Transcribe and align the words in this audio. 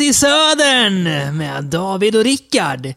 Till 0.00 0.14
Södern 0.14 1.02
med 1.36 1.64
David 1.64 2.16
och 2.16 2.24
Rickard. 2.24 2.92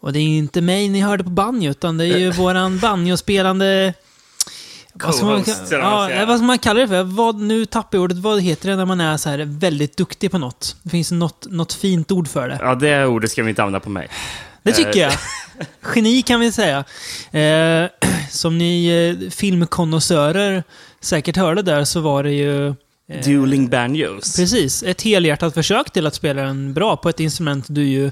Och 0.00 0.12
det 0.12 0.18
är 0.18 0.22
ju 0.22 0.36
inte 0.36 0.60
mig 0.60 0.88
ni 0.88 1.00
hörde 1.00 1.24
på 1.24 1.30
banjo, 1.30 1.70
utan 1.70 1.96
det 1.96 2.04
är 2.04 2.18
ju 2.18 2.30
våran 2.30 2.78
banjospelande... 2.78 3.94
Vad 4.92 5.14
ska, 5.14 5.26
man, 5.26 5.44
ja, 5.70 6.24
vad 6.26 6.38
ska 6.38 6.46
man 6.46 6.58
kalla 6.58 6.80
det 6.80 6.88
för? 6.88 7.02
Vad, 7.02 7.40
nu 7.40 7.66
tappar 7.66 7.98
jag 7.98 8.02
ordet. 8.02 8.16
Vad 8.18 8.40
heter 8.40 8.70
det 8.70 8.76
när 8.76 8.84
man 8.84 9.00
är 9.00 9.16
så 9.16 9.28
här 9.30 9.38
väldigt 9.38 9.96
duktig 9.96 10.30
på 10.30 10.38
något? 10.38 10.76
Det 10.82 10.90
finns 10.90 11.12
något, 11.12 11.46
något 11.50 11.72
fint 11.72 12.12
ord 12.12 12.28
för 12.28 12.48
det. 12.48 12.58
Ja, 12.62 12.74
det 12.74 13.06
ordet 13.06 13.30
ska 13.30 13.42
vi 13.42 13.48
inte 13.48 13.62
använda 13.62 13.80
på 13.80 13.90
mig. 13.90 14.08
Det 14.62 14.72
tycker 14.72 14.90
Eh. 14.90 14.96
jag. 14.98 15.12
Geni 15.96 16.22
kan 16.22 16.40
vi 16.40 16.52
säga. 16.52 16.84
Eh, 17.32 17.90
som 18.30 18.58
ni 18.58 18.86
eh, 18.86 19.30
filmkonnässörer 19.30 20.64
säkert 21.00 21.36
hörde 21.36 21.62
där 21.62 21.84
så 21.84 22.00
var 22.00 22.22
det 22.22 22.32
ju... 22.32 22.74
eh, 23.08 23.24
Dueling 23.24 23.68
banjos. 23.68 24.36
Precis, 24.36 24.82
ett 24.82 25.02
helhjärtat 25.02 25.54
försök 25.54 25.90
till 25.92 26.06
att 26.06 26.14
spela 26.14 26.42
den 26.42 26.74
bra 26.74 26.96
på 26.96 27.08
ett 27.08 27.20
instrument 27.20 27.66
du 27.68 27.84
ju 27.84 28.10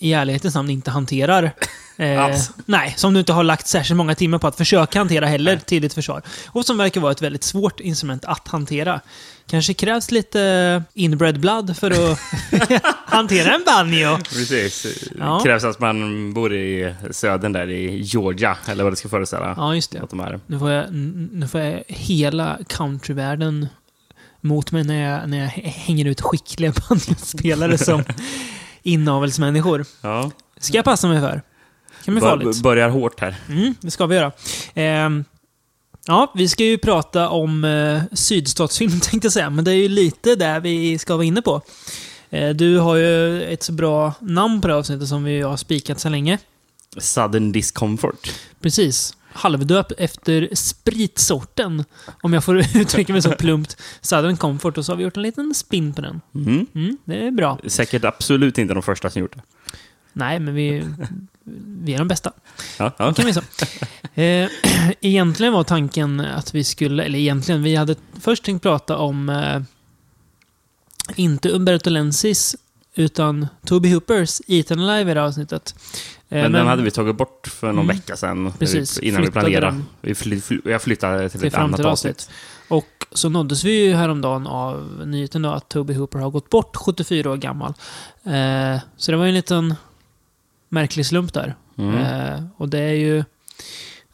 i 0.00 0.12
ärlighetens 0.12 0.54
namn 0.54 0.70
inte 0.70 0.90
hanterar. 0.90 1.52
Eh, 2.00 2.36
nej, 2.66 2.94
som 2.96 3.14
du 3.14 3.20
inte 3.20 3.32
har 3.32 3.44
lagt 3.44 3.66
särskilt 3.66 3.96
många 3.96 4.14
timmar 4.14 4.38
på 4.38 4.46
att 4.46 4.56
försöka 4.56 4.98
hantera 4.98 5.26
heller 5.26 5.56
till 5.56 5.82
ditt 5.82 5.94
försvar. 5.94 6.22
Och 6.46 6.64
som 6.64 6.78
verkar 6.78 7.00
vara 7.00 7.12
ett 7.12 7.22
väldigt 7.22 7.44
svårt 7.44 7.80
instrument 7.80 8.24
att 8.24 8.48
hantera. 8.48 9.00
Kanske 9.46 9.74
krävs 9.74 10.10
lite 10.10 10.82
inbred 10.94 11.40
blood 11.40 11.76
för 11.76 11.90
att 11.90 12.18
hantera 13.06 13.54
en 13.54 13.62
banjo. 13.66 14.16
Precis. 14.16 15.08
Ja. 15.18 15.40
Krävs 15.44 15.64
att 15.64 15.80
man 15.80 16.32
bor 16.34 16.54
i 16.54 16.94
södern 17.10 17.52
där 17.52 17.70
i 17.70 18.00
Georgia, 18.00 18.56
eller 18.66 18.84
vad 18.84 18.92
det 18.92 18.96
ska 18.96 19.08
föreställa. 19.08 19.54
Ja, 19.56 19.74
just 19.74 19.90
det. 19.90 20.02
De. 20.10 20.40
Nu 20.46 20.58
får 20.58 20.70
jag, 20.70 20.92
nu 21.32 21.48
får 21.48 21.60
jag 21.60 21.82
hela 21.86 22.58
countryvärlden 22.68 23.68
mot 24.40 24.72
mig 24.72 24.84
när 24.84 25.10
jag, 25.10 25.28
när 25.28 25.38
jag 25.38 25.46
hänger 25.64 26.04
ut 26.04 26.20
skickliga 26.20 26.72
banjospelare 26.88 27.78
som 27.78 28.04
inavelsmänniskor. 28.82 29.84
Ja. 30.00 30.30
ska 30.60 30.76
jag 30.76 30.84
passa 30.84 31.08
mig 31.08 31.20
för. 31.20 31.42
Det 31.98 32.04
kan 32.04 32.14
bli 32.14 32.20
farligt. 32.20 32.44
Bör- 32.56 32.62
börjar 32.62 32.88
hårt 32.88 33.20
här. 33.20 33.36
Mm, 33.48 33.74
det 33.80 33.90
ska 33.90 34.06
vi 34.06 34.14
göra. 34.16 34.32
Ehm, 34.74 35.24
ja, 36.06 36.32
vi 36.34 36.48
ska 36.48 36.64
ju 36.64 36.78
prata 36.78 37.28
om 37.28 37.64
eh, 37.64 38.02
sydstatsfilm 38.12 38.90
tänkte 39.00 39.26
jag 39.26 39.32
säga, 39.32 39.50
men 39.50 39.64
det 39.64 39.70
är 39.70 39.74
ju 39.74 39.88
lite 39.88 40.34
där 40.34 40.60
vi 40.60 40.98
ska 40.98 41.14
vara 41.16 41.24
inne 41.24 41.42
på. 41.42 41.62
Eh, 42.30 42.48
du 42.50 42.78
har 42.78 42.96
ju 42.96 43.42
ett 43.42 43.62
så 43.62 43.72
bra 43.72 44.12
namn 44.20 44.60
på 44.60 44.68
det 44.68 44.74
här 44.74 44.78
avsnittet 44.78 45.08
som 45.08 45.24
vi 45.24 45.40
har 45.40 45.56
spikat 45.56 46.00
så 46.00 46.08
länge. 46.08 46.38
Sudden 46.98 47.52
discomfort. 47.52 48.32
Precis. 48.60 49.16
Halvdöpt 49.32 49.92
efter 49.98 50.48
spritsorten, 50.52 51.84
om 52.22 52.32
jag 52.32 52.44
får 52.44 52.58
uttrycka 52.76 53.12
mig 53.12 53.22
så 53.22 53.32
plumpt. 53.32 53.76
Southern 54.00 54.36
Comfort, 54.36 54.78
och 54.78 54.84
så 54.84 54.92
har 54.92 54.96
vi 54.96 55.04
gjort 55.04 55.16
en 55.16 55.22
liten 55.22 55.54
spin 55.54 55.94
på 55.94 56.00
den. 56.00 56.20
Mm. 56.34 56.66
Mm, 56.74 56.98
det 57.04 57.26
är 57.26 57.30
bra. 57.30 57.58
Säkert 57.66 58.04
absolut 58.04 58.58
inte 58.58 58.74
de 58.74 58.82
första 58.82 59.10
som 59.10 59.20
gjort 59.20 59.36
det. 59.36 59.42
Nej, 60.12 60.40
men 60.40 60.54
vi, 60.54 60.84
vi 61.84 61.94
är 61.94 61.98
de 61.98 62.08
bästa. 62.08 62.32
Ja, 62.78 62.92
ja. 62.98 63.14
kan 63.14 63.26
vi 63.26 63.32
så. 63.32 63.42
Eh, 64.14 64.48
egentligen 65.00 65.52
var 65.52 65.64
tanken 65.64 66.20
att 66.20 66.54
vi 66.54 66.64
skulle, 66.64 67.02
eller 67.02 67.18
egentligen, 67.18 67.62
vi 67.62 67.76
hade 67.76 67.94
först 68.20 68.44
tänkt 68.44 68.62
prata 68.62 68.96
om 68.96 69.28
eh, 69.28 69.62
inte 71.16 71.48
Umberto 71.48 71.90
Lenzis, 71.90 72.56
utan 72.94 73.48
Toby 73.66 73.92
Hoopers 73.92 74.40
Eaten 74.46 74.80
Alive 74.80 75.10
i 75.10 75.14
det 75.14 75.20
här 75.20 75.26
avsnittet. 75.26 75.74
Eh, 76.32 76.42
Men, 76.42 76.52
den 76.52 76.66
hade 76.66 76.82
vi 76.82 76.90
tagit 76.90 77.16
bort 77.16 77.46
för 77.46 77.66
någon 77.66 77.84
Mm. 77.84 77.86
vecka 77.96 78.16
sedan. 78.16 78.52
Precis, 78.58 78.98
Innan 78.98 79.22
vi 79.22 79.30
planerade. 79.30 79.66
den. 79.66 79.86
Vi 80.00 80.14
fly, 80.14 80.40
fly, 80.40 80.60
jag 80.64 80.82
flyttade 80.82 81.28
till 81.28 81.38
till 81.40 81.48
ett 81.48 81.54
annat 81.54 81.80
avsnitt. 81.80 82.30
Och 82.68 82.86
så 83.12 83.28
nåddes 83.28 83.64
vi 83.64 83.84
ju 83.86 83.94
häromdagen 83.94 84.46
av 84.46 85.02
nyheten 85.06 85.42
då 85.42 85.50
att 85.50 85.68
Toby 85.68 85.94
Hooper 85.94 86.18
har 86.18 86.30
gått 86.30 86.50
bort 86.50 86.76
74 86.76 87.30
år 87.30 87.36
gammal. 87.36 87.74
Eh, 88.24 88.80
så 88.96 89.10
det 89.12 89.16
var 89.16 89.24
ju 89.24 89.28
en 89.28 89.34
liten 89.34 89.74
märklig 90.68 91.06
slump 91.06 91.32
där. 91.32 91.54
Mm. 91.78 91.94
Eh, 91.98 92.42
och 92.56 92.68
det 92.68 92.78
är 92.78 92.92
ju, 92.94 93.24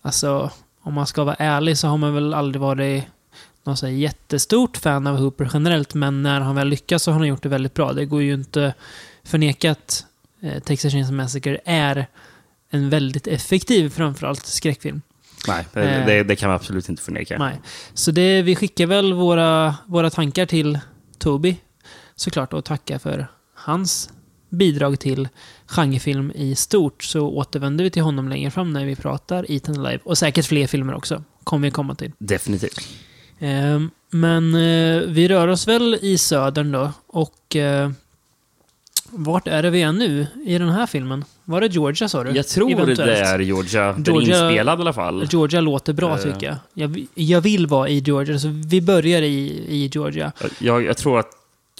alltså, 0.02 0.50
om 0.82 0.94
man 0.94 1.06
ska 1.06 1.24
vara 1.24 1.34
ärlig 1.38 1.78
så 1.78 1.88
har 1.88 1.96
man 1.96 2.14
väl 2.14 2.34
aldrig 2.34 2.60
varit 2.60 3.04
någon 3.64 3.76
så 3.76 3.88
jättestort 3.88 4.76
fan 4.76 5.06
av 5.06 5.16
Hooper 5.16 5.50
generellt, 5.52 5.94
men 5.94 6.22
när 6.22 6.40
han 6.40 6.54
väl 6.54 6.68
lyckas 6.68 7.02
så 7.02 7.10
har 7.12 7.18
han 7.18 7.28
gjort 7.28 7.42
det 7.42 7.48
väldigt 7.48 7.74
bra. 7.74 7.92
Det 7.92 8.04
går 8.04 8.22
ju 8.22 8.34
inte 8.34 8.74
förneka 9.24 9.70
att 9.70 10.04
eh, 10.15 10.15
Texas 10.64 10.92
Chainsaw 10.92 11.16
Massacre 11.22 11.58
är 11.64 12.06
en 12.70 12.90
väldigt 12.90 13.26
effektiv, 13.26 13.88
framförallt 13.90 14.46
skräckfilm. 14.46 15.02
Nej, 15.48 15.66
det, 15.72 15.80
Eh. 15.80 16.06
det, 16.06 16.22
det 16.22 16.36
kan 16.36 16.48
man 16.48 16.56
absolut 16.56 16.88
inte 16.88 17.02
förneka. 17.02 17.38
Nej. 17.38 17.60
Så 17.94 18.10
det, 18.10 18.42
vi 18.42 18.56
skickar 18.56 18.86
väl 18.86 19.12
våra, 19.12 19.74
våra 19.86 20.10
tankar 20.10 20.46
till 20.46 20.78
Toby, 21.18 21.56
såklart, 22.14 22.52
och 22.52 22.64
tackar 22.64 22.98
för 22.98 23.26
hans 23.54 24.10
bidrag 24.50 24.98
till 25.00 25.28
genrefilm 25.66 26.32
i 26.34 26.54
stort. 26.54 27.04
Så 27.04 27.20
återvänder 27.20 27.84
vi 27.84 27.90
till 27.90 28.02
honom 28.02 28.28
längre 28.28 28.50
fram 28.50 28.72
när 28.72 28.84
vi 28.84 28.96
pratar 28.96 29.46
Eaten 29.52 29.78
Alive. 29.80 30.00
Och 30.04 30.18
säkert 30.18 30.46
fler 30.46 30.66
filmer 30.66 30.94
också, 30.94 31.24
kommer 31.44 31.66
vi 31.66 31.70
komma 31.70 31.94
till. 31.94 32.12
Definitivt. 32.18 32.88
Ehm, 33.38 33.90
men 34.10 34.54
eh, 34.54 35.00
vi 35.02 35.28
rör 35.28 35.48
oss 35.48 35.68
väl 35.68 35.98
i 36.02 36.18
södern 36.18 36.72
då, 36.72 36.92
och 37.06 37.56
eh, 37.56 37.90
vart 39.16 39.48
är 39.48 39.62
det 39.62 39.70
vi 39.70 39.82
är 39.82 39.92
nu 39.92 40.26
i 40.46 40.58
den 40.58 40.68
här 40.68 40.86
filmen? 40.86 41.24
Var 41.44 41.60
det 41.60 41.66
Georgia 41.66 42.08
sa 42.08 42.24
du? 42.24 42.30
Jag 42.30 42.46
tror 42.48 42.70
Eventuellt. 42.72 42.98
det 42.98 43.18
är 43.18 43.38
Georgia. 43.38 43.92
Den 43.92 44.00
är 44.00 44.20
Georgia- 44.20 44.48
inspelad 44.48 44.78
i 44.78 44.80
alla 44.82 44.92
fall. 44.92 45.28
Georgia 45.30 45.60
låter 45.60 45.92
bra 45.92 46.16
Eh. 46.16 46.22
tycker 46.22 46.46
jag. 46.46 46.56
jag. 46.74 47.06
Jag 47.14 47.40
vill 47.40 47.66
vara 47.66 47.88
i 47.88 47.98
Georgia, 47.98 48.38
så 48.38 48.48
vi 48.68 48.80
börjar 48.82 49.22
i, 49.22 49.64
i 49.68 49.90
Georgia. 49.94 50.32
Jag, 50.58 50.84
jag 50.84 50.96
tror 50.96 51.18
att 51.18 51.28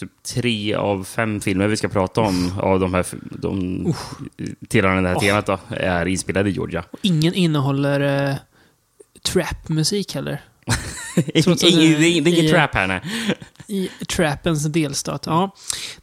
typ 0.01 0.11
tre 0.35 0.75
av 0.75 1.05
fem 1.05 1.41
filmer 1.41 1.67
vi 1.67 1.77
ska 1.77 1.89
prata 1.89 2.21
om 2.21 2.53
av 2.61 2.81
de 2.81 2.95
här 2.95 3.07
de, 3.31 3.95
tillhörande 4.69 5.03
det 5.03 5.09
här 5.09 5.17
Oh. 5.17 5.21
temat 5.21 5.47
då, 5.47 5.59
är 5.71 6.07
inspelade 6.07 6.49
i 6.51 6.53
Georgia. 6.53 6.85
Och 6.91 6.99
ingen 7.03 7.35
innehåller 7.35 8.29
eh, 8.31 8.35
trap-musik 9.33 10.15
heller. 10.15 10.41
Ingen, 11.35 11.57
det, 11.57 11.99
det- 11.99 12.07
är- 12.07 12.21
det 12.23 12.31
är 12.31 12.33
ingen 12.35 12.45
i- 12.45 12.49
trap 12.51 12.75
här 12.75 12.87
nej. 12.87 13.01
I 13.69 13.89
trappens 14.09 14.65
delstat. 14.65 15.23
Ja. 15.27 15.55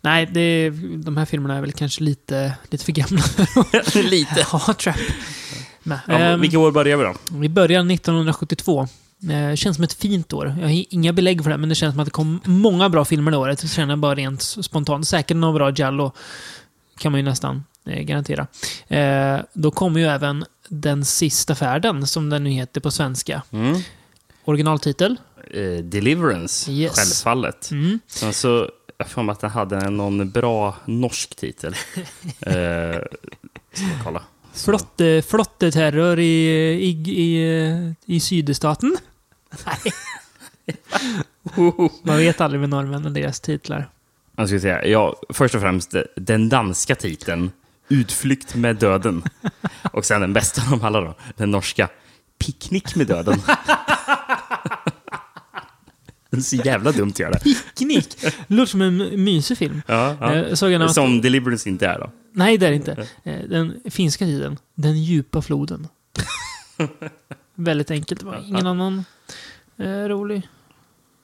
Nej, 0.01 0.25
det, 0.25 0.69
de 0.95 1.17
här 1.17 1.25
filmerna 1.25 1.57
är 1.57 1.61
väl 1.61 1.71
kanske 1.71 2.03
lite, 2.03 2.53
lite 2.69 2.85
för 2.85 2.91
gamla 2.91 3.21
Lite. 4.09 4.43
ha 4.43 4.73
trap. 4.73 4.95
Men, 5.83 5.97
Ja, 6.07 6.13
ehm, 6.13 6.41
vilka 6.41 6.59
år 6.59 6.71
börjar 6.71 6.97
vi 6.97 7.03
då? 7.03 7.13
Vi 7.31 7.49
börjar 7.49 7.91
1972. 7.91 8.87
Eh, 9.31 9.55
känns 9.55 9.75
som 9.75 9.83
ett 9.83 9.93
fint 9.93 10.33
år. 10.33 10.55
Jag 10.59 10.67
har 10.67 10.85
inga 10.93 11.13
belägg 11.13 11.43
för 11.43 11.49
det, 11.49 11.57
men 11.57 11.69
det 11.69 11.75
känns 11.75 11.93
som 11.93 11.99
att 11.99 12.05
det 12.07 12.11
kom 12.11 12.41
många 12.45 12.89
bra 12.89 13.05
filmer 13.05 13.31
det 13.31 13.37
året. 13.37 13.61
Det 13.61 13.67
känner 13.67 13.91
jag 13.91 13.99
bara 13.99 14.15
rent 14.15 14.41
spontant. 14.41 15.07
Säkert 15.07 15.37
några 15.37 15.53
bra 15.53 15.71
Jallo, 15.75 16.11
kan 16.97 17.11
man 17.11 17.19
ju 17.19 17.25
nästan 17.25 17.63
eh, 17.85 18.01
garantera. 18.01 18.47
Eh, 18.87 19.39
då 19.53 19.71
kommer 19.71 19.99
ju 19.99 20.05
även 20.05 20.45
Den 20.67 21.05
sista 21.05 21.55
färden, 21.55 22.07
som 22.07 22.29
den 22.29 22.43
nu 22.43 22.49
heter 22.49 22.81
på 22.81 22.91
svenska. 22.91 23.41
Mm. 23.51 23.81
Originaltitel. 24.45 25.17
Eh, 25.53 25.83
Deliverance, 25.83 26.71
Yes. 26.71 26.95
självfallet. 26.95 27.71
Mm. 27.71 27.99
Sen 28.07 28.33
så, 28.33 28.69
jag 28.97 29.07
får 29.09 29.31
att 29.31 29.39
den 29.39 29.49
hade 29.49 29.89
någon 29.89 30.29
bra 30.29 30.75
norsk 30.85 31.35
titel. 31.35 31.75
eh, 32.41 33.01
ska 33.73 34.03
kolla. 34.03 34.23
Flotte, 34.53 35.23
flotteterror 35.27 36.19
i, 36.19 36.23
i, 36.81 36.89
i, 37.21 37.95
i 38.05 38.19
sydstaten. 38.19 38.97
Nej. 39.65 39.93
Man 42.03 42.17
vet 42.17 42.41
aldrig 42.41 42.59
med 42.59 42.69
norrmän 42.69 43.05
och 43.05 43.11
deras 43.11 43.39
titlar. 43.39 43.89
Jag 44.35 44.47
ska 44.47 44.59
säga, 44.59 44.85
ja, 44.85 45.15
först 45.29 45.55
och 45.55 45.61
främst 45.61 45.95
den 46.15 46.49
danska 46.49 46.95
titeln 46.95 47.51
Utflykt 47.89 48.55
med 48.55 48.75
döden. 48.75 49.23
Och 49.91 50.05
sen 50.05 50.21
den 50.21 50.33
bästa 50.33 50.61
av 50.61 50.69
dem 50.69 50.83
alla 50.83 51.01
då, 51.01 51.15
den 51.37 51.51
norska 51.51 51.89
Picknick 52.37 52.95
med 52.95 53.07
döden. 53.07 53.41
Det 56.33 56.37
är 56.39 56.41
så 56.41 56.55
jävla 56.55 56.91
dumt 56.91 57.09
att 57.09 57.19
göra 57.19 57.31
det. 57.31 57.39
Picknick! 57.39 58.17
Låter 58.47 58.71
som 58.71 58.81
en 58.81 59.23
mysig 59.23 59.57
film. 59.57 59.81
Ja, 59.87 60.17
ja. 60.19 60.33
Eh, 60.33 60.53
såg 60.53 60.71
jag 60.71 60.79
något- 60.79 60.93
Som 60.93 61.21
Deliverance 61.21 61.69
inte 61.69 61.87
är 61.87 61.99
då. 61.99 62.11
Nej, 62.31 62.57
det 62.57 62.65
är 62.65 62.69
det 62.69 62.75
inte. 62.75 63.07
Eh, 63.23 63.39
Den 63.49 63.79
finska 63.89 64.25
titeln. 64.25 64.57
Den 64.75 65.03
djupa 65.03 65.41
floden. 65.41 65.87
Väldigt 67.55 67.91
enkelt. 67.91 68.19
Det 68.19 68.25
var 68.25 68.43
ingen 68.47 68.67
annan 68.67 69.05
eh, 69.77 69.85
rolig. 69.87 70.41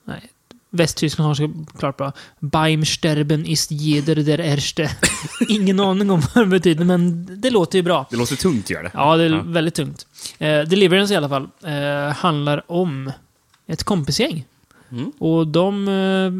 Nej. 0.04 0.30
Västtyskland 0.72 1.28
har 1.28 1.34
såklart 1.34 1.96
bra. 1.96 2.12
Beim 2.38 2.84
sterben 2.84 3.46
ist 3.46 3.70
jeder 3.70 4.14
der 4.16 4.40
Erste. 4.40 4.90
Ingen 5.48 5.80
aning 5.80 6.10
om 6.10 6.22
vad 6.34 6.44
det 6.44 6.48
betyder, 6.48 6.84
men 6.84 7.26
det 7.40 7.50
låter 7.50 7.78
ju 7.78 7.82
bra. 7.82 8.06
Det 8.10 8.16
låter 8.16 8.36
tungt 8.36 8.64
att 8.64 8.70
göra 8.70 8.82
det. 8.82 8.90
Ja, 8.94 9.16
det 9.16 9.24
är 9.24 9.30
Ja. 9.30 9.42
väldigt 9.46 9.74
tungt. 9.74 10.06
Eh, 10.38 10.60
Deliverance 10.60 11.14
i 11.14 11.16
alla 11.16 11.28
fall 11.28 11.48
eh, 11.64 12.14
handlar 12.16 12.70
om 12.72 13.12
ett 13.66 13.84
kompisgäng. 13.84 14.44
Mm. 14.92 15.12
Och 15.18 15.46
de 15.46 15.88
eh, 15.88 16.30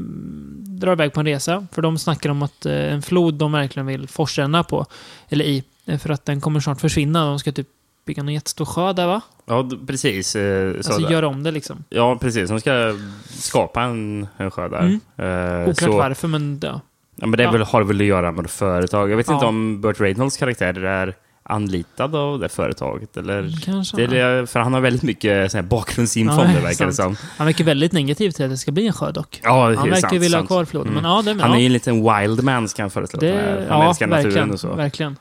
drar 0.80 0.92
iväg 0.92 1.12
på 1.12 1.20
en 1.20 1.26
resa, 1.26 1.66
för 1.72 1.82
de 1.82 1.98
snackar 1.98 2.30
om 2.30 2.42
att 2.42 2.66
eh, 2.66 2.92
en 2.92 3.02
flod 3.02 3.34
de 3.34 3.52
verkligen 3.52 3.86
vill 3.86 4.08
forsränna 4.08 4.64
på, 4.64 4.86
eller 5.28 5.44
i, 5.44 5.64
eh, 5.86 5.98
för 5.98 6.10
att 6.10 6.24
den 6.24 6.40
kommer 6.40 6.60
snart 6.60 6.80
försvinna. 6.80 7.24
De 7.26 7.38
ska 7.38 7.52
typ 7.52 7.68
bygga 8.06 8.20
en 8.20 8.28
jättestor 8.28 8.64
sjö 8.64 8.92
där, 8.92 9.06
va? 9.06 9.20
Ja, 9.46 9.68
precis. 9.86 10.36
eh, 10.36 10.80
Så 10.80 10.92
Alltså 10.92 11.10
göra 11.12 11.28
om 11.28 11.42
det 11.42 11.50
liksom. 11.50 11.84
Ja, 11.88 12.16
precis. 12.20 12.50
De 12.50 12.60
ska 12.60 12.94
skapa 13.28 13.82
en, 13.82 14.26
en 14.36 14.50
sjö 14.50 14.68
där. 14.68 14.78
Mm. 14.80 15.00
Eh, 15.16 15.60
Oklart 15.68 15.78
så, 15.78 15.96
varför, 15.96 16.28
men 16.28 16.60
ja. 16.62 16.80
Ja, 17.16 17.26
men 17.26 17.36
det 17.36 17.42
Ja. 17.42 17.50
väl, 17.50 17.62
har 17.62 17.82
väl 17.82 18.00
att 18.00 18.06
göra 18.06 18.32
med 18.32 18.50
företag. 18.50 19.10
Jag 19.10 19.16
vet 19.16 19.28
inte 19.28 19.44
Ja. 19.44 19.48
om 19.48 19.80
Burt 19.80 20.00
Reynolds 20.00 20.36
karaktär 20.36 20.84
är 20.84 21.16
anlitad 21.50 22.14
av 22.14 22.38
det 22.38 22.48
företaget. 22.48 23.16
Eller... 23.16 23.64
Kanske. 23.64 24.06
Det 24.06 24.18
är, 24.18 24.46
för 24.46 24.60
han 24.60 24.74
har 24.74 24.80
väldigt 24.80 25.02
mycket 25.02 25.54
här, 25.54 25.62
bakgrundsinfo 25.62 26.34
Ja, 26.34 26.46
det, 26.46 26.60
verkar 26.62 26.86
det 26.86 26.92
som. 26.92 27.16
Han 27.36 27.46
verkar 27.46 27.64
väldigt 27.64 27.92
negativ 27.92 28.30
till 28.30 28.44
att 28.44 28.50
det 28.50 28.56
ska 28.56 28.72
bli 28.72 28.86
en 28.86 28.92
sjö 28.92 29.12
dock. 29.12 29.40
Ja, 29.42 29.64
Han 29.64 29.74
verkar 29.74 30.00
sant, 30.00 30.12
vilja 30.12 30.28
ha 30.28 30.40
sant. 30.40 30.48
kvar 30.48 30.64
floden. 30.64 30.92
Mm. 30.92 31.02
Men 31.02 31.12
ja, 31.12 31.22
det, 31.22 31.42
Han 31.42 31.52
är 31.52 31.58
ju 31.58 31.66
en 31.66 31.72
liten 31.72 31.94
wild 31.94 32.44
man, 32.44 32.68
ska 32.68 32.82
han 32.82 32.90
föreslå. 32.90 33.20
det, 33.20 33.66
han 33.68 33.80
ja, 33.80 33.88
älskar 33.88 34.06
naturen 34.06 34.24
verkligen. 34.24 34.50
och 34.50 34.60
så. 34.60 34.74
verkligen. 34.74 35.16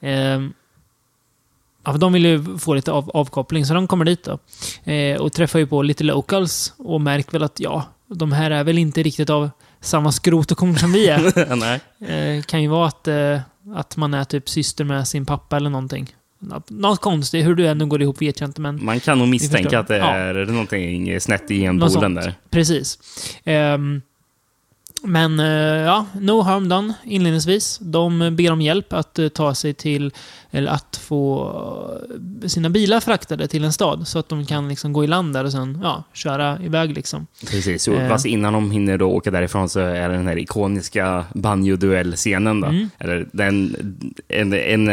Ehm, 0.00 0.52
ja, 1.84 1.92
för 1.92 1.98
de 1.98 2.12
vill 2.12 2.24
ju 2.24 2.58
få 2.58 2.74
lite 2.74 2.92
av, 2.92 3.10
avkoppling, 3.14 3.66
så 3.66 3.74
de 3.74 3.86
kommer 3.86 4.04
dit 4.04 4.24
då. 4.24 4.38
Eh, 4.92 5.20
och 5.20 5.32
träffar 5.32 5.58
ju 5.58 5.66
på 5.66 5.82
lite 5.82 6.04
locals 6.04 6.74
och 6.78 7.00
märker 7.00 7.32
väl 7.32 7.42
att 7.42 7.60
ja, 7.60 7.84
de 8.06 8.32
här 8.32 8.50
är 8.50 8.64
väl 8.64 8.78
inte 8.78 9.02
riktigt 9.02 9.30
av 9.30 9.50
samma 9.80 10.12
skrot 10.12 10.50
och 10.50 10.58
korn 10.58 10.78
som 10.78 10.92
vi 10.92 11.08
är. 11.08 11.80
Eh, 12.08 12.42
kan 12.42 12.62
ju 12.62 12.68
vara 12.68 12.88
att, 12.88 13.08
eh, 13.08 13.38
att 13.74 13.96
man 13.96 14.14
är 14.14 14.24
typ 14.24 14.48
syster 14.48 14.84
med 14.84 15.08
sin 15.08 15.26
pappa 15.26 15.56
eller 15.56 15.70
någonting. 15.70 16.14
Nå- 16.38 16.62
Något 16.68 17.00
konstigt, 17.00 17.46
hur 17.46 17.54
du 17.54 17.66
ännu 17.68 17.86
går 17.86 18.02
ihop 18.02 18.22
vet 18.22 18.40
jag 18.40 18.48
inte, 18.48 18.60
men 18.60 18.84
Man 18.84 19.00
kan 19.00 19.18
nog 19.18 19.28
misstänka 19.28 19.78
att 19.78 19.88
det 19.88 19.96
Ja. 19.96 20.10
är 20.14 20.46
någonting 20.46 21.20
snett 21.20 21.50
i 21.50 21.60
genpoolen 21.60 22.14
där. 22.14 22.34
precis. 22.50 22.98
Ehm, 23.44 24.02
men 25.02 25.40
eh, 25.40 25.46
ja, 25.86 26.06
no 26.20 26.40
harm 26.42 26.68
done 26.68 26.94
inledningsvis. 27.04 27.78
De 27.82 28.36
ber 28.36 28.52
om 28.52 28.60
hjälp 28.60 28.92
att 28.92 29.18
eh, 29.18 29.28
ta 29.28 29.54
sig 29.54 29.74
till, 29.74 30.12
eller 30.50 30.70
att 30.70 30.96
få 31.02 31.50
eh, 32.42 32.48
sina 32.48 32.70
bilar 32.70 33.00
fraktade 33.00 33.48
till 33.48 33.64
en 33.64 33.72
stad. 33.72 34.08
Så 34.08 34.18
att 34.18 34.28
de 34.28 34.46
kan 34.46 34.68
liksom 34.68 34.92
gå 34.92 35.04
i 35.04 35.06
land 35.06 35.32
där 35.34 35.44
och 35.44 35.52
sen 35.52 35.80
ja, 35.82 36.04
köra 36.12 36.58
iväg 36.62 36.92
liksom. 36.92 37.26
Precis, 37.50 37.88
och 37.88 37.94
Eh. 37.94 38.08
fast 38.08 38.26
innan 38.26 38.52
de 38.52 38.70
hinner 38.70 38.98
då 38.98 39.06
åka 39.10 39.30
därifrån 39.30 39.68
så 39.68 39.80
är 39.80 40.08
det 40.08 40.16
den 40.16 40.26
här 40.26 40.38
ikoniska 40.38 41.24
banjo-duell-scenen. 41.34 42.60
Då. 42.60 42.66
Mm. 42.66 42.90
Eller 42.98 43.28
den, 43.32 43.76
en, 44.28 44.52
en 44.52 44.88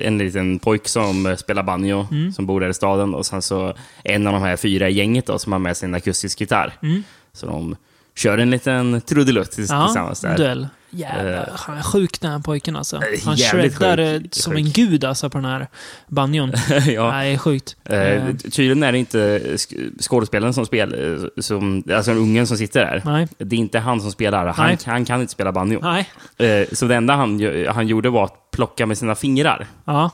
en 0.00 0.18
liten 0.18 0.58
pojk 0.58 0.88
som 0.88 1.36
spelar 1.38 1.62
banjo, 1.62 2.06
Mm. 2.10 2.32
som 2.32 2.46
bor 2.46 2.60
där 2.60 2.68
i 2.68 2.74
staden. 2.74 3.14
Och 3.14 3.26
sen 3.26 3.42
så 3.42 3.74
en 4.04 4.26
av 4.26 4.32
de 4.32 4.42
här 4.42 4.56
fyra 4.56 4.88
i 4.88 4.92
gänget 4.92 5.26
då, 5.26 5.38
som 5.38 5.52
har 5.52 5.58
med 5.58 5.76
sig 5.76 5.86
en 5.88 5.94
akustisk 5.94 6.40
gitarr. 6.40 6.74
Mm. 6.82 7.02
Så 7.32 7.46
de 7.46 7.76
kör 8.14 8.38
en 8.38 8.50
liten 8.50 9.00
trudelutt 9.00 9.50
tillsammans 9.50 10.20
där. 10.20 10.36
duell. 10.36 10.68
Jävlar, 10.90 11.32
Eh. 11.32 11.44
han 11.54 11.78
är 11.78 11.82
sjuk 11.82 12.20
den 12.20 12.30
här 12.32 12.38
pojken 12.38 12.76
alltså. 12.76 12.96
Eh, 12.96 13.02
Han 13.24 13.36
shreddar 13.36 13.96
sjuk, 13.96 14.22
eh, 14.24 14.28
som 14.30 14.52
sjuk. 14.52 14.60
en 14.66 14.70
gud 14.72 15.04
alltså 15.04 15.30
på 15.30 15.38
den 15.38 15.44
här 15.44 15.66
banjon. 16.08 16.52
ja. 16.86 17.10
Nej, 17.10 17.38
sjukt. 17.38 17.76
Eh, 17.84 18.00
Eh, 18.00 18.34
tydligen 18.36 18.82
är 18.82 18.92
det 18.92 18.98
inte 18.98 19.38
sk- 19.40 20.02
skådespelaren 20.02 20.54
som 20.54 20.66
spelar, 20.66 21.40
som, 21.40 21.82
alltså 21.94 22.10
den 22.10 22.20
ungen 22.20 22.46
som 22.46 22.56
sitter 22.56 22.80
där. 22.80 23.02
nej. 23.04 23.28
Det 23.38 23.56
är 23.56 23.60
inte 23.60 23.78
han 23.78 24.00
som 24.00 24.10
spelar, 24.12 24.46
han, 24.46 24.76
han 24.86 25.04
kan 25.04 25.20
inte 25.20 25.32
spela 25.32 25.52
banjo. 25.52 25.80
Nej. 25.82 26.08
Eh, 26.38 26.66
så 26.72 26.86
det 26.86 26.94
enda 26.96 27.14
han, 27.14 27.40
han 27.68 27.86
gjorde 27.88 28.10
var 28.10 28.24
att 28.24 28.50
plocka 28.50 28.86
med 28.86 28.98
sina 28.98 29.14
fingrar. 29.14 29.66
Ja. 29.84 30.10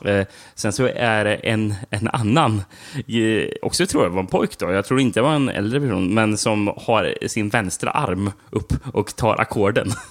Sen 0.55 0.73
så 0.73 0.89
är 0.95 1.25
det 1.25 1.35
en, 1.35 1.73
en 1.89 2.07
annan, 2.07 2.61
också 3.61 3.85
tror 3.85 4.03
jag 4.03 4.09
var 4.09 4.19
en 4.19 4.27
pojk 4.27 4.57
då, 4.59 4.71
jag 4.71 4.85
tror 4.85 4.99
inte 4.99 5.19
det 5.19 5.23
var 5.23 5.33
en 5.35 5.49
äldre 5.49 5.79
person, 5.79 6.13
men 6.13 6.37
som 6.37 6.67
har 6.77 7.27
sin 7.27 7.49
vänstra 7.49 7.91
arm 7.91 8.31
upp 8.49 8.73
och 8.93 9.15
tar 9.15 9.41
ackorden. 9.41 9.91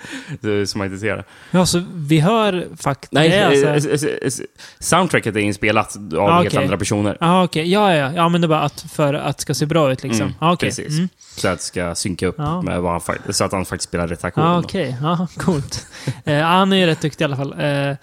Som 0.66 0.78
man 0.78 0.86
inte 0.86 0.98
ser 0.98 1.16
det. 1.16 1.24
ja, 1.50 1.66
så 1.66 1.82
vi 1.94 2.20
hör 2.20 2.68
faktiskt... 2.76 3.12
Nej, 3.12 3.28
är 3.32 3.64
eh, 3.66 3.72
alltså... 3.74 4.08
eh, 4.08 4.14
eh, 4.22 4.30
soundtracket 4.78 5.36
är 5.36 5.40
inspelat 5.40 5.96
av 5.96 6.18
Ah, 6.28 6.42
helt 6.42 6.56
andra 6.56 6.76
personer. 6.78 7.16
Ja, 7.20 7.44
okej. 7.44 7.70
Ja, 7.72 7.94
ja. 7.94 8.12
Ja, 8.12 8.28
men 8.28 8.40
det 8.40 8.46
var 8.46 8.56
att 8.60 8.80
för 8.80 9.14
att 9.14 9.36
det 9.36 9.42
ska 9.42 9.54
se 9.54 9.66
bra 9.66 9.92
ut 9.92 10.02
liksom. 10.02 10.22
Mm, 10.22 10.34
Ja, 10.40 10.52
okej. 10.52 10.68
Precis. 10.68 10.88
Mm. 10.98 11.08
Så 11.36 11.48
att 11.48 11.58
det 11.58 11.64
ska 11.64 11.94
synka 11.94 12.26
upp 12.26 12.34
Ja. 12.38 12.62
med 12.62 12.80
vad 12.82 12.92
han, 12.92 13.32
så 13.34 13.44
att 13.44 13.52
han 13.52 13.64
faktiskt 13.64 13.88
spelar 13.88 14.08
rätt 14.08 14.24
ackord. 14.24 14.44
Ja, 14.44 14.48
då. 14.52 14.58
okej. 14.58 14.96
Ja, 15.02 15.26
coolt. 15.36 15.86
eh, 16.24 16.40
han 16.40 16.72
är 16.72 16.76
ju 16.76 16.86
rätt 16.86 17.00
duktig 17.00 17.22
i 17.22 17.24
alla 17.24 17.36
fall. 17.36 17.54
Eh, 17.60 17.94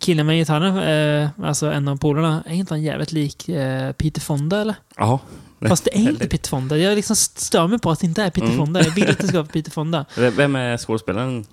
killen 0.00 0.26
med 0.26 0.36
gitarren, 0.36 0.78
eh, 1.22 1.28
alltså 1.48 1.66
en 1.72 1.88
av 1.88 1.96
polarna, 1.96 2.42
är 2.46 2.54
inte 2.54 2.74
han 2.74 2.82
jävligt 2.82 3.12
lik 3.12 3.48
eh, 3.48 3.92
Peter 3.92 4.20
Fonda 4.20 4.60
eller? 4.60 4.74
Ja. 4.96 5.20
Fast 5.68 5.84
det 5.84 5.96
är 5.96 6.10
inte 6.10 6.28
Peter 6.28 6.48
Fonda. 6.48 6.78
Jag 6.78 6.96
liksom 6.96 7.16
stör 7.16 7.66
mig 7.66 7.78
på 7.78 7.90
att 7.90 8.00
det 8.00 8.06
inte 8.06 8.22
är 8.22 8.30
Peter 8.30 8.46
Mm. 8.46 8.58
Fonda. 8.58 8.82
Jag 8.82 8.90
vill 8.90 9.10
att 9.10 9.18
det 9.18 9.28
ska 9.28 9.36
vara 9.36 9.46
Peter 9.48 9.70
Fonda. 9.70 10.04
Vem 10.16 10.56
är 10.56 10.76
skådespelaren? 10.78 11.46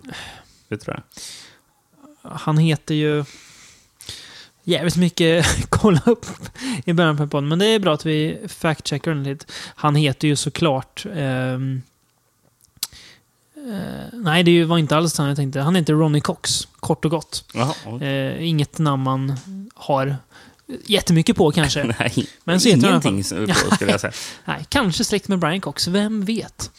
Det 0.67 0.77
tror 0.77 0.95
jag. 2.21 2.31
Han 2.31 2.57
heter 2.57 2.95
ju... 2.95 3.25
Jävligt 4.63 4.95
mycket 4.95 5.45
kolla 5.69 6.01
upp 6.05 6.25
i 6.85 6.93
början 6.93 7.17
på 7.17 7.27
podden. 7.27 7.47
Men 7.49 7.59
det 7.59 7.65
är 7.65 7.79
bra 7.79 7.93
att 7.93 8.05
vi 8.05 8.39
fact-checkar 8.47 9.11
den 9.11 9.23
lite. 9.23 9.45
Han 9.75 9.95
heter 9.95 10.27
ju 10.27 10.35
såklart... 10.35 11.05
ehm, 11.15 11.81
eh, 13.55 14.05
nej, 14.13 14.43
det 14.43 14.65
var 14.65 14.77
inte 14.77 14.97
alls 14.97 15.17
han 15.17 15.27
jag 15.27 15.35
tänkte. 15.37 15.59
Han 15.61 15.75
heter 15.75 15.93
Ronny 15.93 16.21
Cox, 16.21 16.67
kort 16.79 17.05
och 17.05 17.11
gott. 17.11 17.43
Jaha. 17.53 18.03
Eh, 18.03 18.47
inget 18.47 18.77
namn 18.77 19.03
man 19.03 19.35
har 19.75 20.15
jättemycket 20.85 21.35
på 21.35 21.51
kanske. 21.51 21.83
Nej, 21.99 22.27
Men 22.43 22.59
så 22.59 22.69
ingenting 22.69 23.17
på, 23.17 23.75
skulle 23.75 23.91
jag 23.91 24.01
säga. 24.01 24.13
Nej, 24.45 24.65
kanske 24.69 25.03
släkt 25.03 25.27
med 25.27 25.39
Brian 25.39 25.61
Cox, 25.61 25.87
vem 25.87 26.25
vet? 26.25 26.71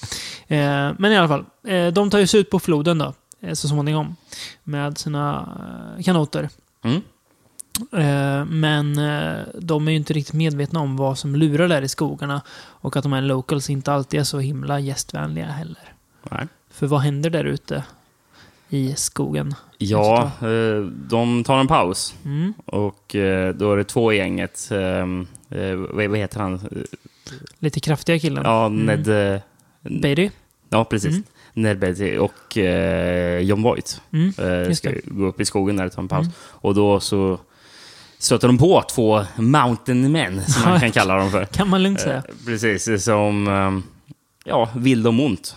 Eh, 0.49 0.59
men 0.99 1.13
i 1.13 1.17
alla 1.17 1.29
fall, 1.29 1.45
eh, 1.67 1.87
de 1.87 2.11
tar 2.11 2.19
ju 2.19 2.27
sig 2.27 2.41
ut 2.41 2.51
på 2.51 2.59
floden 2.59 2.99
då, 2.99 3.15
eh, 3.41 3.55
så 3.55 3.69
småningom. 3.69 4.17
Med 4.65 4.99
sina 4.99 5.49
eh, 5.99 6.03
kanoter. 6.05 6.49
Mm. 6.85 7.03
Eh, 7.93 8.45
men 8.45 8.99
eh, 8.99 9.45
de 9.59 9.89
är 9.89 9.93
ju 9.93 9.97
inte 9.97 10.13
riktigt 10.13 10.35
medvetna 10.35 10.81
om 10.81 10.97
vad 10.97 11.19
som 11.19 11.37
lurar 11.37 11.69
där 11.69 11.83
i 11.83 11.89
skogarna. 11.89 12.43
Och 12.57 12.97
att 12.97 13.03
de 13.03 13.13
här 13.13 13.23
locals 13.23 13.71
inte 13.71 13.93
alltid 13.93 14.21
är 14.21 14.25
så 14.25 14.39
himla 14.39 14.81
gästvänliga 14.81 15.47
heller. 15.47 15.93
Nej. 16.31 16.49
För 16.71 16.87
vad 16.87 17.01
händer 17.01 17.31
där 17.31 17.45
ute 17.45 17.85
i 18.69 18.95
skogen? 18.97 19.55
Ja, 19.83 20.31
eh, 20.43 20.81
de 20.91 21.45
tar 21.45 21.59
en 21.59 21.67
paus. 21.67 22.15
Mm. 22.25 22.55
Och 22.67 23.15
eh, 23.15 23.55
då 23.55 23.73
är 23.73 23.77
det 23.77 23.85
två 23.85 24.13
i 24.13 24.17
gänget. 24.17 24.69
eh, 24.71 25.59
eh, 25.61 25.77
Vad 26.09 26.17
heter 26.19 26.41
han? 26.41 26.61
Lite 27.59 27.81
kraftiga 27.81 28.19
killen. 28.19 28.43
Ja, 28.45 28.67
Mm. 28.67 28.87
Ned... 28.87 29.35
eh, 29.35 29.41
Beatty. 30.01 30.31
Ja, 30.69 30.85
precis. 30.85 31.11
Mm. 31.11 31.23
Ned 31.55 31.79
Beatty 31.79 32.17
och 32.19 32.57
John 33.43 33.63
Voight 33.63 34.01
Mm. 34.13 34.75
ska 34.75 34.93
gå 35.05 35.27
upp 35.27 35.41
i 35.41 35.45
skogen 35.45 35.77
där 35.77 35.87
och 35.87 35.93
ta 35.93 36.01
en 36.01 36.09
paus. 36.09 36.27
Mm. 36.27 36.33
Och 36.43 36.75
då 36.75 37.01
så 37.01 37.39
stöter 38.19 38.49
de 38.49 38.59
på 38.59 38.83
två 38.95 39.25
mountain 39.37 40.13
men, 40.13 40.43
som 40.45 40.71
man 40.71 40.81
kan 40.81 40.93
kalla 40.93 41.17
dem 41.17 41.31
för. 41.31 41.45
Kan 41.45 41.69
man 41.69 41.83
lugnt 41.83 42.01
säga. 42.01 42.23
Precis, 42.47 43.05
som 43.05 43.49
eh, 43.49 43.93
ja, 44.45 44.69
vill 44.77 45.03
dem 45.03 45.21
ont. 45.21 45.57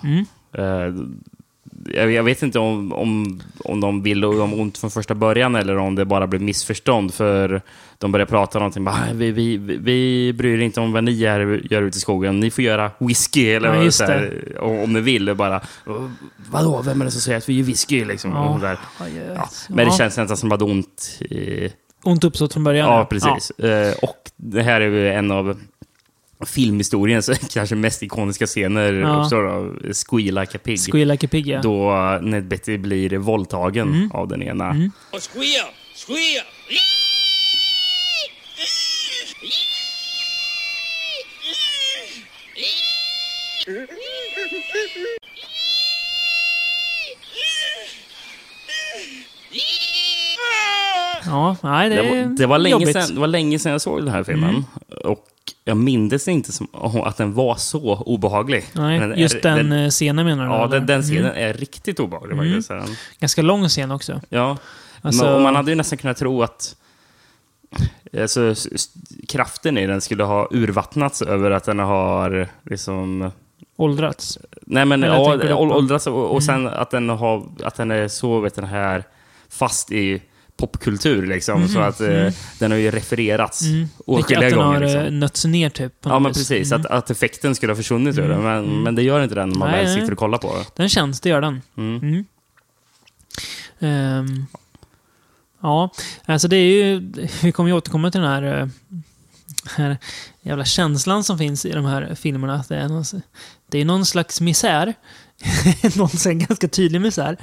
Jag, 1.94 2.12
jag 2.12 2.24
vet 2.24 2.44
inte 2.44 2.60
om, 2.60 2.94
om, 2.94 3.42
om 3.64 3.80
de 3.82 4.04
vill 4.04 4.22
dem 4.22 4.54
ont 4.54 4.78
från 4.78 4.92
första 4.92 5.16
början 5.16 5.56
eller 5.56 5.78
om 5.78 5.96
det 5.96 6.06
bara 6.06 6.28
blev 6.28 6.42
missförstånd. 6.42 7.14
För 7.14 7.62
de 7.98 8.12
börjar 8.12 8.26
prata 8.26 8.60
någonting. 8.60 8.84
Bara, 8.84 9.00
vi, 9.14 9.32
vi, 9.32 9.58
vi, 9.58 10.34
bryr 10.34 10.60
inte 10.60 10.80
om 10.82 10.92
vad 10.94 11.04
ni 11.04 11.24
är, 11.24 11.62
gör 11.74 11.82
ute 11.82 11.98
i 11.98 12.02
skogen. 12.02 12.40
Ni 12.40 12.52
får 12.52 12.64
göra 12.64 12.92
whisky 13.00 13.52
eller 13.52 13.84
Ja, 13.84 13.92
så 13.92 14.04
här, 14.04 14.58
om, 14.60 14.94
ni 14.94 15.02
vill. 15.02 15.36
Bara, 15.36 15.62
vadå, 16.52 16.82
vem 16.86 17.02
är 17.02 17.06
det 17.06 17.12
som 17.12 17.22
säger 17.22 17.38
att 17.38 17.50
vi 17.50 17.58
gör 17.58 17.64
whisky? 17.64 18.06
Liksom, 18.06 18.32
Ja. 18.32 18.58
där. 18.62 18.78
Ja, 19.00 19.06
Ja. 19.36 19.50
Men 19.70 19.86
det 19.86 19.94
känns 19.94 20.18
nästan 20.18 20.38
som 20.38 20.52
att 20.52 20.62
ont. 20.62 21.18
I, 21.22 21.70
Ont 22.06 22.24
uppsåt 22.24 22.54
från 22.54 22.64
början. 22.64 22.90
ja, 22.90 23.06
precis. 23.06 23.52
Eh, 23.52 23.94
och 24.02 24.18
det 24.36 24.62
här 24.64 24.82
är 24.82 25.06
en 25.12 25.32
av 25.32 25.60
filmhistoriens 26.46 27.30
kanske 27.54 27.76
mest 27.76 28.04
ikoniska 28.04 28.46
scener 28.48 28.94
Ja. 28.94 29.22
uppstår 29.22 29.48
av 29.48 29.78
Squeal 29.94 30.36
Like 30.40 30.58
a 30.58 30.62
Pig. 30.64 30.80
Squeal 30.80 31.08
like 31.08 31.26
a 31.26 31.30
pig, 31.32 31.48
ja. 31.48 31.62
Då 31.62 31.92
Ned 32.22 32.48
Betty 32.48 32.78
blir 32.78 33.18
våldtagen 33.18 33.88
Mm. 33.88 34.12
av 34.12 34.28
den 34.28 34.44
ena. 34.44 34.70
Mm. 34.70 34.92
Oh, 35.12 35.20
squeal! 35.20 35.68
Squeal! 35.96 36.46
Ja, 51.26 51.56
nej, 51.64 51.90
det, 51.90 51.96
Det, 51.96 52.02
är 52.02 52.26
var, 52.26 52.36
det, 52.38 52.46
var 52.46 52.58
länge 52.60 52.72
jobbigt. 52.74 52.92
sedan, 52.94 53.14
det 53.16 53.20
var 53.20 53.28
länge 53.28 53.60
sedan 53.60 53.72
jag 53.72 53.82
såg 53.82 54.00
den 54.00 54.08
här 54.14 54.24
filmen. 54.24 54.50
Mm. 54.50 54.64
Och 55.06 55.26
jag 55.66 55.78
mindes 55.78 56.28
inte 56.28 56.52
som, 56.52 56.68
att 57.04 57.18
den 57.18 57.34
var 57.34 57.56
så 57.56 57.96
obehaglig. 58.06 58.66
Nej, 58.74 59.00
Men 59.00 59.20
just 59.20 59.42
den, 59.42 59.70
den 59.70 59.72
eh, 59.84 59.90
scenen 59.90 60.26
menar 60.26 60.46
du? 60.48 60.52
Ja, 60.54 60.68
den, 60.68 60.86
den 60.86 61.02
scenen 61.04 61.26
Mm. 61.32 61.50
är 61.50 61.54
riktigt 61.54 62.00
obehaglig 62.00 62.34
Mm. 62.34 62.46
faktiskt. 62.48 62.70
Den- 62.70 62.96
Ganska 63.20 63.42
lång 63.42 63.68
scen 63.70 63.92
också. 63.92 64.22
Ja, 64.30 64.58
Alltså- 65.02 65.24
Men- 65.26 65.34
och 65.34 65.42
man 65.42 65.56
hade 65.56 65.72
ju 65.72 65.76
nästan 65.76 65.98
kunnat 65.98 66.18
tro 66.18 66.44
att 66.44 66.76
alltså, 68.22 68.54
kraften 69.28 69.78
i 69.78 69.88
den 69.88 70.02
skulle 70.02 70.24
ha 70.24 70.48
urvattnats 70.52 71.22
över 71.22 71.52
att 71.52 71.64
den 71.64 71.80
har 71.80 72.48
liksom... 72.70 73.32
Åldrats. 73.78 74.38
Nej 74.62 74.86
men 74.86 75.02
ja, 75.02 75.56
åldrats 75.56 76.08
och, 76.08 76.24
och 76.26 76.30
Mm. 76.32 76.42
sen 76.42 76.68
att 76.68 76.90
den, 76.92 77.10
har, 77.10 77.44
att 77.64 77.76
den 77.76 77.92
är 77.92 78.08
så, 78.08 78.40
vet 78.40 78.56
den 78.56 78.66
här, 78.66 79.04
fast 79.50 79.92
i 79.92 80.22
popkultur. 80.68 81.28
Liksom, 81.28 81.68
Så 81.68 81.80
att 81.80 82.02
eh, 82.02 82.30
den 82.60 82.72
har 82.72 82.78
ju 82.78 82.92
refererats 82.92 83.62
Mm. 83.62 83.88
åtskilliga 84.06 84.48
att 84.48 84.52
den 84.52 84.60
gånger. 84.60 84.74
har 84.74 84.80
Liksom. 84.82 85.02
eh, 85.02 85.12
nötts 85.12 85.46
ner 85.46 85.70
typ. 85.70 85.94
Ja, 86.04 86.20
men 86.20 86.34
precis. 86.34 86.72
Mm. 86.72 86.82
Att, 86.82 86.92
att 86.92 87.10
effekten 87.10 87.56
skulle 87.56 87.72
ha 87.72 87.78
försvunnit 87.78 88.18
ur 88.18 88.30
den. 88.30 88.42
Men, 88.44 88.84
men 88.84 88.96
det 88.96 89.04
gör 89.04 89.24
inte 89.24 89.36
den 89.36 89.50
när 89.50 89.56
man 89.58 89.72
Nej, 89.72 89.86
väl 89.86 89.94
sitter 89.94 90.12
och 90.12 90.18
kollar 90.18 90.38
på. 90.38 90.56
Den 90.76 90.90
känns, 90.90 91.20
det 91.22 91.30
gör 91.30 91.42
den. 91.42 91.62
Mm. 91.78 91.98
Mm. 92.04 92.26
Ehm, 93.80 94.46
ja, 95.62 95.90
alltså 96.26 96.48
det 96.48 96.56
är 96.56 96.86
ju... 96.86 97.12
Vi 97.44 97.52
kommer 97.52 97.70
ju 97.70 97.76
återkomma 97.76 98.12
till 98.12 98.22
den 98.22 98.30
här, 98.30 98.60
eh, 98.62 98.68
här 99.78 99.98
jävla 100.42 100.66
känslan 100.66 101.24
som 101.24 101.38
finns 101.38 101.66
i 101.66 101.72
de 101.72 101.86
här 101.86 102.16
filmerna. 102.16 102.54
Att 102.56 102.70
det, 102.70 102.76
är 102.78 102.88
någon, 102.90 103.04
det 103.72 103.82
är 103.82 103.86
någon 103.86 104.06
slags 104.06 104.42
misär. 104.42 104.94
någon 105.96 106.10
slags 106.10 106.48
ganska 106.48 106.68
tydlig 106.68 107.02
misär 107.02 107.38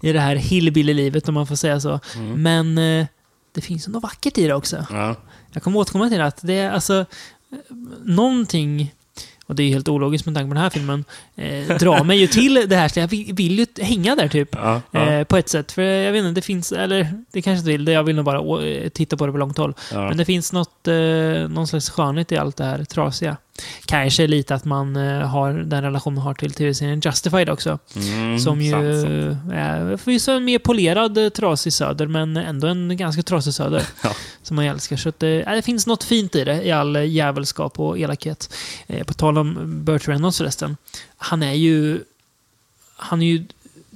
i 0.00 0.12
det 0.12 0.20
här 0.20 0.36
hillbilly-livet, 0.36 1.28
om 1.28 1.34
man 1.34 1.46
får 1.46 1.56
säga 1.56 1.80
så. 1.80 2.00
Mm. 2.16 2.42
Men 2.42 2.78
eh, 2.78 3.06
det 3.54 3.60
finns 3.60 3.88
något 3.88 4.02
vackert 4.02 4.38
i 4.38 4.46
det 4.46 4.54
också. 4.54 4.86
Ja. 4.90 5.16
Jag 5.52 5.62
kommer 5.62 5.78
återkomma 5.78 6.08
till 6.08 6.18
det, 6.18 6.24
att 6.24 6.42
det 6.42 6.54
är 6.54 6.70
alltså 6.70 7.00
eh, 7.52 7.58
någonting, 8.04 8.94
och 9.46 9.54
det 9.54 9.62
är 9.62 9.68
helt 9.68 9.88
ologiskt 9.88 10.26
med 10.26 10.34
tanke 10.34 10.48
på 10.48 10.54
den 10.54 10.62
här 10.62 10.70
filmen, 10.70 11.04
eh, 11.36 11.76
drar 11.76 12.04
mig 12.04 12.18
ju 12.18 12.26
till 12.26 12.64
det 12.68 12.76
här, 12.76 12.88
så 12.88 13.00
jag 13.00 13.08
vill, 13.08 13.58
ju 13.58 13.66
hänga 13.80 14.16
där 14.16 14.28
typ. 14.28 14.48
Ja, 14.52 14.80
ja, 14.90 15.10
Eh, 15.10 15.24
på 15.24 15.36
ett 15.36 15.48
sätt, 15.48 15.72
för 15.72 15.82
jag 15.82 16.12
vet 16.12 16.24
inte, 16.24 16.40
det 16.40 16.44
finns, 16.44 16.72
eller 16.72 17.22
det 17.32 17.42
kanske 17.42 17.58
inte 17.58 17.70
vill, 17.70 17.84
det 17.84 17.92
jag 17.92 18.04
vill 18.04 18.16
nog 18.16 18.24
bara 18.24 18.66
eh, 18.66 18.88
titta 18.88 19.16
på 19.16 19.26
det 19.26 19.32
på 19.32 19.38
långt 19.38 19.58
håll. 19.58 19.74
ja. 19.92 20.08
Men 20.08 20.16
det 20.16 20.24
finns 20.24 20.52
något, 20.52 20.88
eh, 20.88 20.94
någon 21.48 21.66
slags 21.66 21.90
skönhet 21.90 22.32
i 22.32 22.36
allt 22.36 22.56
det 22.56 22.64
här 22.64 22.84
trasiga. 22.84 23.36
Kanske 23.84 24.26
lite 24.26 24.54
att 24.54 24.64
man 24.64 24.96
eh, 24.96 25.28
har 25.28 25.52
den 25.52 25.82
relation 25.82 26.14
man 26.14 26.24
har 26.24 26.34
till 26.34 26.52
tv-serien 26.52 27.00
Justified 27.04 27.48
också. 27.48 27.78
Mm, 27.96 28.38
Som 28.38 28.60
ju 28.60 28.70
sant, 28.72 28.84
är 29.52 29.96
förvisso 29.96 30.32
en 30.32 30.44
mer 30.44 30.58
polerad 30.58 31.18
eh, 31.18 31.28
trasig 31.28 31.72
söder, 31.72 32.06
men 32.06 32.36
ändå 32.36 32.66
en 32.66 32.96
ganska 32.96 33.22
trasig 33.22 33.54
söder. 33.54 33.82
Ja. 34.02 34.10
Som 34.42 34.56
man 34.56 34.64
älskar. 34.64 34.96
Så 34.96 35.08
att, 35.08 35.20
det, 35.20 35.42
äh, 35.42 35.52
det 35.52 35.62
finns 35.62 35.86
något 35.86 36.04
fint 36.04 36.34
i 36.34 36.44
det, 36.44 36.62
i 36.62 36.70
all 36.72 36.96
eh, 36.96 37.04
jävelskap 37.04 37.78
och 37.78 37.98
elakhet. 37.98 38.54
Eh, 38.86 39.04
på 39.04 39.14
tal 39.14 39.38
om 39.38 39.58
Burt 39.84 40.08
Reynolds 40.08 40.38
förresten. 40.38 40.76
Han 41.16 41.42
är 41.42 41.52
ju... 41.52 42.00
Han 42.96 43.22
är 43.22 43.26
ju 43.26 43.44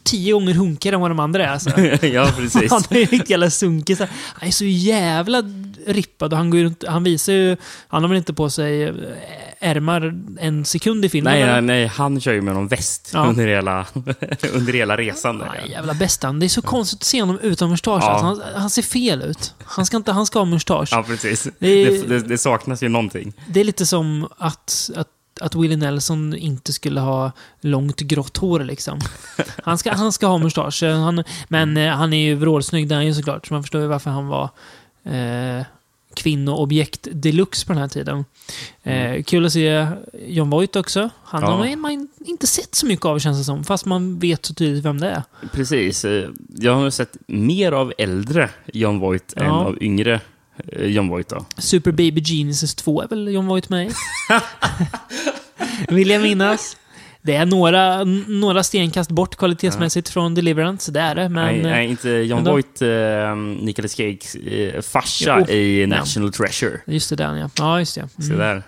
tio 0.07 0.33
gånger 0.33 0.55
hunkigare 0.55 0.95
än 0.95 1.01
vad 1.01 1.11
de 1.11 1.21
andra 1.21 1.45
är. 1.45 1.49
Alltså. 1.49 1.81
ja, 2.07 2.33
precis. 2.37 2.71
Han 2.71 2.83
är 2.91 2.97
ju 2.97 3.05
riktigt 3.05 3.31
jävla 3.31 3.51
sunkig. 3.51 3.97
Han 4.11 4.49
är 4.49 4.53
så 4.53 4.65
jävla 4.65 5.43
rippad 5.87 6.33
och 6.33 6.39
han 6.39 6.51
går 6.51 6.59
runt, 6.59 6.85
Han 6.89 7.05
visar 7.05 7.33
ju... 7.33 7.57
Han 7.89 8.03
har 8.03 8.09
väl 8.09 8.19
inte 8.19 8.33
på 8.33 8.51
sig 8.51 8.83
eh, 8.83 8.95
ärmar 9.67 10.15
en 10.41 10.65
sekund 10.65 11.05
i 11.05 11.09
filmen? 11.09 11.33
Nej, 11.33 11.47
nej, 11.47 11.63
nej, 11.63 11.87
han 11.87 12.21
kör 12.21 12.33
ju 12.33 12.43
med 12.43 12.55
någon 12.55 12.69
väst 12.69 13.11
Ja. 13.13 13.27
under, 13.27 13.47
hela, 13.47 13.87
under 14.53 14.73
hela 14.73 14.97
resan. 14.97 15.39
Där. 15.39 15.47
Nej, 15.47 15.71
jävla 15.71 15.95
bästan. 15.95 16.39
Det 16.41 16.47
är 16.47 16.49
så 16.49 16.63
konstigt 16.63 16.99
att 17.01 17.05
se 17.05 17.21
honom 17.23 17.39
utan 17.43 17.71
mustasch. 17.71 18.03
Ja. 18.03 18.11
Alltså, 18.11 18.27
han, 18.53 18.61
han 18.61 18.71
ser 18.71 18.83
fel 18.83 19.23
ut. 19.23 19.55
Han 19.65 19.87
ska, 19.87 19.97
inte, 19.97 20.13
han 20.13 20.27
ska 20.27 20.39
ha 20.39 20.47
mustasch. 20.47 20.89
Ja, 20.93 21.03
precis. 21.03 21.49
Det 21.59 21.69
är- 21.69 21.91
Det, 21.91 22.07
det, 22.09 22.21
det 22.29 22.39
saknas 22.39 22.83
ju 22.83 22.89
någonting. 22.89 23.33
Det 23.49 23.61
är 23.61 23.65
lite 23.65 23.87
som 23.87 24.29
att, 24.39 24.91
att, 24.97 25.09
att 25.41 25.55
Willie 25.55 25.77
Nelson 25.77 26.35
inte 26.35 26.73
skulle 26.73 27.01
ha 27.01 27.33
långt 27.61 28.01
grått 28.01 28.37
hår 28.37 28.61
liksom. 28.61 29.01
Han 29.65 29.79
ska, 29.79 29.93
han 29.95 30.13
ska 30.13 30.27
ha 30.27 30.39
mustasch. 30.39 30.83
Han, 30.83 31.25
men 31.49 31.77
eh, 31.77 31.93
han 31.95 32.13
är 32.13 32.25
ju 32.25 32.35
vrålsnygg, 32.35 32.89
det 32.89 32.95
är 32.95 32.97
han 32.97 33.07
ju 33.07 33.15
såklart. 33.15 33.47
Så 33.47 33.55
man 33.55 33.63
förstår 33.63 33.81
ju 33.81 33.87
varför 33.87 34.11
han 34.11 34.27
var 34.29 34.45
eh, 35.05 35.65
kvinnoobjekt 36.17 37.09
deluxe 37.13 37.67
på 37.67 37.73
den 37.73 37.83
här 37.83 37.89
tiden. 37.89 38.25
Eh, 38.83 39.23
kul 39.23 39.47
att 39.47 39.53
se 39.53 39.87
John 40.27 40.51
Voight 40.51 40.77
också. 40.77 41.11
Han 41.25 41.43
Ja. 41.43 41.49
har 41.51 41.77
man, 41.77 42.09
inte 42.25 42.47
sett 42.47 42.75
så 42.75 42.87
mycket 42.87 43.05
av 43.07 43.19
känns 43.19 43.39
det 43.39 43.45
som. 43.45 43.65
Fast 43.65 43.85
man 43.85 44.19
vet 44.19 44.47
så 44.47 44.55
tydligt 44.55 44.85
vem 44.85 45.01
det 45.01 45.11
är. 45.11 45.23
Precis. 45.53 46.05
eh, 46.05 46.29
Jag 46.59 46.75
har 46.75 46.91
sett 46.91 47.17
mer 47.27 47.73
av 47.73 47.93
äldre 47.99 48.51
John 48.73 48.99
Voight 48.99 49.33
än 49.37 49.45
Ja. 49.47 49.53
av 49.65 49.83
yngre 49.83 50.21
eh, 50.73 50.87
John 50.87 51.09
Voight. 51.09 51.29
Då. 51.29 51.45
Super 51.59 51.93
Baby 51.93 52.21
Geniuses 52.25 52.75
2 52.75 53.03
är 53.03 53.09
väl 53.09 53.29
John 53.29 53.47
Voight 53.47 53.69
med 53.69 53.87
i? 53.87 53.91
Vill 55.95 56.11
jag 56.11 56.23
minnas. 56.23 56.77
Det 57.27 57.35
är 57.35 57.47
några, 57.47 58.05
några 58.29 58.63
stenkast 58.63 59.11
bort 59.11 59.37
kvalitetsmässigt 59.37 60.09
från 60.09 60.35
Deliverance, 60.35 60.93
det 60.93 61.01
är 61.01 61.15
det. 61.15 61.29
Men 61.29 61.45
nej, 61.47 61.61
eh, 61.61 61.63
nej, 61.63 61.89
inte 61.89 62.11
John. 62.11 62.45
Voight, 62.45 62.83
eh, 62.83 63.37
Nicolas 63.37 63.95
Cages 63.95 64.35
eh, 64.35 64.81
farsa 64.81 65.45
Jo, 65.49 65.55
i. 65.55 65.87
National 65.87 66.33
Treasure. 66.33 66.81
just 66.87 67.11
det, 67.11 67.17
den 67.17 67.39
ja. 67.39 67.51
Ja, 67.59 67.79
just 67.79 67.95
det. 67.95 68.09
Mm. 68.25 68.39
där. 68.39 68.63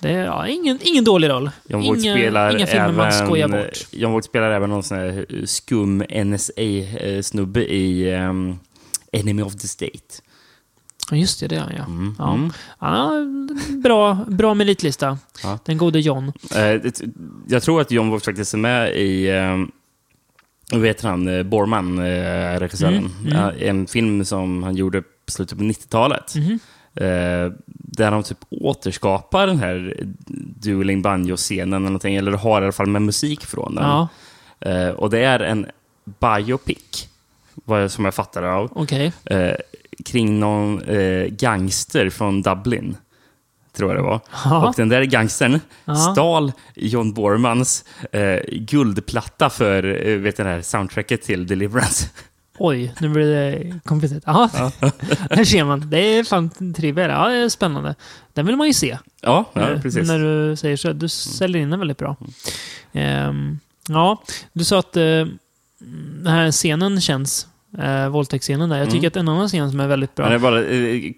det 0.00 0.10
är, 0.10 0.24
ja, 0.24 0.46
ingen, 0.46 0.78
ingen 0.82 1.04
dålig 1.04 1.28
roll. 1.28 1.50
John 1.68 1.82
Voight 1.82 2.04
inga, 2.04 2.14
spelar 2.14 2.56
inga 2.56 2.66
filmer 2.66 2.92
man 2.92 3.12
skojar 3.12 3.48
även, 3.48 3.62
bort. 3.62 3.78
John 3.90 4.12
Voight 4.12 4.24
spelar 4.24 4.50
även 4.50 4.70
någon 4.70 4.82
sån 4.82 4.98
här 4.98 5.26
skum 5.46 6.02
NSA-snubbe 6.02 7.60
i 7.60 8.14
um, 8.14 8.58
Enemy 9.12 9.42
of 9.42 9.56
the 9.56 9.68
State. 9.68 10.22
Just 11.12 11.40
det, 11.40 11.46
det 11.46 11.56
är 11.56 11.60
han 11.60 11.72
ja. 11.76 11.84
Mm, 11.84 12.14
Ja. 12.18 12.34
mm. 12.34 12.52
ja 12.80 13.12
bra, 13.82 14.18
bra 14.28 14.54
meritlista. 14.54 15.18
Ja. 15.42 15.58
Den 15.64 15.78
gode 15.78 16.00
John. 16.00 16.32
Eh, 16.56 16.92
jag 17.48 17.62
tror 17.62 17.80
att 17.80 17.90
John 17.90 18.08
Voight 18.08 18.24
faktiskt 18.24 18.54
med 18.54 18.96
i, 18.96 19.30
vad 20.72 20.86
heter 20.86 21.08
han, 21.08 21.28
Eh, 21.28 21.42
Borman, 21.42 21.98
eh, 21.98 22.60
regissören. 22.60 23.10
Mm, 23.20 23.36
mm. 23.36 23.54
En 23.58 23.86
film 23.86 24.24
som 24.24 24.62
han 24.62 24.76
gjorde 24.76 25.02
på 25.02 25.32
slutet 25.32 25.58
på 25.58 25.64
90-talet. 25.64 26.34
Mhm. 26.36 26.58
Eh, 26.94 27.52
där 27.66 28.10
de 28.10 28.22
typ 28.22 28.38
återskapar 28.50 29.46
den 29.46 29.58
här 29.58 29.94
dueling 30.60 31.02
banjo-scenen 31.02 31.72
eller 31.72 31.84
någonting, 31.86 32.16
eller 32.16 32.32
har 32.32 32.60
i 32.60 32.64
alla 32.64 32.72
fall 32.72 32.86
med 32.86 33.02
musik 33.02 33.46
från 33.46 33.74
den. 33.74 33.84
Ja, 33.84 34.08
Eh, 34.60 34.88
och 34.88 35.10
det 35.10 35.18
är 35.24 35.40
en 35.40 35.66
biopic, 36.04 37.08
som 37.88 38.04
jag 38.04 38.14
fattar 38.14 38.42
det 38.42 38.52
av, 38.52 38.70
okej. 38.74 39.12
Kring 40.04 40.40
någon 40.40 40.82
eh, 40.82 41.24
gangster 41.26 42.10
från 42.10 42.42
Dublin. 42.42 42.96
Tror 43.76 43.90
jag 43.90 43.98
det 43.98 44.02
var. 44.06 44.20
Ja. 44.44 44.68
Och 44.68 44.74
den 44.76 44.88
där 44.88 45.02
gangstern 45.02 45.60
Ja. 45.84 45.94
stal 45.94 46.52
John 46.74 47.12
Bormans 47.12 47.84
eh, 48.12 48.38
guldplatta 48.52 49.50
för 49.50 50.06
eh, 50.08 50.16
vet 50.18 50.36
det 50.36 50.44
här 50.44 50.62
soundtracket 50.62 51.22
till 51.22 51.46
Deliverance. 51.46 52.06
Oj, 52.58 52.94
nu 53.00 53.08
blir 53.08 53.26
det 53.34 53.74
komplicerat. 53.84 54.22
Jaha, 54.26 54.48
där 55.30 55.44
ser 55.44 55.64
man. 55.64 55.90
Det 55.90 55.98
är 55.98 56.24
fan 56.24 56.50
trivia. 56.76 57.08
Ja, 57.08 57.28
det 57.28 57.36
är 57.36 57.48
spännande. 57.48 57.94
Den 58.32 58.46
vill 58.46 58.56
man 58.56 58.66
ju 58.66 58.72
se. 58.72 58.98
ja, 59.20 59.44
ja, 59.52 59.70
Eh, 59.70 59.80
precis. 59.82 60.08
När 60.08 60.18
du 60.18 60.56
säger 60.56 60.76
så. 60.76 60.92
Du 60.92 61.08
säljer 61.08 61.62
in 61.62 61.70
den 61.70 61.78
väldigt 61.78 61.98
bra. 61.98 62.16
Ehm, 62.92 63.58
ja, 63.88 64.22
du 64.52 64.64
sa 64.64 64.78
att 64.78 64.96
eh, 64.96 65.02
den 66.22 66.26
här 66.26 66.52
scenen 66.52 67.00
känns, 67.00 67.46
uh, 67.78 68.08
våldtäktsscenen 68.08 68.68
där. 68.68 68.78
Jag 68.78 68.86
tycker 68.86 68.98
Mm. 68.98 69.08
att 69.08 69.16
en 69.16 69.28
annan 69.28 69.48
scen 69.48 69.70
som 69.70 69.80
är 69.80 69.86
väldigt 69.88 70.14
bra. 70.14 70.24
Men 70.28 70.30
det 70.32 70.36
är 70.48 70.50
bara, 70.50 70.64
eh, 70.64 71.12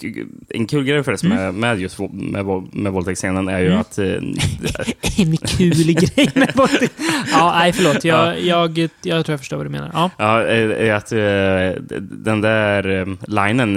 en 0.61 0.67
kul 0.67 0.85
grej 0.85 1.03
förresten 1.03 1.33
Mm. 1.33 1.45
med, 1.45 1.55
med 1.55 1.81
just 1.81 1.99
med, 2.13 2.47
med 2.73 2.93
våldtäktsscenen 2.93 3.49
är 3.49 3.59
ju 3.59 3.67
Mm. 3.67 3.79
att... 3.81 3.99
Eh, 3.99 4.07
en 5.19 5.37
kul 5.37 5.93
grej 5.93 6.31
med 6.35 6.53
våldtäkt. 6.55 6.93
Ja, 7.33 7.55
nej 7.59 7.73
förlåt. 7.73 8.05
Jag, 8.05 8.41
jag, 8.41 8.79
jag 8.79 9.25
tror 9.27 9.33
jag 9.33 9.41
förstår 9.41 9.57
vad 9.57 9.67
du 9.67 9.71
menar. 9.71 9.91
Ja. 9.93 10.11
Ja, 10.17 10.45
eh, 10.47 10.89
är 10.89 10.93
att 10.95 11.13
eh, 11.13 11.83
den 12.01 12.41
där 12.41 13.01
eh, 13.01 13.07
linen, 13.27 13.75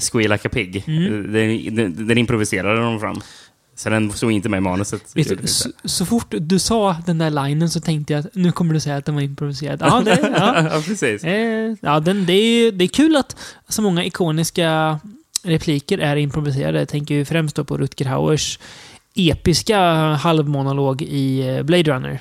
Squeal 0.00 0.30
like 0.32 0.48
a 0.48 0.50
pig, 0.54 0.84
Mm. 0.86 1.04
eh, 1.04 1.32
den, 1.32 1.74
den, 1.76 2.06
den 2.08 2.18
improviserade 2.18 2.80
de 2.80 3.00
fram. 3.00 3.20
Så 3.76 3.90
den 3.90 4.12
stod 4.12 4.32
inte 4.32 4.48
med 4.48 4.58
i 4.58 4.60
manuset. 4.60 5.02
Du, 5.14 5.46
så, 5.46 5.70
så 5.84 6.06
fort 6.06 6.34
du 6.38 6.58
sa 6.58 6.96
den 7.06 7.18
där 7.18 7.30
linen 7.30 7.70
så 7.70 7.80
tänkte 7.80 8.12
jag 8.12 8.20
att 8.20 8.34
nu 8.34 8.52
kommer 8.52 8.74
du 8.74 8.80
säga 8.80 8.96
att 8.96 9.04
den 9.04 9.14
var 9.14 9.22
improviserad. 9.22 9.80
Ja, 9.82 10.02
det, 10.04 10.18
ja. 10.38 10.68
ja, 10.74 10.82
precis. 10.86 11.24
Eh, 11.24 11.74
ja, 11.80 12.00
den, 12.00 12.26
det, 12.26 12.32
är, 12.32 12.72
det 12.72 12.84
är 12.84 12.88
kul 12.88 13.16
att 13.16 13.36
så 13.68 13.82
många 13.82 14.04
ikoniska 14.04 15.00
repliker 15.42 15.98
är 15.98 16.16
improviserade. 16.16 16.78
Jag 16.78 16.88
tänker 16.88 17.14
ju 17.14 17.24
främst 17.24 17.56
då 17.56 17.64
på 17.64 17.78
Rutger 17.78 18.04
Hauers 18.04 18.58
episka 19.14 19.80
halvmonolog 20.14 21.02
i 21.02 21.48
eh, 21.48 21.62
Blade 21.62 21.92
Runner. 21.92 22.20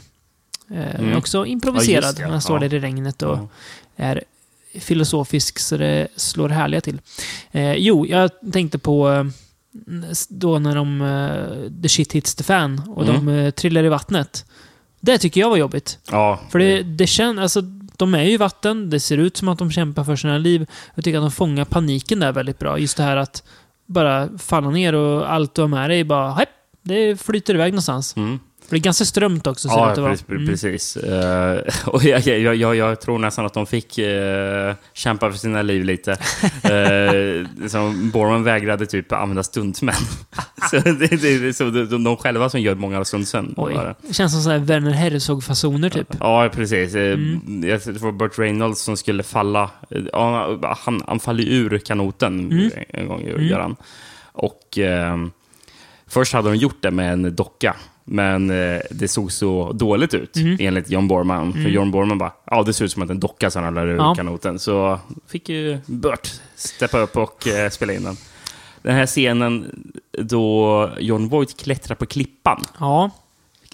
Eh, 0.72 1.00
Mm. 1.00 1.18
Också 1.18 1.46
improviserad. 1.46 2.18
Ja, 2.20 2.28
Han 2.28 2.42
står 2.42 2.60
där 2.60 2.74
i 2.74 2.80
regnet 2.80 3.22
och 3.22 3.38
är 3.96 4.24
filosofisk 4.80 5.60
så 5.60 5.78
det 5.78 6.08
slår 6.16 6.50
härliga 6.50 6.82
till. 6.82 7.02
Eh, 7.52 7.74
jo, 7.74 8.06
jag 8.06 8.32
tänkte 8.54 8.78
på 8.80 9.12
eh, 9.12 9.24
då 10.30 10.60
när 10.60 10.76
de 10.76 11.02
eh, 11.02 11.82
The 11.82 11.90
shit 11.90 12.14
hits 12.14 12.36
the 12.36 12.44
fan 12.44 12.82
och 12.88 13.04
Mm. 13.04 13.26
de 13.26 13.34
eh, 13.40 13.52
trillar 13.52 13.84
i 13.84 13.90
vattnet. 13.90 14.46
Det 15.00 15.18
tycker 15.18 15.42
jag 15.42 15.50
var 15.50 15.58
jobbigt. 15.58 16.00
Ja, 16.12 16.40
För 16.50 16.60
det, 16.60 16.84
det 16.84 17.08
känns, 17.08 17.40
alltså, 17.40 17.62
de 17.98 18.14
är 18.16 18.24
ju 18.24 18.32
i 18.32 18.38
vatten, 18.38 18.90
det 18.90 19.00
ser 19.00 19.18
ut 19.18 19.38
som 19.38 19.48
att 19.48 19.60
de 19.60 19.72
kämpar 19.72 20.04
för 20.04 20.16
sina 20.16 20.38
liv. 20.38 20.70
Jag 20.96 21.04
tycker 21.04 21.18
att 21.18 21.24
de 21.24 21.32
fångar 21.32 21.66
paniken 21.66 22.20
där 22.20 22.32
väldigt 22.32 22.60
bra. 22.60 22.80
Just 22.80 22.98
det 22.98 23.04
här 23.04 23.18
att 23.18 23.44
bara 23.86 24.30
falla 24.38 24.70
ner 24.70 24.94
och 24.96 25.34
allt 25.34 25.56
du 25.56 25.62
har 25.62 25.68
med 25.70 25.90
dig 25.90 26.04
bara, 26.04 26.32
hepp, 26.34 26.50
det 26.82 27.22
flyter 27.22 27.54
iväg 27.54 27.74
någonstans. 27.74 28.16
Mm. 28.18 28.40
För 28.74 28.78
det 28.78 28.80
är 28.80 28.84
ganska 28.84 29.06
strömt 29.06 29.48
också, 29.48 29.68
det 29.68 29.74
Ja, 29.74 29.94
vara. 30.02 30.10
precis. 30.10 30.30
Mm. 30.30 30.46
precis. 30.48 30.98
Eh, 30.98 31.60
och 31.86 32.04
jag, 32.04 32.22
jag, 32.22 32.56
jag, 32.56 32.76
jag 32.76 33.02
tror 33.02 33.20
nästan 33.20 33.46
att 33.46 33.54
de 33.54 33.66
fick 33.66 34.00
uh, 34.00 34.74
kämpa 34.94 35.32
för 35.32 35.38
sina 35.38 35.62
liv 35.62 35.84
lite. 35.84 36.12
uh, 36.12 37.68
som 37.68 38.10
Borman 38.10 38.44
vägrade 38.44 38.86
typ 38.86 39.12
använda 39.12 39.44
stuntmän. 39.44 39.96
så 40.72 40.78
det, 40.78 40.94
det, 40.94 41.40
det, 41.40 41.54
så 41.54 41.64
de, 41.70 42.04
de 42.04 42.18
själva 42.18 42.50
som 42.50 42.62
gör 42.62 42.76
många 42.76 43.00
av 43.00 43.06
bara. 43.56 43.96
Det 44.02 44.14
känns 44.14 44.32
som 44.34 44.42
så 44.42 44.50
här 44.50 44.60
Werner 44.60 44.92
Herzog-fasoner 44.92 45.90
typ. 45.90 46.08
Ja, 46.20 46.50
precis. 46.54 46.96
Mm. 46.96 47.64
Jag 47.66 47.84
tror 47.84 47.94
det 47.94 48.00
var 48.00 48.12
Burt 48.12 48.40
Reynolds 48.40 48.82
som 48.82 48.98
skulle 48.98 49.24
falla. 49.24 49.70
Han, 50.86 51.04
han 51.08 51.20
faller 51.20 51.44
ur 51.44 51.78
kanoten 51.78 52.40
Mm. 52.52 52.72
en 52.90 53.08
gång, 53.08 53.22
Mm. 53.22 53.48
gör 53.48 53.60
han. 53.60 53.76
Och 54.32 54.78
eh, 54.78 55.18
först 56.08 56.34
hade 56.34 56.50
de 56.50 56.56
gjort 56.56 56.78
det 56.82 56.92
med 56.92 57.14
en 57.14 57.36
docka. 57.36 57.76
Men 58.06 58.50
eh, 58.50 58.82
det 58.92 59.08
såg 59.08 59.32
så 59.32 59.72
dåligt 59.72 60.14
ut, 60.14 60.36
Mm. 60.38 60.58
enligt 60.60 60.90
John 60.90 61.08
Borman. 61.08 61.52
För 61.54 61.60
Mm. 61.60 61.72
John 61.74 61.92
Borman 61.92 62.18
bara, 62.18 62.32
ja 62.46 62.64
det 62.64 62.74
ser 62.74 62.86
ut 62.86 62.92
som 62.92 63.02
att 63.04 63.10
en 63.10 63.20
docka 63.20 63.52
som 63.52 63.64
ramlar 63.64 63.88
ur 63.88 63.96
Ja. 63.96 64.16
kanoten. 64.16 64.60
Så 64.60 65.00
fick 65.28 65.50
ju 65.50 65.78
Burt 65.86 66.32
steppa 66.56 67.00
upp 67.00 67.18
och 67.18 67.48
eh, 67.48 67.70
spela 67.70 67.94
in 67.94 68.04
den. 68.04 68.16
Den 68.82 68.96
här 68.96 69.06
scenen 69.06 69.82
då 70.20 70.90
John 71.00 71.28
Voight 71.30 71.58
klättrar 71.64 71.96
på 71.96 72.06
klippan. 72.06 72.62
Ja. 72.80 73.10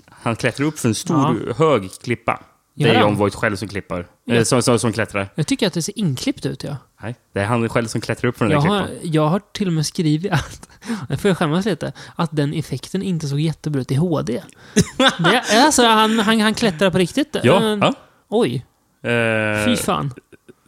Han 0.10 0.36
klättrar 0.36 0.66
upp 0.66 0.80
för 0.80 0.88
en 0.90 0.96
stor, 0.96 1.54
hög 1.58 1.90
klippa. 2.04 2.40
Det 2.74 2.90
är? 2.90 3.02
John 3.02 3.16
Voight 3.16 3.36
själv 3.36 3.56
som 3.56 3.68
klippar. 3.68 4.08
Ja. 4.26 4.36
Eh, 4.36 4.44
som, 4.44 4.62
som, 4.62 4.80
som 4.80 4.94
klättrar. 4.94 5.30
Jag 5.36 5.48
tycker 5.48 5.68
att 5.68 5.74
det 5.74 5.82
ser 5.82 6.00
inklippt 6.00 6.46
ut, 6.46 6.64
ja. 6.64 6.78
Nej, 7.02 7.16
det 7.34 7.40
är 7.40 7.46
han 7.46 7.70
själv 7.70 7.88
som 7.88 8.02
klättrar 8.02 8.30
upp 8.30 8.38
för 8.38 8.46
den 8.46 8.52
Jag 8.52 8.64
där 8.64 8.70
har, 8.70 8.88
klippan. 8.88 9.12
jag 9.12 9.28
har 9.28 9.42
till 9.52 9.68
och 9.68 9.74
med 9.74 9.86
skrivit 9.86 10.32
att, 10.32 10.70
det 11.10 11.18
får 11.18 11.30
jag 11.30 11.38
skämmas 11.38 11.66
lite, 11.66 11.94
att 12.16 12.30
den 12.32 12.54
effekten 12.54 13.02
inte 13.04 13.28
såg 13.28 13.40
jättebra 13.40 13.82
ut 13.82 13.92
i 13.92 13.96
HD. 13.96 14.44
Det, 14.98 15.36
är 15.54 15.66
alltså, 15.66 15.86
han, 15.86 16.20
han, 16.20 16.42
han 16.42 16.54
klättrar 16.54 16.90
på 16.90 16.98
riktigt. 16.98 17.36
Ja, 17.44 17.64
Eh, 17.64 17.78
ja. 17.82 17.94
Oj, 18.30 18.66
Eh, 19.04 19.66
fy 19.66 19.76
fan. 19.76 20.10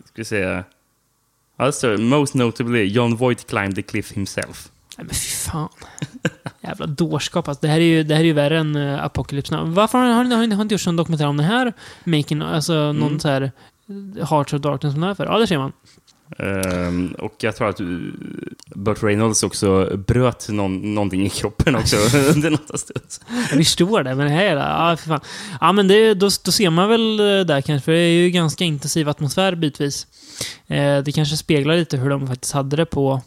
Ska 0.06 0.14
vi 0.16 0.26
se. 0.26 0.64
Alltså, 1.58 1.88
most 1.88 2.34
notably, 2.34 2.84
John 2.86 3.16
Voight 3.16 3.48
climbed 3.48 3.76
the 3.76 3.82
cliff 3.82 4.12
himself. 4.12 4.70
Nej 4.98 5.06
men 5.06 5.16
fy 5.16 5.28
fan. 5.30 5.70
Jävla 6.62 6.86
dårskap 6.86 7.48
alltså. 7.48 7.62
Det 7.62 7.68
här 7.68 7.80
är 7.80 7.84
ju, 7.86 8.04
det 8.04 8.16
här 8.16 8.22
är 8.22 8.26
ju 8.26 8.34
värre 8.34 8.60
än 8.60 8.76
uh, 8.76 9.04
Apocalypse 9.06 9.56
Now. 9.56 9.74
Varför 9.74 9.98
har, 9.98 10.06
har, 10.08 10.24
har, 10.26 10.48
har 10.56 10.62
inte 10.62 10.76
gjort 10.76 10.88
en 10.88 10.96
dokumentär 10.96 11.28
om 11.28 11.38
det 11.38 11.44
här? 11.44 11.74
Making, 12.04 12.42
alltså 12.42 12.74
någon 12.74 13.02
Mm. 13.08 13.20
så 13.20 13.28
här 13.28 13.52
Hearts 14.30 14.54
of 14.54 14.62
Darkness 14.62 14.94
som 14.94 15.02
det 15.02 15.08
här 15.08 15.16
för? 15.16 15.26
Ja, 15.26 15.38
det 15.40 15.48
ser 15.48 15.58
man. 15.58 15.72
Ehm, 16.38 17.16
och 17.20 17.36
jag 17.38 17.56
tror 17.56 17.70
att 17.70 17.82
uh, 17.82 18.14
Burt 18.76 19.04
Reynolds 19.04 19.44
också 19.44 19.98
bröt 19.98 20.50
någon, 20.50 20.96
någonting 20.96 21.26
i 21.26 21.30
kroppen 21.30 21.76
också 21.76 21.96
under 22.36 22.50
något 22.50 22.80
stund. 22.80 23.06
Jag 23.50 23.58
förstår 23.58 24.04
det, 24.04 24.16
men 24.16 24.26
det 24.26 24.34
här 24.34 24.46
är... 24.46 24.90
Ja, 24.90 24.98
för 24.98 25.08
fan. 25.08 25.20
Ja, 25.62 25.72
men 25.72 25.88
det, 25.88 26.14
då, 26.14 26.30
då 26.46 26.52
ser 26.52 26.70
man 26.70 26.90
väl 26.90 27.20
eh, 27.20 27.46
där 27.46 27.62
kanske, 27.62 27.86
för 27.86 27.92
det 27.92 28.00
är 28.00 28.24
ju 28.24 28.30
ganska 28.30 28.64
intensiv 28.64 29.10
atmosfär 29.10 29.56
bitvis. 29.56 30.08
Eh, 30.68 30.98
det 30.98 31.12
kanske 31.12 31.38
speglar 31.38 31.76
lite 31.76 31.98
hur 31.98 32.10
de 32.10 32.28
faktiskt 32.28 32.54
hade 32.54 32.76
det 32.76 32.86
på 32.86 33.22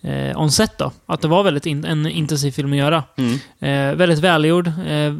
eh, 0.00 0.40
on 0.40 0.50
set 0.50 0.78
då. 0.78 0.92
Att 1.06 1.20
det 1.20 1.28
var 1.28 1.42
väldigt 1.42 1.66
in, 1.66 1.84
en 1.84 2.06
intensiv 2.06 2.50
film 2.50 2.72
att 2.72 2.78
göra. 2.78 3.04
Mm. 3.16 3.34
Eh, 3.58 3.96
väldigt 3.96 4.18
välgjord. 4.18 4.66
Eh, 4.66 5.14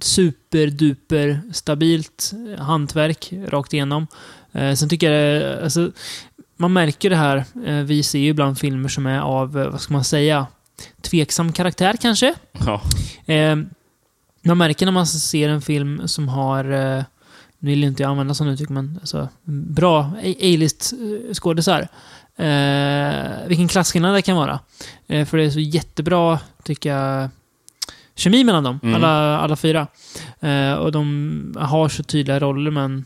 superduper 0.00 1.40
stabilt 1.52 2.32
eh, 2.48 2.64
hantverk 2.64 3.32
rakt 3.48 3.72
igenom. 3.72 4.06
Eh, 4.52 4.74
sen 4.74 4.88
tycker 4.88 5.10
jag 5.10 5.40
det, 5.42 5.64
alltså, 5.64 5.90
man 6.56 6.72
märker 6.72 7.10
det 7.10 7.16
här. 7.16 7.44
Eh, 7.66 7.74
vi 7.76 8.02
ser 8.02 8.18
ju 8.18 8.28
ibland 8.28 8.58
filmer 8.58 8.88
som 8.88 9.06
är 9.06 9.20
av, 9.20 9.58
eh, 9.58 9.68
vad 9.70 9.80
ska 9.80 9.92
man 9.94 10.04
säga, 10.04 10.46
tveksam 11.02 11.52
karaktär 11.52 11.96
kanske. 12.00 12.34
Ja. 12.66 12.82
Eh, 13.34 13.56
man 14.44 14.58
märker 14.58 14.86
när 14.86 14.92
man 14.92 15.06
ser 15.06 15.48
en 15.48 15.62
film 15.62 16.08
som 16.08 16.28
har, 16.28 16.64
eh, 16.72 17.02
nu 17.58 17.70
vill 17.70 17.84
inte 17.84 18.02
jag 18.02 18.10
använda 18.10 18.34
sådana 18.34 18.52
uttryck, 18.52 18.68
men 18.68 18.98
alltså, 19.00 19.28
bra 19.44 20.00
A-list 20.22 20.92
eh, 20.92 21.34
skådisar. 21.34 21.88
Eh, 22.36 23.46
vilken 23.48 23.68
klasskillnad 23.68 24.14
det 24.14 24.22
kan 24.22 24.36
vara. 24.36 24.60
Eh, 25.06 25.26
för 25.26 25.38
det 25.38 25.44
är 25.44 25.50
så 25.50 25.60
jättebra, 25.60 26.38
tycker 26.64 26.90
jag, 26.96 27.28
kemi 28.14 28.44
mellan 28.44 28.64
dem, 28.64 28.80
Mm. 28.82 28.94
alla, 28.94 29.38
alla 29.38 29.56
fyra. 29.56 29.86
Eh, 30.40 30.72
och 30.72 30.92
de 30.92 31.56
har 31.60 31.88
så 31.88 32.02
tydliga 32.02 32.40
roller, 32.40 32.70
men 32.70 33.04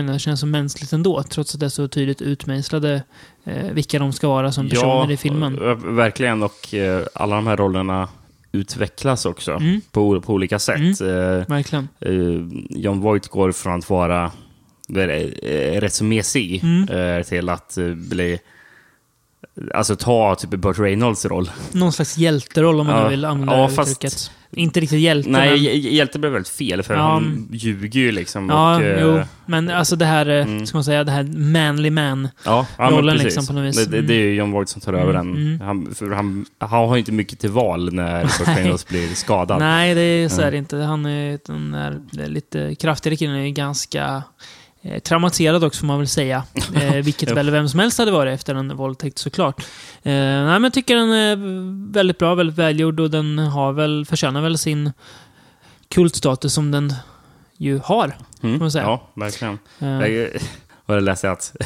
inte, 0.00 0.12
det 0.12 0.18
känns 0.18 0.40
så 0.40 0.46
mänskligt 0.46 0.92
ändå, 0.92 1.22
trots 1.22 1.54
att 1.54 1.60
det 1.60 1.66
är 1.66 1.70
så 1.70 1.88
tydligt 1.88 2.22
utmejslade 2.22 3.02
eh, 3.44 3.70
vilka 3.72 3.98
de 3.98 4.12
ska 4.12 4.28
vara 4.28 4.52
som 4.52 4.68
personer 4.68 5.10
i 5.10 5.16
filmen. 5.16 5.54
eh, 5.62 5.74
verkligen. 5.76 6.42
Och 6.42 6.74
eh, 6.74 7.06
alla 7.14 7.36
de 7.36 7.46
här 7.46 7.56
rollerna 7.56 8.08
utvecklas 8.52 9.26
också 9.26 9.52
Mm, 9.52 9.80
på, 9.90 10.20
på 10.20 10.32
olika 10.32 10.58
sätt. 10.58 11.00
Eh, 11.00 11.06
verkligen. 11.48 11.88
eh, 12.00 12.12
John 12.70 13.00
Voight 13.00 13.28
går 13.28 13.52
från 13.52 13.78
att 13.78 13.90
vara 13.90 14.30
eh, 14.96 15.80
rätt 15.80 15.92
så 15.94 16.04
mesig 16.04 16.60
Mm. 16.64 17.24
till 17.24 17.48
att 17.48 17.78
bli... 17.96 18.38
Alltså 19.74 19.96
ta 19.96 20.34
typ 20.34 20.50
Burt 20.50 20.78
Reynolds 20.78 21.24
roll. 21.26 21.50
Någon 21.72 21.92
slags 21.92 22.18
hjälteroll 22.18 22.80
om 22.80 22.86
man 22.86 23.02
Ja. 23.02 23.08
vill 23.08 23.24
använda 23.24 23.56
Ja, 23.56 23.66
det 23.68 23.74
fast- 23.74 23.90
uttrycket. 23.92 24.30
Inte 24.56 24.80
riktigt 24.80 25.00
hjälte, 25.00 25.30
Nej, 25.30 25.50
men... 25.50 25.58
hj- 25.58 25.88
hjälte 25.90 26.18
blev 26.18 26.32
väldigt 26.32 26.48
fel 26.52 26.82
för 26.82 26.94
Ja, 26.94 27.00
han 27.00 27.48
ljuger 27.52 28.00
ju 28.00 28.12
liksom. 28.12 28.48
Ja, 28.48 28.76
och, 28.76 28.82
eh, 28.82 29.00
jo. 29.02 29.20
Men 29.46 29.70
alltså 29.70 29.96
det 29.96 30.04
här, 30.04 30.26
eh, 30.28 30.42
mm. 30.46 30.66
ska 30.66 30.76
man 30.76 30.84
säga, 30.84 31.04
det 31.04 31.12
här 31.12 31.22
manly 31.22 31.90
man. 31.90 32.28
Ja, 32.44 32.66
ja 32.78 33.00
liksom 33.00 33.46
på 33.46 33.52
något 33.52 33.64
vis. 33.64 33.76
Det, 33.86 33.96
det, 33.96 34.02
det 34.02 34.14
är 34.14 34.18
ju 34.24 34.34
John 34.34 34.50
Voight 34.50 34.68
som 34.68 34.80
tar 34.80 34.92
över 34.92 35.14
Mm, 35.14 35.34
den. 35.34 35.46
mm. 35.46 35.60
Han, 35.60 35.94
för 35.94 36.10
han, 36.10 36.46
han 36.58 36.88
har 36.88 36.94
ju 36.94 36.98
inte 36.98 37.12
mycket 37.12 37.38
till 37.38 37.50
val 37.50 37.92
när. 37.94 38.22
Reynolds 38.56 38.88
blir 38.88 39.08
skadad. 39.08 39.58
Nej, 39.58 39.94
det 39.94 40.00
är 40.00 40.28
så 40.28 40.40
är 40.40 40.42
Mm. 40.42 40.52
det 40.52 40.58
inte. 40.58 40.76
Han 40.76 41.06
är 41.06 41.38
den 41.46 41.72
där 41.72 42.28
lite 42.28 42.74
kraftigare 42.74 43.16
killen 43.16 43.36
är 43.36 43.44
ju 43.44 43.50
ganska 43.50 44.22
eh, 44.82 44.98
traumatiserad 44.98 45.64
också 45.64 45.80
får 45.80 45.86
man 45.86 45.98
väl 45.98 46.08
säga. 46.08 46.44
Eh, 46.74 46.94
vilket 46.94 47.30
väl 47.30 47.50
vem 47.50 47.68
som 47.68 47.80
helst 47.80 47.98
hade 47.98 48.10
varit 48.10 48.34
efter 48.34 48.54
en 48.54 48.76
våldtäkt 48.76 49.18
såklart. 49.18 49.60
Eh, 50.02 50.12
nej, 50.12 50.44
men 50.44 50.64
jag 50.64 50.72
tycker 50.72 50.96
den 50.96 51.10
är 51.10 51.36
väldigt 51.92 52.18
bra, 52.18 52.34
väldigt 52.34 52.58
välgjord 52.58 53.00
och 53.00 53.10
den 53.10 53.38
har 53.38 53.72
väl, 53.72 54.06
förtjänar 54.06 54.42
väl 54.42 54.58
sin 54.58 54.92
kultstatus 55.88 56.54
som 56.54 56.70
den 56.70 56.94
ju 57.56 57.78
har. 57.78 58.16
Mm. 58.42 58.58
man 58.58 58.70
säga. 58.70 58.84
Ja, 58.84 59.10
verkligen. 59.14 59.58
Eh, 59.78 59.88
Jag 59.88 60.30
har 60.94 61.00
läst 61.00 61.24
att 61.24 61.56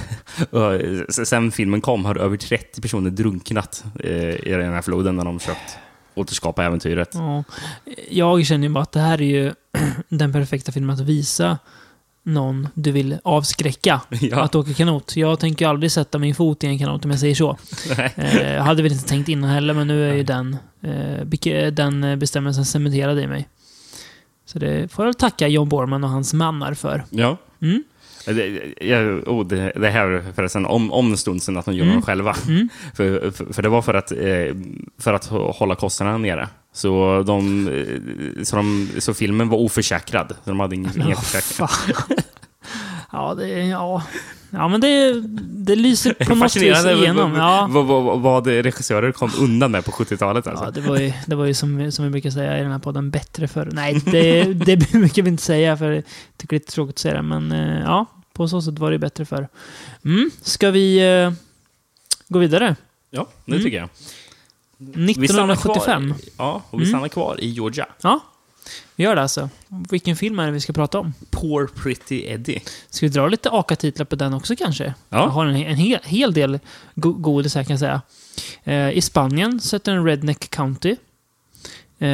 sen 1.26 1.52
filmen 1.52 1.80
kom 1.80 2.04
har 2.04 2.18
över 2.18 2.36
30 2.36 2.80
personer 2.80 3.10
drunknat 3.10 3.84
eh, 4.00 4.34
i 4.46 4.50
den 4.50 4.72
här 4.72 4.82
floden 4.82 5.16
när 5.16 5.24
de 5.24 5.38
försökt 5.38 5.76
återskapa 6.14 6.64
äventyret. 6.64 7.10
Ja. 7.12 7.44
Jag 8.10 8.46
känner 8.46 8.68
ju 8.68 8.74
bara 8.74 8.82
att 8.82 8.92
det 8.92 9.00
här 9.00 9.22
är 9.22 9.26
ju 9.26 9.52
den 10.08 10.32
perfekta 10.32 10.72
filmen 10.72 10.94
att 10.94 11.00
visa 11.00 11.58
någon 12.26 12.68
du 12.74 12.92
vill 12.92 13.18
avskräcka 13.24 14.00
Ja, 14.20 14.40
att 14.42 14.54
åka 14.54 14.74
kanot. 14.74 15.16
Jag 15.16 15.40
tänker 15.40 15.66
aldrig 15.68 15.92
sätta 15.92 16.18
min 16.18 16.34
fot 16.34 16.64
i 16.64 16.66
en 16.66 16.78
kanot 16.78 17.04
om 17.04 17.10
jag 17.10 17.20
säger 17.20 17.34
så. 17.34 17.56
Eh, 18.16 18.62
hade 18.62 18.82
väl 18.82 18.92
inte 18.92 19.08
tänkt 19.08 19.28
innan 19.28 19.50
heller, 19.50 19.74
men 19.74 19.86
nu 19.86 20.10
är 20.10 20.14
ju 20.14 20.22
den, 20.22 20.56
eh, 20.82 21.72
den 21.72 22.18
bestämmelsen 22.18 22.64
cementerad 22.64 23.18
i 23.18 23.26
mig. 23.26 23.48
Så 24.46 24.58
det 24.58 24.92
får 24.92 25.06
jag 25.06 25.18
tacka 25.18 25.48
John 25.48 25.68
Borman 25.68 26.04
och 26.04 26.10
hans 26.10 26.34
mannar 26.34 26.74
för. 26.74 27.04
ja. 27.10 27.36
Mm. 27.62 27.84
Det, 28.26 28.62
jag, 28.86 29.28
oh, 29.28 29.46
det, 29.46 29.72
det 29.76 29.90
här 29.90 30.24
förresten 30.36 30.66
om, 30.66 30.92
om 30.92 31.10
en 31.10 31.16
stund 31.16 31.42
sedan 31.42 31.56
att 31.56 31.64
de 31.64 31.74
gjorde 31.74 31.84
Mm. 31.90 31.94
dem 31.94 32.02
själva. 32.02 32.36
Mm. 32.48 32.68
För, 32.94 33.30
för, 33.30 33.52
för 33.52 33.62
det 33.62 33.68
var 33.68 33.82
för 33.82 33.94
att, 33.94 34.12
eh, 34.12 34.18
för 34.98 35.12
att 35.14 35.26
hålla 35.56 35.74
kostnaderna 35.74 36.18
nere. 36.18 36.48
Så, 36.76 37.22
de, 37.26 37.68
så, 38.44 38.56
de, 38.56 38.88
så 38.98 39.14
filmen 39.14 39.48
var 39.48 39.58
oförsäkrad. 39.58 40.28
Så 40.44 40.50
de 40.50 40.60
hade 40.60 40.74
ingen, 40.74 40.96
ingen 40.96 41.08
Ja, 41.10 41.16
försäkring. 41.16 41.68
ja, 43.12 43.34
det, 43.34 43.48
ja. 43.48 44.02
ja, 44.50 44.68
men 44.68 44.80
det, 44.80 45.20
det 45.40 45.76
lyser 45.76 46.12
på 46.12 46.34
något 46.34 46.56
vis 46.56 46.84
igenom. 46.84 47.34
Ja. 47.34 47.68
vad, 47.70 47.86
vad, 47.86 48.20
vad 48.20 48.46
regissörer 48.46 49.12
kom 49.12 49.30
undan 49.38 49.70
med 49.70 49.84
på 49.84 49.90
70-talet. 49.90 50.46
Alltså. 50.46 50.64
Ja, 50.64 50.70
det 50.70 50.80
var 50.80 50.98
ju, 50.98 51.12
det 51.26 51.36
var 51.36 51.44
ju 51.44 51.54
som, 51.54 51.92
som 51.92 52.04
vi 52.04 52.10
brukar 52.10 52.30
säga 52.30 52.58
i 52.58 52.62
den 52.62 52.72
här 52.72 52.78
podden, 52.78 53.10
bättre 53.10 53.48
för 53.48 53.68
Nej, 53.72 53.94
det, 54.06 54.44
det 54.44 54.76
brukar 54.92 55.22
vi 55.22 55.28
inte 55.28 55.42
säga 55.42 55.76
för 55.76 55.92
jag 55.92 56.04
tycker 56.36 56.56
det 56.56 56.56
är 56.56 56.60
lite 56.60 56.72
tråkigt 56.72 56.94
att 56.94 56.98
säga 56.98 57.14
det. 57.14 57.22
Men 57.22 57.52
eh, 57.52 57.80
ja, 57.80 58.06
på 58.32 58.48
så 58.48 58.62
sätt 58.62 58.78
var 58.78 58.90
det 58.90 58.98
bättre 58.98 59.24
för. 59.24 59.48
Mm, 60.04 60.30
ska 60.42 60.70
vi 60.70 60.98
eh, 61.22 61.32
gå 62.28 62.38
vidare? 62.38 62.76
Ja, 63.10 63.28
det 63.44 63.52
Mm. 63.52 63.64
tycker 63.64 63.78
jag. 63.78 63.88
Vi 64.78 65.28
stannar 65.28 65.52
1975. 65.54 66.14
Kvar, 66.14 66.16
ja, 66.36 66.62
och 66.70 66.80
vi 66.80 66.84
Mm. 66.84 66.88
stannar 66.88 67.08
kvar 67.08 67.40
i 67.40 67.48
Georgia. 67.48 67.86
Ja, 68.02 68.20
vi 68.96 69.04
gör 69.04 69.16
det 69.16 69.22
alltså. 69.22 69.48
Vilken 69.68 70.16
film 70.16 70.38
är 70.38 70.46
det 70.46 70.52
vi 70.52 70.60
ska 70.60 70.72
prata 70.72 70.98
om? 70.98 71.12
Poor 71.30 71.66
Pretty 71.66 72.26
Eddie. 72.26 72.62
Ska 72.90 73.06
vi 73.06 73.10
dra 73.10 73.28
lite 73.28 73.50
AKA-titlar 73.50 74.04
på 74.06 74.16
den 74.16 74.34
också 74.34 74.56
kanske? 74.56 74.84
Ja. 75.08 75.18
Jag 75.18 75.28
har 75.28 75.46
en, 75.46 75.56
en 75.56 75.76
hel, 75.76 76.00
hel 76.04 76.32
del 76.34 76.58
go 76.94 77.42
här 77.42 77.50
kan 77.50 77.64
jag 77.68 77.78
säga. 77.78 78.02
Eh, 78.64 78.90
I 78.90 79.00
Spanien 79.00 79.60
så 79.60 79.76
heter 79.76 79.92
den 79.92 80.04
Redneck 80.04 80.50
County. 80.50 80.96
Eh, 81.98 82.08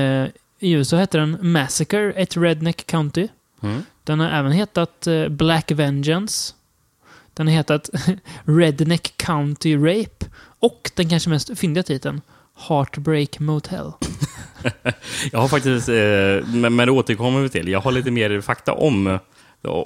I 0.59 0.71
USA 0.73 0.97
heter 0.97 1.19
den 1.19 1.39
Massacre 1.53 2.23
at 2.23 2.37
Redneck 2.37 2.87
County. 2.87 3.29
Mm. 3.63 3.83
Den 4.05 4.21
har 4.21 4.29
även 4.29 4.53
hetat 4.53 5.07
eh, 5.07 5.29
Black 5.29 5.71
Vengeance. 5.71 6.55
Den 7.35 7.47
har 7.47 7.55
hetat 7.55 7.91
Redneck 8.45 9.17
County 9.17 9.77
Rape. 9.77 10.27
Och 10.59 10.91
den 10.95 11.09
kanske 11.09 11.31
mest 11.31 11.59
fyndiga 11.59 11.83
titeln 11.83 12.21
Heartbreak 12.69 13.39
Motel. 13.39 13.93
Jag 15.33 15.39
har 15.39 15.49
faktiskt, 15.49 15.89
eh, 15.89 15.95
men, 16.55 16.77
men 16.77 16.87
det 16.87 16.91
återkommer 16.93 17.41
vi 17.41 17.49
till. 17.49 17.69
Jag 17.69 17.81
har 17.81 17.93
lite 17.93 18.11
mer 18.11 18.41
fakta 18.41 18.73
om, 18.73 19.19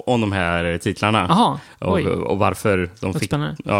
om 0.05 0.21
de 0.21 0.31
här 0.31 0.77
titlarna. 0.77 1.25
Jaha, 1.29 1.59
och, 1.79 1.99
och 2.05 2.39
varför 2.39 2.77
de 2.77 3.11
Vad 3.11 3.19
fick... 3.21 3.29
spännande. 3.29 3.55
Ja, 3.65 3.79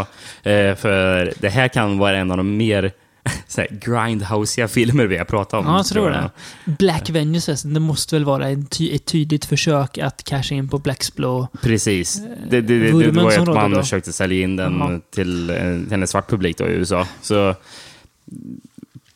eh, 0.51 0.75
för 0.75 1.33
det 1.39 1.49
här 1.49 1.67
kan 1.67 1.97
vara 1.97 2.17
en 2.17 2.31
av 2.31 2.37
de 2.37 2.57
mer 2.57 2.91
så 3.47 3.61
här, 3.61 3.67
grindhouseiga 3.71 4.67
filmer 4.67 5.05
vi 5.05 5.17
har 5.17 5.25
pratat 5.25 5.59
om. 5.59 5.65
Ja, 5.65 5.77
jag 5.77 5.85
tror 5.85 6.09
det. 6.09 6.31
Black 6.65 7.09
Vengeance, 7.09 7.67
det 7.67 7.79
måste 7.79 8.15
väl 8.15 8.25
vara 8.25 8.49
en 8.49 8.65
ty 8.65 8.95
ett 8.95 9.05
tydligt 9.05 9.45
försök 9.45 9.97
att 9.97 10.23
casha 10.23 10.55
in 10.55 10.69
på 10.69 10.77
Blaxplow. 10.77 11.47
Precis. 11.61 12.21
Det, 12.49 12.61
det, 12.61 12.61
det, 12.61 12.79
det 12.79 12.91
Vurmen 12.91 13.23
var 13.23 13.31
ju 13.31 13.37
att 13.37 13.47
man 13.47 13.71
då. 13.71 13.81
försökte 13.81 14.13
sälja 14.13 14.43
in 14.43 14.55
den 14.55 15.01
till, 15.11 15.49
eh, 15.49 15.55
till 15.57 15.93
en 15.93 16.07
svart 16.07 16.29
publik 16.29 16.57
då 16.57 16.67
i 16.67 16.71
USA. 16.71 17.07
Så 17.21 17.55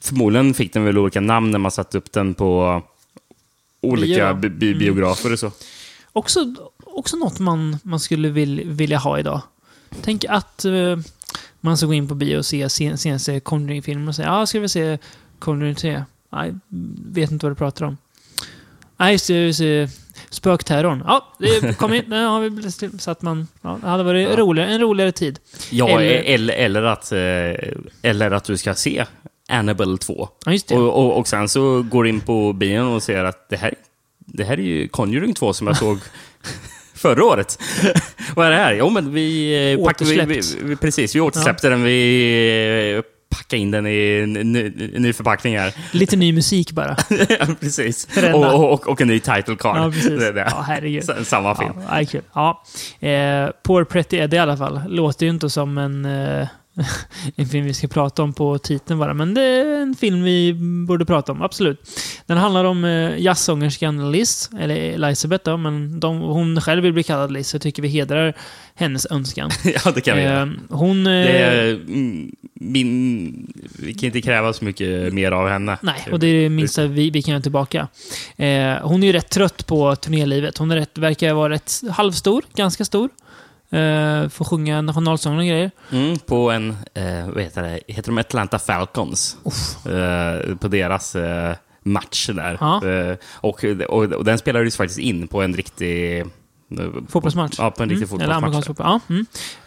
förmodligen 0.01 0.53
fick 0.53 0.73
den 0.73 0.85
väl 0.85 0.97
olika 0.97 1.21
namn 1.21 1.51
när 1.51 1.59
man 1.59 1.71
satte 1.71 1.97
upp 1.97 2.11
den 2.11 2.33
på 2.33 2.81
olika 3.81 4.33
bi 4.33 4.49
bi 4.49 4.75
biografer 4.75 5.33
och 5.33 5.39
så. 5.39 5.51
Också, 6.13 6.55
också 6.83 7.17
något 7.17 7.39
man, 7.39 7.77
man 7.83 7.99
skulle 7.99 8.29
vill, 8.29 8.61
vilja 8.65 8.97
ha 8.97 9.19
idag. 9.19 9.41
Tänk 10.01 10.25
att 10.29 10.65
eh, 10.65 10.97
man 11.61 11.77
ska 11.77 11.85
gå 11.87 11.93
in 11.93 12.07
på 12.07 12.15
bio 12.15 12.37
och 12.37 12.45
se 12.45 12.69
sen- 12.69 12.97
senaste 12.97 13.39
Conjuring-filmen 13.39 14.07
och 14.07 14.15
säga 14.15 14.27
ja, 14.27 14.45
ska 14.45 14.59
vi 14.59 14.69
se 14.69 14.97
Conjuring 15.39 15.75
3? 15.75 16.03
Nej, 16.29 16.53
vet 17.11 17.31
inte 17.31 17.45
vad 17.45 17.51
du 17.51 17.55
pratar 17.57 17.85
om. 17.85 17.97
Nej, 18.97 19.11
just 19.13 19.27
det. 19.59 19.89
Spökterrorn. 20.29 21.03
Ja, 21.07 21.33
det 21.39 21.77
kom 21.77 21.93
in. 21.93 22.03
Nu 22.07 22.25
har 22.25 22.41
vi. 22.49 22.71
Så 22.99 23.11
att 23.11 23.21
man... 23.21 23.47
Ja, 23.61 23.79
det 23.81 23.87
hade 23.87 24.03
varit 24.03 24.29
Ja. 24.29 24.35
roligare, 24.37 24.69
en 24.69 24.81
roligare 24.81 25.11
tid. 25.11 25.39
Ja, 25.69 25.89
Eller- 25.89 26.23
eller, 26.23 26.53
eller, 26.53 26.83
att, 26.83 27.11
eh, 27.11 27.19
eller 28.01 28.31
att 28.31 28.43
du 28.43 28.57
ska 28.57 28.73
se 28.73 29.05
Annabelle 29.51 29.97
2. 29.97 30.29
Ja, 30.45 30.51
just 30.51 30.67
det. 30.67 30.75
Och, 30.75 31.05
och, 31.05 31.17
och 31.19 31.27
sen 31.27 31.49
så 31.49 31.81
går 31.83 32.07
in 32.07 32.19
på 32.21 32.53
bion 32.53 32.87
och 32.87 33.03
ser 33.03 33.23
att 33.23 33.49
det 33.49 33.57
här, 33.57 33.73
det 34.25 34.43
här 34.43 34.53
är 34.59 34.63
ju 34.63 34.87
Conjuring 34.87 35.33
2 35.33 35.53
som 35.53 35.67
jag 35.67 35.77
såg 35.77 35.99
förra 36.95 37.25
året. 37.25 37.59
Vad 38.35 38.47
är 38.47 38.51
det 38.51 38.57
här? 38.57 38.73
Jo, 38.73 38.89
men 38.89 39.13
vi... 39.13 39.53
eh, 39.73 39.85
pack- 39.85 40.01
vi, 40.01 40.05
vi, 40.05 40.21
Återsläppt. 40.21 40.63
vi 40.63 40.75
Precis, 40.75 41.15
vi 41.15 41.19
återsläppte 41.19 41.69
den. 41.69 41.83
Vi 41.83 42.93
eh, 42.97 43.03
packade 43.37 43.61
in 43.61 43.71
den 43.71 43.87
i 43.87 44.19
en 44.39 44.51
ny, 45.01 45.13
förpackning 45.13 45.57
här. 45.57 45.73
Lite 45.91 46.15
ny 46.15 46.33
musik 46.33 46.71
bara. 46.71 46.97
Ja, 47.09 47.47
precis. 47.59 48.07
Och, 48.33 48.45
och, 48.55 48.73
och, 48.73 48.87
och 48.89 49.01
en 49.01 49.07
ny 49.07 49.19
title 49.19 49.55
card. 49.59 49.77
Ja, 49.77 49.91
precis. 49.91 50.19
Det 50.19 50.31
det. 50.31 50.47
Ja, 50.51 50.61
herregud. 50.67 51.03
Samma 51.27 51.55
film. 51.55 51.73
Ja, 51.89 51.99
är 51.99 52.03
kul. 52.05 52.21
Ja. 52.33 52.63
Eh, 52.99 53.49
Poor 53.63 53.83
Pretty 53.83 54.17
Eddie 54.17 54.35
i 54.35 54.39
alla 54.39 54.57
fall. 54.57 54.81
Låter 54.87 55.25
ju 55.25 55.29
inte 55.29 55.49
som 55.49 55.77
en, 55.77 56.05
eh, 56.05 56.47
en 57.35 57.45
film 57.47 57.65
vi 57.65 57.73
ska 57.73 57.87
prata 57.87 58.23
om 58.23 58.33
på 58.33 58.57
titeln 58.57 58.99
bara, 58.99 59.13
men 59.13 59.33
det 59.33 59.41
är 59.41 59.81
en 59.81 59.95
film 59.95 60.23
vi 60.23 60.53
borde 60.87 61.05
prata 61.05 61.31
om, 61.31 61.41
absolut. 61.41 61.89
Den 62.25 62.37
handlar 62.37 62.63
om 62.65 62.85
eh, 62.85 63.17
jazzsångerskan 63.19 64.11
Liz, 64.11 64.49
eller 64.59 64.75
Elizabeth 64.75 65.45
då, 65.45 65.57
men 65.57 65.99
de, 65.99 66.19
hon 66.19 66.61
själv 66.61 66.83
vill 66.83 66.93
bli 66.93 67.03
kallad 67.03 67.31
Liz, 67.31 67.49
så 67.49 67.55
jag 67.55 67.61
tycker 67.61 67.81
vi 67.81 67.87
hedrar 67.87 68.33
hennes 68.75 69.07
önskan. 69.11 69.49
Ja, 69.85 69.91
det 69.91 70.01
kan 70.01 70.17
vi. 70.17 70.23
Eh, 70.23 70.45
hon... 70.69 71.07
Eh, 71.07 71.11
Det 71.11 71.37
är, 71.37 71.73
mm, 71.73 72.31
min, 72.53 73.53
vi 73.79 73.93
kan 73.93 74.07
inte 74.07 74.21
kräva 74.21 74.53
så 74.53 74.65
mycket 74.65 75.13
mer 75.13 75.31
av 75.31 75.49
henne. 75.49 75.77
Nej, 75.81 76.07
och 76.11 76.19
det 76.19 76.27
är 76.27 76.43
det 76.43 76.49
minsta 76.49 76.87
vi, 76.87 77.09
vi 77.09 77.21
kan 77.21 77.31
göra 77.31 77.41
tillbaka. 77.41 77.87
Eh, 78.37 78.73
hon 78.81 79.03
är 79.03 79.07
ju 79.07 79.13
rätt 79.13 79.29
trött 79.29 79.67
på 79.67 79.95
turnélivet. 79.95 80.57
Hon 80.57 80.71
är 80.71 80.75
rätt, 80.75 80.97
verkar 80.97 81.33
vara 81.33 81.53
rätt 81.53 81.81
halvstor, 81.91 82.43
ganska 82.55 82.85
stor. 82.85 83.09
Eh, 83.71 84.29
får 84.29 84.45
sjunga 84.45 84.81
nationalsången 84.81 85.39
och 85.39 85.45
grejer. 85.45 85.71
Mm, 85.91 86.19
på 86.19 86.51
en, 86.51 86.69
eh, 86.93 87.27
vad 87.33 87.43
heter 87.43 87.63
det, 87.63 87.79
heter 87.87 88.09
de 88.11 88.17
Atlanta 88.17 88.59
Falcons? 88.59 89.37
Eh, 89.85 90.55
på 90.55 90.67
deras 90.67 91.15
eh, 91.15 91.55
match 91.83 92.29
där. 92.33 92.57
Ja. 92.59 92.87
Eh, 92.87 93.15
och, 93.33 93.63
och, 93.89 94.03
och 94.03 94.25
den 94.25 94.37
spelades 94.37 94.77
faktiskt 94.77 94.99
in 94.99 95.27
på 95.27 95.41
en 95.41 95.53
riktig... 95.55 96.19
eh, 96.19 96.25
Fotbollsmatch. 97.09 97.55
Ja, 97.57 97.71
på 97.71 97.83
en 97.83 97.89
riktig 97.89 98.07
Mm, 98.11 98.21
Eller 98.21 98.33
fotbollsmatch. 98.33 98.37
amerikansk 98.37 98.67
fotboll. 98.67 98.87
Ja. 98.87 98.99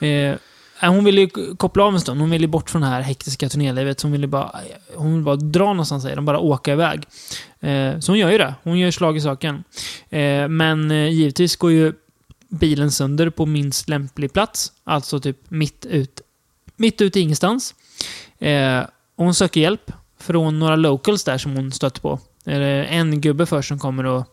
Mm. 0.00 0.38
Eh, 0.80 0.90
hon 0.94 1.04
ville 1.04 1.20
ju 1.20 1.28
koppla 1.56 1.84
av 1.84 1.94
en 1.94 2.00
stund. 2.00 2.20
Hon 2.20 2.30
ville 2.30 2.48
bort 2.48 2.70
från 2.70 2.82
det 2.82 2.88
här 2.88 3.00
hektiska 3.00 3.48
turnélivet. 3.48 4.02
Hon 4.02 4.12
ville 4.12 4.26
bara, 4.26 4.50
hon 4.94 5.12
ville 5.12 5.24
bara 5.24 5.36
dra 5.36 5.64
någonstans, 5.66 6.02
säger 6.02 6.16
de. 6.16 6.24
Bara 6.24 6.38
åka 6.38 6.72
iväg. 6.72 7.02
Så 8.00 8.12
hon 8.12 8.18
gör 8.18 8.30
ju 8.30 8.38
det. 8.38 8.54
Hon 8.62 8.78
gör 8.78 8.90
slag 8.90 9.16
i 9.16 9.20
saken. 9.20 9.64
Men 10.48 10.90
givetvis 10.90 11.56
går 11.56 11.70
ju 11.72 11.92
bilen 12.54 12.92
sönder 12.92 13.30
på 13.30 13.46
minst 13.46 13.88
lämplig 13.88 14.32
plats. 14.32 14.72
Alltså 14.84 15.20
typ 15.20 15.50
mitt 15.50 15.86
ut, 15.86 16.20
mitt 16.76 17.00
ut 17.00 17.16
i 17.16 17.20
ingenstans. 17.20 17.74
Eh, 18.38 18.80
och 19.16 19.24
hon 19.24 19.34
söker 19.34 19.60
hjälp 19.60 19.92
från 20.20 20.58
några 20.58 20.76
locals 20.76 21.24
där 21.24 21.38
som 21.38 21.56
hon 21.56 21.72
stött 21.72 22.02
på. 22.02 22.20
Det 22.44 22.52
Är 22.52 22.84
en 22.84 23.20
gubbe 23.20 23.46
först 23.46 23.68
som 23.68 23.78
kommer 23.78 24.04
och... 24.04 24.24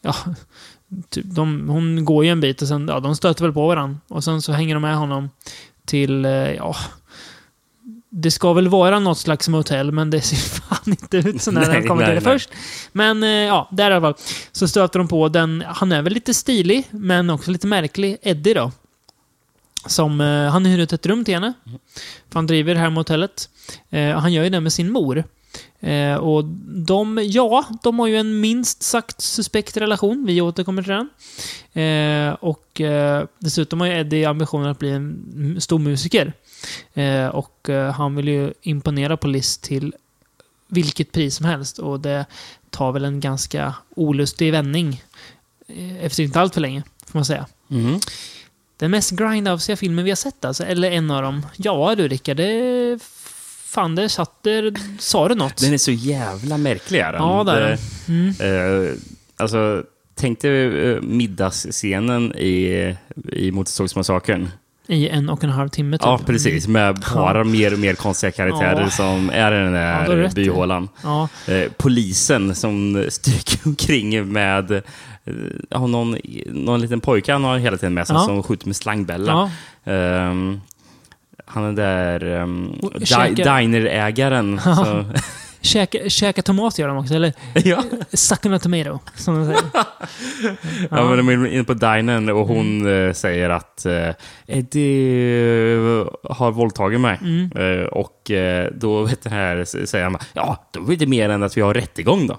Ja, 0.00 0.14
typ, 1.10 1.24
de, 1.24 1.68
hon 1.68 2.04
går 2.04 2.24
ju 2.24 2.30
en 2.30 2.40
bit 2.40 2.62
och 2.62 2.68
sen, 2.68 2.88
ja, 2.88 3.00
de 3.00 3.16
stöter 3.16 3.44
väl 3.44 3.52
på 3.52 3.66
varandra. 3.66 4.00
Och 4.08 4.24
sen 4.24 4.42
så 4.42 4.52
hänger 4.52 4.74
de 4.74 4.80
med 4.80 4.96
honom 4.96 5.30
till, 5.84 6.24
eh, 6.24 6.32
ja... 6.32 6.76
Det 8.10 8.30
ska 8.30 8.52
väl 8.52 8.68
vara 8.68 8.98
något 8.98 9.18
slags 9.18 9.48
motell, 9.48 9.92
men 9.92 10.10
det 10.10 10.20
ser 10.20 10.36
fan 10.60 10.78
inte 10.84 11.16
ut 11.16 11.42
så 11.42 11.50
när 11.50 11.66
Nej, 11.66 11.80
de 11.80 11.88
kommer 11.88 12.04
till 12.04 12.14
det 12.14 12.20
nej. 12.20 12.32
först. 12.38 12.50
Men 12.92 13.22
eh, 13.22 13.28
ja, 13.28 13.68
där 13.72 13.90
i 13.90 13.94
alla 13.94 14.00
fall. 14.00 14.24
Så 14.52 14.68
stöter 14.68 14.98
de 14.98 15.08
på 15.08 15.28
den, 15.28 15.64
han 15.66 15.92
är 15.92 16.02
väl 16.02 16.12
lite 16.12 16.34
stilig, 16.34 16.86
men 16.90 17.30
också 17.30 17.50
lite 17.50 17.66
märklig, 17.66 18.16
Eddie 18.22 18.54
då. 18.54 18.72
Som, 19.86 20.20
eh, 20.20 20.50
han 20.50 20.66
hyr 20.66 20.78
ut 20.78 20.92
ett 20.92 21.06
rum 21.06 21.24
till 21.24 21.34
henne. 21.34 21.52
För 22.28 22.34
han 22.34 22.46
driver 22.46 22.74
det 22.74 22.80
här 22.80 22.90
motellet. 22.90 23.48
Eh, 23.90 24.18
han 24.18 24.32
gör 24.32 24.44
ju 24.44 24.50
det 24.50 24.60
med 24.60 24.72
sin 24.72 24.92
mor. 24.92 25.24
Eh, 25.80 26.14
och 26.14 26.44
de, 26.86 27.20
ja, 27.24 27.64
de 27.82 27.98
har 27.98 28.06
ju 28.06 28.16
en 28.16 28.40
minst 28.40 28.82
sagt 28.82 29.20
suspekt 29.20 29.76
relation. 29.76 30.24
Vi 30.26 30.40
återkommer 30.40 30.82
till 30.82 30.92
den. 30.92 31.08
Eh, 31.84 32.34
och 32.34 32.80
eh, 32.80 33.24
dessutom 33.38 33.80
har 33.80 33.86
ju 33.86 33.92
Eddie 33.92 34.24
ambitionen 34.24 34.70
att 34.70 34.78
bli 34.78 34.90
en 34.90 35.56
stor 35.60 35.78
musiker. 35.78 36.32
Eh, 36.94 37.26
och 37.26 37.68
eh, 37.68 37.92
han 37.92 38.16
vill 38.16 38.28
ju 38.28 38.52
imponera 38.62 39.16
på 39.16 39.28
Liz 39.28 39.58
till 39.58 39.94
vilket 40.68 41.12
pris 41.12 41.36
som 41.36 41.46
helst. 41.46 41.78
Och 41.78 42.00
det 42.00 42.26
tar 42.70 42.92
väl 42.92 43.04
en 43.04 43.20
ganska 43.20 43.74
olustig 43.96 44.52
vändning. 44.52 45.02
Eh, 45.66 46.04
efter 46.04 46.22
inte 46.22 46.40
allt 46.40 46.54
för 46.54 46.60
länge, 46.60 46.82
får 47.06 47.18
man 47.18 47.24
säga. 47.24 47.46
Mhm. 47.68 48.00
Den 48.76 48.90
mest 48.90 49.10
grindhouseiga 49.10 49.76
filmen 49.76 50.04
vi 50.04 50.10
har 50.10 50.16
sett 50.16 50.44
alltså, 50.44 50.64
eller 50.64 50.90
en 50.90 51.10
av 51.10 51.22
dem. 51.22 51.46
Ja 51.56 51.94
du 51.94 52.08
Rickard, 52.08 52.36
det... 52.36 52.98
Fan, 53.68 53.94
det 53.94 54.08
satt 54.08 54.42
där... 54.42 54.72
Sa 54.98 55.28
du 55.28 55.34
något? 55.34 55.56
Den 55.56 55.72
är 55.72 55.78
så 55.78 55.90
jävla 55.90 56.56
märklig. 56.58 57.00
Är 57.00 57.12
den. 57.12 57.22
Ja, 57.22 57.44
det 57.44 57.52
är 57.52 57.60
den. 57.60 57.78
Mm. 58.40 58.86
Eh, 58.88 58.92
alltså, 59.36 59.82
tänk 60.14 60.40
dig 60.40 60.90
eh, 60.90 61.00
middagsscenen 61.02 62.34
i, 62.36 62.94
i 63.32 63.50
Motorsågsmassakern. 63.52 64.48
I 64.86 65.08
en 65.08 65.28
och 65.28 65.44
en 65.44 65.50
halv 65.50 65.68
timme 65.68 65.98
typ. 65.98 66.06
Ja, 66.06 66.20
precis. 66.26 66.68
Med 66.68 67.04
bara 67.14 67.44
mer 67.44 67.72
och 67.72 67.78
mer 67.78 67.94
konstiga 67.94 68.30
karaktärer 68.30 68.80
Ja. 68.80 68.90
som 68.90 69.30
är 69.30 69.52
i 69.52 69.64
den 69.64 69.74
Ja, 69.74 70.04
där 70.08 70.26
i. 70.30 70.34
byhålan. 70.34 70.88
Ja, 71.02 71.28
Eh, 71.46 71.72
polisen 71.76 72.54
som 72.54 73.04
stryker 73.08 73.58
omkring 73.68 74.32
med 74.32 74.70
eh, 74.70 74.82
ja, 75.70 75.86
någon, 75.86 76.16
någon 76.46 76.80
liten 76.80 77.00
pojke 77.00 77.32
han 77.32 77.44
har 77.44 77.58
hela 77.58 77.76
tiden 77.76 77.94
med 77.94 78.06
sig 78.06 78.16
Ja. 78.16 78.24
som 78.24 78.42
skjuter 78.42 78.66
med 78.66 78.76
slangbella. 78.76 79.50
ja. 79.84 79.90
Han 81.48 81.64
är 81.64 81.72
där 81.72 82.24
um, 82.24 82.78
di- 82.98 83.34
dinerägaren. 83.34 84.60
Ja. 84.64 84.74
så, 84.76 85.04
Käka, 85.60 85.98
käka 86.08 86.42
tomat 86.42 86.78
gör 86.78 86.88
de 86.88 86.96
också, 86.96 87.14
eller? 87.14 87.32
ja. 87.64 87.84
Suck 88.12 88.46
on 88.46 88.54
a 88.54 88.58
tomato, 88.58 88.98
som 89.14 89.34
de 89.34 89.46
säger. 89.46 89.62
Ja, 90.90 91.08
men 91.08 91.16
de 91.16 91.28
är 91.28 91.46
inne 91.46 91.64
på 91.64 91.74
dinern 91.74 92.28
och 92.28 92.46
hon 92.46 92.80
Mm. 92.80 93.08
eh, 93.08 93.12
säger 93.12 93.50
att 93.50 93.86
eh, 93.86 94.10
Eddie 94.46 95.72
eh, 95.74 96.06
har 96.36 96.50
våldtagit 96.50 97.00
mig. 97.00 97.18
Mm. 97.22 97.50
Eh, 97.56 97.84
och 97.86 98.30
eh, 98.30 98.70
då 98.74 99.02
vet 99.02 99.22
det 99.22 99.30
här, 99.30 99.64
säger 99.86 100.04
han 100.04 100.16
ja, 100.32 100.68
då 100.72 100.92
är 100.92 100.96
det 100.96 101.06
mer 101.06 101.28
än 101.28 101.42
att 101.42 101.56
vi 101.56 101.60
har 101.60 101.74
rättegång 101.74 102.26
då. 102.26 102.38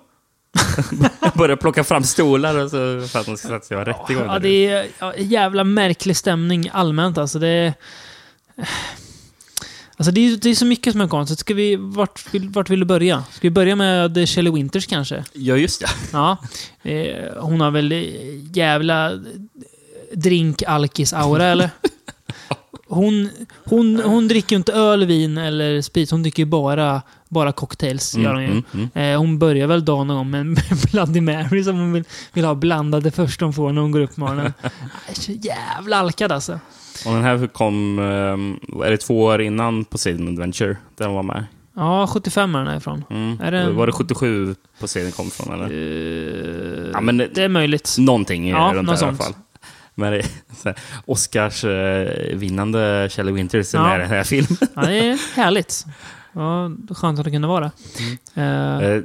Börjar 1.36 1.56
plocka 1.56 1.84
fram 1.84 2.04
stolar 2.04 2.58
och 2.63 2.69
så, 2.72 3.08
för 3.12 3.19
att 3.19 3.26
de 3.26 3.38
ska 3.38 3.48
sätta 3.48 3.65
sig 3.65 3.78
och 3.78 3.86
ha 3.86 3.93
rättegång. 3.93 4.26
Ja, 4.28 4.39
det 4.39 4.67
är 4.67 4.86
ja, 5.00 5.13
jävla 5.17 5.63
märklig 5.63 6.17
stämning 6.17 6.69
allmänt 6.74 7.17
alltså. 7.17 7.39
Det 7.39 7.48
är... 7.48 7.74
Alltså 9.98 10.12
det 10.12 10.22
är, 10.22 10.38
det 10.38 10.50
är 10.50 10.56
så 10.56 10.65
mycket 10.65 10.93
som 10.93 11.02
är 11.02 11.08
konstigt. 11.08 11.39
Ska 11.39 11.54
vi, 11.54 11.76
vart, 11.76 12.34
vill, 12.34 12.50
vart 12.50 12.69
vill 12.69 12.80
du 12.80 12.86
börja? 12.86 13.24
Ska 13.32 13.39
vi 13.41 13.50
börja 13.50 13.76
med 13.76 14.30
Shelley 14.30 14.54
Winters 14.54 14.88
kanske? 14.88 15.24
ja, 15.34 15.58
just 15.58 15.82
det. 15.82 15.88
Ja. 16.12 16.38
Eh, 16.82 17.34
hon 17.38 17.62
har 17.62 17.72
väl 17.72 17.91
jävla 18.54 19.19
drink-alkis-aura, 20.13 21.43
eller? 21.43 21.69
Hon, 22.89 23.30
hon, 23.65 24.02
hon 24.06 24.28
dricker 24.28 24.56
ju 24.56 24.58
inte 24.58 24.73
öl, 24.73 25.06
vin 25.06 25.38
eller 25.38 25.82
sprit. 25.82 26.12
Hon 26.12 26.21
dricker 26.21 26.43
ju 26.43 26.45
bara, 26.49 27.02
bara 27.30 27.52
cocktails. 27.52 28.15
Gör 28.17 28.34
hon 28.34 28.43
ju. 28.43 28.49
Mm, 28.49 28.63
mm, 28.73 28.89
Eh, 29.13 29.19
hon 29.19 29.39
börjar 29.39 29.67
väl 29.67 29.86
dagen 29.86 30.08
någon 30.08 30.17
gång 30.17 30.30
med 30.32 30.41
en 30.41 30.58
Bloody 30.91 31.21
Mary 31.21 31.63
som 31.63 31.75
hon 31.80 31.93
vill, 31.93 32.04
vill 32.34 32.45
ha 32.45 32.56
blandade 32.56 33.12
först 33.12 33.41
hon 33.41 33.54
får 33.54 33.71
när 33.73 33.82
hon 33.82 33.91
går 33.91 33.99
upp 34.02 34.15
på 34.15 34.19
morgonen. 34.21 34.54
Äh, 34.63 35.13
Så 35.13 35.32
jävla 35.32 35.97
alkad 35.97 36.32
alltså. 36.32 36.60
Och 37.06 37.12
den 37.13 37.23
här 37.23 37.47
kom, 37.47 37.99
eh, 37.99 38.86
är 38.86 38.91
det 38.91 38.97
två 38.97 39.23
år 39.23 39.41
innan 39.41 39.86
Poseidon 39.86 40.28
Adventure? 40.28 40.78
Den 40.97 41.13
var 41.13 41.23
med. 41.23 41.45
Ja, 41.75 42.08
75 42.08 42.56
är 42.56 42.65
den 42.65 42.78
ifrån. 42.78 43.04
Mm. 43.10 43.39
Är 43.41 43.52
det- 43.52 43.69
Var 43.71 43.86
det 43.88 43.91
77 43.93 44.56
på 44.80 44.88
serien 44.88 45.12
kom 45.12 45.30
från? 45.32 45.54
Eller? 45.54 45.65
Eh, 45.65 46.89
Ja, 46.93 47.02
men 47.02 47.17
det- 47.17 47.30
det 47.34 47.43
är 47.43 47.49
möjligt. 47.49 47.95
Någonting 47.99 48.47
Ja, 48.49 48.71
runt 48.73 48.88
något 48.88 48.99
där 48.99 49.06
i 49.06 49.08
alla 49.10 49.17
sånt. 49.17 49.23
fall. 49.23 49.34
Men 49.99 50.12
det 50.12 50.17
är 50.19 50.25
så 50.55 50.69
här, 50.69 50.77
Oscars 51.05 51.63
eh, 51.63 52.35
vinnande 52.38 53.09
Shelley 53.12 53.33
Winters 53.33 53.73
Ja. 53.73 53.95
i 53.95 53.99
den 53.99 54.09
här 54.09 54.23
filmen. 54.23 54.57
Ja, 54.75 54.81
det 54.81 54.95
är 55.09 55.35
härligt. 55.35 55.85
Ja, 56.33 56.71
skönt 56.95 57.19
att 57.19 57.25
det 57.25 57.31
kunde 57.31 57.47
vara. 57.47 57.71
Eh, 58.33 59.01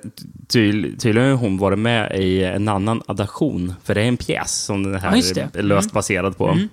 ty, 0.49 0.97
tydligen 0.97 1.31
har 1.31 1.37
hon 1.37 1.59
varit 1.59 1.79
med 1.79 2.13
i 2.21 2.45
en 2.45 2.69
annan 2.69 3.03
adaption, 3.07 3.75
för 3.85 3.95
det 3.95 4.01
är 4.03 4.05
en 4.09 4.17
pjäs 4.17 4.53
som 4.53 4.83
den 4.83 5.01
här 5.01 5.11
Ja, 5.37 5.49
är 5.55 5.63
löst 5.63 5.87
Mm. 5.91 5.95
baserad 5.95 6.37
på. 6.37 6.49
Mm. 6.49 6.69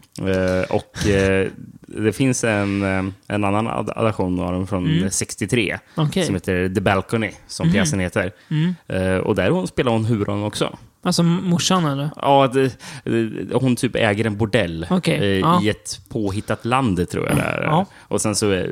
Eh, 0.59 0.63
och 0.63 1.07
eh, 1.07 1.47
det 1.87 2.13
finns 2.13 2.43
en, 2.43 2.83
en 3.27 3.43
annan 3.43 3.67
ad- 3.67 3.93
adaption 3.95 4.39
av 4.39 4.51
den 4.53 4.67
från 4.67 4.85
Mm. 4.97 5.09
63 5.11 5.77
Okej. 5.95 6.25
som 6.25 6.35
heter 6.35 6.69
The 6.75 6.81
Balcony, 6.81 7.31
som 7.47 7.67
Mhm. 7.67 7.73
pjäsen 7.73 7.99
heter. 7.99 8.31
Mm. 8.49 9.21
Och 9.23 9.35
där 9.35 9.49
hon 9.49 9.67
spelar 9.67 9.91
hon 9.91 10.05
huvudrollen 10.05 10.43
också. 10.43 10.77
Alltså 11.03 11.23
morsan 11.23 11.85
eller? 11.85 12.09
Ja, 12.15 12.47
det, 12.53 12.77
det, 13.03 13.53
hon 13.53 13.75
typ 13.75 13.95
äger 13.95 14.25
en 14.25 14.37
bordell 14.37 14.87
Okej, 14.89 15.17
eh, 15.17 15.39
ja. 15.39 15.61
i 15.63 15.69
ett 15.69 15.99
påhittat 16.09 16.65
land, 16.65 17.09
tror 17.09 17.27
jag 17.27 17.37
det 17.37 17.41
är. 17.41 17.63
Ja. 17.63 17.85
Och 17.99 18.21
sen 18.21 18.35
så, 18.35 18.51
eh, 18.51 18.69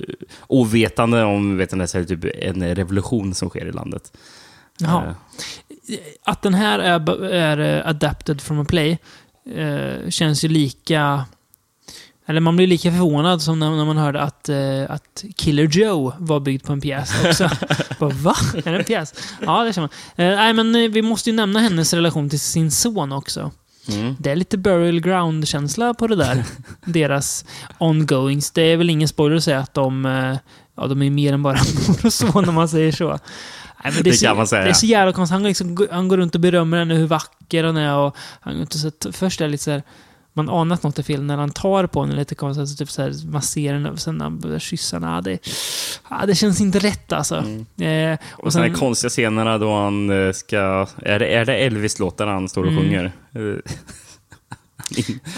ovetande 0.47 1.23
om 1.23 1.57
vet 1.57 1.71
ni, 1.73 1.87
så 1.87 1.97
är 1.97 2.01
det 2.01 2.07
typ 2.07 2.25
en 2.41 2.75
revolution 2.75 3.33
som 3.33 3.49
sker 3.49 3.65
i 3.65 3.71
landet. 3.71 4.11
Jaha. 4.79 5.03
Eh, 5.07 5.13
Att 6.23 6.41
den 6.41 6.53
här 6.53 6.79
är, 6.79 7.23
är 7.23 7.77
eh, 7.77 7.87
adapted 7.89 8.41
from 8.41 8.59
a 8.59 8.65
play 8.69 8.97
eh, 9.55 10.09
känns 10.09 10.43
ju 10.45 10.47
lika... 10.47 11.25
Eller 12.29 12.41
man 12.41 12.55
blir 12.55 12.67
lika 12.67 12.91
förvånad 12.91 13.41
som 13.41 13.59
när, 13.59 13.71
när 13.71 13.85
man 13.85 13.97
hörde 13.97 14.21
att, 14.21 14.49
eh, 14.49 14.57
att 14.89 15.23
Killer 15.35 15.63
Joe 15.63 16.13
var 16.17 16.39
byggd 16.39 16.65
på 16.65 16.73
en 16.73 16.81
pjäs 16.81 17.25
också. 17.25 17.49
Bara, 17.99 18.09
Va? 18.09 18.35
Är 18.65 18.71
det 18.71 18.77
en 18.77 18.83
pjäs? 18.83 19.13
Ja, 19.41 19.63
det 19.63 19.73
känner 19.73 19.89
man. 20.15 20.25
Eh, 20.27 20.35
nej, 20.35 20.53
men 20.53 20.75
eh, 20.75 20.89
vi 20.89 21.01
måste 21.01 21.29
ju 21.29 21.35
nämna 21.35 21.59
hennes 21.59 21.93
relation 21.93 22.29
till 22.29 22.39
sin 22.39 22.71
son 22.71 23.11
också. 23.11 23.51
Mm. 23.87 24.15
Det 24.19 24.31
är 24.31 24.35
lite 24.35 24.57
burial 24.57 24.99
ground-känsla 24.99 25.93
på 25.93 26.07
det 26.07 26.15
där. 26.15 26.43
Deras 26.85 27.45
ongoings. 27.77 28.51
Det 28.51 28.61
är 28.61 28.77
väl 28.77 28.89
ingen 28.89 29.07
spoiler 29.07 29.37
att 29.37 29.43
säga 29.43 29.59
att 29.59 29.73
de, 29.73 30.05
eh, 30.05 30.37
ja, 30.75 30.87
de 30.87 31.01
är 31.01 31.09
mer 31.09 31.33
än 31.33 31.43
bara 31.43 31.57
mor 31.87 32.05
och 32.05 32.13
son 32.13 32.49
om 32.49 32.55
man 32.55 32.69
säger 32.69 32.91
så. 32.91 33.19
Nej, 33.83 33.93
Det 34.03 34.09
är 34.09 34.13
så, 34.13 34.25
kan 34.25 34.37
man 34.37 34.47
säga. 34.47 34.63
Det 34.63 34.69
är 34.69 34.73
så 34.73 34.85
jävla 34.85 35.13
konstigt. 35.13 35.33
Han, 35.33 35.43
liksom, 35.43 35.87
han 35.91 36.07
går 36.07 36.17
runt 36.17 36.35
och 36.35 36.41
berömmer 36.41 36.77
henne 36.77 36.93
hur 36.95 37.07
vacker 37.07 37.63
han 37.63 37.77
är. 37.77 37.95
Och 37.95 38.15
han 38.39 38.67
så, 38.69 38.91
först 39.11 39.41
är 39.41 39.45
det 39.45 39.51
lite 39.51 39.63
så 39.63 39.71
här, 39.71 39.83
man 40.33 40.49
anar 40.49 40.75
att 40.75 40.83
något 40.83 40.99
är 40.99 41.03
fel 41.03 41.23
när 41.23 41.37
han 41.37 41.49
tar 41.51 41.87
på 41.87 42.01
henne 42.03 42.15
lite 42.15 42.35
konstigt. 42.35 42.59
Alltså 42.61 42.75
typ 42.77 42.91
så 42.91 43.01
här, 43.01 43.27
masserar 43.31 43.73
henne 43.73 43.89
och 43.91 43.99
sen 43.99 44.17
när 44.17 44.25
han 44.25 44.39
börjar 44.39 44.59
kyssa 44.59 44.99
henne. 44.99 45.21
Det, 45.21 45.39
det 46.27 46.35
känns 46.35 46.61
inte 46.61 46.79
rätt 46.79 47.13
alltså. 47.13 47.35
Mm. 47.77 48.11
Eh, 48.13 48.19
Och 48.31 48.53
sen 48.53 48.61
de 48.61 48.69
konstiga 48.79 49.09
scenerna 49.09 49.57
då 49.57 49.73
han 49.73 50.27
eh, 50.27 50.31
ska... 50.33 50.87
Är 51.05 51.19
det, 51.19 51.27
är 51.27 51.45
det 51.45 51.55
Elvis-låtar 51.55 52.27
han 52.27 52.49
står 52.49 52.63
och 52.63 52.71
Mm. 52.71 52.83
sjunger? 52.83 53.11
Eh, 53.35 53.73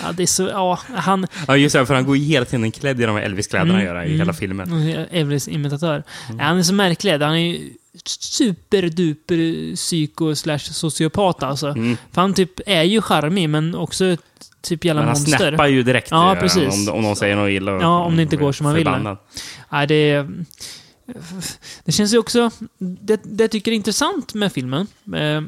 ja, 0.04 0.12
det 0.12 0.24
är 0.24 0.28
så, 0.28 0.44
ja, 0.44 0.80
han, 0.88 1.28
ja, 1.48 1.58
just 1.58 1.76
det, 1.76 1.86
för 1.86 1.94
han 1.94 2.06
går 2.06 2.18
ju 2.18 2.24
hela 2.26 2.46
tiden 2.46 2.72
klädd 2.72 3.02
i 3.02 3.04
de 3.06 3.16
här 3.16 3.24
Elvis-kläderna 3.24 3.82
Mm, 3.82 3.98
i 3.98 4.06
mm. 4.06 4.18
hela 4.20 4.34
filmen. 4.34 4.74
Elvis 5.12 5.48
imitatör. 5.48 6.04
Mm. 6.28 6.40
Ja, 6.40 6.46
han 6.46 6.58
är 6.58 6.64
så 6.64 6.74
märklig. 6.74 7.12
Han 7.12 7.34
är 7.36 7.38
ju 7.38 7.70
superduper 8.06 9.76
psyko 9.76 10.36
slash 10.36 10.60
sociopat 10.60 11.44
alltså. 11.44 11.68
Mm. 11.68 11.98
För 12.12 12.22
han 12.22 12.34
typ 12.34 12.60
är 12.66 12.84
ju 12.84 13.02
charmig, 13.02 13.50
men 13.50 13.76
också 13.76 14.18
typ 14.62 14.86
jävla 14.86 15.02
Men 15.02 15.08
han 15.10 15.18
monster. 15.18 15.50
snappar 15.50 15.68
ju 15.68 15.84
direkt 15.84 16.12
Ja, 16.12 16.34
eh, 16.36 16.40
precis. 16.40 16.88
Om, 16.88 16.96
om 16.96 17.02
någon 17.04 17.16
säger 17.16 17.36
något 17.36 17.50
illa. 17.50 17.72
Ja, 17.72 18.04
om 18.04 18.16
det 18.16 18.22
inte 18.22 18.36
går 18.36 18.52
som 18.52 18.64
man 18.64 18.76
vill. 18.76 18.90
Nej, 19.70 19.88
det, 19.88 20.28
det 21.86 21.92
känns 21.92 22.14
ju 22.14 22.18
också... 22.18 22.52
Det, 22.78 23.22
det 23.24 23.44
jag 23.44 23.52
tycker 23.52 23.72
är 23.72 23.76
intressant 23.76 24.34
med 24.34 24.54
filmen, 24.54 24.88
eh, 25.06 25.42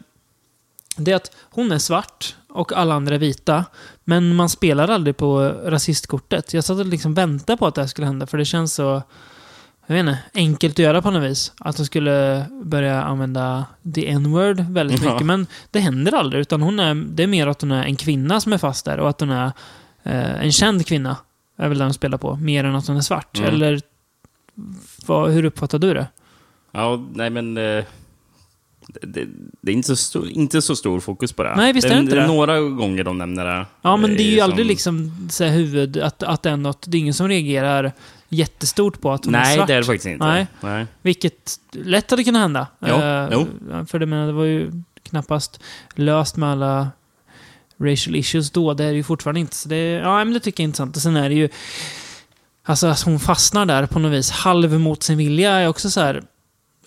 det 0.97 1.12
är 1.12 1.15
att 1.15 1.32
hon 1.49 1.71
är 1.71 1.78
svart 1.80 2.36
och 2.49 2.73
alla 2.73 2.93
andra 2.93 3.15
är 3.15 3.19
vita. 3.19 3.65
Men 4.04 4.36
man 4.36 4.49
spelar 4.49 4.88
aldrig 4.88 5.17
på 5.17 5.41
rasistkortet. 5.65 6.54
Jag 6.54 6.63
satt 6.63 6.80
och 6.80 6.86
liksom 6.86 7.13
väntade 7.13 7.58
på 7.58 7.67
att 7.67 7.76
det 7.76 7.82
här 7.82 7.88
skulle 7.88 8.08
hända, 8.08 8.28
för 8.28 8.38
det 8.38 8.45
känns 8.45 8.73
så... 8.73 9.04
Jag 9.88 9.96
vet 9.96 10.00
inte, 10.00 10.19
enkelt 10.34 10.74
att 10.74 10.80
göra 10.80 11.02
på 11.02 11.12
något 11.12 11.24
vis. 11.24 11.52
Att 11.60 11.78
de 11.78 11.86
skulle 11.86 12.46
börja 12.63 13.04
använda 13.04 13.65
the 13.96 14.10
n-word 14.10 14.60
väldigt 14.60 15.04
Ja. 15.04 15.10
mycket. 15.13 15.26
Men 15.26 15.48
det 15.72 15.80
händer 15.80 16.13
aldrig, 16.15 16.41
utan 16.41 16.62
hon 16.62 16.80
är, 16.80 16.96
det 16.96 17.24
är 17.24 17.28
mer 17.28 17.48
att 17.48 17.62
hon 17.62 17.72
är 17.72 17.84
en 17.84 17.96
kvinna 17.96 18.39
som 18.41 18.54
är 18.54 18.58
fast 18.58 18.86
där 18.86 18.98
och 19.00 19.10
att 19.10 19.19
hon 19.19 19.30
är 19.32 19.52
eh, 20.04 20.43
en 20.43 20.52
känd 20.52 20.86
kvinna. 20.86 21.17
Är 21.58 21.69
väl 21.69 21.78
den 21.78 21.88
de 21.88 21.93
spelar 21.93 22.17
på. 22.17 22.36
Mer 22.36 22.63
än 22.63 22.76
att 22.76 22.88
hon 22.88 22.98
är 22.98 23.02
svart. 23.02 23.38
Mm. 23.39 23.50
Eller 23.54 23.82
vad, 25.06 25.32
hur 25.32 25.46
uppfattar 25.46 25.80
du 25.80 25.93
det? 25.93 26.08
Ja, 26.72 27.04
nej 27.13 27.30
men... 27.30 27.58
eh, 27.58 27.84
Det, 29.02 29.26
det 29.62 29.72
är 29.72 29.76
inte 29.76 29.88
så, 29.88 29.96
stor, 29.96 30.30
inte 30.30 30.62
så 30.62 30.76
stor 30.76 31.00
fokus 31.00 31.34
på 31.34 31.43
det. 31.43 31.56
Nej, 31.56 31.74
visst 31.74 31.88
är 31.88 31.93
det 31.96 32.00
inte 32.00 32.15
är 32.15 32.22
det. 32.22 32.28
några 32.28 32.60
gånger 32.60 33.04
de 33.04 33.17
nämner 33.17 33.46
det. 33.46 33.65
Ja, 33.82 33.98
men 33.98 34.10
det 34.15 34.24
är 34.24 34.32
ju 34.32 34.38
som- 34.38 34.43
aldrig 34.43 34.65
liksom 34.67 35.28
så 35.30 35.43
huvud, 35.46 35.98
att, 35.98 36.24
att 36.24 36.43
det 36.43 36.50
är 36.50 36.58
något, 36.58 36.86
det 36.88 36.98
är 36.98 37.00
ingen 37.00 37.13
som 37.13 37.28
reagerar 37.28 37.91
jättestort 38.34 39.02
på 39.02 39.12
att 39.12 39.26
hon 39.26 39.36
är 39.36 39.39
Nej, 39.39 39.56
svart. 39.58 39.67
det 39.67 39.74
är 39.74 39.78
det 39.78 39.84
faktiskt 39.84 40.06
inte. 40.06 40.26
Nej. 40.26 40.48
Nej. 40.62 40.86
Vilket 41.02 41.60
lätt 41.72 42.12
hade 42.12 42.24
kunnat 42.24 42.41
hända. 42.41 42.67
Jo, 42.80 42.88
Eh, 42.96 43.28
jo. 43.32 43.48
För 43.88 44.00
det, 44.00 44.06
menar, 44.06 44.28
det 44.28 44.34
var 44.34 44.43
ju 44.46 44.72
knappast 45.04 45.60
löst 45.96 46.38
med 46.38 46.50
alla 46.50 46.91
racial 47.82 48.15
issues 48.15 48.52
då. 48.52 48.74
Det 48.74 48.84
är 48.84 48.88
det 48.89 48.96
ju 48.96 49.04
fortfarande 49.04 49.39
inte. 49.39 49.56
Så 49.56 49.69
det, 49.69 49.91
ja, 49.91 50.24
men 50.24 50.34
det 50.34 50.39
tycker 50.39 50.63
jag 50.63 50.65
är 50.65 50.67
intressant. 50.67 50.96
Och 50.96 51.02
sen 51.02 51.15
är 51.15 51.30
det 51.30 51.36
ju... 51.36 51.50
Alltså 52.65 52.88
att 52.88 53.02
hon 53.02 53.19
fastnar 53.19 53.65
där 53.65 53.86
på 53.86 54.00
något 54.00 54.12
vis, 54.12 54.32
halv 54.32 54.80
mot 54.80 55.04
sin 55.04 55.17
vilja, 55.17 55.52
är 55.52 55.67
också 55.67 55.89
så 55.91 56.02
här... 56.02 56.24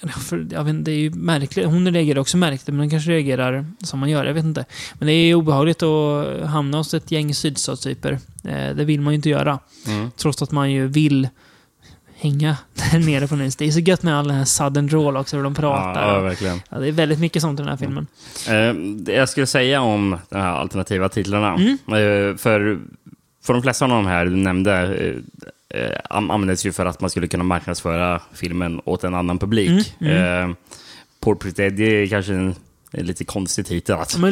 För, 0.00 0.46
jag 0.50 0.64
vet, 0.64 0.70
inte, 0.70 0.90
det 0.90 0.96
är 0.96 1.00
ju 1.00 1.10
märkligt. 1.10 1.66
Hon 1.66 1.92
reagerar 1.92 2.20
också 2.20 2.36
märkligt, 2.36 2.66
men 2.66 2.78
den 2.78 2.90
kanske 2.90 3.10
reagerar 3.10 3.66
som 3.80 4.00
man 4.00 4.10
gör. 4.10 4.24
Jag 4.24 4.34
vet 4.34 4.44
inte. 4.44 4.64
Men 4.94 5.06
det 5.06 5.12
är 5.12 5.26
ju 5.26 5.34
obehagligt 5.34 5.82
att 5.82 6.46
hamna 6.46 6.78
hos 6.78 6.94
ett 6.94 7.10
gäng 7.10 7.34
sydstatstyper. 7.34 8.18
Eh, 8.44 8.76
det 8.76 8.84
vill 8.84 9.00
man 9.00 9.12
ju 9.12 9.16
inte 9.16 9.28
göra. 9.28 9.58
Mm. 9.86 10.10
Trots 10.16 10.42
att 10.42 10.50
man 10.50 10.72
ju 10.72 10.86
vill 10.86 11.28
hänga 12.14 12.56
där 12.74 12.98
nere 12.98 13.28
på 13.28 13.36
vis. 13.36 13.56
Det 13.56 13.64
är 13.64 13.70
så 13.70 13.80
gött 13.80 14.02
med 14.02 14.18
all 14.18 14.28
den 14.28 14.36
här 14.36 14.44
sudden 14.44 14.86
drawl 14.86 15.16
också, 15.16 15.36
hur 15.36 15.44
de 15.44 15.54
pratar. 15.54 16.14
Ja, 16.14 16.20
verkligen. 16.20 16.60
Ja, 16.68 16.78
det 16.78 16.88
är 16.88 16.92
väldigt 16.92 17.18
mycket 17.18 17.42
sånt 17.42 17.60
i 17.60 17.62
den 17.62 17.70
här 17.70 17.76
filmen. 17.76 18.06
Eh, 18.48 18.74
det 18.74 19.12
jag 19.12 19.28
skulle 19.28 19.46
säga 19.46 19.80
om 19.80 20.18
de 20.28 20.38
här 20.38 20.52
alternativa 20.52 21.08
titlarna. 21.08 21.54
Mm. 21.54 21.78
Eh, 21.86 22.36
för, 22.36 22.78
för 23.42 23.52
de 23.52 23.62
flesta 23.62 23.84
av 23.84 23.90
de 23.90 24.06
här 24.06 24.24
du 24.24 24.36
nämnde 24.36 25.14
eh, 25.74 25.80
eh, 25.84 25.98
an- 26.10 26.30
användes 26.30 26.66
ju 26.66 26.72
för 26.72 26.86
att 26.86 27.00
man 27.00 27.10
skulle 27.10 27.28
kunna 27.28 27.44
marknadsföra 27.44 28.20
filmen 28.34 28.80
åt 28.84 29.04
en 29.04 29.14
annan 29.14 29.38
publik. 29.38 29.94
Mm, 30.00 30.50
Eh, 30.50 30.56
Portrait 31.20 31.58
Eddie 31.58 32.02
är 32.02 32.06
kanske 32.06 32.32
en, 32.34 32.54
en 32.92 33.06
lite 33.06 33.24
konstig 33.24 33.66
titel 33.66 33.94
att, 33.96 34.16
Ja, 34.18 34.28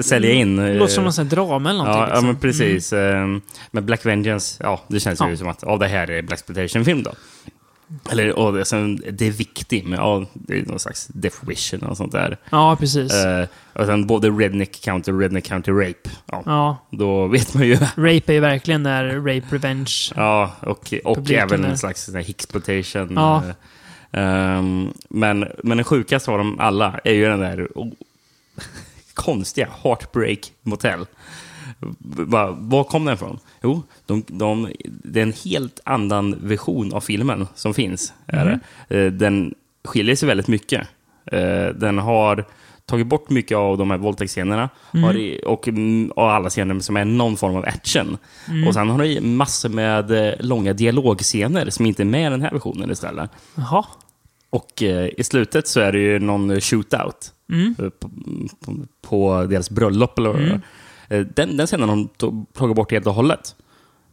att 0.00 0.04
sälja 0.04 0.30
in. 0.32 0.56
Det 0.56 0.68
eh, 0.68 0.76
låter 0.76 0.92
som 0.92 1.04
sån 1.12 1.24
här 1.24 1.30
drama 1.30 1.70
eller 1.70 1.78
någonting. 1.78 2.00
Ja, 2.00 2.08
ja, 2.08 2.12
liksom. 2.14 2.26
men 2.26 2.36
precis. 2.36 2.92
Eh, 2.92 3.26
Men 3.70 3.86
Black 3.86 4.06
Vengeance, 4.06 4.62
ja, 4.64 4.80
det 4.88 5.00
känns 5.00 5.20
Ja. 5.20 5.30
ju 5.30 5.36
som 5.36 5.48
att 5.48 5.62
ja, 5.62 5.76
det 5.76 5.86
här 5.88 6.10
är 6.10 6.22
Black 6.22 6.46
film 6.84 7.02
då. 7.02 7.12
Eller, 8.10 8.38
och 8.38 8.52
det, 8.52 8.64
sen, 8.64 9.02
det 9.12 9.26
är 9.26 9.30
viktigt, 9.30 9.86
men 9.86 9.98
ja, 9.98 10.26
det 10.34 10.58
är 10.58 10.66
någon 10.66 10.78
slags 10.78 11.06
definition 11.06 11.82
och 11.82 11.96
sånt 11.96 12.12
där. 12.12 12.36
Ja, 12.50 12.76
precis. 12.80 13.14
Eh, 13.14 13.46
och 13.72 13.86
sen 13.86 14.06
både 14.06 14.30
Redneck 14.30 14.80
County 14.80 15.12
och 15.12 15.20
Redneck 15.20 15.44
County 15.44 15.72
Rape. 15.72 16.10
Ja, 16.26 16.42
ja, 16.46 16.76
Då 16.90 17.26
vet 17.26 17.54
man 17.54 17.66
ju. 17.66 17.74
rape 17.96 18.22
är 18.26 18.32
ju 18.32 18.40
verkligen 18.40 18.82
där 18.82 19.16
rape 19.16 19.54
revenge. 19.56 20.12
Ja, 20.16 20.52
och, 20.60 20.94
och 21.04 21.30
även 21.30 21.64
är- 21.64 21.68
en 21.68 21.78
slags 21.78 22.14
Hicksploitation. 22.14 23.12
Ja. 23.14 23.42
Eh, 24.12 24.22
ehm, 24.22 24.92
men, 25.10 25.48
men 25.64 25.76
den 25.78 25.84
sjukaste 25.84 26.30
av 26.30 26.38
dem 26.38 26.60
alla 26.60 27.00
är 27.04 27.12
ju 27.12 27.24
den 27.24 27.40
där 27.40 27.68
oh, 27.74 27.92
konstiga 29.14 29.68
Heartbreak 29.82 30.52
Motel. 30.62 31.06
Va, 31.98 32.56
var 32.58 32.84
kom 32.84 33.04
den 33.04 33.14
ifrån? 33.14 33.38
Jo, 33.62 33.82
de, 34.06 34.24
de, 34.26 34.68
det 34.84 35.18
är 35.20 35.22
en 35.22 35.32
helt 35.44 35.80
annan 35.84 36.36
version 36.42 36.92
av 36.92 37.00
filmen 37.00 37.46
som 37.54 37.74
finns. 37.74 38.12
Är 38.26 38.60
det. 38.88 38.96
Eh, 38.98 39.12
Den 39.12 39.54
skiljer 39.84 40.16
sig 40.16 40.26
väldigt 40.28 40.48
mycket. 40.48 40.88
Eh, 41.32 41.66
Den 41.74 41.98
har 41.98 42.44
tagit 42.86 43.06
bort 43.06 43.30
mycket 43.30 43.56
av 43.56 43.78
de 43.78 43.90
här 43.90 43.98
våldtäktsscenerna 43.98 44.68
i- 45.16 45.40
och, 45.46 45.68
mm, 45.68 46.12
och 46.16 46.32
alla 46.32 46.50
scener 46.50 46.80
som 46.80 46.96
är 46.96 47.04
någon 47.04 47.36
form 47.36 47.56
av 47.56 47.64
action. 47.64 48.16
Och 48.68 48.74
sen 48.74 48.90
har 48.90 49.02
det 49.04 49.20
massor 49.20 49.68
med 49.68 50.10
eh, 50.10 50.34
långa 50.40 50.72
dialogscener 50.72 51.70
som 51.70 51.86
inte 51.86 52.02
är 52.02 52.04
med 52.04 52.26
i 52.26 52.30
den 52.30 52.42
här 52.42 52.50
versionen 52.52 52.90
istället. 52.90 53.30
Jaha. 53.54 53.84
Och 54.50 54.82
eh, 54.82 55.08
i 55.16 55.24
slutet 55.24 55.68
så 55.68 55.80
är 55.80 55.92
det 55.92 55.98
ju 55.98 56.18
någon 56.18 56.60
shootout 56.60 57.32
Mm. 57.52 57.74
på, 57.74 57.90
på, 58.60 58.76
på 59.02 59.46
deras 59.50 59.70
bröllop. 59.70 60.18
Eller. 60.18 60.50
Eh, 60.52 60.58
den, 61.08 61.56
den 61.56 61.66
scenen 61.66 61.88
har 61.88 61.96
de 62.18 62.46
tagit 62.52 62.76
bort 62.76 62.90
helt 62.92 63.06
och 63.06 63.14
hållet. 63.14 63.54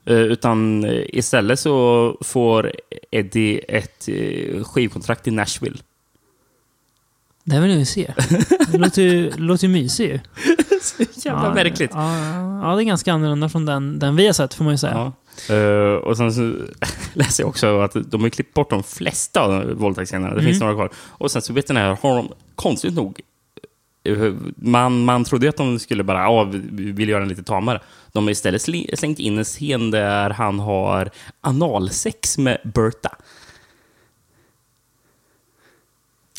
Eh, 0.05 0.15
utan 0.17 0.83
eh, 0.83 1.03
istället 1.07 1.59
så 1.59 2.17
får 2.21 2.71
Eddie 3.11 3.59
ett 3.67 4.09
eh, 4.09 4.63
skivkontrakt 4.63 5.27
i 5.27 5.31
Nashville. 5.31 5.77
Det 7.43 7.59
vill 7.59 7.71
ju 7.79 7.85
se. 7.85 8.13
Det 8.71 8.77
låter 8.77 9.01
ju, 9.01 9.31
låter 9.37 9.67
ju 9.67 9.73
mysigt 9.73 10.13
ju. 10.13 10.19
Jävla 11.25 11.47
ja, 11.47 11.53
märkligt. 11.53 11.91
Ja, 11.93 12.17
ja, 12.63 12.75
det 12.75 12.83
är 12.83 12.85
ganska 12.85 13.13
annorlunda 13.13 13.49
från 13.49 13.65
den, 13.65 13.99
den 13.99 14.15
vi 14.15 14.25
har 14.25 14.33
sett, 14.33 14.53
får 14.53 14.63
man 14.63 14.73
ju 14.73 14.77
säga. 14.77 15.13
Ja. 15.49 15.55
Eh, 15.55 15.93
och 15.95 16.17
sen 16.17 16.33
så 16.33 16.41
läser 17.13 17.43
jag 17.43 17.49
också 17.49 17.79
att 17.79 18.11
de 18.11 18.21
har 18.21 18.29
klippt 18.29 18.53
bort 18.53 18.69
de 18.69 18.83
flesta 18.83 19.41
av 19.41 19.71
våldtäktsscenerna. 19.73 20.35
Det 20.35 20.41
finns 20.41 20.61
Mm. 20.61 20.73
några 20.73 20.87
kvar. 20.87 20.97
Och 21.07 21.31
sen 21.31 21.41
så 21.41 21.53
vet 21.53 21.69
ni 21.69 21.75
här, 21.75 21.97
har 22.01 22.15
de 22.15 22.29
konstigt 22.55 22.93
nog 22.93 23.19
eh, 23.19 23.34
man, 24.55 25.05
man 25.05 25.23
trodde 25.23 25.49
att 25.49 25.57
de 25.57 25.79
skulle 25.79 26.03
bara, 26.03 26.17
ja, 26.23 26.43
vi 26.53 26.91
vill 26.91 27.09
göra 27.09 27.19
den 27.19 27.29
lite 27.29 27.43
tamare. 27.43 27.81
De 28.11 28.23
har 28.23 28.31
istället 28.31 28.61
slängt 28.99 29.19
in 29.19 29.37
en 29.37 29.43
scen 29.43 29.91
där 29.91 30.29
han 30.29 30.59
har 30.59 31.09
analsex 31.41 32.37
med 32.37 32.57
Berta. 32.63 33.15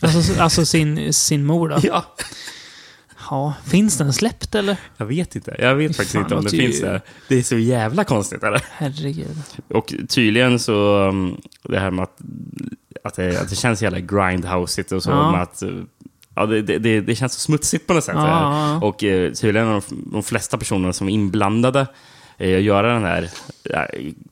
Alltså, 0.03 0.43
alltså 0.43 0.67
sin, 0.67 1.13
sin 1.13 1.45
mor 1.45 1.69
då. 1.69 1.79
Ja. 1.83 2.05
Ja, 3.31 3.55
finns 3.67 3.99
den 3.99 4.13
släppt 4.13 4.55
eller? 4.55 4.77
Jag 4.97 5.07
vet 5.07 5.37
inte. 5.37 5.57
Jag 5.59 5.75
vet 5.75 5.97
faktiskt 5.97 6.13
fan, 6.13 6.23
inte 6.23 6.35
om 6.35 6.41
det 6.41 6.45
låter 6.45 6.57
ju- 6.57 6.63
finns 6.63 6.81
där. 6.81 7.01
Det 7.29 7.37
är 7.39 7.43
så 7.43 7.59
jävla 7.59 8.05
konstigt. 8.05 8.43
Eller? 8.43 8.65
Herregud. 8.71 9.37
Och 9.69 9.95
tydligen 10.09 10.59
så, 10.59 11.09
um, 11.09 11.41
det 11.63 11.79
här 11.79 11.91
med 11.91 12.03
att, 12.03 12.19
att, 13.05 13.15
det, 13.15 13.41
att 13.41 13.49
det 13.49 13.57
känns 13.57 13.83
jävla 13.83 14.01
grindhouseigt 14.01 14.93
och 14.93 15.03
så. 15.03 15.11
Ja. 15.11 15.31
Med 15.33 15.43
att, 15.43 15.63
uh, 15.63 15.83
ja, 16.37 16.47
det, 16.47 16.63
det- 16.63 17.01
det, 17.01 17.15
känns 17.15 17.33
så 17.33 17.41
smutsigt 17.41 17.87
på 17.87 17.95
något 17.95 18.05
sätt. 18.05 18.15
Ja. 18.17 18.79
Och 18.83 19.05
eh, 19.05 19.33
tydligen 19.33 19.69
de, 19.69 19.81
de 20.13 20.23
flesta 20.23 20.59
personerna 20.59 20.93
som 20.93 21.09
är 21.09 21.13
inblandade 21.13 21.87
i 22.39 22.57
att 22.57 22.63
göra 22.63 22.93
den 22.93 23.05
här 23.05 23.31
ja, 23.63 23.87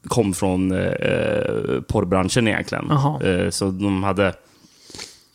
kom 0.09 0.35
från 0.35 0.73
eh, 0.73 1.81
porrbranschen 1.89 2.49
egentligen. 2.49 2.91
Eh, 3.23 3.51
så 3.51 3.71
de 3.71 4.03
hade... 4.03 4.35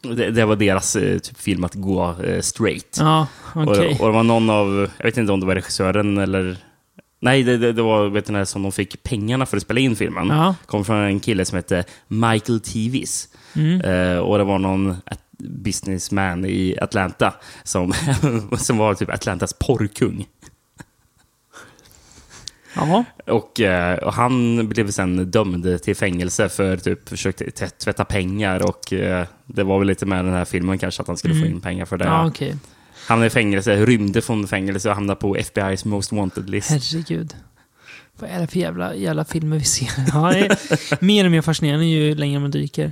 Det, 0.01 0.31
det 0.31 0.45
var 0.45 0.55
deras 0.55 0.95
eh, 0.95 1.19
typ 1.19 1.37
film 1.39 1.63
att 1.63 1.75
gå 1.75 2.15
eh, 2.23 2.41
straight. 2.41 2.97
Ja, 2.99 3.27
okej. 3.55 3.95
Och, 3.95 4.01
och 4.01 4.07
det 4.07 4.13
var 4.13 4.23
någon 4.23 4.49
av, 4.49 4.89
jag 4.97 5.05
vet 5.05 5.17
inte 5.17 5.31
om 5.33 5.39
det 5.39 5.45
var 5.45 5.55
regissören 5.55 6.17
eller... 6.17 6.57
Nej, 7.21 7.43
det, 7.43 7.57
det, 7.57 7.73
det 7.73 7.81
var 7.81 8.07
vet 8.09 8.29
ni, 8.29 8.45
som 8.45 8.63
de 8.63 8.71
fick 8.71 9.03
pengarna 9.03 9.45
för 9.45 9.57
att 9.57 9.63
spela 9.63 9.79
in 9.79 9.95
filmen. 9.95 10.27
Ja. 10.27 10.55
kom 10.65 10.85
från 10.85 10.97
en 10.97 11.19
kille 11.19 11.45
som 11.45 11.55
hette 11.55 11.83
Michael 12.07 12.59
Tevis. 12.59 13.27
Mm. 13.55 13.81
Eh, 13.81 14.17
och 14.17 14.37
det 14.37 14.43
var 14.43 14.59
någon 14.59 14.95
businessman 15.39 16.45
i 16.45 16.77
Atlanta 16.81 17.33
som, 17.63 17.93
som 18.57 18.77
var 18.77 18.93
typ 18.93 19.09
Atlantas 19.09 19.53
porrkung. 19.53 20.27
Jaha. 22.75 23.05
Och, 23.27 23.59
eh, 23.59 23.97
och 23.97 24.13
han 24.13 24.67
blev 24.69 24.91
sen 24.91 25.31
dömd 25.31 25.81
till 25.81 25.95
fängelse 25.95 26.49
för 26.49 26.77
typ 26.77 27.09
försökte 27.09 27.51
tvätta 27.69 28.05
pengar 28.05 28.67
och 28.67 28.93
eh, 28.93 29.27
det 29.45 29.63
var 29.63 29.79
väl 29.79 29.87
lite 29.87 30.05
med 30.05 30.25
den 30.25 30.33
här 30.33 30.45
filmen 30.45 30.77
kanske 30.77 31.01
att 31.01 31.07
han 31.07 31.17
skulle 31.17 31.35
få 31.35 31.45
in 31.45 31.61
pengar 31.61 31.85
för 31.85 31.97
det. 31.97 32.05
Mm. 32.05 32.31
Ja. 32.39 32.47
Han 33.07 33.21
är 33.21 33.25
i 33.25 33.29
fängelse, 33.29 33.85
rymde 33.85 34.21
från 34.21 34.47
fängelse 34.47 34.89
och 34.89 34.95
hamnade 34.95 35.19
på 35.19 35.35
FBI's 35.35 35.87
Most 35.87 36.11
Wanted-list. 36.11 36.69
Herregud. 36.69 37.35
Vad 38.19 38.29
är 38.29 38.39
det 38.39 38.47
för 38.47 38.59
jävla, 38.59 38.95
jävla 38.95 39.25
filmer 39.25 39.57
vi 39.57 39.63
ser? 39.63 39.89
Ja, 40.13 40.31
det 40.31 40.39
är 40.39 41.05
mer 41.05 41.25
och 41.25 41.31
mer 41.31 41.41
fascinerande 41.41 41.85
ju 41.85 42.15
längre 42.15 42.39
man 42.39 42.51
dyker. 42.51 42.85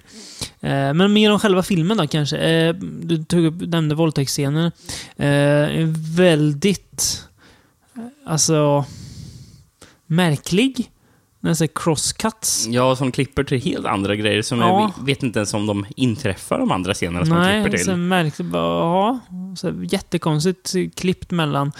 Eh, 0.61 0.93
men 0.93 1.13
mer 1.13 1.31
om 1.31 1.39
själva 1.39 1.63
filmen 1.63 1.97
då 1.97 2.07
kanske. 2.07 2.37
Eh, 2.37 2.73
du 3.01 3.23
tog 3.23 3.45
upp, 3.45 3.55
nämnde 3.61 3.95
våldtäktsscener. 3.95 4.71
Eh, 5.17 5.87
väldigt, 6.15 7.23
alltså, 8.25 8.85
märklig. 10.05 10.91
Nästan 11.39 11.67
crosscuts. 11.75 12.67
Ja, 12.69 12.95
som 12.95 13.11
klipper 13.11 13.43
till 13.43 13.61
helt 13.61 13.85
andra 13.85 14.15
grejer 14.15 14.41
som 14.41 14.59
Ja. 14.59 14.93
jag 14.97 15.05
vet 15.05 15.23
inte 15.23 15.39
ens 15.39 15.53
om 15.53 15.65
de 15.67 15.85
inträffar 15.95 16.59
de 16.59 16.71
andra 16.71 16.93
scenerna 16.93 17.25
som 17.25 17.35
de 17.35 17.41
Nej, 17.41 17.61
klipper 17.63 17.77
till. 17.77 17.85
så 17.85 17.95
märkligt. 17.95 18.47
bara, 18.47 18.61
Ja, 18.79 19.19
så 19.57 19.73
jättekonstigt 19.91 20.73
klippt 20.95 21.31
mellan 21.31 21.71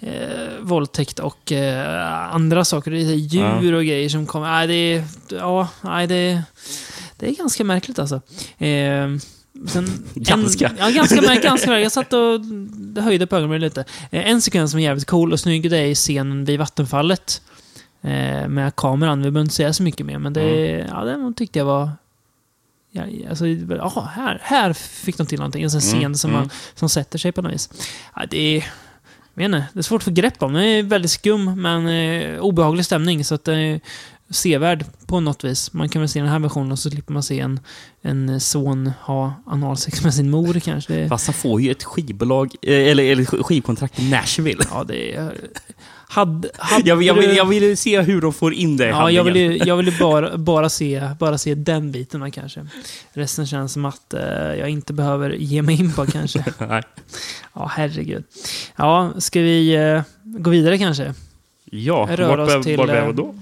eh, 0.00 0.60
våldtäkt 0.60 1.18
och 1.18 1.52
eh, 1.52 2.34
andra 2.34 2.64
saker. 2.64 2.90
Det 2.90 2.96
är 2.96 3.14
djur 3.14 3.74
och 3.74 3.84
grejer 3.84 4.08
som 4.08 4.26
kommer. 4.26 4.46
Nej, 4.50 4.66
det 4.66 4.74
är... 4.74 5.04
Ja, 5.38 5.68
nej, 5.80 6.06
det, 6.06 6.42
det 7.16 7.28
är 7.28 7.34
ganska 7.34 7.64
märkligt 7.64 7.98
alltså. 7.98 8.20
Eh, 8.58 9.08
sen, 9.68 9.86
Ganska. 10.14 10.68
En, 10.68 10.76
ja, 10.78 10.90
ganska 10.90 11.16
märkligt. 11.16 11.42
Ganska. 11.42 11.80
Jag 11.80 11.92
satt 11.92 12.12
och 12.12 12.40
höjde 13.02 13.26
på 13.26 13.36
ögonbrynen 13.36 13.60
lite. 13.64 13.84
Eh, 14.10 14.30
en 14.30 14.40
sekvens 14.42 14.70
som 14.70 14.80
är 14.80 14.84
jävligt 14.84 15.06
cool 15.06 15.32
och 15.32 15.40
snygg, 15.40 15.70
det 15.70 15.78
är 15.78 15.94
scenen 15.94 16.44
vid 16.44 16.58
vattenfallet. 16.58 17.42
Eh, 18.02 18.48
med 18.48 18.76
kameran. 18.76 19.18
Vi 19.18 19.30
behöver 19.30 19.40
inte 19.40 19.54
säga 19.54 19.72
så 19.72 19.82
mycket 19.82 20.06
mer, 20.06 20.18
men 20.18 20.32
det, 20.32 20.86
ja, 20.90 21.04
den 21.04 21.34
tyckte 21.34 21.58
jag 21.58 21.66
var 21.66 21.90
Ja, 22.92 23.02
alltså, 23.28 23.46
ja, 23.46 24.10
här, 24.14 24.38
här 24.42 24.72
fick 24.72 25.16
de 25.16 25.26
till 25.26 25.38
någonting. 25.38 25.62
En 25.62 25.70
sån 25.70 25.80
scen 25.80 25.98
Mm, 25.98 26.14
som, 26.14 26.30
mm. 26.30 26.40
Man, 26.40 26.50
som 26.74 26.88
sätter 26.88 27.18
sig 27.18 27.32
på 27.32 27.42
något 27.42 27.52
vis. 27.52 27.70
Ja, 28.16 28.26
det 28.30 28.56
är... 28.56 28.64
Vet 29.40 29.46
inte, 29.46 29.66
det 29.72 29.78
är 29.78 29.82
svårt 29.82 30.00
att 30.00 30.04
få 30.04 30.10
grepp 30.10 30.42
om. 30.42 30.52
Den 30.52 30.62
är 30.62 30.82
väldigt 30.82 31.10
skum, 31.10 31.62
men 31.62 31.88
eh, 31.88 32.40
obehaglig 32.40 32.84
stämning. 32.84 33.24
Så 33.24 33.34
att 33.34 33.44
det 33.44 33.54
är 33.54 33.80
sevärd 34.30 34.84
på 35.06 35.20
något 35.20 35.44
vis. 35.44 35.72
Man 35.72 35.88
kan 35.88 36.02
väl 36.02 36.08
se 36.08 36.20
den 36.20 36.28
här 36.28 36.38
versionen 36.38 36.72
och 36.72 36.78
så 36.78 36.90
slipper 36.90 37.12
man 37.12 37.22
se 37.22 37.40
en, 37.40 37.60
en 38.02 38.40
son 38.40 38.92
ha 39.00 39.34
analsex 39.46 40.04
med 40.04 40.14
sin 40.14 40.30
mor 40.30 40.60
kanske. 40.60 41.08
Fast 41.08 41.26
han 41.26 41.34
får 41.34 41.60
ju 41.60 41.70
ett 41.70 41.84
skivbolag, 41.84 42.54
eh, 42.62 42.88
eller, 42.88 43.04
eller 43.04 43.24
skivkontrakt 43.24 43.98
i 44.00 44.10
Nashville. 44.10 44.64
ja, 44.70 44.84
det 44.84 45.14
är... 45.14 45.34
Hade, 46.12 46.50
hade 46.58 46.88
Jag, 46.88 47.02
jag, 47.02 47.14
vill, 47.14 47.36
jag 47.36 47.44
vill 47.44 47.76
se 47.76 48.00
hur 48.00 48.20
de 48.20 48.32
får 48.32 48.54
in 48.54 48.76
det 48.76 48.84
i 48.86 48.88
Ja, 48.88 49.10
jag 49.10 49.24
handlingen. 49.24 49.50
vill 49.50 49.60
ju, 49.60 49.68
jag 49.68 49.76
vill 49.76 49.96
bara, 50.00 50.38
bara, 50.38 50.68
se, 50.68 51.02
bara 51.18 51.38
se 51.38 51.54
den 51.54 51.92
biten 51.92 52.30
kanske. 52.30 52.66
Resten 53.12 53.46
känns 53.46 53.72
som 53.72 53.84
att 53.84 54.14
eh, 54.14 54.22
jag 54.58 54.68
inte 54.68 54.92
behöver 54.92 55.30
ge 55.30 55.62
mig 55.62 55.80
in 55.80 55.92
på 55.92 56.06
kanske. 56.06 56.44
Nej. 56.68 56.82
Ja, 57.54 57.70
herregud. 57.74 58.24
Ja, 58.76 59.12
ska 59.18 59.40
vi 59.40 59.74
eh, 59.74 60.02
gå 60.24 60.50
vidare 60.50 60.78
kanske? 60.78 61.14
Ja, 61.64 62.06
vart, 62.06 62.50
eh, 62.50 62.58
vi 62.58 62.76
då? 63.12 63.34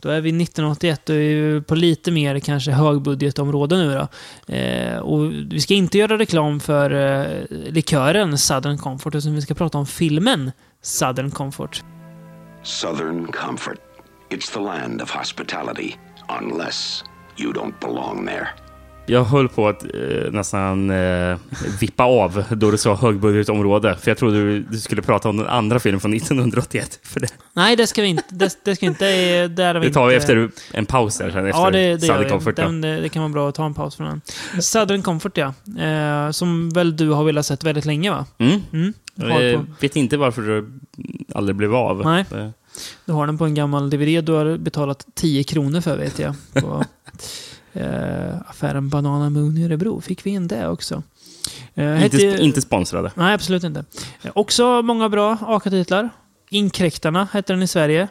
Då 0.00 0.08
är 0.08 0.20
vi 0.20 0.28
1981 0.28 1.08
och 1.10 1.16
är 1.16 1.60
på 1.60 1.74
lite 1.74 2.10
mer 2.10 2.38
kanske 2.38 2.70
högbudgetområde 2.70 3.76
nu 3.76 3.94
då. 3.94 4.08
Eh, 4.54 4.98
och 4.98 5.32
vi 5.32 5.60
ska 5.60 5.74
inte 5.74 5.98
göra 5.98 6.18
reklam 6.18 6.60
för 6.60 6.90
eh, 6.90 7.26
likören 7.72 8.38
Southern 8.38 8.78
Comfort, 8.78 9.14
utan 9.14 9.34
vi 9.34 9.42
ska 9.42 9.54
prata 9.54 9.78
om 9.78 9.86
filmen 9.86 10.52
Southern 10.82 11.30
Comfort. 11.30 11.82
Southern 12.62 13.32
Comfort. 13.32 13.78
It's 14.30 14.52
the 14.52 14.60
land 14.60 15.02
of 15.02 15.10
hospitality, 15.10 15.96
unless 16.40 17.04
you 17.36 17.52
don't 17.52 17.74
belong 17.80 18.26
there. 18.26 18.48
Jag 19.06 19.24
höll 19.24 19.48
på 19.48 19.68
att 19.68 19.82
eh, 19.82 19.90
nästan 20.30 20.90
eh, 20.90 21.38
vippa 21.80 22.04
av 22.04 22.44
då 22.50 22.70
du 22.70 22.78
sa 22.78 22.94
högbudgetområde. 22.94 23.96
För 23.96 24.10
jag 24.10 24.18
trodde 24.18 24.36
du, 24.40 24.60
du 24.60 24.78
skulle 24.78 25.02
prata 25.02 25.28
om 25.28 25.36
den 25.36 25.46
andra 25.46 25.80
filmen 25.80 26.00
från 26.00 26.14
1981. 26.14 27.00
För 27.02 27.20
det, 27.20 27.28
Nej, 27.52 27.76
det 27.76 27.86
ska 27.86 28.02
vi 28.02 28.08
inte. 28.08 28.24
Det, 28.28 28.58
det 28.64 28.76
ska 28.76 28.86
inte. 28.86 29.04
Det, 29.04 29.48
där 29.48 29.74
vi 29.74 29.86
det 29.86 29.92
tar 29.94 30.06
vi 30.06 30.14
inte, 30.14 30.32
efter 30.32 30.50
en 30.72 30.86
paus 30.86 31.18
där 31.18 31.30
sen. 31.30 31.46
Efter 31.46 31.62
Ja, 31.62 31.70
det, 31.70 31.94
det 31.94 32.00
Southern. 32.00 32.28
Comfort. 32.28 32.56
Den, 32.56 32.80
det, 32.80 33.00
det 33.00 33.08
kan 33.08 33.22
vara 33.22 33.32
bra 33.32 33.48
att 33.48 33.54
ta 33.54 33.66
en 33.66 33.74
paus 33.74 33.96
från 33.96 34.06
den. 34.06 34.20
Southern 34.62 35.02
Comfort, 35.02 35.38
ja. 35.38 35.54
Eh, 35.78 36.30
som 36.30 36.70
väl 36.70 36.96
du 36.96 37.10
har 37.10 37.24
velat 37.24 37.46
sett 37.46 37.64
väldigt 37.64 37.84
länge, 37.84 38.10
va? 38.10 38.26
Mm. 38.38 38.60
Mm. 38.72 38.92
På, 39.16 39.66
vet 39.80 39.96
inte 39.96 40.16
varför 40.16 40.42
du 40.42 40.72
aldrig 41.34 41.56
blev 41.56 41.74
av. 41.74 42.04
Nej. 42.04 42.24
Eh, 42.34 42.48
du 43.04 43.12
har 43.12 43.26
den 43.26 43.38
på 43.38 43.44
en 43.44 43.54
gammal 43.54 43.90
DVD 43.90 44.24
du 44.24 44.32
har 44.32 44.56
betalat 44.56 45.06
10 45.14 45.44
kronor 45.44 45.80
för, 45.80 45.96
vet 45.98 46.18
jag. 46.18 46.34
På 46.52 46.84
eh, 47.72 48.34
affären 48.46 48.88
Banana 48.88 49.30
Moon 49.30 49.58
i 49.58 49.64
Örebro. 49.64 50.00
Fick 50.00 50.26
vi 50.26 50.30
in 50.30 50.48
det 50.48 50.68
också. 50.68 51.02
Eh, 51.74 52.04
inte, 52.04 52.16
hette- 52.16 52.42
inte 52.42 52.60
sponsrade. 52.60 53.12
Nej, 53.14 53.34
absolut 53.34 53.64
inte. 53.64 53.84
Eh, 54.22 54.30
också 54.34 54.82
många 54.82 55.08
bra 55.08 55.38
AKA-titlar. 55.40 56.10
Inkräktarna 56.50 57.28
hette 57.32 57.52
den 57.52 57.62
i 57.62 57.66
Sverige. 57.66 58.08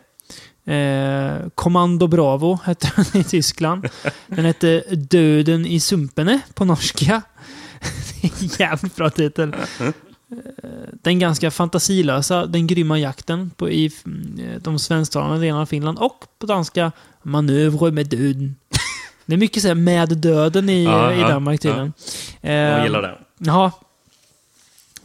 Eh, 0.65 1.47
Kommando 1.55 2.07
Bravo 2.07 2.59
hette 2.63 2.91
den 2.95 3.21
i 3.21 3.23
Tyskland. 3.23 3.87
Den 4.27 4.45
hette 4.45 4.79
Döden 4.95 5.65
i 5.65 5.79
Sumpene 5.79 6.39
på 6.53 6.65
norska. 6.65 7.21
Det 8.21 8.27
är 8.27 8.31
en 8.43 8.49
jävligt 8.69 8.95
bra 8.95 9.09
titel. 9.09 9.55
Eh, 10.31 10.69
Den 10.93 11.19
ganska 11.19 11.51
fantasilösa 11.51 12.45
Den 12.45 12.67
grymma 12.67 12.99
jakten 12.99 13.49
på, 13.49 13.69
i 13.69 13.85
eh, 13.85 14.61
de 14.61 14.79
svensktalande 14.79 15.39
delarna 15.39 15.61
av 15.61 15.65
Finland. 15.65 15.97
Och 15.99 16.25
på 16.39 16.45
danska 16.45 16.91
Manövrer 17.23 17.91
med 17.91 18.07
döden. 18.07 18.55
Det 19.25 19.33
är 19.33 19.37
mycket 19.37 19.61
så 19.61 19.67
här 19.67 19.75
med 19.75 20.09
döden 20.17 20.69
i, 20.69 20.83
Ja, 20.83 21.13
i 21.13 21.19
ja, 21.19 21.27
Danmark 21.27 21.55
ja. 21.55 21.69
tydligen. 21.69 21.93
Jag 22.41 22.77
Eh, 22.77 22.83
gillar 22.83 23.01
det. 23.01 23.17
Jaha. 23.37 23.71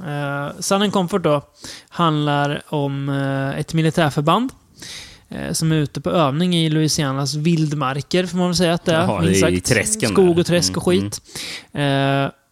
Uh, 0.01 0.61
Southern 0.61 0.91
Comfort 0.91 1.22
då 1.22 1.43
handlar 1.89 2.62
om 2.68 3.09
eh, 3.09 3.61
ett 3.61 3.74
militärförband 3.74 4.53
eh, 5.29 5.53
som 5.53 5.72
är 5.72 5.77
ute 5.77 6.01
på 6.01 6.11
övning 6.11 6.57
i 6.57 6.68
Louisianas 6.70 7.35
vildmarker, 7.35 8.27
får 8.27 8.39
man 8.39 8.47
väl 8.47 8.57
säga 8.57 8.74
att 8.74 8.85
det 8.85 8.93
är. 8.95 9.01
Jaha, 9.01 9.51
i 9.51 9.61
träsken 9.61 10.11
Skog 10.11 10.39
och 10.39 10.47
träsk 10.47 10.77
och 10.77 10.93
Mm, 10.93 11.03
skit. 11.11 11.20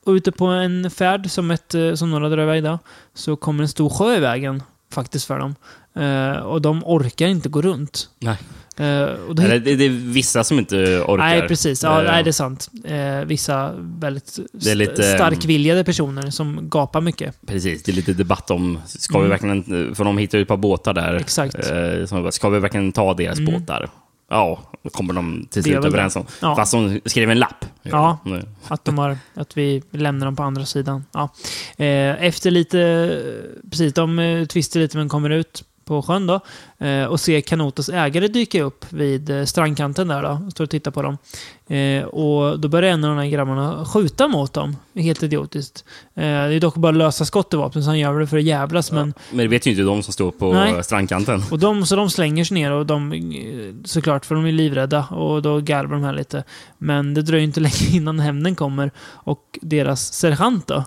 Eh, 0.07 0.11
och 0.11 0.13
ute 0.13 0.33
på 0.33 0.47
en 0.47 0.91
färd 0.91 1.31
som, 1.31 1.51
ett, 1.51 1.75
eh, 1.75 1.95
som 1.95 2.11
några 2.11 2.29
drar 2.29 2.43
iväg 2.43 2.63
då, 2.65 2.79
så 3.15 3.37
kommer 3.37 3.63
en 3.63 3.69
stor 3.69 3.89
sjö 3.91 4.17
i 4.17 4.21
vägen 4.21 4.63
faktiskt 4.93 5.27
för 5.27 5.39
dem. 5.39 5.55
Eh, 5.97 6.33
och 6.43 6.63
de 6.63 6.83
orkar 6.85 7.27
inte 7.27 7.49
gå 7.49 7.63
runt. 7.63 8.09
Nej. 8.19 8.37
Eh, 8.77 9.03
och 9.29 9.35
då 9.35 9.43
Eller, 9.43 9.59
det, 9.59 9.77
det 9.77 9.85
är 9.85 9.89
vissa 10.13 10.45
som 10.45 10.59
inte 10.59 10.77
orkar. 11.01 11.17
Nej, 11.17 11.49
precis. 11.49 11.83
Ja, 11.83 12.01
Eh, 12.03 12.13
nej, 12.13 12.23
det 12.25 12.31
är 12.31 12.33
sant. 12.33 12.71
Eh, 12.85 13.25
vissa 13.27 13.73
väldigt 13.79 14.39
är 14.67 14.75
lite, 14.75 14.93
st- 14.93 15.15
starkviljade 15.17 15.85
personer 15.85 16.31
som 16.31 16.59
gapar 16.69 17.01
mycket. 17.01 17.35
Precis, 17.47 17.83
det 17.83 17.93
är 17.93 17.97
lite 17.97 18.13
debatt 18.13 18.51
om, 18.51 18.79
ska 18.87 19.19
vi 19.19 19.27
Mm. 19.27 19.31
verkligen, 19.31 19.95
för 19.95 20.05
de 20.05 20.19
hittar 20.19 20.39
ju 20.39 20.43
ett 20.43 20.49
par 20.49 20.57
båtar 20.57 20.93
där. 20.95 21.15
Exakt. 21.15 21.71
Eh, 21.71 22.07
som, 22.07 22.33
ska 22.33 22.49
vi 22.49 22.59
verkligen 22.59 22.93
ta 22.93 23.15
deras 23.15 23.39
Mm. 23.39 23.53
båtar? 23.55 23.89
Ja, 24.35 24.59
då 24.82 24.91
kommer 24.91 25.14
de 25.14 25.47
till 25.51 25.62
slut 25.62 25.85
överens 25.85 26.16
om. 26.16 26.26
Ja. 26.43 26.57
Fast 26.57 26.72
de 26.72 27.01
skrev 27.05 27.30
en 27.30 27.39
lapp. 27.39 27.64
Ja. 27.82 28.18
Nu. 28.24 28.43
Att, 28.68 28.85
de 28.85 28.99
har, 28.99 29.18
att 29.35 29.57
vi 29.57 29.82
lämnar 29.91 30.26
dem 30.26 30.37
på 30.37 30.43
andra 30.43 30.66
sidan. 30.66 31.05
Ja. 31.12 31.28
Eh, 31.76 32.24
efter 32.24 32.51
lite... 32.51 33.22
Precis, 33.70 33.93
de 33.93 34.18
eh, 34.18 34.47
tvistar 34.47 34.80
lite 34.80 34.97
men 34.97 35.09
kommer 35.09 35.30
ut 35.30 35.64
på 35.85 36.03
sjön 36.03 36.26
då. 36.26 36.41
Eh, 36.78 37.05
och 37.05 37.20
ser 37.20 37.41
Kanotos 37.41 37.89
ägare 37.89 38.28
dyka 38.28 38.62
upp 38.62 38.93
vid 38.93 39.30
eh, 39.30 39.45
strandkanten 39.45 40.09
där 40.09 40.22
då. 40.22 40.51
Står 40.51 40.64
och 40.64 40.70
tittar 40.70 40.91
på 40.91 41.03
dem. 41.03 41.18
Eh, 41.66 42.05
och 42.05 42.61
då 42.61 42.68
börjar 42.68 42.93
en 42.93 43.05
av 43.05 43.11
de 43.11 43.18
här 43.18 43.28
grabbarna 43.28 43.85
skjuta 43.85 44.28
mot 44.28 44.53
dem. 44.53 44.76
Helt 44.95 45.22
idiotiskt. 45.22 45.85
Eh, 46.14 46.22
det 46.22 46.28
är 46.28 46.61
dock 46.61 46.74
bara 46.74 46.93
lösa 46.93 47.24
skott 47.24 47.55
i 47.55 47.57
vapnet 47.57 47.85
så 47.85 47.91
han 47.91 47.99
gör 47.99 48.20
det 48.20 48.26
för 48.26 48.37
att 48.37 48.45
jävlas. 48.45 48.93
Men, 48.93 49.14
Men 49.30 49.39
det 49.39 49.49
vet 49.49 49.66
ju 49.66 49.70
inte 49.70 49.82
de 49.82 50.03
som 50.03 50.12
står 50.12 50.30
på 50.30 50.53
Nej. 50.53 50.85
strandkanten. 50.85 51.43
och 51.51 51.59
de, 51.59 51.87
så 51.87 51.97
de 51.97 52.11
slänger 52.11 52.45
sig 52.45 52.55
ner 52.55 52.72
och 52.72 52.87
de, 52.87 53.82
såklart, 53.85 54.26
för 54.26 54.35
de 54.35 54.47
är 54.47 54.53
livrädda. 54.53 55.07
Och 55.11 55.43
då 55.43 55.61
garvar 55.61 55.97
de 55.97 56.05
här 56.05 56.12
lite. 56.12 56.45
Men 56.78 57.14
det 57.14 57.22
dröjer 57.22 57.45
inte 57.45 57.61
länge 57.68 57.87
innan 57.93 58.20
hämnden 58.20 58.55
kommer. 58.55 58.91
Och 59.07 59.59
deras 59.62 60.12
sergeant 60.12 60.66
då, 60.66 60.85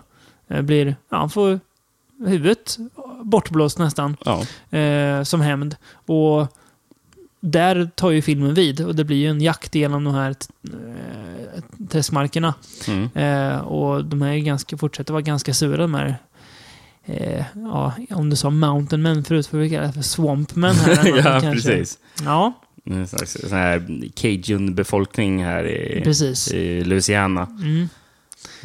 blir, 0.62 0.96
ja, 1.12 1.18
han 1.18 1.30
får 1.30 1.60
huvudet 2.26 2.78
bortblåst 3.24 3.80
nästan. 3.80 4.18
Ja. 4.26 4.46
eh, 4.78 5.24
som 5.24 5.42
hämnd. 5.42 5.76
Och 6.06 6.48
där 7.40 7.90
tar 7.96 8.12
ju 8.12 8.22
filmen 8.22 8.54
vid 8.54 8.82
och 8.86 8.96
det 8.96 9.04
blir 9.04 9.18
ju 9.18 9.28
en 9.28 9.42
jakt 9.42 9.76
genom 9.76 10.04
de 10.04 10.14
här 10.14 10.36
eh, 10.64 11.64
testmarkerna. 11.90 12.54
Mm. 12.88 13.10
Eh, 13.14 13.60
och 13.60 14.06
de 14.06 14.22
är 14.22 14.34
ju 14.34 14.40
ganska, 14.42 14.78
fortsätter 14.78 15.14
vara 15.14 15.22
ganska 15.22 15.54
sura 15.54 15.78
de 15.78 15.94
här 15.94 16.18
eh, 17.06 17.46
ja, 17.54 17.94
om 18.10 18.30
du 18.30 18.36
sa 18.36 18.50
mountain 18.50 19.02
men 19.02 19.24
förut 19.24 19.48
får 19.48 19.58
vi 19.58 19.70
kalla 19.70 19.88
det 19.88 19.94
för 19.94 20.02
swamp 20.02 20.56
men 20.56 20.76
här. 20.76 21.08
ja, 21.18 21.24
kanske. 21.24 21.52
precis. 21.52 22.00
Ja, 22.24 22.54
En 22.86 23.08
slags 23.08 23.38
sån 23.42 23.58
här 23.58 23.80
cajun-befolkning 24.16 25.44
här 25.44 25.68
i, 25.68 26.02
precis. 26.04 26.52
i 26.52 26.84
Louisiana. 26.84 27.48
Mm. 27.62 27.90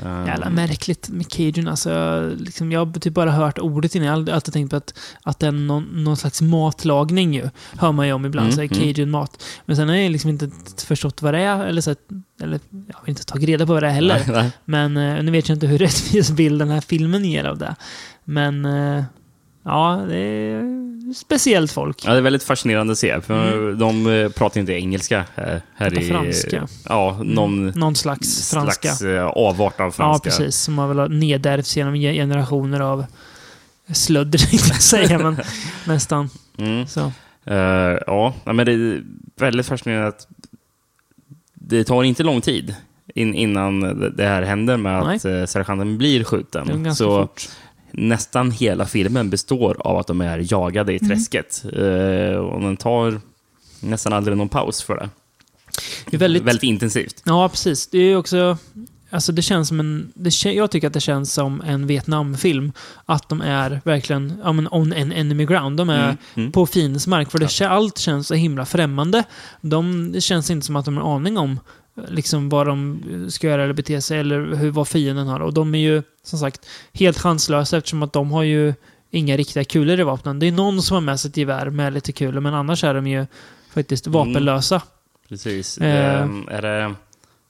Um, 0.05 0.27
Jävla 0.27 0.51
märkligt 0.51 1.09
med 1.09 1.29
cajun. 1.29 1.69
Alltså, 1.69 1.91
jag, 1.91 2.41
liksom, 2.41 2.73
jag 2.73 2.87
har 2.87 2.93
typ 2.93 3.15
bara 3.15 3.31
hört 3.31 3.59
ordet 3.59 3.95
innan. 3.95 4.07
Jag 4.09 4.17
har 4.27 4.33
alltid- 4.35 4.55
tänkt 4.55 4.71
på 4.71 4.77
att, 4.77 4.95
att 5.23 5.39
det 5.39 5.47
är 5.47 5.53
någon, 5.53 6.05
någon 6.05 6.17
slags 6.17 6.43
matlagning 6.43 7.35
ju. 7.35 7.49
Hör 7.79 7.93
man 7.93 8.07
ju 8.07 8.13
om 8.13 8.27
ibland, 8.27 8.47
Mm, 8.47 8.55
så 8.57 8.61
här, 8.61 8.69
mm. 8.73 8.95
cajun-mat. 8.95 9.45
Men 9.67 9.77
sen 9.77 9.89
har 9.89 9.97
jag 9.97 10.13
liksom 10.13 10.31
inte 10.31 10.51
förstått 10.87 11.23
vad 11.23 11.35
det 11.35 11.41
är. 11.41 11.67
Eller, 11.67 11.81
så 11.81 11.91
att, 11.91 11.99
eller 12.43 12.61
jag 12.71 12.95
har 12.97 13.09
inte 13.09 13.25
tagit 13.25 13.49
reda 13.49 13.67
på 13.67 13.73
vad 13.73 13.83
det 13.83 13.87
är 13.89 13.93
heller. 13.93 14.23
nej, 14.27 14.37
nej. 14.43 14.51
Men 14.65 14.97
eh, 14.97 15.23
nu 15.25 15.31
vet 15.31 15.49
jag 15.49 15.57
inte 15.57 15.67
hur 15.67 15.79
rättvis 15.87 16.31
bild 16.31 16.59
den 16.59 16.71
här 16.71 16.81
filmen 16.81 17.25
ger 17.25 17.45
av 17.45 17.59
det. 17.59 17.75
Men 18.25 18.65
eh, 18.65 19.05
ja, 19.65 20.05
det 20.09 20.17
är 20.19 20.82
speciellt 21.15 21.73
folk. 21.73 22.05
Ja, 22.05 22.11
det 22.13 22.17
är 22.17 22.21
väldigt 22.23 22.43
fascinerande 22.43 22.93
att 22.93 22.99
se. 22.99 23.21
För 23.21 23.53
Mm. 23.53 23.79
De 23.79 24.07
eh, 24.07 24.29
pratar 24.29 24.61
inte 24.61 24.73
engelska 24.73 25.25
här, 25.35 25.63
här 25.75 25.99
i... 25.99 26.09
franska. 26.09 26.69
Ja, 26.89 27.21
någon 27.25 27.67
Någon 27.67 27.95
slags 27.97 28.51
franska. 28.51 28.89
slags 28.95 29.03
eh, 29.03 29.27
avart 29.27 29.81
av 29.81 29.87
Ja, 29.87 29.91
franska. 29.93 30.31
precis. 30.31 30.57
Som 30.57 30.79
har 30.79 30.95
väl 30.95 31.11
nedärvts 31.11 31.77
genom 31.77 31.97
ge- 31.97 32.15
generationer 32.15 32.81
av 32.81 33.05
slödder, 33.93 34.39
tänkte 34.39 34.69
jag 34.69 34.83
säga. 34.83 35.19
Men 35.19 35.37
nästan. 35.87 36.31
Mm. 36.59 36.87
Så. 36.87 37.13
Eh, 37.45 37.57
ja, 38.07 38.35
nej, 38.45 38.55
men 38.55 38.67
det 38.67 38.73
är 38.73 39.03
väldigt 39.37 39.67
fascinerande 39.67 40.09
att 40.09 40.27
det 41.55 41.85
tar 41.85 42.03
inte 42.05 42.23
lång 42.23 42.41
tid 42.41 42.75
in, 43.15 43.35
innan 43.35 43.81
det 44.17 44.25
här 44.29 44.43
händer 44.43 44.77
med 44.77 44.99
att 45.03 45.25
uh, 45.25 45.45
sergeanten 45.45 45.99
blir 45.99 46.25
skjuten. 46.25 46.83
ganska 46.83 47.05
Så 47.05 47.23
fort. 47.23 47.49
Nästan 47.93 48.51
hela 48.51 48.87
filmen 48.87 49.31
består 49.31 49.77
av 49.79 49.99
att 49.99 50.07
de 50.07 50.21
är 50.21 50.53
jagade 50.53 50.93
i 50.93 50.97
Mm. 50.97 51.09
träsket. 51.09 51.65
Eh, 51.73 52.37
och 52.37 52.61
den 52.61 52.77
tar 52.77 53.21
nästan 53.81 54.13
aldrig 54.13 54.37
någon 54.37 54.49
paus 54.49 54.83
för 54.83 54.97
det. 54.97 55.09
Det 56.11 56.17
är 56.17 56.19
väldigt... 56.19 56.43
Väldigt 56.43 56.63
intensivt. 56.63 57.23
Ja, 57.25 57.49
precis. 57.49 57.87
Det 57.87 57.99
är 57.99 58.17
också... 58.17 58.57
Alltså 59.11 59.33
det 59.33 59.43
känns 59.43 59.69
som 59.69 59.81
en... 59.81 60.13
Det, 60.15 60.45
jag 60.45 60.71
tycker 60.71 60.87
att 60.87 60.93
det 60.93 61.01
känns 61.01 61.33
som 61.33 61.61
en 61.61 61.87
Vietnamfilm. 61.87 62.73
Att 63.07 63.29
de 63.29 63.41
är 63.41 63.81
verkligen 63.85 64.33
ja, 64.45 64.53
men 64.53 64.69
on 64.71 64.93
an 64.93 65.13
enemy 65.13 65.45
ground. 65.47 65.77
De 65.77 65.91
är 65.91 66.05
Mm, 66.05 66.17
mm. 66.35 66.53
på 66.53 66.67
fiendens 66.67 67.07
mark. 67.07 67.31
För 67.31 67.39
det, 67.39 67.47
kä- 67.47 67.69
allt 67.69 67.99
känns 67.99 68.27
så 68.29 68.35
himla 68.35 68.67
främmande. 68.67 69.25
De, 69.61 70.13
det 70.13 70.21
känns 70.21 70.51
inte 70.51 70.67
som 70.67 70.77
att 70.77 70.85
de 70.85 70.97
har 70.97 71.05
en 71.05 71.11
aning 71.11 71.39
om 71.39 71.61
liksom 72.09 72.49
vad 72.49 72.67
de 72.67 73.03
ska 73.31 73.47
göra 73.47 73.63
eller 73.65 73.73
bete 73.73 74.01
sig 74.01 74.19
eller 74.19 74.55
hur, 74.55 74.71
vad 74.71 74.89
fienden 74.89 75.27
har. 75.27 75.41
Och 75.41 75.55
de 75.55 75.75
är 75.75 75.79
ju 75.79 76.03
som 76.25 76.39
sagt 76.39 76.67
helt 76.93 77.19
chanslösa 77.19 77.77
eftersom 77.77 78.03
att 78.03 78.13
de 78.13 78.31
har 78.33 78.43
ju 78.43 78.75
inga 79.11 79.37
riktiga 79.37 79.65
kulor 79.65 80.01
i 80.01 80.03
vapnen. 80.03 80.39
Det 80.39 80.47
är 80.49 80.53
någon 80.53 80.83
som 80.83 80.95
har 80.95 81.01
med 81.01 81.21
sig 81.21 81.29
ett 81.29 81.37
gevär 81.37 81.71
med 81.71 81.93
lite 81.93 82.13
kulor 82.13 82.41
men 82.41 82.55
annars 82.55 82.85
är 82.85 82.95
de 82.95 83.07
ju 83.07 83.27
faktiskt 83.75 84.07
Mm. 84.07 84.19
vapenlösa. 84.19 84.83
Precis. 85.29 85.79
Eh. 85.79 86.21
Ehm, 86.23 86.49
är, 86.51 86.63
det, 86.63 86.95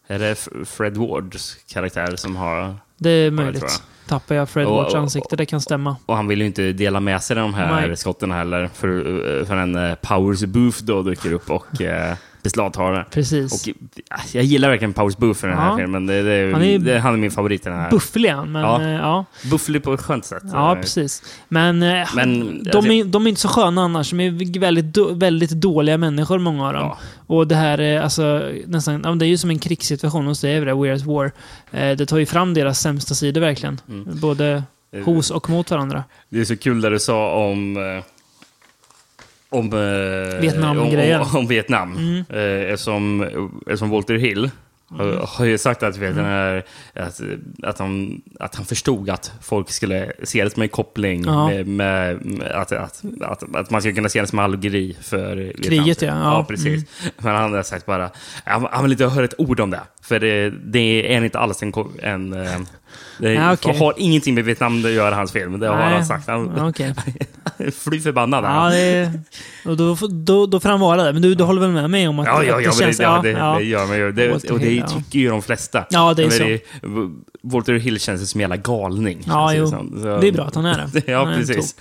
är 0.07 0.19
det 0.19 0.49
Fred 0.69 0.97
Wards 0.97 1.57
karaktär 1.73 2.17
som 2.17 2.37
har... 2.37 2.75
Det 2.97 3.11
är 3.11 3.31
möjligt. 3.31 3.63
jag. 3.63 3.71
Tappar 4.09 4.35
jag 4.35 4.49
Fred 4.51 4.67
Och- 4.67 4.87
och- 4.87 4.95
ansikte, 4.95 5.37
det 5.37 5.47
kan 5.47 5.61
stämma. 5.61 5.97
Och 6.07 6.17
han 6.17 6.27
vill 6.29 6.41
ju 6.41 6.47
inte 6.47 6.73
dela 6.73 7.01
med 7.01 7.23
sig 7.23 7.37
av 7.39 7.43
de 7.43 7.55
här 7.55 7.87
Nej. 7.87 7.97
skotten 7.97 8.31
heller. 8.31 8.71
För, 8.75 9.45
för 9.45 9.57
en 9.57 9.75
eh, 9.75 9.95
Powers 9.95 10.45
Booth 10.45 10.83
då 10.85 11.03
dyker 11.03 11.33
upp 11.33 11.51
och 11.51 11.81
eh, 11.83 12.17
beslagtar 12.43 12.93
det. 12.93 13.05
Precis. 13.11 13.53
Och 13.53 13.69
eh, 13.69 14.21
jag 14.33 14.45
gillar 14.45 14.69
verkligen 14.69 14.93
Powers 14.93 15.17
Booth 15.17 15.45
i 15.45 15.49
den 15.49 15.59
här 15.59 15.71
Ja. 15.71 15.77
filmen. 15.77 16.07
Det, 16.07 16.23
det, 16.23 16.45
Han 16.53 16.55
han, 16.55 16.63
är 16.71 16.79
det, 16.79 16.99
han 16.99 17.15
är 17.15 17.19
min 17.19 17.31
favorit 17.31 17.67
i 17.67 17.69
den 17.69 17.79
här. 17.79 17.91
Bufflig 17.91 18.29
han, 18.31 18.53
men 18.53 18.63
Ja. 18.63 18.83
ja. 18.83 18.91
ja. 18.91 19.25
Bufflig 19.51 19.83
på 19.83 19.93
ett 19.95 20.01
skönt 20.01 20.25
sätt. 20.25 20.43
Ja, 20.53 20.75
Eh, 20.77 20.81
precis. 20.81 21.23
Men, 21.49 21.83
eh, 21.83 22.09
Men, 22.15 22.63
de, 22.65 22.87
är, 22.91 23.05
de 23.05 23.27
är 23.27 23.29
inte 23.29 23.41
så 23.41 23.49
sköna 23.49 23.83
annars. 23.83 24.11
De 24.11 24.21
är 24.21 24.59
väldigt, 24.61 24.99
väldigt 25.13 25.51
dåliga 25.51 25.99
människor, 25.99 26.39
många 26.39 26.67
av 26.67 26.73
dem. 26.73 26.83
Ja. 26.83 26.99
Och 27.27 27.47
det 27.49 27.55
här 27.55 27.81
är 27.81 28.01
alltså 28.01 28.43
nästan... 28.67 29.19
Det 29.19 29.27
är 29.27 29.29
ju 29.29 29.39
som 29.39 29.51
en 29.51 29.59
krigssituation, 29.59 30.25
de 30.25 30.35
säger 30.35 30.67
det, 30.67 30.73
We're 30.73 30.95
at 30.95 31.03
War. 31.03 31.33
Eh, 31.71 31.97
det 31.97 32.07
tar 32.07 32.19
ju 32.19 32.27
fram 32.27 32.55
deras 32.55 32.81
sämsta 32.81 33.15
sidor 33.15 33.41
verkligen. 33.41 33.81
Mm. 33.89 34.21
Både 34.21 34.63
Eh, 34.97 35.05
hos 35.05 35.31
och 35.31 35.51
mot 35.51 35.71
varandra. 35.71 36.05
Det 36.29 36.41
är 36.41 36.45
så 36.45 36.57
kul 36.57 36.81
där 36.81 36.91
du 36.91 36.99
sa 36.99 37.35
om... 37.51 37.77
eh, 39.53 39.59
Om, 39.59 39.73
eh, 39.73 40.41
Vietnamgrejen. 40.41 41.21
Om, 41.21 41.37
om 41.37 41.47
Vietnam. 41.47 41.97
Mm. 41.97 42.25
Eh, 42.29 42.73
eftersom, 42.73 43.23
eftersom 43.67 43.91
Walter 43.91 44.15
Hill 44.15 44.51
har, 44.99 45.27
har 45.27 45.45
ju 45.45 45.59
sagt 45.59 45.83
att, 45.83 45.97
vet, 45.97 46.15
den 46.15 46.25
här, 46.25 46.65
att, 46.95 47.21
att, 47.63 47.79
han, 47.79 48.23
att 48.41 48.55
han 48.55 48.65
förstod 48.65 49.11
att 49.11 49.33
folk 49.43 49.71
skulle 49.71 50.13
se 50.23 50.45
det 50.45 50.51
som 50.51 50.63
en 50.63 50.69
koppling 50.69 51.25
Ja. 51.27 51.47
med, 51.49 51.67
med, 51.67 52.25
med 52.25 52.47
att, 52.53 52.73
att, 52.73 53.03
att, 53.21 53.55
att 53.57 53.71
man 53.71 53.81
skulle 53.81 53.95
kunna 53.95 54.09
se 54.09 54.21
det 54.21 54.27
som 54.27 54.39
allegori 54.39 54.97
för 55.01 55.37
Vietnam. 55.37 55.63
Kriget, 55.63 56.03
ja. 56.03 56.09
Ja, 56.09 56.23
Ja, 56.23 56.45
precis. 56.49 56.85
Men 57.19 57.35
han 57.35 57.53
har 57.53 57.63
sagt 57.63 57.87
bara, 57.87 58.11
han, 58.45 58.67
han 58.71 58.83
vill 58.83 58.93
inte 58.93 59.07
höra 59.07 59.25
ett 59.25 59.35
ord 59.39 59.61
om 59.61 59.71
det. 59.71 59.81
För 60.03 60.21
det, 60.21 60.51
det 60.51 61.15
är 61.15 61.25
inte 61.25 61.39
alls 61.39 61.63
en... 61.63 61.73
en 62.03 62.33
eh, 62.33 62.61
det 63.19 63.33
Ja, 63.33 63.53
okej. 63.53 63.79
har 63.79 63.95
ingenting 63.97 64.35
med 64.35 64.45
Vietnam 64.45 64.85
att 64.85 64.91
göra, 64.91 65.15
hans 65.15 65.33
film. 65.33 65.59
Det 65.61 65.69
har 65.69 65.77
Nej. 65.77 65.95
han 65.95 66.07
sagt. 66.07 66.27
Han, 66.29 66.53
Ja, 66.57 66.69
Okej. 66.69 66.95
Fly 67.85 68.01
förbannad. 68.01 68.45
Ja, 68.45 68.71
det 68.71 69.13
och 69.65 69.77
då, 69.77 69.97
då, 70.11 70.47
då 70.47 70.61
får 70.61 70.69
han 70.69 70.81
vara 70.81 71.03
det. 71.05 71.13
Men 71.13 71.23
du, 71.23 71.35
du 71.35 71.45
håller 71.45 71.61
väl 71.61 71.71
med 71.71 71.91
mig 71.91 72.09
om 72.09 72.19
att, 72.19 72.27
Ja, 72.27 72.33
ja, 72.33 72.39
att 72.39 72.47
ja, 72.49 72.57
det 72.57 72.65
men 72.65 72.73
känns... 72.73 72.97
det, 72.97 73.03
ja, 73.03 73.21
det, 73.23 73.31
ja. 73.31 73.55
det 73.59 73.65
gör 73.65 73.87
man 73.87 73.97
ju. 73.97 74.13
Det, 74.13 74.51
och 74.51 74.59
det 74.61 74.73
ja. 74.75 74.87
tycker 74.89 75.19
ju 75.19 75.29
de 75.29 75.43
flesta. 75.43 75.85
Ja, 75.91 76.15
det 76.15 76.23
är 76.23 76.29
Men 76.29 76.59
så. 77.01 77.11
Walter 77.43 77.75
Hill 77.75 78.01
känns 78.01 78.31
som 78.31 78.41
en 78.41 78.43
jävla 78.43 78.57
galning. 78.57 79.23
Ja, 79.27 79.49
känns 79.53 79.59
jo. 79.73 79.79
som. 79.79 80.03
Så- 80.03 80.19
Det 80.21 80.29
är 80.29 80.33
bra 80.33 80.45
att 80.45 80.55
han 80.55 80.67
är 80.67 80.89
det. 80.93 81.03
ja, 81.13 81.33
precis. 81.37 81.77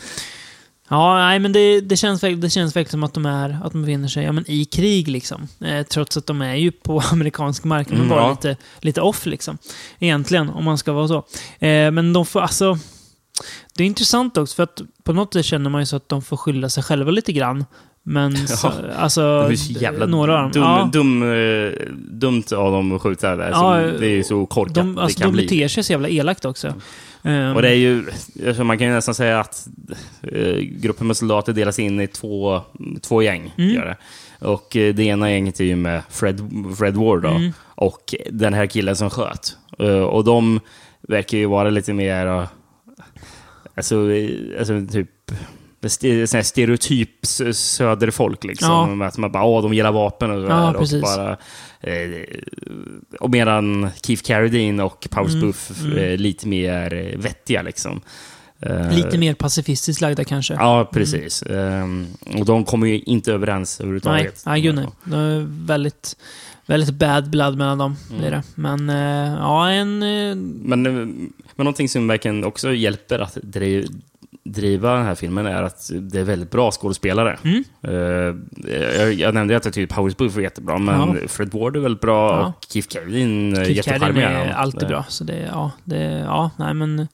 Ja, 0.92 1.14
nej, 1.18 1.40
men 1.40 1.52
det, 1.52 1.82
det, 1.82 1.98
känns, 1.98 2.22
det 2.22 2.50
känns 2.50 2.76
verkligen 2.76 2.92
som 2.92 3.04
att 3.04 3.14
de, 3.14 3.26
är, 3.26 3.60
att 3.64 3.72
de 3.72 3.82
befinner 3.82 4.08
sig 4.08 4.24
ja, 4.24 4.32
men 4.32 4.44
i 4.52 4.66
krig. 4.66 5.08
Liksom. 5.08 5.48
Eh, 5.66 5.84
trots 5.86 6.18
att 6.18 6.26
de 6.28 6.42
är 6.42 6.56
ju 6.56 6.72
på 6.72 7.04
amerikansk 7.12 7.64
mark, 7.64 7.90
men 7.90 7.98
Mm, 7.98 8.10
bara 8.10 8.22
ja. 8.22 8.30
lite, 8.32 8.56
lite 8.80 9.02
off. 9.02 9.26
Liksom. 9.26 9.58
Egentligen, 10.00 10.50
om 10.50 10.66
man 10.66 10.78
ska 10.78 10.92
vara 10.94 11.08
så. 11.08 11.18
Eh, 11.66 11.92
men 11.92 12.14
de 12.14 12.26
får 12.26 12.42
alltså... 12.42 12.78
Det 13.76 13.84
är 13.84 13.88
intressant 13.88 14.38
också, 14.38 14.56
för 14.56 14.64
att 14.64 14.82
på 15.04 15.14
något 15.14 15.34
sätt 15.34 15.46
känner 15.46 15.70
man 15.70 15.82
ju 15.82 15.86
så 15.86 15.96
att 15.96 16.10
de 16.10 16.22
får 16.22 16.38
skylla 16.38 16.70
sig 16.70 16.84
själva 16.84 17.12
lite 17.12 17.32
grann. 17.34 17.66
Men 18.04 18.38
så, 18.48 18.72
alltså, 18.98 19.22
Det 19.22 19.54
är 19.54 19.56
så 19.56 19.72
jävla 19.74 20.06
några 20.06 20.34
av 20.46 20.52
dem. 20.52 20.52
dum, 20.52 20.64
ja, 20.64 20.90
dum, 20.94 21.24
eh, 21.24 21.72
dumt 22.12 22.44
av 22.56 22.72
dem 22.72 22.92
att 22.96 23.02
skjuta 23.02 23.36
där. 23.36 23.50
Ja, 23.50 23.76
det 24.00 24.06
är 24.06 24.10
ju 24.16 24.24
så 24.24 24.46
korkat 24.46 24.76
de, 24.76 24.98
alltså, 24.98 25.18
det 25.18 25.24
kan 25.24 25.32
de 25.32 25.38
bli. 25.38 25.44
beter 25.44 25.68
sig 25.68 25.84
så 25.84 25.92
jävla 25.92 26.10
elakt 26.10 26.46
också. 26.46 26.74
Ehm, 27.24 27.56
Och 27.56 27.62
det 27.62 27.70
är 27.70 27.76
ju, 27.76 28.06
alltså 28.48 28.64
man 28.64 28.78
kan 28.78 28.88
ju 28.88 28.94
nästan 28.94 29.16
säga 29.16 29.40
att 29.40 29.68
eh, 30.22 30.56
gruppen 30.58 31.08
med 31.08 31.18
soldater 31.18 31.54
delas 31.54 31.80
in 31.80 32.02
i 32.02 32.08
två, 32.08 32.62
två 33.02 33.22
gäng. 33.22 33.54
Mm. 33.58 33.70
Gör 33.76 33.86
det. 33.86 33.98
Och 34.48 34.76
eh, 34.76 34.94
det 34.96 35.04
ena 35.04 35.32
gänget 35.32 35.60
är 35.60 35.64
ju 35.64 35.76
med 35.76 36.02
Fred, 36.10 36.50
Fred 36.78 36.96
Ward 36.96 37.22
då, 37.22 37.30
Mm. 37.30 37.52
och 37.76 38.16
den 38.32 38.54
här 38.54 38.66
killen 38.66 38.96
som 38.96 39.10
sköt. 39.10 39.58
Eh, 39.80 40.02
och 40.02 40.24
de 40.24 40.60
verkar 41.02 41.38
ju 41.38 41.46
vara 41.46 41.70
lite 41.70 41.94
mer, 41.94 42.48
alltså, 43.76 44.08
alltså 44.60 44.86
typ 44.92 45.10
sån 45.90 46.44
stereotyp 46.44 47.10
s- 47.24 47.58
söderfolk 47.60 48.44
liksom. 48.44 49.02
Att 49.02 49.18
man 49.18 49.32
bara, 49.32 49.44
åh, 49.44 49.62
de 49.64 49.74
gillar 49.74 49.92
vapen 49.92 50.32
och, 50.32 50.52
Ja, 50.52 50.72
och 50.78 50.88
bara... 51.02 51.38
Eh, 51.82 52.26
och 53.20 53.30
medan 53.30 53.90
Keith 54.04 54.24
Carradine 54.24 54.84
och 54.84 55.08
Powers 55.12 55.34
Mm, 55.34 55.42
Booth 55.46 55.82
mm. 55.84 55.98
eh, 55.98 56.18
lite 56.18 56.48
mer 56.48 56.94
eh, 56.94 57.20
vettiga 57.20 57.62
liksom. 57.62 58.02
Eh, 58.60 58.92
Lite 58.96 59.18
mer 59.18 59.34
pacifistiskt 59.34 60.02
lagda 60.02 60.24
kanske. 60.24 60.54
Ja, 60.54 60.90
precis. 60.94 61.44
Ehm, 61.44 62.08
och 62.38 62.46
de 62.46 62.66
kommer 62.66 62.88
ju 62.88 63.00
inte 63.00 63.34
överens 63.34 63.80
överhuvudtaget. 63.80 64.44
nej, 64.46 64.62
gud 64.62 64.76
nej. 64.76 64.86
Det 65.04 65.18
är 65.18 65.46
väldigt, 65.66 66.16
väldigt 66.66 66.94
bad 66.96 67.30
blood 67.30 67.58
mellan 67.58 67.78
dem. 67.78 67.96
Mm. 68.10 68.22
Det 68.22 68.30
det. 68.30 68.44
Men 68.56 68.90
eh, 68.90 69.34
ja, 69.40 69.70
en... 69.70 70.04
eh, 70.04 70.36
Men, 70.36 70.86
eh, 70.86 70.92
men 71.56 71.66
någonting 71.66 71.90
som 71.90 72.08
verkligen 72.08 72.44
också 72.44 72.74
hjälper 72.74 73.20
att 73.20 73.38
driv, 73.44 73.88
driva 74.44 74.96
den 74.96 75.06
här 75.06 75.16
filmen 75.16 75.46
är 75.46 75.64
att 75.64 75.90
det 75.94 76.20
är 76.20 76.24
väldigt 76.24 76.52
bra 76.52 76.72
skådespelare. 76.72 77.38
Mm. 77.44 77.64
Eh, 77.82 77.94
jag, 79.00 79.14
jag 79.14 79.34
nämnde 79.34 79.58
att 79.58 79.66
jag 79.66 79.74
tyckte 79.74 79.96
Powers 79.96 80.18
Booth 80.18 80.36
var 80.36 80.42
jättebra, 80.42 80.78
men 80.78 81.18
Ja. 81.22 81.28
Fred 81.28 81.54
Ward 81.54 81.76
är 81.76 81.80
väldigt 81.80 82.02
bra 82.02 82.40
Ja. 82.40 82.46
och 82.58 82.66
Keith 82.70 82.88
Carradine 82.88 83.58
är 83.58 83.66
Keith 83.66 83.82
Carradine 83.90 84.20
jättecharmig. 84.22 84.50
är 84.52 84.54
alltid 84.54 84.88
bra. 84.88 85.06
Så 85.08 85.24
det, 85.24 85.38
ja, 85.52 85.72
det, 85.84 85.98
ja, 86.04 86.52
nej 86.58 86.74
men... 86.74 87.08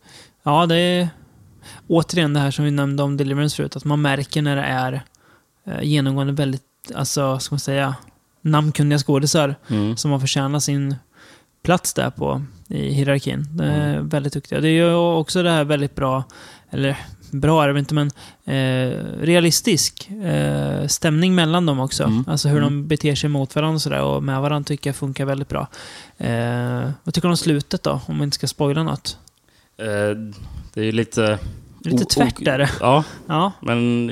Ja, 0.44 0.66
det 0.66 0.76
är 0.78 1.10
återigen 1.88 2.34
det 2.34 2.40
här 2.40 2.52
som 2.52 2.66
vi 2.66 2.72
nämnde 2.72 3.04
om 3.04 3.18
Deliverance 3.18 3.56
förut, 3.56 3.76
att 3.76 3.86
man 3.86 4.02
märker 4.02 4.42
när 4.42 4.56
det 4.56 4.62
är 4.62 5.02
eh, 5.68 5.82
genomgående 5.84 6.34
väldigt, 6.34 6.62
alltså, 6.96 7.40
ska 7.40 7.54
man 7.54 7.60
säga, 7.60 7.96
namnkunniga 8.42 9.00
skådisar 9.00 9.56
Mm. 9.70 9.98
som 9.98 10.12
har 10.12 10.20
förtjänat 10.20 10.64
sin 10.64 10.96
plats 11.64 11.94
där 11.94 12.10
på 12.10 12.42
i 12.68 12.90
hierarkin. 12.90 13.46
Det 13.52 13.64
är 13.66 13.94
Mm. 13.94 14.10
väldigt 14.10 14.34
duktiga. 14.34 14.60
Det 14.62 14.68
är 14.68 14.72
ju 14.72 14.94
också 14.94 15.44
det 15.44 15.52
här 15.52 15.64
väldigt 15.64 15.96
bra, 15.96 16.24
eller 16.70 16.98
bra 17.32 17.64
är 17.64 17.74
det 17.74 17.80
inte, 17.80 17.94
men 17.96 18.08
eh, 18.46 18.98
realistisk 19.22 20.10
eh, 20.10 20.88
stämning 20.88 21.36
mellan 21.36 21.66
dem 21.66 21.80
också. 21.80 22.04
Mm. 22.04 22.24
Alltså 22.28 22.48
hur 22.50 22.58
Mm. 22.58 22.70
de 22.82 22.88
beter 22.88 23.16
sig 23.16 23.30
mot 23.30 23.56
varandra 23.56 23.76
och, 23.76 23.82
sådär, 23.82 24.02
och 24.02 24.24
med 24.24 24.42
varandra 24.42 24.68
tycker 24.68 24.90
jag 24.90 24.96
funkar 24.96 25.26
väldigt 25.26 25.50
bra. 25.50 25.68
Eh, 26.18 26.90
vad 27.04 27.14
tycker 27.14 27.28
du 27.28 27.32
om 27.32 27.38
slutet 27.38 27.84
då? 27.84 28.02
Om 28.08 28.18
vi 28.18 28.24
inte 28.24 28.36
ska 28.36 28.48
spoila 28.48 28.84
något. 28.84 29.18
Eh, 29.78 29.86
det 30.74 30.82
är 30.82 30.86
ju 30.86 30.92
lite... 30.92 31.40
Lite 31.84 32.06
tvärt 32.06 32.48
är 32.48 32.58
det. 32.58 32.70
Ja, 32.80 33.04
Ja, 33.28 33.52
men 33.62 34.08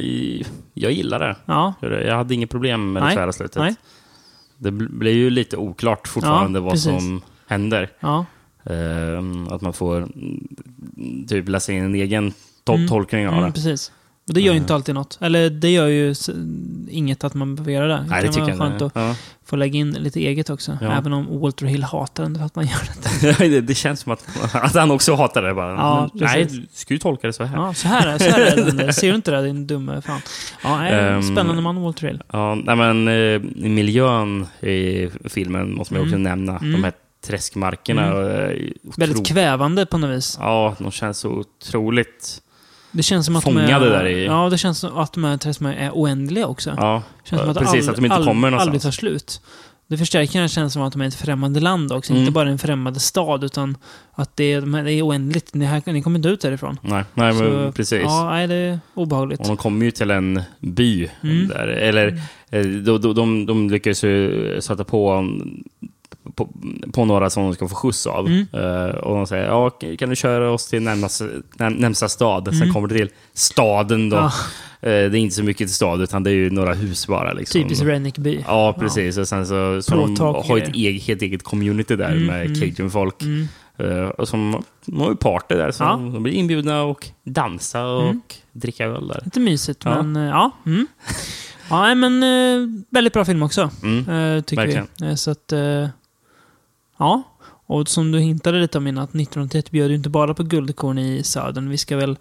jag 0.74 0.91
gillar 0.91 1.20
det. 1.20 1.36
ja, 1.45 1.74
Jag 1.82 2.16
hade 2.18 2.34
inget 2.34 2.49
problem 2.49 2.93
med 2.93 3.03
det 3.03 3.12
tvära 3.14 3.32
slutet. 3.34 3.56
Nej. 3.58 3.76
Det 4.58 4.72
bl- 4.72 4.97
blir 4.97 5.12
ju 5.14 5.30
lite 5.30 5.58
oklart 5.58 6.08
fortfarande 6.08 6.60
Ja, 6.60 6.64
vad 6.64 6.72
precis. 6.74 6.86
som 6.91 7.22
händer. 7.47 7.89
ja. 7.99 8.26
Ehm, 8.66 9.47
att 9.47 9.62
man 9.62 9.74
får 9.74 9.97
mm, 9.97 11.26
typ 11.28 11.49
läsa 11.49 11.72
in 11.74 11.84
en 11.84 11.95
egen 11.95 12.34
to- 12.66 12.76
Mm. 12.76 12.88
tolkning 12.88 13.28
av 13.28 13.34
Mm, 13.34 13.45
det. 13.45 13.51
precis. 13.51 13.91
Och 14.28 14.34
det 14.34 14.41
gör 14.41 14.53
ju 14.53 14.57
Eh. 14.57 14.61
inte 14.61 14.76
alltid 14.76 14.95
något. 14.95 15.18
Eller 15.22 15.49
det 15.49 15.70
gör 15.70 15.88
ju 15.88 16.16
inget 16.89 17.24
att 17.24 17.34
man 17.34 17.55
behöver 17.55 17.72
göra 17.72 17.88
det. 17.88 18.05
Nej, 18.09 18.22
det 18.22 18.28
kan 18.28 18.34
tycker 18.34 18.41
vara 18.41 18.70
jag 18.70 18.80
skönt 18.80 18.82
att 18.82 18.91
Ja. 18.95 19.16
få 19.45 19.55
lägga 19.55 19.80
in 19.80 19.91
lite 19.91 20.20
eget 20.20 20.49
också. 20.49 20.78
Ja. 20.82 20.91
Även 20.97 21.13
om 21.13 21.39
Walter 21.39 21.66
Hill 21.66 21.84
hatar 21.84 22.24
den 22.24 22.36
för 22.38 22.45
att 22.45 22.55
man 22.55 22.66
gör 22.66 22.80
det. 23.22 23.49
det, 23.49 23.61
det 23.61 23.76
känns 23.76 23.99
som 23.99 24.11
att, 24.11 24.26
att 24.53 24.74
han 24.76 24.91
också 24.91 25.16
hatar 25.16 25.41
det 25.41 25.53
bara. 25.53 25.72
Ja, 25.72 26.09
nej, 26.13 26.45
du 26.45 26.66
ska 26.74 26.93
ju 26.93 26.97
tolka 26.97 27.28
det 27.28 27.34
så 27.34 27.43
här. 27.43 27.57
Ja, 27.57 27.74
så 27.74 27.88
här 27.88 28.07
är, 28.07 28.18
så 28.18 28.24
här 28.32 28.39
är 28.41 28.72
den. 28.72 28.93
Ser 28.93 29.09
du 29.09 29.16
inte 29.16 29.32
det, 29.32 29.41
din 29.43 29.68
dumme 29.68 30.01
fan? 30.01 30.22
Ja, 30.63 30.86
Ehm, 30.88 31.24
spännande 31.24 31.61
man, 31.61 31.82
Walter 31.82 32.07
Hill. 32.07 32.22
Ja, 32.32 32.55
men 32.55 33.07
eh, 33.07 33.41
miljön 33.55 34.47
i 34.61 35.09
filmen 35.30 35.74
måste 35.76 35.93
man 35.93 36.01
ju 36.01 36.07
också 36.07 36.16
Mm. 36.16 36.24
nämna. 36.24 36.57
Mm. 36.57 36.72
De 36.72 36.84
här 36.84 36.93
träskmarkerna. 37.28 38.05
Mm. 38.05 38.49
eh, 38.49 38.72
Väldigt 38.97 39.28
kvävande 39.28 39.86
på 39.86 39.97
något 39.97 40.18
vis. 40.18 40.38
Ja, 40.41 40.76
de 40.80 40.91
känns 40.91 41.18
så 41.18 41.30
otroligt... 41.30 42.41
Det 42.96 43.04
känns 43.04 43.26
som 43.26 43.36
att 43.36 43.43
de 43.43 43.54
Fångade 43.54 43.86
är, 43.86 43.89
där 43.89 44.06
i- 44.08 44.26
Ja, 44.26 44.50
det 44.50 44.58
känns 44.58 44.80
som 44.80 44.98
att 44.98 45.14
de 45.14 45.24
här 45.24 45.38
träskmarkerna 45.38 45.86
är 45.86 45.91
oändliga 45.93 46.48
också. 46.48 46.74
Ja, 46.78 47.04
känns 47.24 47.41
som 47.41 47.50
att 47.52 47.58
precis. 47.58 47.84
all- 47.88 47.89
att 47.89 47.96
de 47.96 48.06
inte 48.06 48.16
all- 48.16 48.26
kommer 48.26 48.48
aldrig 48.48 48.62
någonstans. 48.68 48.84
tar 48.84 48.91
slut. 48.91 49.41
Det 49.88 49.98
förstärker 49.98 50.39
den 50.39 50.50
känslan 50.50 50.82
av 50.82 50.88
att 50.88 50.93
de 50.93 51.02
är 51.02 51.08
ett 51.08 51.16
främmande 51.16 51.60
land 51.60 51.91
också. 51.91 52.12
Mm. 52.12 52.22
Inte 52.22 52.32
bara 52.32 52.50
en 52.50 52.58
främmande 52.60 53.00
stad, 53.00 53.43
utan 53.43 53.78
att 54.14 54.36
det 54.38 54.43
är, 54.54 54.62
de 54.62 54.72
det 54.72 54.91
är 54.91 55.02
oändligt. 55.08 55.54
Ni, 55.54 55.66
här, 55.66 55.82
ni 55.86 56.02
kommer 56.02 56.20
inte 56.20 56.30
ut 56.30 56.41
därifrån. 56.41 56.78
Nej, 56.82 57.04
nej 57.14 57.34
men 57.34 57.38
Så, 57.38 57.72
precis. 57.72 58.02
Ja, 58.04 58.30
nej, 58.30 58.48
det 58.48 58.56
är 58.56 58.80
obehagligt. 58.93 59.39
Och 59.41 59.48
de 59.48 59.58
kommer 59.58 59.86
ju 59.86 59.91
till 59.91 60.12
en 60.12 60.41
by. 60.60 61.10
Mm. 61.24 61.48
Där, 61.48 61.68
eller 61.68 62.22
eh, 62.50 62.62
de, 62.66 63.02
de, 63.02 63.14
de, 63.16 63.46
de 63.46 63.70
lyckas 63.70 64.04
ju 64.04 64.58
sätta 64.62 64.84
på, 64.84 65.28
på, 66.36 66.49
på 66.93 67.05
några 67.05 67.30
som 67.30 67.43
de 67.43 67.53
ska 67.53 67.67
få 67.67 67.76
skjuts 67.76 68.07
av. 68.07 68.28
Mm. 68.28 68.45
Eh, 68.53 68.95
och 68.95 69.15
de 69.15 69.28
säger, 69.28 69.45
ja, 69.45 69.69
kan 69.69 70.09
du 70.09 70.15
köra 70.15 70.51
oss 70.51 70.67
till 70.67 70.84
närmaste, 70.84 71.30
närmsta 71.57 72.09
stad? 72.09 72.45
Sen 72.45 72.61
Mm. 72.61 72.73
kommer 72.73 72.88
det 72.88 72.95
till 72.95 73.09
staden 73.34 74.09
då. 74.09 74.17
Ja. 74.17 74.26
Eh, 74.82 74.89
det 74.89 74.91
är 74.91 75.15
inte 75.15 75.36
så 75.36 75.43
mycket 75.43 75.67
till 75.67 75.76
stad, 75.76 76.01
utan 76.01 76.23
det 76.23 76.30
är 76.30 76.36
ju 76.36 76.49
några 76.49 76.73
hus 76.73 77.07
bara. 77.07 77.34
Liksom. 77.34 77.61
Typiskt 77.63 77.86
Rennickby. 77.86 78.43
Ja, 78.47 78.76
precis. 78.80 79.17
Och 79.17 79.28
sen 79.28 79.47
så, 79.47 79.82
så 79.82 79.95
de 79.95 80.17
har 80.19 80.57
ett 80.57 80.76
eget, 80.76 81.03
helt 81.03 81.21
eget 81.21 81.43
community 81.43 81.95
där 81.95 82.11
Mm, 82.11 82.26
med 82.26 82.59
cajun-folk. 82.61 83.21
Mm. 83.21 83.47
Eh, 83.78 84.07
och 84.09 84.28
som, 84.28 84.63
har 84.97 85.09
ju 85.09 85.15
party 85.15 85.55
där, 85.55 85.71
så 85.71 85.84
Ja. 85.84 85.89
de 86.13 86.23
blir 86.23 86.34
inbjudna 86.34 86.84
och 86.84 87.07
dansa 87.23 87.86
och 87.86 88.03
Mm. 88.03 88.21
dricka 88.51 88.86
öl 88.86 89.07
där. 89.07 89.21
Lite 89.26 89.39
mysigt, 89.39 89.82
Ja. 89.86 90.01
men 90.03 90.23
ja. 90.23 90.51
Mm. 90.65 90.88
Ja, 91.69 91.95
men 91.95 92.86
väldigt 92.89 93.13
bra 93.13 93.26
film 93.26 93.43
också. 93.43 93.69
Tycker 94.45 94.55
verkligen. 94.55 94.88
vi. 95.01 95.17
Så 95.17 95.32
att 95.32 95.53
ja. 96.98 97.24
Och 97.68 97.88
som 97.88 98.12
du 98.12 98.20
hintade 98.20 98.60
lite 98.60 98.78
om 98.78 98.88
innan, 98.88 99.04
att 99.04 99.10
1981 99.10 99.72
bjöd 99.72 99.89
ju 99.89 99.96
inte 99.96 100.10
bara 100.10 100.34
på 100.34 100.43
guldkorn 100.43 100.98
i 100.98 101.24
Södern. 101.24 101.70
Vi 101.70 101.78
ska 101.78 101.98
väl 101.98 102.18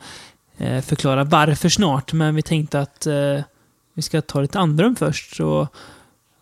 eh, 0.56 0.80
förklara 0.80 1.24
varför 1.24 1.68
snart, 1.68 2.12
men 2.12 2.34
vi 2.34 2.42
tänkte 2.42 2.80
att 2.80 3.06
eh, 3.06 3.40
vi 3.94 4.02
ska 4.02 4.20
ta 4.20 4.40
lite 4.40 4.58
andrum 4.58 4.96
först, 4.96 5.36
så 5.36 5.68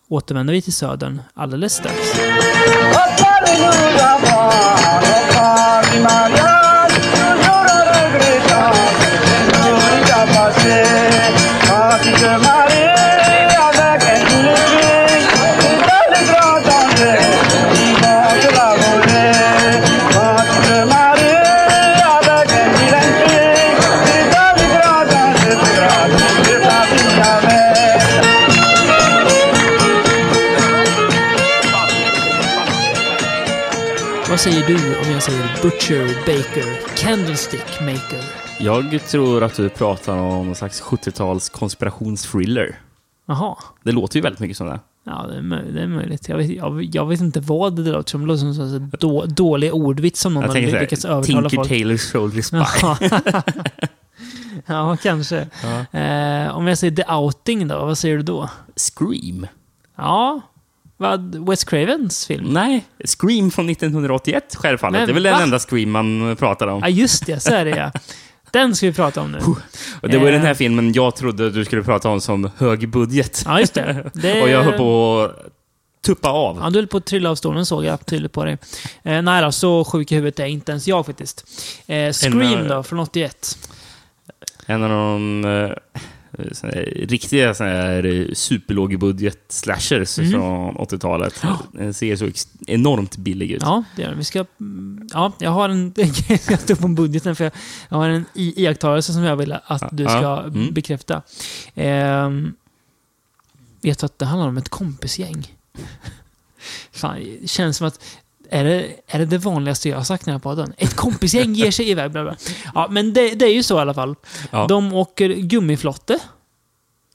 återvänder 0.07 0.53
vi 0.53 0.61
till 0.61 0.73
Södern 0.73 1.21
alldeles 1.33 1.73
strax. 1.73 1.97
Butcher, 35.87 36.15
Baker, 36.25 36.95
Candlestick 36.97 37.81
Maker? 37.81 38.23
Jag 38.59 39.01
tror 39.07 39.43
att 39.43 39.55
du 39.55 39.69
pratar 39.69 40.17
om 40.17 40.45
någon 40.45 40.55
slags 40.55 40.81
70-tals 40.81 41.49
konspirationsthriller. 41.49 42.79
Jaha. 43.25 43.55
Det 43.83 43.91
låter 43.91 44.15
ju 44.15 44.21
väldigt 44.21 44.39
mycket 44.39 44.57
som 44.57 44.67
det. 44.67 44.79
Ja, 45.05 45.25
det 45.29 45.37
är, 45.37 45.41
möj- 45.41 45.71
det 45.73 45.81
är 45.81 45.87
möjligt. 45.87 46.29
Jag 46.29 46.37
vet, 46.37 46.49
jag, 46.49 46.83
jag 46.83 47.05
vet 47.05 47.19
inte 47.19 47.39
vad 47.39 47.75
det 47.75 47.91
låter 47.91 48.09
som. 48.11 48.21
Det 48.21 48.27
låter 48.27 48.53
som 48.53 48.75
en 48.75 48.91
då, 48.99 49.25
dålig 49.25 49.73
ordvits 49.73 50.19
som 50.21 50.33
någon 50.33 50.43
Jag 50.43 50.49
har 50.49 50.79
lyckats 50.81 51.05
övertala 51.05 51.41
Tinker 51.49 51.55
folk. 51.55 51.69
Tailor 51.69 51.97
Soldier 51.97 52.41
Spy. 52.41 52.57
Ja. 52.57 52.97
ja, 54.65 54.97
kanske. 55.03 55.47
Ja. 55.63 55.99
Eh, 55.99 56.57
om 56.57 56.67
jag 56.67 56.77
säger 56.77 56.95
The 56.95 57.13
Outing 57.13 57.67
då, 57.67 57.85
vad 57.85 57.97
säger 57.97 58.17
du 58.17 58.23
då? 58.23 58.49
Scream? 58.75 59.47
Ja, 59.95 60.41
vad? 61.03 61.47
Wes 61.49 61.63
Cravens 61.63 62.25
film? 62.27 62.45
Nej, 62.53 62.85
Scream 63.05 63.51
från 63.51 63.69
1981 63.69 64.55
självfallet. 64.55 64.99
Men 64.99 65.07
det 65.07 65.11
är 65.11 65.13
väl 65.13 65.23
va? 65.23 65.31
den 65.31 65.41
enda 65.41 65.59
Scream 65.59 65.91
man 65.91 66.35
pratar 66.39 66.67
om. 66.67 66.79
Ja, 66.81 66.89
just 66.89 67.25
det. 67.25 67.39
Så 67.39 67.53
är 67.53 67.65
det 67.65 67.71
ja. 67.71 67.91
Den 68.51 68.75
ska 68.75 68.85
vi 68.87 68.93
prata 68.93 69.21
om 69.21 69.31
nu. 69.31 69.39
Och 70.01 70.09
det 70.09 70.17
var 70.17 70.25
Eh. 70.27 70.31
den 70.31 70.41
här 70.41 70.53
filmen 70.53 70.93
jag 70.93 71.15
trodde 71.15 71.49
du 71.51 71.65
skulle 71.65 71.83
prata 71.83 72.09
om 72.09 72.21
som 72.21 72.49
hög 72.57 72.89
budget. 72.89 73.43
Ja, 73.45 73.59
just 73.59 73.73
det. 73.73 74.11
det 74.13 74.41
Och 74.43 74.49
jag 74.49 74.63
höll 74.63 74.77
på 74.77 75.21
att 75.21 76.03
tuppa 76.05 76.29
av. 76.29 76.57
Ja, 76.63 76.69
du 76.69 76.79
höll 76.79 76.87
på 76.87 76.97
att 76.97 77.05
trilla 77.05 77.29
av 77.29 77.35
stolen 77.35 77.65
såg 77.65 77.85
jag 77.85 78.05
tydligt 78.05 78.31
på 78.31 78.45
dig. 78.45 78.57
Eh, 79.03 79.21
nej 79.21 79.41
då, 79.43 79.51
så 79.51 79.83
sjuk 79.85 80.11
i 80.11 80.15
huvudet 80.15 80.39
är 80.39 80.45
inte 80.45 80.71
ens 80.71 80.87
jag 80.87 81.05
faktiskt. 81.05 81.45
Eh, 81.87 82.11
Scream 82.11 82.41
En, 82.41 82.71
eh, 82.71 82.75
då, 82.77 82.83
från 82.83 82.99
81. 82.99 83.57
En 84.65 84.83
av 84.83 84.89
de 84.89 85.45
eh, 85.45 86.01
riktiga 86.95 87.53
såna 87.53 87.69
här 87.69 88.05
eh, 88.05 88.33
superlågbudget 88.33 89.39
slashers 89.49 90.19
Mm. 90.19 90.31
från 90.31 90.75
80-talet. 90.77 91.41
Den 91.71 91.93
ser 91.93 92.15
så 92.15 92.29
enormt 92.67 93.17
billig 93.17 93.51
ut. 93.51 93.61
Ja, 93.61 93.83
det 93.95 94.01
gör 94.01 94.09
det. 94.09 94.15
Vi 94.15 94.23
ska... 94.23 94.45
mm, 94.59 95.09
Ja, 95.13 95.31
jag 95.39 95.51
har 95.51 95.69
en... 95.69 95.93
jag 96.49 96.59
står 96.59 96.75
på 96.75 96.87
budgeten 96.87 97.35
för 97.35 97.43
jag, 97.43 97.53
jag 97.89 97.97
har 97.97 98.09
en 98.09 98.25
iakttagelse 98.33 99.13
som 99.13 99.23
jag 99.23 99.35
vill 99.35 99.51
att 99.65 99.97
du 99.97 100.03
Ja, 100.03 100.09
ska 100.09 100.43
mm. 100.59 100.73
bekräfta. 100.73 101.21
Ehm, 101.75 102.53
vet 103.81 103.99
du 103.99 104.05
att 104.05 104.19
det 104.19 104.25
handlar 104.25 104.47
om 104.47 104.57
ett 104.57 104.69
kompisgäng? 104.69 105.47
Fan, 106.91 107.19
det 107.41 107.47
känns 107.49 107.77
som 107.77 107.87
att... 107.87 107.99
Är 108.53 108.63
det, 108.63 108.85
är 109.07 109.19
det 109.19 109.25
det 109.25 109.37
vanligaste 109.37 109.89
jag 109.89 109.97
har 109.97 110.03
sagt 110.03 110.25
när 110.25 110.33
jag 110.33 110.43
podden? 110.43 110.73
Ett 110.77 110.95
kompisgäng 110.95 111.53
ger 111.53 111.71
sig 111.71 111.89
iväg. 111.89 112.11
Bla 112.11 112.23
bla. 112.23 112.35
Ja, 112.75 112.87
men 112.91 113.13
det, 113.13 113.29
det 113.33 113.45
är 113.45 113.53
ju 113.53 113.63
så 113.63 113.77
i 113.77 113.81
alla 113.81 113.93
fall. 113.93 114.15
Ja. 114.51 114.65
De 114.67 114.93
åker 114.93 115.29
gummiflotte. 115.29 116.19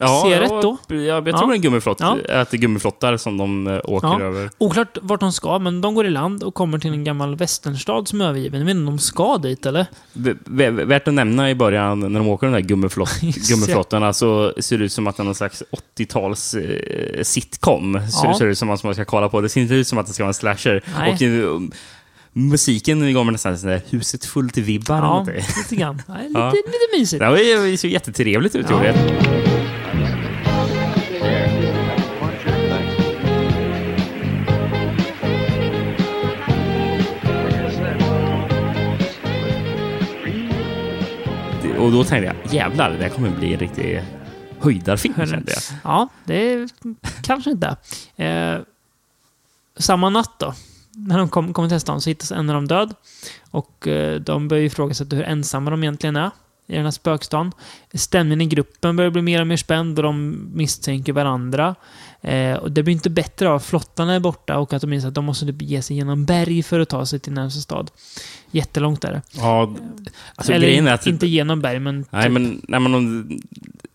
Ser 0.07 0.41
rätt 0.41 0.49
då? 0.63 0.77
Ja, 0.89 0.95
jag 0.97 1.25
tror 1.25 1.29
Ja. 1.29 1.47
det 1.47 1.53
är 1.53 1.53
en 1.53 1.61
gummiflott. 1.61 2.01
Ja. 2.01 2.17
Att 2.29 2.51
det 2.51 2.57
är 2.57 2.59
gummiflottar 2.59 3.17
som 3.17 3.39
de 3.39 3.67
eh, 3.67 3.81
åker 3.85 4.09
Ja. 4.09 4.21
över. 4.23 4.51
Oklart 4.59 4.99
vart 5.03 5.21
de 5.21 5.33
ska, 5.33 5.59
men 5.59 5.81
de 5.81 5.95
går 5.95 6.07
i 6.07 6.11
land 6.11 6.43
och 6.43 6.55
kommer 6.55 6.79
till 6.79 6.91
en 6.93 7.05
gammal 7.05 7.37
västernstad 7.37 8.05
som 8.09 8.21
är 8.21 8.25
övergiven. 8.29 8.61
Jag 8.61 8.67
vet 8.67 8.71
inte 8.75 8.81
om 8.91 8.97
de 8.97 8.99
ska 8.99 9.39
dit, 9.39 9.67
eller? 9.67 9.87
V- 10.13 10.71
Värt 10.71 11.09
att 11.09 11.15
nämna 11.15 11.51
i 11.51 11.55
början 11.55 12.01
när 12.01 12.21
de 12.21 12.29
åker 12.29 12.47
den 12.47 12.55
där 12.55 12.61
gummiflott, 12.61 13.11
det. 13.21 13.49
gummiflottarna 13.49 14.13
så 14.13 14.53
ser 14.59 14.79
det 14.79 14.85
ut 14.85 14.93
som 14.93 15.07
att 15.07 15.17
det 15.17 15.23
är 15.23 15.25
någon 15.25 15.35
slags 15.35 15.63
80-tals 15.99 16.55
eh, 16.55 17.23
sitcom. 17.23 18.01
Så 18.11 18.27
Ja. 18.27 18.29
det 18.33 18.39
ser 18.39 18.47
ut 18.47 18.59
som 18.59 18.71
att 18.71 18.85
man 18.85 18.95
ska 18.95 19.05
kolla 19.05 19.29
på. 19.29 19.41
Det 19.41 19.49
ser 19.49 19.61
inte 19.61 19.75
ut 19.75 19.87
som 19.89 19.99
att 19.99 20.07
det 20.07 20.13
ska 20.13 20.23
vara 20.25 20.31
en 20.31 20.35
slasher. 20.35 20.85
Nej. 20.99 21.13
Och 21.13 21.23
eh, 21.23 21.61
musiken 22.33 23.15
går 23.15 23.25
med 23.25 23.33
nästan 23.33 23.59
sådär 23.59 23.83
huset 23.91 24.25
fullt 24.25 24.59
i 24.59 24.61
vibbar. 24.61 24.97
eller 24.99 25.35
Ja, 25.39 25.45
lite 25.63 25.77
grann. 25.77 26.03
Nej, 26.07 26.29
lite, 26.29 26.41
Ja. 26.41 26.51
lite 26.53 26.99
mysigt. 26.99 27.21
Det 27.21 27.77
såg 27.81 27.91
jättetrevligt 27.91 28.55
ut. 28.57 28.67
Ja. 28.71 28.77
gjorde 28.77 28.93
det. 28.93 29.38
Och 41.89 41.95
då 41.95 42.05
tänkte 42.05 42.35
jag, 42.43 42.55
jävlar, 42.55 42.91
det 42.91 43.03
här 43.03 43.09
kommer 43.09 43.31
bli 43.31 43.53
en 43.53 43.61
riktig 43.61 44.03
höjdarfilm, 44.61 45.15
kände 45.15 45.53
jag. 45.53 45.63
Ja, 45.85 46.09
det 46.25 46.53
är 46.53 46.69
kanske 47.23 47.51
inte. 47.51 47.77
Eh, 48.17 48.59
samma 49.77 50.11
natt 50.11 50.35
då, 50.39 50.55
när 50.91 51.19
de 51.19 51.29
kom, 51.29 51.53
kommer 51.53 51.69
till 51.69 51.81
stan 51.81 52.01
så 52.01 52.11
hittas 52.11 52.33
en 52.33 52.51
av 52.51 52.55
dem 52.55 52.69
död. 52.69 52.95
Och 53.51 53.89
eh, 53.89 54.21
de 54.21 54.49
börjar 54.49 54.65
ifrågasätta 54.65 55.17
hur 55.17 55.25
ensamma 55.25 55.71
de 55.71 55.83
egentligen 55.83 56.17
är 56.17 56.31
i 56.67 56.75
den 56.75 56.85
här 56.85 56.91
spökstan. 56.91 57.53
Stämningen 57.95 58.41
i 58.41 58.47
gruppen 58.47 58.97
börjar 58.97 59.11
bli 59.11 59.23
mer 59.23 59.41
och 59.41 59.47
mer 59.47 59.57
spänd 59.57 59.99
och 59.99 60.03
de 60.03 60.47
misstänker 60.55 61.13
varandra. 61.13 61.75
Eh, 62.23 62.55
och 62.55 62.73
det 62.73 62.83
blir 62.83 62.95
inte 62.95 63.11
bättre 63.11 63.49
av 63.49 63.57
att 63.57 63.65
flottarna 63.65 64.15
är 64.15 64.21
borta 64.21 64.59
och 64.59 64.73
att 64.73 64.81
de 64.83 64.93
inser 64.93 65.09
att 65.09 65.15
de 65.15 65.25
måste 65.25 65.47
typ 65.47 65.63
ge 65.63 65.83
sig 65.83 65.97
genom 65.97 66.25
berg 66.25 66.63
för 66.63 66.81
att 66.81 66.89
ta 66.89 67.07
sig 67.07 67.19
till 67.19 67.33
närmsta 67.33 67.61
stad. 67.61 67.91
Jättelångt 68.51 69.05
är 69.05 69.13
det. 69.13 69.23
Ja, 69.37 69.75
alltså 70.35 70.53
Eller 70.53 70.67
grejen 70.67 70.87
är 70.87 70.95
att... 70.95 71.07
inte 71.07 71.27
genom 71.27 71.61
berg, 71.61 71.79
men... 71.79 72.05
Nej, 72.11 72.23
typ- 72.23 72.33
men, 72.33 72.61
nej, 72.69 72.81
men 72.81 72.95
om, 72.95 73.39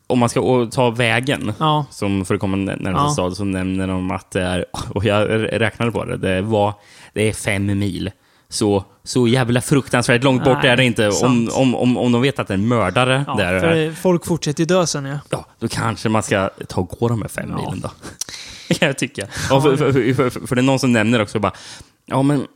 om 0.08 0.20
man 0.20 0.30
ska 0.30 0.68
ta 0.72 0.90
vägen 0.90 1.54
Ja, 1.60 1.86
som 1.92 2.26
för 2.26 2.34
att 2.36 2.40
komma 2.42 2.58
närmast 2.58 3.04
Ja. 3.04 3.10
stad 3.10 3.38
så 3.38 3.44
nämner 3.44 3.88
de 3.88 4.12
att 4.12 4.32
det 4.32 4.42
är, 4.42 4.66
och 4.90 5.06
jag 5.06 5.28
räknade 5.62 5.92
på 5.92 6.06
det, 6.06 6.18
det, 6.18 6.42
var, 6.42 6.74
det 7.14 7.30
är 7.30 7.34
fem 7.34 7.66
mil. 7.80 8.12
Så, 8.54 8.86
så 9.04 9.28
jävla 9.28 9.62
fruktansvärt 9.62 10.24
långt 10.24 10.44
bort 10.44 10.58
Nej, 10.64 10.72
är 10.72 10.78
det 10.78 10.86
inte. 10.86 11.10
Om, 11.10 11.50
om, 11.54 11.76
om, 11.76 11.98
om 11.98 12.12
de 12.12 12.22
vet 12.22 12.40
att 12.40 12.48
det 12.48 12.54
är 12.54 12.58
en 12.58 12.68
mördare 12.68 13.24
ja 13.28 13.36
där, 13.36 13.60
för 13.60 13.92
folk 14.02 14.26
fortsätter 14.26 14.62
ju 14.62 14.66
dö 14.66 14.88
sen 14.88 15.06
ja. 15.06 15.20
ja, 15.30 15.46
då 15.60 15.68
kanske 15.68 16.10
man 16.10 16.24
ska 16.24 16.50
ta 16.68 16.82
och 16.82 16.88
gå 17.00 17.08
de 17.08 17.22
här 17.22 17.30
fem 17.30 17.50
Ja. 17.50 17.56
milen 17.56 17.80
då. 17.82 17.92
jag 18.86 18.98
tycker. 18.98 19.30
Ja, 19.50 19.62
för, 19.62 19.78
för, 19.78 20.14
för, 20.14 20.48
för, 20.48 20.56
det 20.56 20.62
är 20.62 20.64
någon 20.64 20.80
som 20.80 20.92
nämner 20.92 21.22
också 21.22 21.40
bara, 21.40 21.54
ja 22.06 22.22
men 22.22 22.48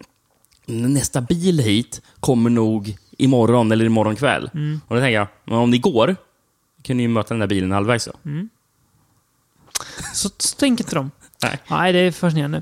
nästa 0.66 1.22
bil 1.22 1.60
hit 1.60 2.02
kommer 2.20 2.50
nog 2.50 2.98
imorgon 3.18 3.72
eller 3.72 3.86
imorgon 3.86 4.16
kväll. 4.16 4.50
Mm. 4.54 4.82
Och 4.88 4.96
då 4.96 5.02
tänker 5.02 5.20
jag, 5.20 5.28
men 5.46 5.58
om 5.58 5.72
det 5.72 5.78
går, 5.78 6.16
kan 6.82 6.98
ni 6.98 7.04
ju 7.04 7.10
möta 7.10 7.34
den 7.34 7.40
där 7.40 7.48
bilen 7.48 7.72
halvvägs 7.72 8.06
då. 8.06 8.14
Så, 10.14 10.30
så 10.38 10.56
tänker 10.56 10.84
inte 10.84 10.96
de. 10.96 11.12
Nej. 11.44 11.60
Nej, 11.68 11.94
det 11.94 12.00
är 12.00 12.12
fascinerande. 12.12 12.62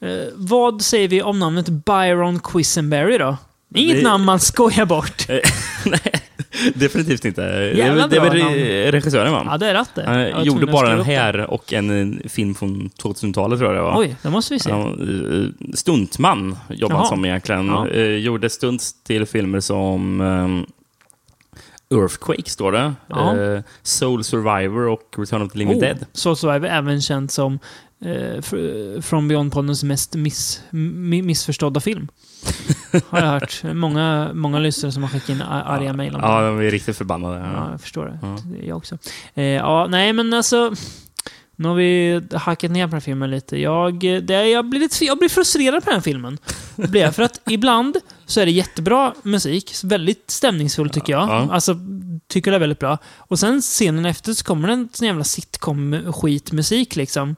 Eh, 0.00 0.08
vad 0.34 0.82
säger 0.82 1.08
vi 1.08 1.22
om 1.22 1.38
namnet 1.38 1.68
Byron 1.68 2.40
Quisenberry 2.40 3.18
då? 3.18 3.36
Inget 3.74 3.96
Det- 3.96 4.02
namn 4.02 4.24
man 4.24 4.40
skojar 4.40 4.86
bort. 4.86 5.24
Nej, 5.86 6.00
definitivt 6.74 7.24
inte. 7.24 7.40
Det 7.42 7.48
är 7.70 7.74
Jävla 7.74 8.06
väl- 8.06 8.10
det 8.10 8.16
är 8.16 8.20
väl 8.84 8.92
regissören 8.92 9.32
va? 9.32 9.42
Ja, 9.50 9.58
det 9.58 9.66
är 9.70 9.74
rätt 9.74 9.90
det. 9.94 10.04
Han 10.06 10.20
Jag 10.20 10.32
var 10.36 10.44
gjorde 10.44 10.50
tvungen 10.50 10.68
att 10.68 10.72
bara 10.72 10.86
skriva 10.86 10.90
den 10.90 11.00
upp 11.00 11.06
det. 11.06 11.12
här 11.12 11.50
och 11.50 11.72
en 11.72 12.20
eh, 12.24 12.28
film 12.28 12.54
från 12.54 12.90
2000-talet 13.02 13.58
tror 13.58 13.74
jag 13.74 13.78
det 13.84 13.90
var. 13.90 13.98
Oj, 14.00 14.16
det 14.22 14.30
måste 14.30 14.54
vi 14.54 14.60
se. 14.60 14.70
Ja, 14.70 14.86
eh, 14.88 15.74
stuntman 15.74 16.56
jobbade 16.70 16.98
han 17.00 17.08
som 17.08 17.24
egentligen. 17.24 17.66
Ja. 17.66 17.88
Eh, 17.88 18.02
Gjorde 18.16 18.50
stunts 18.50 19.02
till 19.02 19.26
filmer 19.26 19.60
som 19.60 20.20
ehm, 20.20 20.66
Earthquake 21.94 22.50
står 22.50 22.72
det. 22.72 22.92
Ja. 23.08 23.36
Eh, 23.40 23.60
Soul 23.82 24.24
Survivor 24.24 24.88
och 24.88 25.14
Return 25.18 25.42
of 25.42 25.52
the 25.52 25.58
Living 25.58 25.76
Oh, 25.76 25.80
Dead. 25.80 26.06
Soul 26.12 26.36
Survivor, 26.36 26.66
även 26.66 27.00
känd 27.00 27.30
som 27.30 27.58
eh, 28.04 28.40
fr- 28.40 29.00
From 29.00 29.28
Beyond-poddens 29.30 29.84
mest 29.84 30.14
miss, 30.14 30.62
mi- 30.70 31.22
missförstådda 31.22 31.80
film. 31.80 32.08
har 33.08 33.18
jag 33.20 33.26
hört. 33.26 33.62
Många, 33.74 34.30
många 34.34 34.58
lyssnare 34.58 34.92
som 34.92 35.02
har 35.02 35.10
skickat 35.10 35.28
in 35.28 35.42
arga 35.42 35.92
mejl 35.92 36.14
om 36.14 36.20
Ja, 36.22 36.40
det. 36.40 36.46
de 36.46 36.58
är 36.58 36.70
riktigt 36.70 36.96
förbannade. 36.96 37.38
Ja, 37.38 37.52
Ja. 37.52 37.70
jag 37.70 37.80
förstår 37.80 38.06
det. 38.06 38.18
Ja. 38.22 38.38
Jag 38.66 38.76
också. 38.76 38.98
Eh, 39.34 39.44
ja, 39.44 39.86
nej 39.90 40.12
men 40.12 40.34
alltså... 40.34 40.74
Nu 41.58 41.68
har 41.68 41.74
vi 41.74 42.20
hackat 42.32 42.70
ner 42.70 42.84
på 42.86 42.90
den 42.90 42.92
här 42.92 43.00
filmen 43.00 43.30
lite. 43.30 43.60
Jag, 43.60 43.98
det, 44.24 44.48
jag, 44.48 44.68
blir 44.68 44.80
lite, 44.80 45.04
jag 45.04 45.18
blir 45.18 45.28
frustrerad 45.28 45.84
på 45.84 45.90
den 45.90 45.94
här 45.96 46.02
filmen. 46.02 46.38
Blir 46.76 47.00
jag. 47.00 47.14
För 47.14 47.22
att 47.22 47.40
ibland 47.50 47.96
så 48.26 48.40
är 48.40 48.44
det 48.46 48.52
jättebra 48.52 49.14
musik. 49.22 49.72
Väldigt 49.84 50.30
stämningsfull 50.30 50.90
tycker 50.90 51.12
jag. 51.12 51.28
Ja. 51.28 51.48
Alltså, 51.52 51.76
tycker 52.28 52.50
det 52.50 52.56
är 52.56 52.60
väldigt 52.60 52.78
bra. 52.78 52.98
Och 53.16 53.38
sen 53.38 53.60
scenen 53.62 54.06
efter 54.06 54.32
så 54.32 54.44
kommer 54.44 54.68
det 54.68 54.74
en 54.74 54.88
sån 54.92 55.06
jävla 55.06 55.24
sitcom-skitmusik 55.24 56.96
liksom. 56.96 57.36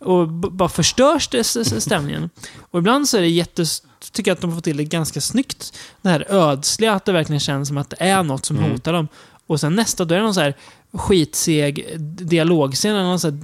Och 0.00 0.28
bara 0.28 0.68
förstörs 0.68 1.28
det 1.28 1.44
stämningen. 1.44 2.30
Och 2.70 2.78
ibland 2.78 3.08
så 3.08 3.16
är 3.16 3.20
det 3.20 3.28
jättes... 3.28 3.82
Tycker 4.12 4.32
att 4.32 4.40
de 4.40 4.54
får 4.54 4.60
till 4.60 4.76
det 4.76 4.84
ganska 4.84 5.20
snyggt. 5.20 5.78
Det 6.02 6.08
här 6.08 6.26
ödsliga, 6.28 6.92
att 6.92 7.04
det 7.04 7.12
verkligen 7.12 7.40
känns 7.40 7.68
som 7.68 7.78
att 7.78 7.90
det 7.90 7.96
är 8.00 8.22
något 8.22 8.44
som 8.44 8.56
Mm. 8.58 8.70
hotar 8.70 8.92
dem. 8.92 9.08
Och 9.46 9.60
sen 9.60 9.74
nästa, 9.74 10.04
då 10.04 10.14
är 10.14 10.18
det 10.18 10.24
någon 10.24 10.34
så 10.34 10.40
här 10.40 10.54
skitseg 10.92 11.86
dialogscen, 12.00 12.90
eller 12.94 13.02
någon 13.04 13.20
så 13.20 13.30
här 13.30 13.38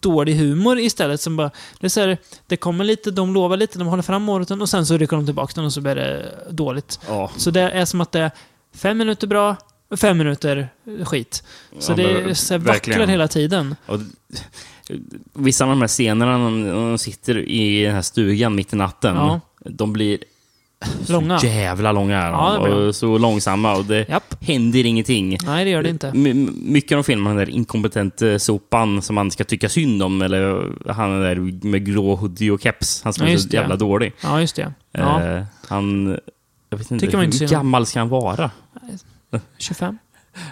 dålig 0.00 0.34
humor 0.36 0.78
istället 0.78 1.20
som 1.20 1.36
bara... 1.36 1.50
Det 1.80 1.86
är 1.86 1.88
så 1.88 2.00
här, 2.00 2.18
det 2.46 2.56
kommer 2.56 2.84
lite, 2.84 3.10
de 3.10 3.34
lovar 3.34 3.56
lite, 3.56 3.78
de 3.78 3.88
håller 3.88 4.02
fram 4.02 4.22
morgoten 4.22 4.62
och 4.62 4.68
sen 4.68 4.86
så 4.86 4.96
rycker 4.96 5.16
de 5.16 5.24
tillbaka 5.26 5.52
den 5.54 5.64
och 5.64 5.72
så 5.72 5.80
blir 5.80 5.94
det 5.94 6.32
dåligt. 6.50 7.00
Ja. 7.08 7.30
Så 7.36 7.50
det 7.50 7.60
är 7.70 7.84
som 7.84 8.00
att 8.00 8.12
det 8.12 8.20
är 8.20 8.30
fem 8.74 8.98
minuter 8.98 9.26
bra, 9.26 9.56
fem 9.96 10.18
minuter 10.18 10.68
skit. 11.04 11.42
Så 11.78 11.92
Ja, 11.92 11.96
det 11.96 12.02
men 12.14 12.30
är 12.30 12.34
så 12.34 12.54
här 12.54 12.58
vacklar 12.58 13.06
hela 13.06 13.28
tiden. 13.28 13.76
Och, 13.86 13.98
vissa 15.34 15.64
av 15.64 15.70
de 15.70 15.80
här 15.80 15.88
scenerna 15.88 16.38
när 16.48 16.72
de, 16.90 16.98
sitter 16.98 17.38
i 17.38 17.82
den 17.84 17.94
här 17.94 18.02
stugan 18.02 18.54
mitt 18.54 18.72
i 18.72 18.76
natten, 18.76 19.16
Ja. 19.16 19.40
de 19.64 19.92
blir 19.92 20.18
Långa. 21.08 21.38
så 21.38 21.46
jävla 21.46 21.92
långa. 21.92 22.14
Ja, 22.26 22.58
och 22.58 22.94
så 22.94 23.18
långsamma 23.18 23.76
och 23.76 23.84
det 23.84 24.08
Japp. 24.08 24.44
händer 24.44 24.86
ingenting. 24.86 25.38
Nej, 25.46 25.64
det 25.64 25.70
gör 25.70 25.82
det 25.82 25.88
inte. 25.88 26.12
My- 26.12 26.34
mycket 26.54 26.98
av 26.98 27.02
filmen, 27.02 27.36
den 27.36 27.46
där 27.46 27.54
inkompetente 27.54 28.38
sopan 28.38 29.02
som 29.02 29.14
man 29.14 29.30
ska 29.30 29.44
tycka 29.44 29.68
synd 29.68 30.02
om, 30.02 30.22
eller 30.22 30.72
han 30.92 31.20
där 31.20 31.66
med 31.66 31.86
grå 31.86 32.14
hoodie 32.14 32.50
och 32.50 32.60
keps, 32.62 33.02
han 33.02 33.12
som 33.12 33.26
Ja, 33.26 33.32
är 33.32 33.36
så 33.36 33.48
det. 33.48 33.56
jävla 33.56 33.76
dålig. 33.76 34.12
Ja, 34.22 34.40
just 34.40 34.56
det. 34.56 34.72
Ja, 34.92 35.22
Eh, 35.22 35.44
han... 35.68 36.18
Jag 36.70 36.78
vet 36.78 36.90
inte, 36.90 37.06
Tycker 37.06 37.16
man 37.18 37.24
inte 37.26 37.38
hur 37.44 37.48
gammal 37.48 37.86
ska 37.86 37.98
han 37.98 38.08
vara? 38.08 38.50
25. 39.58 39.98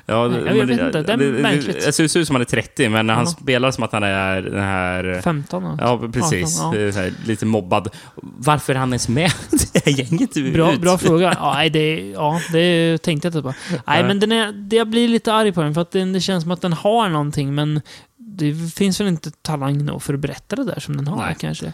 Ja, 0.07 0.29
Nej, 0.29 0.43
jag 0.47 0.57
men 0.57 0.67
vet 0.67 0.81
inte. 0.81 1.03
Det 1.03 1.13
är 1.13 1.17
märkligt. 1.17 1.85
Det 1.85 1.93
ser 1.93 2.05
ut 2.05 2.27
som 2.27 2.37
att 2.37 2.41
han 2.53 2.59
är 2.59 2.63
30, 2.63 2.89
men 2.89 3.07
när 3.07 3.15
han 3.15 3.25
Ja. 3.25 3.31
spelar 3.31 3.71
som 3.71 3.85
att 3.85 3.93
han 3.93 4.03
är 4.03 4.43
den 4.43 4.61
här... 4.63 5.21
15 5.25 5.63
då. 5.63 5.77
Ja, 5.81 6.01
precis. 6.13 6.61
18, 6.61 6.81
ja. 6.81 6.87
Det 6.87 6.95
här, 6.95 7.13
lite 7.27 7.47
mobbad. 7.47 7.89
Varför 8.23 8.75
är 8.75 8.79
han 8.79 8.89
ens 8.89 9.09
med 9.09 9.31
det 9.73 9.85
här 9.85 9.93
gänget 9.93 10.55
Bra, 10.55 10.73
ut? 10.73 10.81
bra 10.81 10.99
fråga. 10.99 11.37
Ja, 11.41 11.69
det, 11.73 12.11
ja, 12.11 12.41
det 12.53 12.99
tänkte 12.99 13.29
jag 13.29 13.31
inte 13.37 13.43
på. 13.43 13.55
Nej, 13.87 14.05
men 14.05 14.21
den 14.21 14.33
är, 14.33 14.53
det, 14.53 14.77
jag 14.77 14.89
blir 14.89 15.09
lite 15.09 15.33
arg 15.33 15.53
på 15.53 15.63
den 15.63 15.75
för 15.75 15.81
att 15.81 15.91
den, 15.91 16.13
det 16.13 16.21
känns 16.21 16.43
som 16.43 16.51
att 16.53 16.61
den 16.63 16.73
har 16.73 17.09
någonting, 17.09 17.55
men 17.55 17.81
det 18.17 18.55
finns 18.75 19.01
väl 19.01 19.09
inte 19.09 19.31
talang 19.31 19.85
nog 19.85 20.03
för 20.03 20.15
att 20.15 20.21
berätta 20.21 20.57
det 20.57 20.65
där 20.65 20.81
som 20.81 20.97
den 20.97 21.07
har, 21.07 21.17
Nej. 21.27 21.37
kanske. 21.41 21.73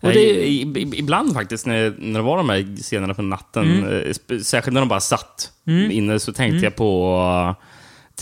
Och 0.00 0.08
det, 0.12 0.20
i, 0.46 0.62
i, 0.62 0.90
ibland 0.98 1.34
faktiskt, 1.34 1.66
när, 1.66 1.94
när 1.98 2.18
det 2.18 2.24
var 2.24 2.36
de 2.36 2.48
här 2.48 2.76
scenerna 2.82 3.14
på 3.14 3.22
natten, 3.22 3.64
Mm. 3.84 4.04
eh, 4.30 4.38
särskilt 4.38 4.74
när 4.74 4.80
de 4.80 4.88
bara 4.88 5.00
satt 5.00 5.52
Mm. 5.66 5.90
inne, 5.90 6.18
så 6.20 6.32
tänkte 6.32 6.54
Mm. 6.56 6.64
jag 6.64 6.76
på 6.76 7.16
uh, 7.58 7.64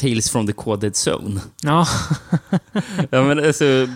Tales 0.00 0.30
from 0.30 0.46
the 0.46 0.52
Coded 0.52 0.92
Zone. 1.08 1.40
ja, 1.62 1.86
ja, 3.10 3.22
men 3.24 3.44
alltså, 3.44 3.88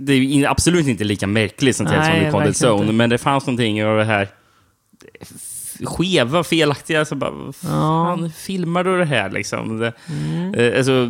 det 0.00 0.12
är 0.12 0.48
absolut 0.48 0.86
inte 0.86 1.04
lika 1.04 1.26
märkligt 1.26 1.76
som 1.76 1.86
Tales 1.86 2.08
Nej, 2.08 2.20
from 2.20 2.30
the 2.30 2.38
Coded 2.38 2.56
Zone, 2.70 2.80
inte. 2.82 2.92
men 2.92 3.10
det 3.10 3.18
fanns 3.18 3.46
någonting 3.46 3.84
av 3.84 3.96
det 3.98 4.04
här 4.04 4.28
skeva, 5.84 6.44
felaktiga. 6.44 7.04
Så 7.04 7.14
bara, 7.14 7.52
fan, 7.52 8.30
filmar 8.36 8.84
du 8.84 8.98
det 8.98 9.04
här 9.04 9.30
liksom? 9.30 9.78
Det, 9.78 9.92
Mm. 10.08 10.54
eh, 10.54 10.76
alltså, 10.78 10.92
eh, 10.92 11.08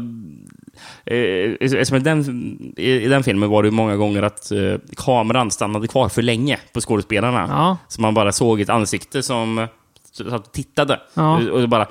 eftersom 1.61 1.97
i, 1.97 2.01
den, 2.01 2.73
i, 2.77 3.09
den 3.09 3.23
filmen 3.23 3.51
var 3.51 3.63
det 3.63 3.71
många 3.71 3.97
gånger 3.97 4.23
att 4.23 4.51
eh, 4.53 4.75
kameran 4.97 5.51
stannade 5.51 5.89
kvar 5.89 6.09
för 6.09 6.23
länge 6.23 6.59
på 6.73 6.81
skådespelarna. 6.81 7.47
ja, 7.49 7.77
Så 7.89 8.01
man 8.01 8.15
bara 8.15 8.33
såg 8.33 8.61
ett 8.61 8.69
ansikte 8.69 9.23
som 9.23 9.67
satt 10.13 10.47
och 10.47 10.53
tittade. 10.53 11.01
Ja. 11.15 11.51
Och 11.51 11.69
bara 11.69 11.87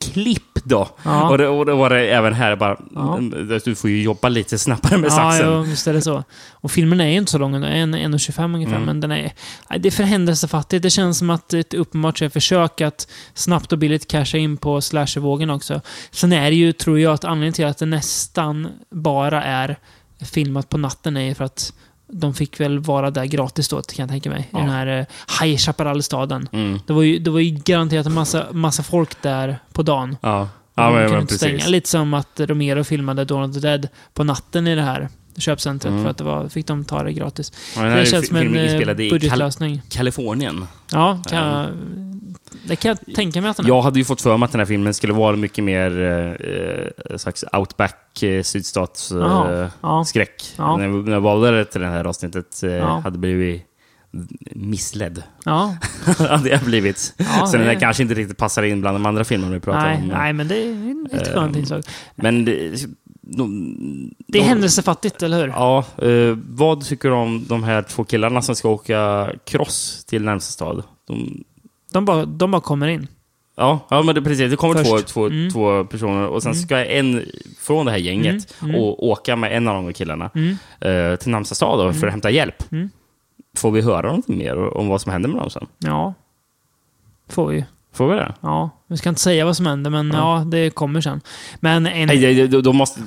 klipp 0.00 0.42
då. 0.64 0.88
Ja. 1.02 1.28
Och, 1.30 1.38
det, 1.38 1.48
och 1.48 1.66
då 1.66 1.76
var 1.76 1.90
det 1.90 2.08
även 2.10 2.32
här 2.32 2.56
bara, 2.56 2.76
Ja. 2.94 3.16
mm, 3.18 3.60
du 3.64 3.74
får 3.74 3.90
ju 3.90 4.02
jobba 4.02 4.28
lite 4.28 4.58
snabbare 4.58 4.98
med 4.98 5.10
Ja, 5.10 5.14
saxen. 5.16 5.52
jo, 5.52 5.60
visst 5.62 5.86
är 5.86 5.92
det 5.92 6.02
så. 6.02 6.24
Och 6.52 6.70
filmen 6.72 7.00
är 7.00 7.06
ju 7.06 7.16
inte 7.16 7.32
så 7.32 7.38
lång, 7.38 7.52
den 7.52 7.64
är 7.64 7.76
en- 7.76 7.94
1.25 7.94 8.54
ungefär, 8.54 8.74
Mm. 8.74 8.86
men 8.86 9.00
den 9.00 9.10
är... 9.12 9.32
Det 9.78 9.88
är 9.88 9.90
för 9.92 10.04
händelsefattigt. 10.04 10.82
Det 10.82 10.90
känns 10.90 11.18
som 11.18 11.30
att 11.30 11.48
det 11.48 11.58
ett 11.58 11.74
uppenbart 11.74 12.18
försök 12.32 12.80
att 12.80 13.08
snabbt 13.34 13.72
och 13.72 13.78
billigt 13.78 14.08
casha 14.10 14.38
in 14.38 14.56
på 14.56 14.80
slashervågen 14.80 15.50
också. 15.50 15.80
Sen 16.10 16.32
är 16.32 16.50
det 16.50 16.56
ju, 16.56 16.72
tror 16.72 16.98
jag, 17.00 17.12
att 17.14 17.24
anledningen 17.24 17.52
till 17.52 17.66
att 17.66 17.78
det 17.78 17.86
nästan 17.86 18.68
bara 18.90 19.42
är 19.42 19.76
filmat 20.32 20.68
på 20.68 20.78
natten 20.78 21.16
är 21.16 21.34
för 21.34 21.44
att 21.44 21.72
de 22.12 22.34
fick 22.34 22.60
väl 22.60 22.78
vara 22.78 23.10
där 23.10 23.24
gratis 23.24 23.68
då, 23.68 23.82
kan 23.82 24.02
jag 24.02 24.08
tänka 24.08 24.30
mig. 24.30 24.48
Ja. 24.52 24.58
I 24.58 24.62
den 24.62 24.70
här 24.70 24.86
eh, 24.86 25.06
High 25.42 25.56
Chaparral-staden. 25.56 26.48
Mm. 26.52 26.80
Det 26.86 26.92
var 26.92 27.02
ju, 27.02 27.18
det 27.18 27.30
var 27.30 27.40
ju 27.40 27.50
garanterat 27.50 28.06
en 28.06 28.14
massa, 28.14 28.46
massa 28.52 28.82
folk 28.82 29.22
där 29.22 29.58
på 29.72 29.82
dagen. 29.82 30.16
Ja, 30.20 30.48
ja 30.74 30.90
men, 30.90 31.02
kunde 31.02 31.16
men 31.16 31.26
precis. 31.26 31.38
stänga. 31.38 31.66
Lite 31.66 31.88
som 31.88 32.14
att 32.14 32.40
Romero 32.40 32.84
filmade 32.84 33.24
Dawn 33.24 33.50
of 33.50 33.54
the 33.54 33.60
Dead 33.60 33.88
på 34.14 34.24
natten 34.24 34.66
i 34.66 34.74
det 34.74 34.82
här 34.82 35.08
köpcentret. 35.36 35.90
Mm. 35.90 36.02
För 36.04 36.10
att 36.10 36.18
det 36.18 36.24
var, 36.24 36.48
fick 36.48 36.66
de 36.66 36.84
ta 36.84 37.02
det 37.02 37.12
gratis. 37.12 37.52
Ja, 37.76 37.82
den 37.82 37.96
det 37.96 38.06
känns 38.06 38.26
som 38.28 38.36
en 38.36 38.54
eh, 38.56 38.64
i 38.76 38.84
Kal- 38.84 39.10
budgetlösning. 39.10 39.82
Kalifornien. 39.88 40.66
Ja, 40.92 41.22
kan 41.28 41.38
jag, 41.46 41.66
det 42.64 42.76
kan 42.76 42.88
jag 42.88 43.14
tänka 43.14 43.40
mig 43.40 43.50
att 43.50 43.56
den 43.56 43.66
är. 43.66 43.70
Jag 43.70 43.82
hade 43.82 43.98
ju 43.98 44.04
fått 44.04 44.20
för 44.20 44.36
mig 44.36 44.44
att 44.46 44.52
den 44.52 44.58
här 44.58 44.66
filmen 44.66 44.94
skulle 44.94 45.12
vara 45.12 45.36
mycket 45.36 45.64
mer 45.64 46.00
eh, 47.10 47.16
slags 47.16 47.44
outback, 47.52 48.22
eh, 48.22 48.42
sydstats 48.42 49.10
Jaha, 49.10 49.62
eh, 49.62 49.68
ja. 49.80 50.76
När, 50.76 51.10
jag, 51.12 51.20
valde 51.20 51.50
det 51.50 51.64
till 51.64 51.80
det 51.80 51.86
här 51.86 52.04
avsnittet 52.04 52.62
eh, 52.62 52.70
Ja. 52.70 52.98
hade 53.04 53.18
blivit 53.18 53.62
missledd. 54.54 55.22
Ja, 55.44 55.76
hade 56.18 56.48
jag 56.48 56.60
blivit. 56.60 57.14
Ja, 57.16 57.48
den 57.52 57.60
där 57.60 57.68
det- 57.68 57.76
kanske 57.80 58.02
inte 58.02 58.14
riktigt 58.14 58.36
passar 58.38 58.62
in 58.62 58.80
bland 58.80 58.94
de 58.94 59.06
andra 59.06 59.24
filmerna 59.24 59.52
vi 59.54 59.60
pratar 59.60 59.80
nej, 59.88 59.96
om. 60.02 60.08
nej, 60.08 60.32
men 60.32 60.48
det 60.48 60.56
är 60.56 61.06
ett 61.20 61.28
Eh, 61.28 61.34
skönt 61.34 61.56
inslag. 61.56 61.82
Men 62.14 62.44
det, 62.44 62.76
de, 63.20 63.74
Det 64.26 64.38
är 64.38 64.42
de- 64.42 64.48
händelsefattigt, 64.48 65.22
eller 65.22 65.38
hur? 65.40 65.48
Ja, 65.48 65.84
eh, 66.02 66.38
vad 66.48 66.84
tycker 66.84 67.08
du 67.08 67.14
om 67.14 67.44
de 67.48 67.62
här 67.64 67.82
två 67.82 68.04
killarna 68.04 68.42
som 68.42 68.54
ska 68.56 68.68
åka 68.68 69.30
cross 69.44 70.04
till 70.04 70.24
närmsta 70.24 70.52
stad? 70.52 70.82
De, 71.06 71.44
De 71.92 72.04
bara, 72.04 72.24
de 72.24 72.50
bara 72.50 72.60
kommer 72.60 72.88
in. 72.88 73.06
ja, 73.56 73.86
ja, 73.90 74.02
men 74.02 74.14
det, 74.14 74.22
precis. 74.22 74.50
Det 74.50 74.56
kommer 74.56 74.84
två, 74.84 74.96
Först. 74.96 75.06
två, 75.08 75.26
Mm. 75.26 75.50
två 75.50 75.84
personer 75.84 76.26
och 76.26 76.42
sen 76.42 76.54
ska 76.54 76.84
en 76.84 77.24
från 77.58 77.86
det 77.86 77.92
här 77.92 77.98
gänget 77.98 78.54
Mm, 78.62 78.74
mm. 78.74 78.82
och 78.82 79.06
åka 79.08 79.36
med 79.36 79.56
en 79.56 79.68
av 79.68 79.84
de 79.84 79.92
killarna 79.92 80.30
Mm. 80.34 80.56
eh, 80.80 81.16
till 81.16 81.30
närmsta 81.30 81.54
stad 81.54 81.96
för 81.96 82.06
att 82.06 82.12
hämta 82.12 82.30
hjälp. 82.30 82.72
Mm. 82.72 82.90
Får 83.56 83.70
vi 83.70 83.80
höra 83.80 84.06
någonting 84.06 84.38
mer 84.38 84.56
om 84.76 84.88
vad 84.88 85.00
som 85.00 85.12
händer 85.12 85.28
med 85.28 85.38
dem 85.40 85.50
sen? 85.50 85.66
Ja. 85.78 86.14
Får 87.28 87.46
vi. 87.48 87.64
Får 87.92 88.08
vi 88.10 88.14
det? 88.16 88.34
Ja. 88.40 88.76
Vi 88.88 88.96
ska 88.96 89.08
inte 89.08 89.20
säga 89.20 89.44
vad 89.44 89.56
som 89.56 89.66
händer, 89.66 89.90
men 89.90 90.10
Ja. 90.14 90.38
ja, 90.38 90.44
det 90.44 90.70
kommer 90.70 91.00
sen. 91.00 91.20
Men 91.60 91.86
en... 91.86 92.06
Nej, 92.08 92.48
då, 92.48 92.60
då 92.60 92.72
måste... 92.72 93.00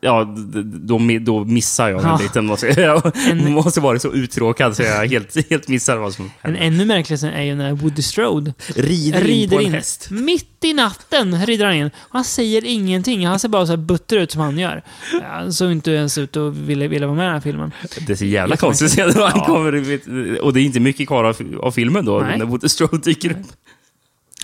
Ja, 0.00 0.34
då, 0.62 0.98
då 1.20 1.44
missar 1.44 1.88
jag 1.88 2.02
Ja. 2.02 2.16
en 2.16 2.22
liten. 2.22 2.46
Måste, 2.46 2.66
jag 2.66 3.12
En- 3.30 3.52
måste 3.52 3.80
vara 3.80 3.98
så 3.98 4.12
uttråkad 4.12 4.76
så 4.76 4.82
jag 4.82 5.06
helt, 5.08 5.50
helt 5.50 5.68
missar 5.68 5.96
vad 5.96 6.12
som 6.14 6.24
En 6.24 6.30
händer. 6.40 6.60
ännu 6.60 6.84
märkligare 6.84 7.32
är 7.32 7.42
ju 7.42 7.54
när 7.54 7.72
Woody 7.72 8.02
Strode 8.02 8.54
Rider, 8.74 9.20
in 9.20 9.26
rider 9.26 9.56
på 9.56 9.62
in. 9.62 9.68
en 9.68 9.74
häst. 9.74 10.08
Mitt 10.10 10.64
i 10.64 10.74
natten 10.74 11.46
rider 11.46 11.64
han 11.64 11.74
in. 11.74 11.90
Han 12.08 12.24
säger 12.24 12.64
ingenting. 12.64 13.26
Han 13.26 13.38
ser 13.38 13.48
bara 13.48 13.66
så 13.66 13.72
här 13.72 13.76
butter 13.76 14.16
ut 14.16 14.30
som 14.32 14.40
han 14.40 14.58
gör. 14.58 14.82
Han 15.30 15.52
såg 15.52 15.72
inte 15.72 15.90
ens 15.90 16.18
ut 16.18 16.36
att 16.36 16.56
ville, 16.56 16.88
ville 16.88 17.06
vara 17.06 17.16
med 17.16 17.22
i 17.22 17.26
den 17.26 17.34
här 17.34 17.40
filmen. 17.40 17.72
Det 18.06 18.12
är 18.12 18.16
så 18.16 18.24
jävla 18.24 18.56
konstigt. 18.56 18.90
sen 18.90 19.08
när 19.16 19.22
han 19.26 19.32
Ja. 19.38 19.44
kommer, 19.44 20.40
och 20.42 20.52
det 20.52 20.60
är 20.60 20.64
inte 20.64 20.80
mycket 20.80 21.06
kvar 21.08 21.24
av, 21.24 21.36
av 21.62 21.70
filmen 21.70 22.04
då, 22.04 22.20
Nej. 22.20 22.38
när 22.38 22.44
Woody 22.44 22.68
Strode 22.68 22.98
dyker 22.98 23.30
upp. 23.30 23.36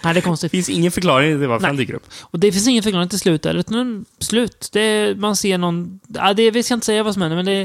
Nej, 0.04 0.14
det 0.14 0.18
är 0.18 0.22
Det 0.22 0.24
konstigt. 0.24 0.50
finns 0.50 0.68
ingen 0.68 0.92
förklaring 0.92 1.38
till 1.40 1.48
varför 1.48 1.62
Nej. 1.62 1.68
han 1.68 1.76
dyker 1.76 1.94
upp. 1.94 2.04
Och 2.22 2.38
det 2.38 2.52
finns 2.52 2.68
ingen 2.68 2.82
förklaring 2.82 3.08
till 3.08 3.18
slut. 3.18 3.46
Eller 3.46 3.60
utan 3.60 4.04
slut. 4.18 4.68
Det, 4.72 5.14
man 5.18 5.36
ser 5.36 5.58
någon... 5.58 6.00
Ja, 6.08 6.34
det, 6.34 6.50
vi 6.50 6.62
ska 6.62 6.74
inte 6.74 6.86
säga 6.86 7.02
vad 7.02 7.12
som 7.12 7.22
händer, 7.22 7.36
men 7.36 7.44
det... 7.46 7.60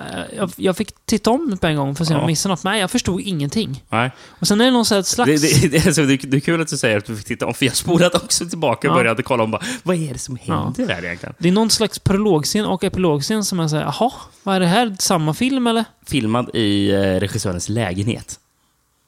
eh, 0.00 0.36
Jag, 0.36 0.50
jag 0.56 0.76
fick 0.76 0.92
titta 1.06 1.30
om 1.30 1.50
det 1.50 1.56
på 1.56 1.66
en 1.66 1.76
gång 1.76 1.94
för 1.94 2.04
att 2.04 2.08
se 2.08 2.14
om 2.14 2.18
Ja. 2.18 2.22
jag 2.22 2.26
missade 2.26 2.52
något. 2.52 2.64
Nej, 2.64 2.80
jag 2.80 2.90
förstod 2.90 3.20
ingenting. 3.20 3.84
Nej. 3.88 4.10
Och 4.28 4.46
sen 4.48 4.60
är 4.60 4.64
det 4.64 4.70
någon 4.70 4.84
här 4.90 5.02
slags... 5.02 5.14
Det, 5.42 5.60
det, 5.62 5.68
det, 5.68 5.86
är 5.86 5.92
så, 5.92 6.00
det, 6.02 6.16
det 6.16 6.36
är 6.36 6.40
kul 6.40 6.60
att 6.60 6.68
du 6.68 6.76
säger 6.76 6.98
att 6.98 7.04
du 7.06 7.16
fick 7.16 7.26
titta 7.26 7.46
om, 7.46 7.54
för 7.54 7.66
jag 7.66 7.76
spolade 7.76 8.16
också 8.16 8.46
tillbaka 8.48 8.88
och 8.88 8.92
Ja. 8.92 8.98
började 8.98 9.22
kolla 9.22 9.42
om 9.44 9.50
bara, 9.50 9.62
vad 9.82 9.96
är 9.96 10.12
det 10.12 10.18
som 10.18 10.36
händer 10.36 10.86
där 10.86 11.04
egentligen? 11.04 11.34
Det 11.38 11.48
är 11.48 11.52
någon 11.52 11.70
slags 11.70 11.98
prologscen 11.98 12.64
och 12.66 12.84
epilogscen 12.84 13.44
som 13.44 13.60
är 13.60 13.68
såhär, 13.68 13.82
jaha, 13.82 14.12
vad 14.42 14.56
är 14.56 14.60
det 14.60 14.66
här? 14.66 14.96
Samma 14.98 15.34
film 15.34 15.66
eller? 15.66 15.84
Filmad 16.06 16.50
i 16.54 16.90
eh, 16.90 16.98
regissörens 17.00 17.68
lägenhet. 17.68 18.40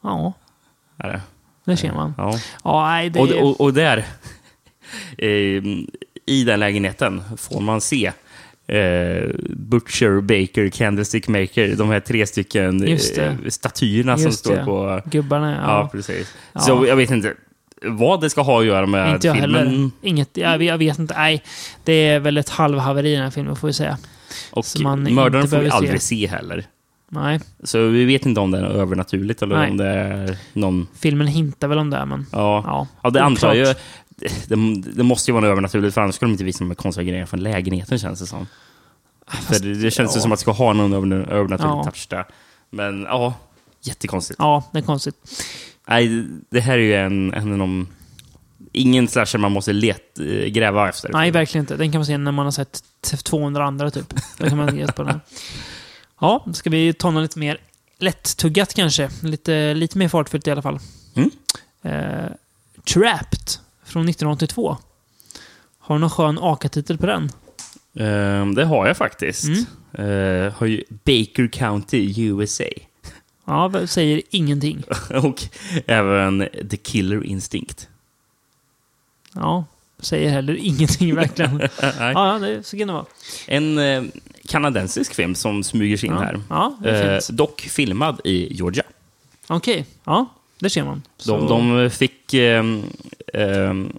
Ja, 0.03 0.33
Är 0.99 1.09
det? 1.09 1.21
Det 1.65 1.77
ser 1.77 1.93
man. 1.93 2.15
Ja. 2.19 2.39
Ja, 2.65 2.87
nej, 2.87 3.11
det 3.11 3.21
Och, 3.21 3.31
och, 3.31 3.61
och 3.61 3.75
där, 3.75 4.05
eh, 5.19 5.29
i 6.27 6.45
den 6.47 6.61
lägenheten, 6.61 7.23
får 7.37 7.61
man 7.61 7.81
se 7.81 8.07
eh, 8.67 9.29
Butcher, 9.49 10.21
Baker, 10.21 10.69
Candlestick 10.71 11.29
Maker, 11.29 11.77
de 11.77 11.91
här 11.91 12.01
tre 12.01 12.27
stycken 12.27 12.89
Just 12.89 13.19
eh, 13.19 13.33
statyerna 13.49 14.17
som 14.17 14.27
Just 14.27 14.39
står 14.39 14.57
det. 14.57 14.65
på... 14.65 15.01
Gubbarna, 15.05 15.51
Ja, 15.51 15.57
ja. 15.81 15.89
precis. 15.93 16.35
Ja. 16.53 16.61
Så 16.61 16.85
jag 16.89 16.97
vet 16.97 17.11
inte 17.11 17.35
vad 17.83 18.21
det 18.21 18.31
ska 18.31 18.43
ha 18.43 18.61
att 18.61 18.67
göra 18.67 18.87
med 18.87 19.15
inte 19.15 19.27
jag 19.27 19.37
filmen. 19.37 19.67
heller. 19.69 19.91
Inget, 20.03 20.37
jag, 20.37 20.63
jag 20.63 20.79
vet 20.79 20.99
inte. 20.99 21.15
Nej, 21.15 21.43
det 21.85 21.93
är 21.93 22.21
väl 22.21 22.37
ett 22.37 22.49
halvhaveri 22.49 23.11
i 23.11 23.15
den 23.15 23.23
här 23.23 23.31
filmen, 23.31 23.57
får 23.57 23.67
vi 23.69 23.75
säga. 23.75 23.99
Och 24.51 24.65
som 24.65 24.83
man 24.83 25.15
mördaren 25.15 25.49
får 25.49 25.59
vi 25.59 25.71
aldrig 25.71 26.03
se 26.03 26.27
heller. 26.27 26.65
Nej, 27.13 27.41
Så 27.63 27.87
vi 27.87 28.05
vet 28.05 28.27
inte 28.27 28.41
om 28.41 28.51
det 28.51 28.59
är 28.59 28.63
övernaturligt 28.65 29.43
eller 29.43 29.57
Nej. 29.57 29.71
om 29.71 29.77
det 29.77 29.87
är 29.87 30.37
någon... 30.53 30.87
filmen 30.99 31.27
hintar 31.27 31.69
väl 31.69 31.79
om 31.79 31.91
det, 31.91 32.05
men... 32.05 32.27
Ja, 32.33 32.63
Ja, 32.67 32.87
ja 33.03 33.11
det 33.11 33.23
antar 33.23 33.55
jag. 33.55 33.77
Det, 34.17 34.57
det 34.93 35.03
måste 35.03 35.31
ju 35.31 35.33
vara 35.33 35.45
något 35.45 35.51
övernaturligt, 35.53 35.95
för 35.95 36.01
annars 36.01 36.15
skulle 36.15 36.29
de 36.29 36.33
inte 36.33 36.45
visa 36.45 36.59
de 36.59 36.69
här 36.71 36.75
konstiga 36.75 37.05
grejerna 37.05 37.27
från 37.27 37.41
lägenheten, 37.43 37.99
känns 37.99 38.21
det 38.21 38.27
som. 38.27 38.47
för 39.27 39.59
det, 39.63 39.75
det 39.75 39.91
känns 39.91 40.17
ju 40.17 40.19
ja. 40.19 40.23
som 40.23 40.33
att 40.33 40.39
det 40.39 40.41
ska 40.41 40.51
ha 40.53 40.73
någon 40.73 40.93
över- 40.93 41.33
övernaturlig 41.33 41.71
Ja. 41.73 41.85
touch 41.85 42.07
där. 42.11 42.25
Men 42.71 43.03
ja, 43.03 43.35
jättekonstigt. 43.83 44.37
Ja, 44.39 44.65
det 44.73 44.79
är 44.79 44.83
konstigt. 44.83 45.15
Nej, 45.89 46.27
det 46.51 46.61
här 46.61 46.73
är 46.79 46.83
ju 46.83 46.95
en, 46.95 47.35
en 47.35 47.53
av 47.53 47.59
de... 47.59 47.87
Ingen 48.73 49.09
slasher 49.09 49.39
man 49.39 49.53
måste 49.53 49.73
let, 49.73 50.19
eh, 50.19 50.27
gräva 50.47 50.89
efter. 50.89 51.09
Nej, 51.13 51.31
verkligen 51.31 51.63
inte. 51.63 51.77
Den 51.77 51.93
kan 51.93 51.99
man 51.99 52.07
se 52.07 52.19
när 52.19 52.33
man 52.33 52.47
har 52.47 52.51
sett 52.53 52.79
t- 53.11 53.17
200 53.17 53.65
andra, 53.65 53.91
typ. 53.91 54.15
Då 54.39 54.49
kan 54.49 54.59
man 54.59 54.77
ge 54.77 54.87
på 54.87 55.03
den 55.03 55.13
här. 55.13 55.21
Ja, 56.21 56.47
ska 56.53 56.71
vi 56.71 56.93
ta 56.93 57.11
något 57.11 57.23
lite 57.23 57.39
mer 57.39 57.59
lättuggat 57.99 58.75
kanske? 58.75 59.11
Lite, 59.23 59.75
lite 59.75 59.99
mer 59.99 60.09
fartfyllt 60.09 60.47
i 60.47 60.51
alla 60.51 60.63
fall. 60.63 60.79
Mm. 61.15 61.31
Eh, 61.83 62.31
Trapped 62.95 63.49
från 63.85 64.09
1982. 64.09 64.77
Har 65.79 65.95
du 65.95 66.01
någon 66.01 66.11
skön 66.11 66.39
AKA-titel 66.39 66.99
på 66.99 67.07
den? 67.07 67.31
Ehm, 67.95 68.55
det 68.55 68.65
har 68.65 68.87
jag 68.87 68.97
faktiskt. 68.97 69.45
Mm. 69.45 69.65
Eh, 70.47 70.53
har 70.53 70.67
ju 70.67 70.85
Baker 70.89 71.49
County, 71.49 72.15
USA. 72.17 72.65
Ja, 73.45 73.87
säger 73.87 74.23
ingenting. 74.31 74.83
Och 75.23 75.43
även 75.87 76.49
The 76.71 76.77
Killer 76.77 77.25
Instinct. 77.25 77.89
Ja, 79.35 79.65
säger 79.99 80.31
heller 80.31 80.55
ingenting 80.55 81.15
verkligen. 81.15 81.61
Ja, 81.99 82.39
det 82.39 82.67
så 82.67 82.79
kan 82.79 82.87
det 82.87 82.95
vara. 82.95 83.07
En 83.47 83.79
eh, 83.79 84.03
kanadensisk 84.51 85.15
film 85.15 85.35
som 85.35 85.63
smyger 85.65 85.97
sig 85.97 86.07
in 86.09 86.15
Ja, 86.15 86.21
här. 86.21 86.41
ja 86.49 86.91
Eh, 86.91 87.19
dock 87.31 87.61
filmad 87.61 88.21
i 88.25 88.55
Georgia. 88.55 88.83
Okej, 89.49 89.87
ja, 90.05 90.27
det 90.59 90.71
ser 90.71 90.85
man. 90.85 91.03
Så- 91.17 91.37
De, 91.49 91.49
de 91.75 91.91
fick... 91.91 92.35
ehm, 92.35 92.83
ehm, 93.35 93.93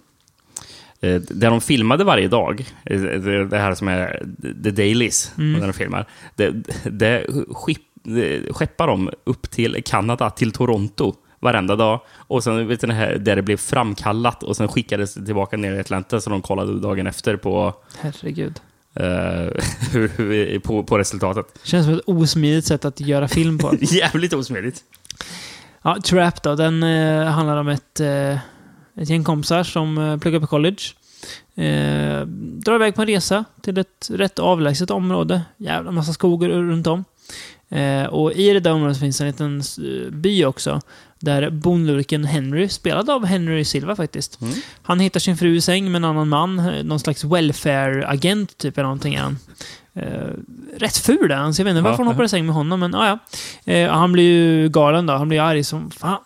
eh, 1.00 1.20
där 1.20 1.50
de 1.50 1.60
filmade 1.60 2.04
varje 2.04 2.28
dag, 2.28 2.64
eh, 2.84 3.00
det, 3.00 3.58
här 3.58 3.74
som 3.74 3.88
är 3.88 4.26
The 4.64 4.70
Dailies, 4.70 5.32
Mm. 5.38 5.60
när 5.60 5.66
de 5.66 5.72
filmar, 5.72 6.06
det, 6.36 6.50
det 6.84 7.26
skepp, 7.50 7.78
det 8.04 8.52
skeppar 8.54 8.86
de 8.86 9.10
upp 9.24 9.50
till 9.50 9.82
Kanada, 9.84 10.30
till 10.30 10.52
Toronto, 10.52 11.14
varenda 11.40 11.76
dag. 11.76 12.00
Och 12.28 12.44
sen 12.44 12.68
vet 12.68 12.80
här, 12.92 13.14
där 13.18 13.36
det 13.36 13.42
blev 13.42 13.56
framkallat 13.56 14.42
och 14.42 14.56
sen 14.56 14.68
skickades 14.68 15.14
det 15.14 15.24
tillbaka 15.26 15.56
ner 15.56 15.72
i 15.74 15.80
Atlanta 15.80 16.20
så 16.20 16.30
de 16.30 16.42
kollade 16.42 16.80
dagen 16.80 17.06
efter 17.06 17.36
på, 17.36 17.74
Herregud. 18.00 18.60
hur, 19.92 20.58
på, 20.58 20.82
på 20.82 20.98
resultatet. 20.98 21.46
Känns 21.62 21.86
som 21.86 21.94
ett 21.94 22.02
osmidigt 22.06 22.66
sätt 22.66 22.84
att 22.84 23.00
göra 23.00 23.28
film 23.28 23.58
på. 23.58 23.74
Jävligt 23.80 24.32
osmidigt. 24.32 24.84
Ja, 25.82 25.96
Trap 26.04 26.42
då, 26.42 26.54
den 26.54 26.82
eh, 26.82 27.24
handlar 27.24 27.56
om 27.56 27.68
ett, 27.68 28.00
eh, 28.00 28.34
ett 28.94 29.08
gäng 29.08 29.24
kompisar 29.24 29.62
som 29.62 29.98
eh, 29.98 30.18
pluggar 30.18 30.40
på 30.40 30.46
college. 30.46 30.82
Eh, 31.54 32.26
drar 32.36 32.74
iväg 32.74 32.94
på 32.94 33.02
en 33.02 33.08
resa 33.08 33.44
till 33.60 33.78
ett 33.78 34.10
rätt 34.10 34.38
avlägset 34.38 34.90
område. 34.90 35.42
Jävla 35.56 35.90
massa 35.90 36.12
skogar 36.12 36.48
runt 36.48 36.86
om. 36.86 37.04
Och 38.10 38.32
i 38.32 38.52
det 38.52 38.60
där 38.60 38.72
området 38.72 39.00
finns 39.00 39.20
en 39.20 39.26
liten 39.26 39.62
by 40.10 40.44
också. 40.44 40.80
Där 41.22 41.50
bondlurken 41.50 42.24
Henry, 42.24 42.68
spelad 42.68 43.10
av 43.10 43.24
Henry 43.26 43.64
Silva 43.64 43.96
faktiskt. 43.96 44.40
Mm. 44.40 44.54
Han 44.82 45.00
hittar 45.00 45.20
sin 45.20 45.36
fru 45.36 45.56
i 45.56 45.60
säng 45.60 45.84
med 45.92 45.96
en 45.98 46.04
annan 46.04 46.28
man. 46.28 46.58
eh, 46.58 46.84
Någon 46.84 47.00
slags 47.00 47.24
welfare-agent 47.24 48.56
typ 48.58 48.78
eller 48.78 48.82
någonting 48.84 49.14
är 49.14 49.20
han. 49.20 49.38
Eh, 49.94 50.28
rätt 50.78 50.96
ful 50.96 51.30
är 51.30 51.36
han, 51.36 51.54
så 51.54 51.60
jag 51.60 51.64
vet 51.64 51.70
inte 51.70 51.82
varför 51.82 51.94
Ja. 51.94 52.04
hon 52.04 52.06
hoppar 52.06 52.24
i 52.24 52.28
säng 52.28 52.46
med 52.46 52.54
honom, 52.54 52.80
men 52.80 52.94
ah, 52.94 53.06
ja. 53.06 53.18
Eh, 53.72 53.90
han 53.90 54.12
blir 54.12 54.24
ju 54.24 54.68
galen 54.68 55.06
då. 55.06 55.12
Han 55.12 55.28
blir 55.28 55.40
arg 55.40 55.64
som 55.64 55.90
fan. 55.90 56.18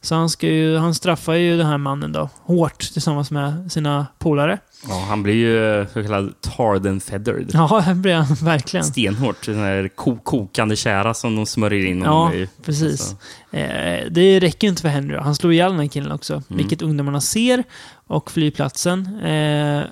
Så 0.00 0.14
han, 0.14 0.30
ska 0.30 0.46
ju, 0.48 0.76
han 0.76 0.94
straffar 0.94 1.34
ju 1.34 1.56
den 1.58 1.66
här 1.66 1.78
mannen 1.78 2.12
då, 2.12 2.28
hårt 2.42 2.78
tillsammans 2.92 3.30
med 3.30 3.72
sina 3.72 4.06
polare. 4.18 4.58
Ja, 4.88 5.04
han 5.08 5.22
blir 5.22 5.34
ju 5.34 5.86
så 5.92 6.02
kallad 6.02 6.34
tarred 6.40 6.86
and 6.86 7.02
feathered. 7.02 7.50
Ja, 7.54 7.84
det 7.88 7.94
blir 7.94 8.14
han 8.14 8.34
verkligen. 8.42 8.84
Stenhårt. 8.84 9.46
Den 9.46 9.58
här 9.58 9.88
ko 9.88 10.16
kokande 10.16 10.76
kära 10.76 11.14
som 11.14 11.36
de 11.36 11.46
smörjer 11.46 11.86
in 11.86 12.02
Ja, 12.02 12.10
honom 12.10 12.34
i. 12.34 12.48
precis. 12.64 13.00
Alltså, 13.00 13.16
Eh, 13.52 14.06
det 14.10 14.40
räcker 14.40 14.68
inte 14.68 14.82
för 14.82 14.88
Henry. 14.88 15.16
Han 15.16 15.34
slår 15.34 15.52
ihjäl 15.52 15.70
den 15.70 15.80
här 15.80 15.86
killen 15.86 16.12
också. 16.12 16.32
Mm. 16.34 16.44
Vilket 16.48 16.82
ungdomarna 16.82 17.20
ser. 17.20 17.64
Och 18.06 18.30
flygplatsen. 18.30 19.06
Eh, 19.22 19.82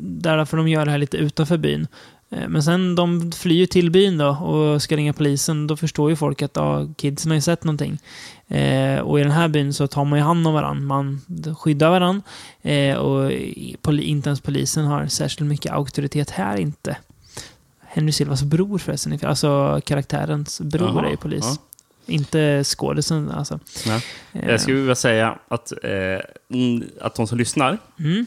därför 0.00 0.56
de 0.56 0.68
gör 0.68 0.84
det 0.84 0.90
här 0.90 0.98
lite 0.98 1.16
utanför 1.16 1.56
byn. 1.56 1.86
Eh, 2.30 2.48
men 2.48 2.62
sen 2.62 2.94
de 2.94 3.32
flyr 3.32 3.66
till 3.66 3.90
byn 3.90 4.18
då 4.18 4.28
och 4.28 4.82
ska 4.82 4.96
ringa 4.96 5.12
polisen. 5.12 5.66
Då 5.66 5.76
förstår 5.76 6.10
ju 6.10 6.16
folk 6.16 6.42
att 6.42 6.56
ja, 6.56 6.86
kidsen 6.96 7.30
har 7.30 7.34
ju 7.36 7.40
sett 7.42 7.64
någonting. 7.64 7.98
Eh, 8.50 9.00
och 9.00 9.20
i 9.20 9.22
den 9.22 9.32
här 9.32 9.48
byn 9.48 9.74
så 9.74 9.86
tar 9.86 10.04
man 10.04 10.18
ju 10.18 10.24
hand 10.24 10.46
om 10.46 10.54
varandra. 10.54 10.82
Man 10.86 11.20
skyddar 11.58 11.90
varandra. 11.90 12.22
Eh, 12.62 12.96
och 12.96 13.32
inte 14.00 14.28
ens 14.28 14.40
polisen 14.40 14.84
har 14.84 15.06
särskilt 15.06 15.48
mycket 15.48 15.72
auktoritet 15.72 16.30
här 16.30 16.56
inte. 16.56 16.96
Henry 17.80 18.12
Silvas 18.12 18.42
bror 18.42 18.78
förresten. 18.78 19.18
Alltså 19.22 19.80
karaktärens 19.84 20.60
bror 20.60 20.88
Jaha, 20.88 21.06
är 21.06 21.10
ju 21.10 21.16
polis. 21.16 21.44
ja. 21.44 21.56
Inte 22.06 22.64
skådisen 22.64 23.30
alltså. 23.30 23.60
nej. 23.86 24.04
Eh, 24.32 24.50
Jag 24.50 24.60
skulle 24.60 24.76
vilja 24.78 24.94
säga 24.94 25.38
att, 25.48 25.72
eh, 25.84 26.20
att 27.00 27.14
de 27.14 27.26
som 27.26 27.38
lyssnar 27.38 27.78
Mm, 27.98 28.26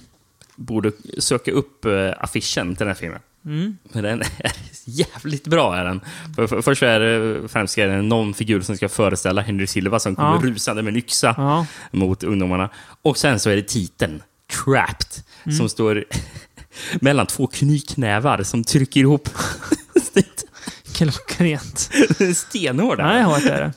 borde 0.55 0.91
söka 1.17 1.51
upp 1.51 1.85
eh, 1.85 2.11
affischen 2.19 2.67
till 2.75 2.85
den 2.85 2.87
här 2.87 2.95
filmen. 2.95 3.19
Mm. 3.45 3.77
Men 3.93 4.03
den 4.03 4.21
är 4.21 4.27
jävligt 4.85 5.47
bra. 5.47 5.75
Är 5.75 5.85
den. 5.85 6.01
För, 6.35 6.47
för, 6.47 6.61
först 6.61 6.83
är 6.83 6.99
det 6.99 7.47
främst 7.47 7.77
är 7.77 7.87
det 7.87 8.01
någon 8.01 8.33
figur 8.33 8.61
som 8.61 8.77
ska 8.77 8.89
föreställa 8.89 9.41
Henry 9.41 9.67
Silva 9.67 9.99
som 9.99 10.15
kommer 10.15 10.35
Ja. 10.45 10.49
rusande 10.51 10.81
med 10.83 10.91
en 10.91 10.97
yxa 10.97 11.33
Ja, 11.37 11.65
mot 11.91 12.23
ungdomarna. 12.23 12.69
Och 13.01 13.17
sen 13.17 13.39
så 13.39 13.49
är 13.49 13.55
det 13.55 13.63
titeln, 13.67 14.23
Trapped, 14.65 15.07
Mm. 15.45 15.57
som 15.57 15.69
står 15.69 16.05
mellan 17.01 17.25
två 17.27 17.47
knytnävar 17.47 18.43
som 18.43 18.63
trycker 18.63 19.01
ihop. 19.01 19.29
klockrent. 20.93 21.89
Stenhård. 22.35 22.97
Nej, 22.97 23.23
hårt 23.23 23.43
är 23.45 23.61
det. 23.61 23.73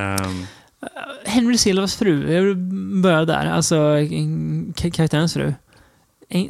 Ehm, 0.00 0.46
Henry 1.24 1.58
Silvas 1.58 1.96
fru, 1.96 2.32
jag 2.34 2.42
vill 2.42 2.56
börja 3.02 3.24
där. 3.24 3.46
Alltså 3.46 3.96
karaktärens 4.74 5.32
fru. 5.34 5.54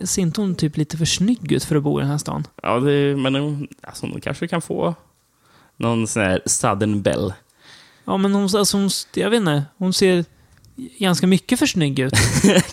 Ser 0.04 0.22
inte 0.22 0.40
hon 0.40 0.54
typ 0.54 0.76
lite 0.76 0.96
för 0.96 1.04
snygg 1.04 1.52
ut 1.52 1.64
för 1.64 1.76
att 1.76 1.82
bo 1.82 1.98
i 2.00 2.02
den 2.02 2.10
här 2.10 2.18
stan? 2.18 2.46
ja, 2.62 2.80
det, 2.80 3.16
men 3.16 3.34
hon- 3.34 3.68
alltså, 3.82 4.06
hon 4.06 4.20
kanske 4.20 4.48
kan 4.48 4.62
få 4.62 4.94
någon 5.76 6.06
sån 6.06 6.22
här 6.22 6.40
Southern 6.46 7.02
Belle. 7.02 7.34
Ja, 8.04 8.16
men 8.16 8.34
hon, 8.34 8.42
alltså, 8.56 8.76
hon, 8.76 8.90
jag 9.14 9.30
vet 9.30 9.36
inte, 9.40 9.64
hon 9.76 9.92
ser 9.92 10.24
ganska 10.98 11.26
mycket 11.26 11.58
för 11.58 11.66
snygg 11.66 11.98
ut 11.98 12.12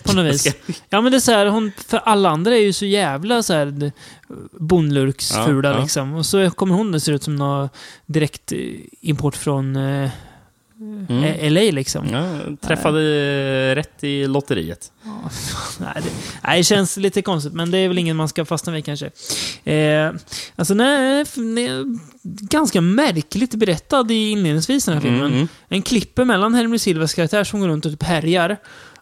på 0.04 0.12
något 0.12 0.24
vis. 0.34 0.54
Ja, 0.88 1.00
men 1.00 1.12
det 1.12 1.18
är 1.18 1.20
så 1.20 1.32
här, 1.32 1.46
hon, 1.46 1.72
för 1.86 1.96
alla 1.98 2.30
andra 2.30 2.54
är 2.56 2.60
ju 2.60 2.72
så 2.72 2.86
jävla 2.86 3.42
så 3.42 3.52
här 3.52 3.92
bondlurksfula 4.60 5.68
Ja, 5.68 5.74
ja. 5.76 5.80
liksom. 5.82 6.14
Och 6.14 6.26
så 6.26 6.50
kommer 6.50 6.74
hon, 6.74 6.92
det 6.92 7.00
ser 7.00 7.12
ut 7.12 7.22
som 7.22 7.36
någon 7.36 7.68
direkt 8.06 8.52
eh, 8.52 8.58
import 9.00 9.36
från 9.36 9.76
eh, 9.76 10.10
Mm. 10.80 11.24
eh, 11.24 11.50
LA 11.50 11.60
liksom. 11.60 12.08
Ja, 12.08 12.38
träffade 12.60 13.74
rätt 13.74 14.04
i 14.04 14.26
lotteriet. 14.26 14.92
Nej 15.80 15.92
det, 15.96 16.10
nej, 16.44 16.58
det 16.58 16.64
känns 16.64 16.96
lite 16.96 17.22
konstigt, 17.22 17.52
men 17.52 17.70
det 17.70 17.78
är 17.78 17.88
väl 17.88 17.98
ingen 17.98 18.16
man 18.16 18.28
ska 18.28 18.44
fastna 18.44 18.72
vid 18.72 18.84
kanske. 18.84 19.10
Eh, 19.64 20.12
alltså, 20.56 20.74
nej, 20.74 21.24
nej, 21.36 21.68
ganska 22.22 22.80
märkligt 22.80 23.54
berättad 23.54 24.10
i 24.10 24.30
inledningsvis 24.30 24.84
den 24.84 24.94
här 24.94 25.00
filmen. 25.00 25.20
Mm, 25.20 25.32
mm. 25.32 25.48
En 25.68 25.82
klipper 25.82 26.24
mellan 26.24 26.54
Henry 26.54 26.78
Silvas 26.78 27.14
karaktär 27.14 27.44
som 27.44 27.60
går 27.60 27.68
runt 27.68 27.86
och 27.86 27.92
typ 27.92 28.02
härjar 28.02 28.56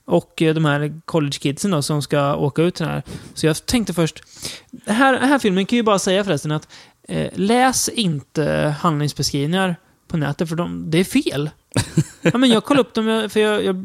och 0.05 0.43
eh, 0.43 0.55
de 0.55 0.64
här 0.64 1.01
college 1.05 1.39
kidsen 1.41 1.70
då 1.70 1.83
som 1.83 2.03
ska 2.03 2.35
åka 2.35 2.62
ut 2.62 2.75
den 2.75 2.89
här. 2.89 3.03
Så 3.35 3.47
jag 3.47 3.66
tänkte 3.66 3.93
först, 3.93 4.23
den 4.70 4.95
här, 4.97 5.18
här 5.18 5.39
filmen 5.39 5.66
kan 5.66 5.77
ju 5.77 5.83
bara 5.83 5.99
säga 5.99 6.25
förresten 6.25 6.53
att 6.53 6.68
eh, 7.09 7.31
läs 7.35 7.89
inte 7.89 8.75
handlingsbeskrivningar 8.81 9.77
på 10.09 10.16
nätet 10.16 10.49
för 10.49 10.57
de, 10.57 10.91
det 10.91 10.99
är 10.99 11.05
fel. 11.05 11.51
Ja, 12.23 12.39
men 12.39 12.51
jag 12.51 12.64
kollar 12.64 12.81
upp 12.81 12.95
dem, 12.95 13.29
för 13.33 13.41
jag, 13.41 13.64
jag 13.64 13.77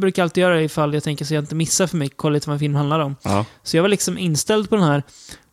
brukar 0.00 0.22
alltid 0.22 0.42
göra 0.42 0.54
det 0.54 0.62
ifall 0.62 0.94
jag 0.94 1.02
tänker 1.02 1.24
så 1.24 1.34
jag 1.34 1.42
inte 1.42 1.54
missar 1.54 1.86
för 1.86 1.96
mycket, 1.96 2.16
kolla 2.16 2.34
lite 2.34 2.48
vad 2.48 2.54
en 2.54 2.58
film 2.60 2.74
handlar 2.74 2.98
om. 3.00 3.16
Ja. 3.22 3.44
Så 3.62 3.76
jag 3.76 3.82
var 3.82 3.88
liksom 3.88 4.18
inställd 4.18 4.70
på 4.70 4.76
den 4.76 4.84
här, 4.84 5.02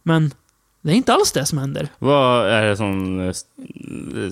men 0.03 0.33
det 0.81 0.91
är 0.91 0.95
inte 0.95 1.13
alls 1.13 1.31
det 1.31 1.45
som 1.45 1.57
händer. 1.57 1.87
Vad 1.99 2.49
är 2.49 2.65
det 2.65 2.77
som, 2.77 3.33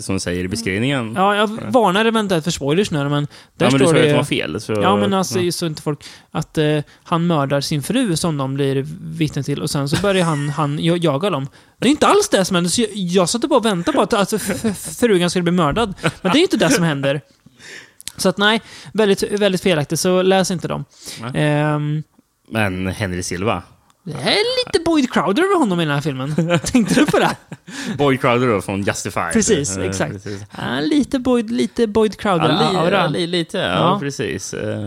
som 0.02 0.20
säger 0.20 0.44
i 0.44 0.48
beskrivningen? 0.48 1.14
Ja, 1.16 1.36
jag 1.36 1.48
varnar 1.48 2.06
eventuellt 2.06 2.44
för 2.44 2.52
spoilers 2.52 2.92
nu, 2.92 3.10
men 3.10 3.28
där 3.58 3.66
Ja, 3.66 3.72
men 3.72 3.80
du 3.80 3.86
står 3.86 3.94
sa 3.94 3.98
ju 3.98 4.02
det... 4.02 4.08
att 4.08 4.14
det 4.14 4.18
var 4.18 4.24
fel. 4.24 4.62
Så, 4.62 4.74
Ja, 4.74 4.96
men 4.96 5.14
alltså 5.14 5.40
ja. 5.40 5.52
så 5.52 5.66
inte 5.66 5.82
folk... 5.82 6.04
Att 6.32 6.58
eh, 6.58 6.80
han 7.04 7.28
mördar 7.28 7.62
sin 7.62 7.84
fru 7.84 8.16
som 8.16 8.38
de 8.38 8.54
blir 8.54 8.86
vittne 9.02 9.44
till 9.44 9.62
och 9.62 9.70
sen 9.70 9.90
så 9.90 10.02
börjar 10.02 10.26
han, 10.26 10.50
han 10.50 10.80
ja- 10.84 10.98
jaga 10.98 11.30
dem. 11.30 11.48
Det 11.80 11.88
är 11.88 11.92
inte 11.92 12.08
alls 12.08 12.30
det 12.30 12.46
som 12.46 12.56
händer. 12.56 12.72
Så 12.72 12.82
jag, 12.82 12.90
jag 12.94 13.30
satt 13.30 13.42
bara 13.42 13.60
och 13.60 13.66
väntade 13.66 13.96
på 13.98 14.02
att 14.02 14.14
alltså, 14.14 14.40
frugan 15.00 15.30
skulle 15.30 15.44
bli 15.44 15.52
mördad. 15.52 15.94
Men 16.22 16.32
det 16.32 16.38
är 16.40 16.42
inte 16.42 16.58
det 16.58 16.70
som 16.70 16.84
händer. 16.84 17.22
Så 18.18 18.30
att 18.30 18.38
nej, 18.38 18.62
väldigt, 18.94 19.24
väldigt 19.32 19.62
felaktigt. 19.62 20.00
Så 20.00 20.22
läs 20.22 20.52
inte 20.52 20.68
dem. 20.68 20.86
Ehm, 21.34 22.04
Men 22.50 22.88
Henry 22.88 23.24
Silva. 23.24 23.64
det 24.04 24.12
är 24.14 24.66
lite 24.66 24.80
Boyd 24.86 25.14
Crowder 25.14 25.44
över 25.44 25.60
honom 25.60 25.80
i 25.80 25.86
den 25.86 25.94
här 25.94 26.02
filmen. 26.02 26.60
Tänkte 26.64 26.94
du 27.00 27.06
på 27.06 27.20
det? 27.20 27.36
Boyd 27.98 28.22
Crowder 28.22 28.48
då, 28.48 28.62
från 28.62 28.82
Justified. 28.84 29.34
Precis, 29.34 29.78
Eh, 29.78 29.86
exakt. 29.86 30.14
precis. 30.14 30.42
Ja, 30.58 30.80
lite 30.80 31.20
Boyd, 31.20 31.52
lite 31.52 31.88
Boyd 31.88 32.16
Ja, 32.24 32.36
li, 32.36 32.42
Crowder-aura. 32.44 32.92
ja, 33.02 33.08
li, 33.08 33.28
lite, 33.28 33.58
ja, 33.58 33.64
Ja. 33.76 33.98
precis. 34.00 34.54
Eh, 34.54 34.80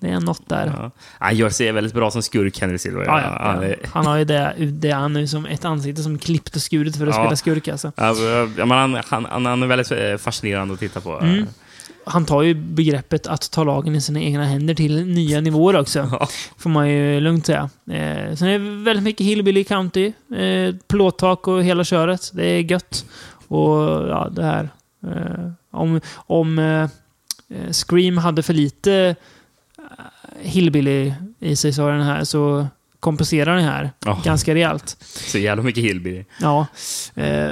det 0.00 0.08
är 0.08 0.20
något 0.20 0.48
där. 0.48 0.66
ja. 0.76 0.90
Han 1.18 1.36
gör 1.36 1.50
sig 1.50 1.72
väldigt 1.72 1.94
bra 1.94 2.10
som 2.10 2.22
skurk, 2.22 2.60
Henry 2.60 2.78
Silva. 2.78 3.04
Ja, 3.04 3.20
ja, 3.20 3.28
Han 3.92 4.04
ja. 4.04 4.10
har 4.10 4.16
ju 4.18 4.24
det, 4.24 4.54
det 4.58 4.90
han 4.90 5.16
är 5.16 5.26
som 5.26 5.46
ett 5.46 5.64
ansikte 5.64 6.02
som 6.02 6.18
klippt 6.18 6.56
och 6.56 6.62
skurit 6.62 6.96
för 6.96 7.06
att 7.06 7.14
Ja. 7.16 7.22
spela 7.22 7.36
skurk 7.36 7.68
alltså. 7.68 7.92
Ja, 7.96 8.14
ja, 8.56 8.64
men 8.66 8.70
han, 8.78 8.98
han, 9.06 9.24
han, 9.30 9.46
han 9.46 9.62
är 9.62 9.66
väldigt 9.66 9.90
eh, 9.92 10.16
fascinerande 10.16 10.74
att 10.74 10.80
titta 10.80 11.00
på. 11.00 11.18
Mm. 11.20 11.46
Han 12.06 12.26
tar 12.26 12.42
ju 12.42 12.54
begreppet 12.54 13.26
att 13.26 13.50
ta 13.50 13.64
lagen 13.64 13.94
i 13.94 14.00
sina 14.00 14.20
egna 14.20 14.44
händer 14.44 14.74
till 14.74 15.06
nya 15.06 15.40
nivåer 15.40 15.76
också. 15.80 15.98
Ja. 15.98 16.28
Får 16.56 16.70
man 16.70 16.90
ju 16.90 17.20
lugnt 17.20 17.46
säga. 17.46 17.70
Eh, 17.90 18.34
sen 18.36 18.48
är 18.48 18.58
det 18.58 18.84
väldigt 18.84 19.02
mycket 19.04 19.26
Hillbilly 19.26 19.64
County. 19.64 20.12
Eh, 20.36 20.74
plåttak 20.88 21.48
och 21.48 21.64
hela 21.64 21.84
köret. 21.84 22.30
Det 22.34 22.44
är 22.46 22.60
gött. 22.60 23.04
Och 23.48 23.78
ja, 24.08 24.28
det 24.32 24.44
här. 24.44 24.68
Eh, 25.06 25.50
om 25.70 26.00
om 26.14 26.58
eh, 26.58 26.82
eh, 27.58 27.72
Scream 27.72 28.18
hade 28.18 28.42
för 28.42 28.54
lite 28.54 29.14
eh, 29.78 29.84
Hillbilly 30.40 31.12
i 31.40 31.56
sig 31.56 31.72
så, 31.72 31.88
den 31.88 32.02
här, 32.02 32.24
så 32.24 32.66
kompenserar 33.00 33.56
den 33.56 33.64
här 33.64 33.90
Ja. 34.04 34.20
ganska 34.24 34.54
rejält. 34.54 34.96
Så 35.00 35.38
jävla 35.38 35.62
mycket 35.62 35.84
hillbilly. 35.84 36.24
Ja. 36.40 36.66
Eh, 37.14 37.50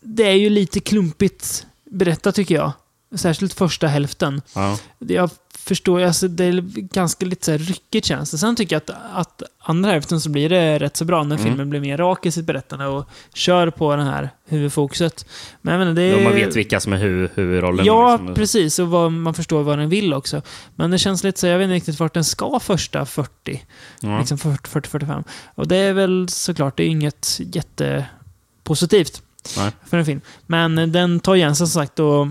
det 0.00 0.24
är 0.28 0.34
ju 0.34 0.50
lite 0.50 0.80
klumpigt 0.80 1.66
berättat 1.90 2.34
tycker 2.34 2.54
jag. 2.54 2.72
Särskilt 3.14 3.54
första 3.54 3.86
hälften. 3.86 4.42
Ja. 4.54 4.78
Det- 4.98 5.14
Jag 5.14 5.30
förstår, 5.58 6.00
alltså 6.00 6.28
det 6.28 6.44
är 6.44 6.52
ganska 6.76 7.26
lite 7.26 7.44
så 7.44 7.50
här 7.50 7.58
ryckigt 7.58 8.06
känns 8.06 8.30
det. 8.30 8.38
Sen 8.38 8.56
tycker 8.56 8.76
jag 8.76 8.82
att, 8.86 8.90
att 9.14 9.42
andra 9.58 9.90
hälften 9.90 10.20
så 10.20 10.30
blir 10.30 10.48
det 10.48 10.78
rätt 10.78 10.96
så 10.96 11.04
bra 11.04 11.22
när 11.24 11.36
Mm. 11.36 11.46
filmen 11.48 11.70
blir 11.70 11.80
mer 11.80 11.96
rak 11.98 12.26
i 12.26 12.30
sitt 12.30 12.44
berättande 12.44 12.86
och 12.86 13.08
kör 13.34 13.70
på 13.70 13.96
den 13.96 14.06
här 14.06 14.30
huvudfokuset. 14.48 15.26
Men 15.62 15.72
jag 15.74 15.78
menar, 15.78 15.92
det 15.94 16.02
är... 16.02 16.16
Ja, 16.18 16.24
man 16.24 16.34
vet 16.34 16.56
vilka 16.56 16.80
som 16.80 16.92
är 16.92 16.96
hu 16.96 17.28
huvudrollen. 17.34 17.86
Ja, 17.86 18.16
liksom. 18.16 18.34
precis. 18.34 18.78
Och 18.78 18.88
vad, 18.88 19.12
man 19.12 19.34
förstår 19.34 19.62
vad 19.62 19.78
den 19.78 19.88
vill 19.88 20.14
också. 20.14 20.42
Men 20.76 20.90
det 20.90 20.98
känns 20.98 21.24
lite 21.24 21.40
så, 21.40 21.46
jag 21.46 21.58
vet 21.58 21.64
inte 21.64 21.74
riktigt 21.74 22.00
vart 22.00 22.14
den 22.14 22.24
ska 22.24 22.60
första 22.60 23.06
40. 23.06 23.62
Ja. 24.00 24.18
Liksom 24.18 24.38
40-45. 24.38 25.24
Och 25.54 25.68
det 25.68 25.76
är 25.76 25.92
väl 25.92 26.28
såklart, 26.28 26.76
det 26.76 26.82
är 26.82 26.88
inget 26.88 27.40
jättepositivt 27.40 29.22
Nej. 29.56 29.70
för 29.86 29.96
en 29.98 30.04
film. 30.04 30.20
Men 30.46 30.92
den 30.92 31.20
tar 31.20 31.34
igen 31.34 31.56
sig 31.56 31.66
som 31.66 31.82
sagt 31.82 31.98
och 32.00 32.26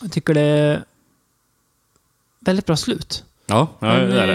jag 0.00 0.12
tycker 0.12 0.34
det 0.34 0.40
är 0.40 0.82
väldigt 2.40 2.66
bra 2.66 2.76
slut. 2.76 3.24
Ja, 3.46 3.68
ja 3.78 3.86
Men, 3.86 4.10
det 4.10 4.20
är 4.22 4.26
det. 4.26 4.34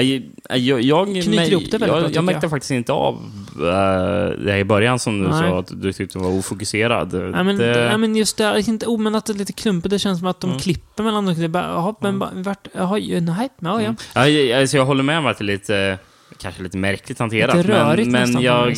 eh, 0.00 0.22
Jag, 0.56 0.80
jag, 0.80 0.80
jag, 0.80 1.06
knyter 1.24 1.50
ihop 1.52 1.62
det 1.70 1.78
väldigt 1.78 1.88
bra, 1.88 1.96
jag, 1.98 2.06
tycker 2.06 2.14
jag 2.16 2.24
märkte 2.24 2.44
jag. 2.44 2.50
faktiskt 2.50 2.70
inte 2.70 2.92
av 2.92 3.14
uh, 3.60 4.44
det 4.44 4.58
i 4.58 4.64
början 4.64 4.98
som 4.98 5.22
du 5.22 5.28
Nej. 5.28 5.50
sa 5.50 5.58
att 5.58 5.82
du 5.82 5.92
tyckte 5.92 6.18
var 6.18 6.38
ofokuserad. 6.38 7.14
Ja, 7.34 7.42
men, 7.42 7.56
det, 7.58 7.66
ja, 7.66 7.96
men 7.96 8.16
just 8.16 8.36
det, 8.36 8.64
inte, 8.68 8.86
oh, 8.86 9.00
men 9.00 9.14
att 9.14 9.26
det 9.26 9.32
är 9.32 9.34
lite 9.34 9.52
klumpigt. 9.52 9.90
Det 9.90 9.98
känns 9.98 10.18
som 10.18 10.28
att 10.28 10.40
de 10.40 10.50
Mm. 10.50 10.60
klipper 10.60 11.02
mellan 11.02 11.26
dem. 11.26 11.50
Jaha, 11.54 11.94
men 12.00 12.18
bara, 12.18 12.30
vart, 12.34 12.68
jaha, 12.74 12.98
nej, 12.98 13.20
ja, 13.20 13.48
ja. 13.60 13.80
Mm. 13.80 13.96
Ja, 14.14 14.28
jag, 14.28 14.60
alltså 14.60 14.76
jag 14.76 14.84
håller 14.86 15.02
med 15.02 15.18
om 15.18 15.26
att 15.26 15.38
det 15.38 15.42
är 15.42 15.46
lite, 15.46 15.98
kanske 16.38 16.62
lite 16.62 16.78
märkligt 16.78 17.18
hanterat. 17.18 17.56
Lite 17.56 17.68
rörigt 17.68 18.10
men 18.10 18.32
men 18.32 18.42
jag 18.42 18.74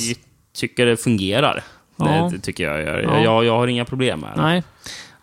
tycker 0.56 0.86
det 0.86 0.96
fungerar. 0.96 1.62
Ja. 1.96 2.04
Det, 2.04 2.36
det 2.36 2.42
tycker 2.42 2.64
jag. 2.64 2.80
Jag, 2.82 3.04
Ja. 3.04 3.22
jag. 3.24 3.44
jag 3.44 3.56
har 3.56 3.66
inga 3.66 3.84
problem 3.84 4.20
med 4.20 4.30
det. 4.36 4.42
Nej. 4.42 4.62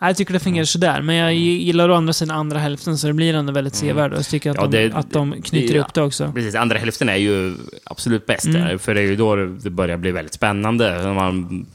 Jag 0.07 0.17
tycker 0.17 0.33
det 0.33 0.39
fungerar 0.39 0.65
sådär, 0.65 1.01
men 1.01 1.15
jag 1.15 1.33
gillar 1.35 1.89
å 1.89 1.93
andra 1.93 2.13
sidan 2.13 2.37
andra 2.37 2.59
hälften 2.59 2.97
så 2.97 3.07
det 3.07 3.13
blir 3.13 3.33
ändå 3.33 3.53
väldigt 3.53 3.75
sevärd. 3.75 4.11
Och 4.13 4.17
jag 4.17 4.25
tycker 4.25 4.49
att, 4.51 4.57
Mm. 4.57 4.71
Ja, 4.73 4.79
de, 4.81 4.87
det- 4.89 4.95
att 4.95 5.11
de 5.11 5.41
knyter 5.41 5.73
det- 5.73 5.79
upp 5.79 5.93
det 5.93 6.01
också. 6.01 6.31
Precis, 6.35 6.55
andra 6.55 6.77
hälften 6.77 7.09
är 7.09 7.15
ju 7.15 7.55
absolut 7.83 8.25
bäst. 8.25 8.45
Mm. 8.45 8.61
där, 8.61 8.77
För 8.77 8.93
det 8.95 9.01
är 9.01 9.05
ju 9.05 9.15
då 9.15 9.35
det 9.35 9.69
börjar 9.69 9.97
bli 9.97 10.11
väldigt 10.11 10.33
spännande. 10.33 11.03
När 11.03 11.13
man, 11.13 11.65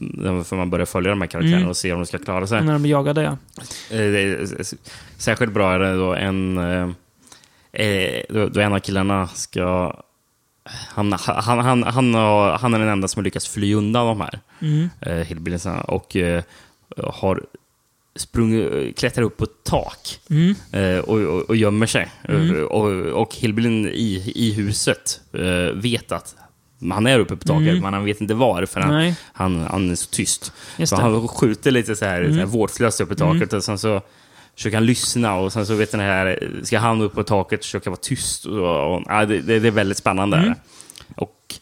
för 0.43 0.55
man 0.55 0.69
börjar 0.69 0.85
följa 0.85 1.09
de 1.09 1.21
här 1.21 1.27
karaktärerna 1.27 1.57
Mm. 1.57 1.69
och 1.69 1.77
se 1.77 1.93
om 1.93 1.99
de 1.99 2.05
ska 2.05 2.17
klara 2.17 2.47
sig. 2.47 2.63
När 2.63 2.73
de 2.73 2.81
blir 2.81 2.91
jagade, 2.91 3.21
ja. 3.21 3.31
Eh, 3.91 3.97
det 3.97 4.19
är 4.21 4.61
s- 4.61 4.73
Särskilt 5.17 5.53
bra 5.53 5.73
är 5.73 5.79
det 5.79 5.95
då 5.95 6.13
en... 6.15 6.57
eh, 6.57 6.89
eh, 7.85 8.21
Då, 8.29 8.59
en 8.61 8.73
av 8.73 8.79
killarna 8.79 9.27
ska... 9.27 9.95
Han, 10.65 11.13
han, 11.13 11.59
han, 11.59 11.83
han, 11.83 12.13
han 12.59 12.73
är 12.73 12.79
den 12.79 12.87
enda 12.87 13.07
som 13.07 13.19
har 13.19 13.23
lyckats 13.23 13.47
fly 13.47 13.73
undan 13.73 14.05
de 14.07 14.21
här 14.21 14.39
Mm. 14.61 14.89
eh, 15.01 15.13
hillbilliesarna 15.15 15.81
och 15.81 16.15
eh, 16.15 16.43
har 17.13 17.43
sprungit, 18.15 18.97
klättrat 18.97 19.25
upp 19.25 19.37
på 19.37 19.43
ett 19.43 19.63
tak 19.63 20.19
Mm. 20.29 20.55
eh, 20.71 20.99
och, 20.99 21.17
och, 21.19 21.41
och 21.49 21.55
gömmer 21.55 21.85
sig. 21.87 22.11
Mm. 22.29 22.55
Eh, 22.55 22.61
Och, 22.61 23.21
och 23.21 23.35
hillbillyn 23.35 23.87
i, 23.87 24.31
i 24.35 24.53
huset 24.53 25.21
eh, 25.33 25.75
vet 25.75 26.11
att 26.11 26.35
han 26.91 27.07
är 27.07 27.19
uppe 27.19 27.35
på 27.35 27.47
taket, 27.47 27.67
Mm. 27.67 27.79
men 27.81 27.93
han 27.93 28.05
vet 28.05 28.21
inte 28.21 28.33
var 28.33 28.65
för 28.65 28.81
han, 28.81 29.13
han, 29.33 29.61
han 29.71 29.91
är 29.91 29.95
så 29.95 30.09
tyst. 30.09 30.53
Så 30.85 30.95
han 30.95 31.27
skjuter 31.27 31.71
lite 31.71 31.95
så 31.95 32.05
här, 32.05 32.21
Mm. 32.21 32.33
så 32.33 32.39
här 32.39 32.45
vårdslöst 32.45 33.01
upp 33.01 33.11
i 33.11 33.15
taket 33.15 33.53
och 33.53 33.63
sen 33.63 33.77
så 33.77 34.01
försöker 34.55 34.77
han 34.77 34.85
lyssna 34.85 35.35
och 35.35 35.53
sen 35.53 35.65
så 35.65 35.75
vet 35.75 35.91
den 35.91 35.99
här, 35.99 36.49
ska 36.63 36.79
han 36.79 37.01
upp 37.01 37.13
på 37.13 37.23
taket 37.23 37.59
och 37.59 37.65
försöka 37.65 37.89
vara 37.89 37.99
tyst. 38.01 38.45
Och, 38.45 38.93
och, 38.95 39.03
ja, 39.07 39.25
det, 39.25 39.41
det, 39.41 39.67
är 39.67 39.71
väldigt 39.71 39.97
spännande. 39.97 40.37
Mm. 40.37 40.53
Och 41.15 41.55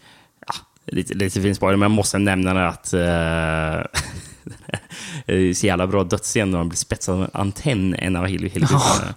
ja, 0.47 0.53
lite, 0.85 1.13
lite 1.13 1.41
fin 1.41 1.55
spoiler, 1.55 1.77
men 1.77 1.91
jag 1.91 1.95
måste 1.95 2.17
nämna 2.17 2.67
att 2.67 2.93
eh, 2.93 2.99
det 5.31 5.49
är 5.49 5.53
så 5.53 5.65
jävla 5.67 5.87
bra 5.87 6.03
dödsscen 6.03 6.51
när 6.51 6.57
han 6.57 6.69
blir 6.69 6.77
spetsad 6.77 7.15
av 7.15 7.21
en 7.23 7.29
antenn, 7.33 7.95
en 7.95 8.15
av 8.15 8.25
Hill 8.25 8.41
Hillbilliesarna. 8.41 9.13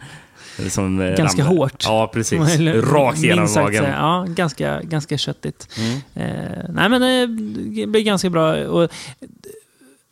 Som, 0.69 1.01
eh, 1.01 1.17
Ganska 1.17 1.43
ramlar. 1.43 1.57
hårt. 1.57 1.85
Ja, 1.85 2.11
precis. 2.15 2.41
Rakt 2.93 3.19
genom 3.19 3.49
magen. 3.55 3.85
Ja, 3.85 4.27
ganska, 4.29 4.81
ganska 4.83 5.19
köttigt. 5.19 5.69
Mm. 5.79 5.93
Eh, 6.15 6.65
nej, 6.69 6.89
men 6.89 7.01
det 7.01 7.87
blir 7.87 8.03
ganska 8.03 8.31
bra. 8.31 8.55
Och 8.55 8.91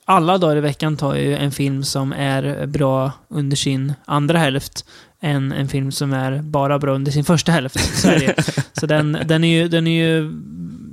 alla 0.05 0.39
dagar 0.39 0.57
i 0.57 0.61
veckan 0.61 0.97
tar 0.97 1.15
ju 1.15 1.37
en 1.37 1.53
film 1.53 1.85
som 1.85 2.13
är 2.13 2.67
bra 2.67 3.13
under 3.29 3.57
sin 3.57 3.93
andra 4.05 4.39
hälft 4.39 4.85
än 5.21 5.53
en 5.53 5.69
film 5.69 5.93
som 5.93 6.13
är 6.13 6.39
bara 6.43 6.79
bra 6.79 6.95
under 6.95 7.13
sin 7.13 7.25
första 7.25 7.53
hälft. 7.53 7.97
Så, 7.99 8.09
så 8.73 8.87
den, 8.87 9.19
den, 9.27 9.45
är 9.45 9.63
ju, 9.63 9.69
den, 9.69 9.87
är 9.87 10.05
ju, 10.05 10.31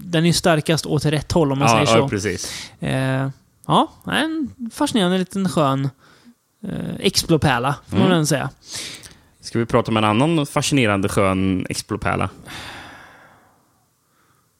den 0.03 0.23
är 0.23 0.27
ju 0.27 0.33
starkast 0.33 0.85
åt 0.85 1.05
rätt 1.05 1.31
håll, 1.31 1.51
om 1.51 1.59
man 1.59 1.67
Ja, 1.67 1.73
säger 1.73 1.85
så. 1.85 2.03
ja, 2.03 2.09
precis. 2.09 2.51
Eh, 2.81 3.29
ja, 3.67 3.91
en 4.05 4.51
fascinerande 4.73 5.17
liten 5.17 5.49
skön 5.49 5.89
eh, 6.63 6.95
explopärla, 6.99 7.75
får 7.87 7.97
man 7.97 8.11
Mm. 8.11 8.25
säga. 8.25 8.49
Ska 9.41 9.59
vi 9.59 9.65
prata 9.65 9.91
om 9.91 9.97
en 9.97 10.03
annan 10.03 10.45
fascinerande 10.45 11.09
skön 11.09 11.65
explopärla? 11.69 12.29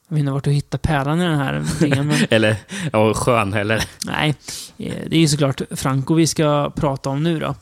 Jag 0.08 0.14
vet 0.14 0.20
inte 0.20 0.32
vart 0.32 0.44
du 0.44 0.50
hittar 0.50 0.78
pärlan 0.78 1.20
i 1.20 1.24
den 1.24 1.38
här 1.38 1.64
dingen, 1.80 2.06
men 2.06 2.16
Eller, 2.30 2.56
ja, 2.92 3.14
skön 3.14 3.54
eller? 3.54 3.84
nej. 4.06 4.34
eh, 4.78 4.94
Det 5.06 5.16
är 5.16 5.20
ju 5.20 5.28
såklart 5.28 5.60
Franco 5.70 6.14
vi 6.14 6.26
ska 6.26 6.70
prata 6.76 7.10
om 7.10 7.22
nu 7.22 7.38
då. 7.40 7.54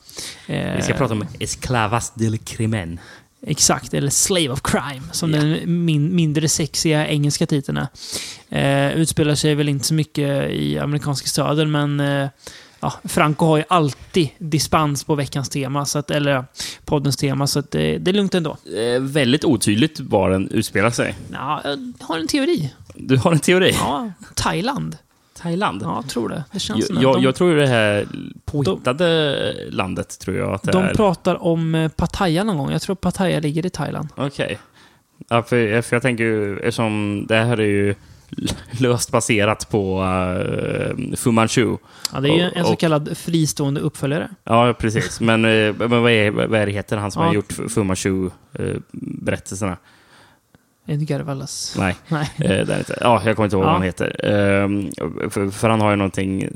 Eh, 0.47 0.75
Vi 0.75 0.81
ska 0.81 0.93
prata 0.93 1.13
om 1.13 1.25
Esclavas 1.39 2.13
del 2.13 2.37
Crimen. 2.37 2.99
Exakt, 3.41 3.93
eller 3.93 4.09
Slave 4.09 4.49
of 4.49 4.61
Crime, 4.63 5.01
som 5.11 5.33
Ja. 5.33 5.39
den 5.41 5.85
min, 5.85 6.15
mindre 6.15 6.49
sexiga 6.49 7.07
engelska 7.07 7.45
titeln 7.45 7.77
är. 7.77 7.87
Eh, 8.89 8.97
utspelar 8.97 9.35
sig 9.35 9.55
väl 9.55 9.69
inte 9.69 9.85
så 9.85 9.93
mycket 9.93 10.49
i 10.49 10.79
amerikanska 10.79 11.27
söder, 11.27 11.65
men 11.65 11.99
eh, 11.99 12.29
ja, 12.79 12.93
Franco 13.03 13.45
har 13.45 13.57
ju 13.57 13.63
alltid 13.69 14.29
dispens 14.37 15.03
på 15.03 15.15
veckans 15.15 15.49
tema, 15.49 15.85
så 15.85 15.99
att, 15.99 16.11
eller 16.11 16.45
poddens 16.85 17.17
tema, 17.17 17.47
så 17.47 17.59
att 17.59 17.71
det, 17.71 17.97
det 17.97 18.11
är 18.11 18.13
lugnt 18.13 18.35
ändå. 18.35 18.57
Eh, 18.77 19.01
väldigt 19.01 19.45
otydligt 19.45 19.99
var 19.99 20.29
den 20.29 20.49
utspelar 20.51 20.91
sig. 20.91 21.15
Ja, 21.31 21.61
jag 21.63 21.93
har 21.99 22.19
en 22.19 22.27
teori. 22.27 22.73
Du 22.95 23.17
har 23.17 23.31
en 23.31 23.39
teori? 23.39 23.71
Ja, 23.79 24.11
Thailand. 24.35 24.97
Thailand? 25.37 25.81
Ja, 25.83 25.95
jag 26.03 26.09
tror 26.09 26.29
det. 26.29 26.43
Det 26.51 26.59
känns 26.59 26.89
jag, 26.89 27.13
De, 27.15 27.23
jag 27.23 27.35
tror 27.35 27.55
det 27.55 27.67
här 27.67 28.07
påhittade 28.45 29.53
landet, 29.71 30.19
tror 30.19 30.37
jag 30.37 30.53
att 30.53 30.63
det 30.63 30.71
de 30.71 30.83
är. 30.83 30.93
pratar 30.93 31.43
om 31.43 31.75
eh, 31.75 31.89
Pattaya 31.91 32.43
någon 32.43 32.57
gång. 32.57 32.71
Jag 32.71 32.81
tror 32.81 32.95
Pattaya 32.95 33.39
ligger 33.39 33.65
i 33.65 33.69
Thailand. 33.69 34.09
Okej. 34.15 34.59
Ja, 35.29 35.43
för, 35.43 35.81
för 35.81 35.95
jag 35.95 36.01
tänker 36.03 36.23
ju, 36.23 36.57
eftersom 36.57 37.25
det 37.27 37.35
här 37.35 37.57
är 37.59 37.65
ju 37.65 37.95
löst 38.79 39.11
baserat 39.11 39.69
på 39.69 40.01
uh, 40.03 41.15
Fu 41.15 41.31
Manchu. 41.31 41.77
Ja, 42.13 42.19
det 42.19 42.29
är 42.29 42.33
ju 42.33 42.47
Och- 42.49 42.57
en 42.57 42.65
så 42.65 42.73
och- 42.73 42.79
kallad 42.79 43.17
fristående 43.17 43.81
uppföljare. 43.81 44.29
Ja, 44.43 44.73
precis. 44.79 45.21
Men, 45.21 45.45
eh, 45.45 45.73
men 45.77 45.89
vad, 46.01 46.11
är, 46.11 46.31
vad 46.31 46.55
är 46.59 46.65
det 46.65 46.71
heter 46.71 46.97
han 46.97 47.11
som 47.11 47.21
Ja. 47.21 47.27
har 47.27 47.35
gjort 47.35 47.53
Fu 47.53 47.83
Manchu-berättelserna? 47.83 49.77
Edgar 50.87 51.19
Wallace. 51.19 51.79
Nej. 51.79 51.95
Nej. 52.07 52.29
Eh, 52.37 52.65
det 52.65 52.73
är 52.73 52.77
inte. 52.79 52.97
Ja, 53.01 53.21
jag 53.25 53.35
kommer 53.35 53.45
inte 53.45 53.55
ihåg 53.55 53.63
Ja. 53.63 53.67
vad 53.67 53.73
han 53.73 53.83
heter. 53.83 54.25
Ehm, 54.25 54.89
för, 55.29 55.49
för 55.51 55.69
han 55.69 55.81
har 55.81 55.89
ju 55.89 55.95
någonting, 55.95 56.49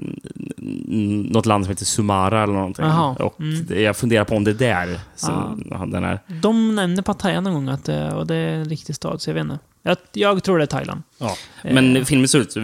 något 1.31 1.45
land 1.45 1.65
som 1.65 1.69
heter 1.71 1.85
Sumara 1.85 2.43
eller 2.43 2.53
någonting. 2.53 2.85
Jaha, 2.85 3.15
Och 3.19 3.41
mm. 3.41 3.83
jag 3.83 3.97
funderar 3.97 4.23
på 4.23 4.35
om 4.35 4.43
det 4.43 4.51
är 4.51 4.55
där 4.55 4.99
som 5.15 5.63
den 5.91 6.03
är. 6.03 6.19
De 6.41 6.75
nämner 6.75 7.01
Pattaya 7.01 7.41
någon 7.41 7.53
gång, 7.53 7.69
att, 7.69 7.89
eh, 7.89 8.07
och 8.07 8.27
det 8.27 8.35
är 8.35 8.53
en 8.53 8.65
riktig 8.65 8.95
stad, 8.95 9.21
så 9.21 9.29
jag 9.29 9.33
vet 9.35 9.41
inte. 9.41 9.59
Jag, 9.83 9.97
jag 10.13 10.43
tror 10.43 10.57
det 10.57 10.63
är 10.63 10.67
Thailand. 10.67 11.03
Ja. 11.17 11.35
Men 11.63 11.95
Eh. 11.97 12.03
filmen 12.03 12.27
ser 12.27 12.39
ut 12.39 12.57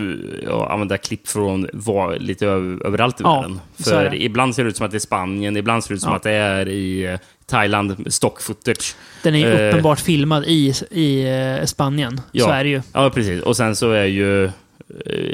att 0.47 0.69
använda 0.71 0.97
klipp 0.97 1.27
från 1.27 1.67
var, 1.73 2.15
lite 2.19 2.45
över, 2.47 2.85
överallt 2.85 3.19
i 3.21 3.23
Ja, 3.23 3.35
världen. 3.41 3.59
För 3.83 4.15
ibland 4.15 4.55
ser 4.55 4.63
det 4.63 4.69
ut 4.69 4.77
som 4.77 4.85
att 4.85 4.91
det 4.91 4.97
är 4.97 4.99
Spanien, 4.99 5.57
ibland 5.57 5.83
ser 5.83 5.89
det 5.89 5.95
ut 5.95 6.01
som 6.01 6.09
Ja. 6.11 6.15
att 6.15 6.23
det 6.23 6.31
är 6.31 6.67
i 6.69 7.03
eh, 7.05 7.19
Thailand, 7.45 8.13
stock 8.13 8.41
footage. 8.41 8.95
Den 9.23 9.35
är 9.35 9.39
ju 9.39 9.45
Eh. 9.53 9.69
uppenbart 9.69 9.99
filmad 9.99 10.43
i, 10.47 10.73
i 10.91 11.23
eh, 11.59 11.65
Spanien. 11.65 12.21
Ja. 12.31 12.45
Så 12.45 12.51
är 12.51 12.63
det 12.63 12.69
ju. 12.69 12.81
Ja, 12.93 13.09
precis. 13.09 13.41
Och 13.41 13.57
sen 13.57 13.75
så 13.75 13.91
är 13.91 14.05
ju 14.05 14.45
eh, 14.45 14.51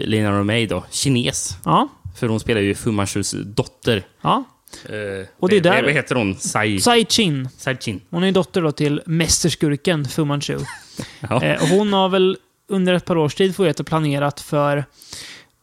Lina 0.05 0.31
Romay 0.39 0.65
då, 0.67 0.83
kines. 0.91 1.57
Ja. 1.65 1.87
För 2.19 2.27
hon 2.27 2.39
spelar 2.39 2.61
ju 2.61 2.75
Fu 2.75 2.91
Manchus 2.91 3.35
dotter. 3.45 4.03
ja. 4.21 4.43
Eh, 4.85 5.27
Och 5.39 5.49
det 5.49 5.55
är 5.57 5.63
vad- 5.63 5.73
där- 5.73 5.83
Vad 5.83 5.91
heter 5.93 6.15
hon? 6.15 6.35
Sai... 6.35 6.79
Sai 6.79 7.05
Chin. 7.09 7.49
Sai 7.57 7.77
Chin. 7.77 8.01
Hon 8.09 8.23
är 8.23 8.31
dotter 8.31 8.61
då 8.61 8.71
till 8.71 9.01
mästerskurken 9.05 10.05
Fu 10.05 10.25
Manchu. 10.25 10.57
Ja. 11.29 11.43
Eh, 11.43 11.61
och 11.61 11.67
hon 11.67 11.93
har 11.93 12.09
väl 12.09 12.37
under 12.69 12.93
ett 12.93 13.05
par 13.05 13.17
års 13.17 13.35
tid 13.35 13.55
får 13.55 13.67
jag 13.67 13.85
planerat 13.85 14.39
för... 14.41 14.85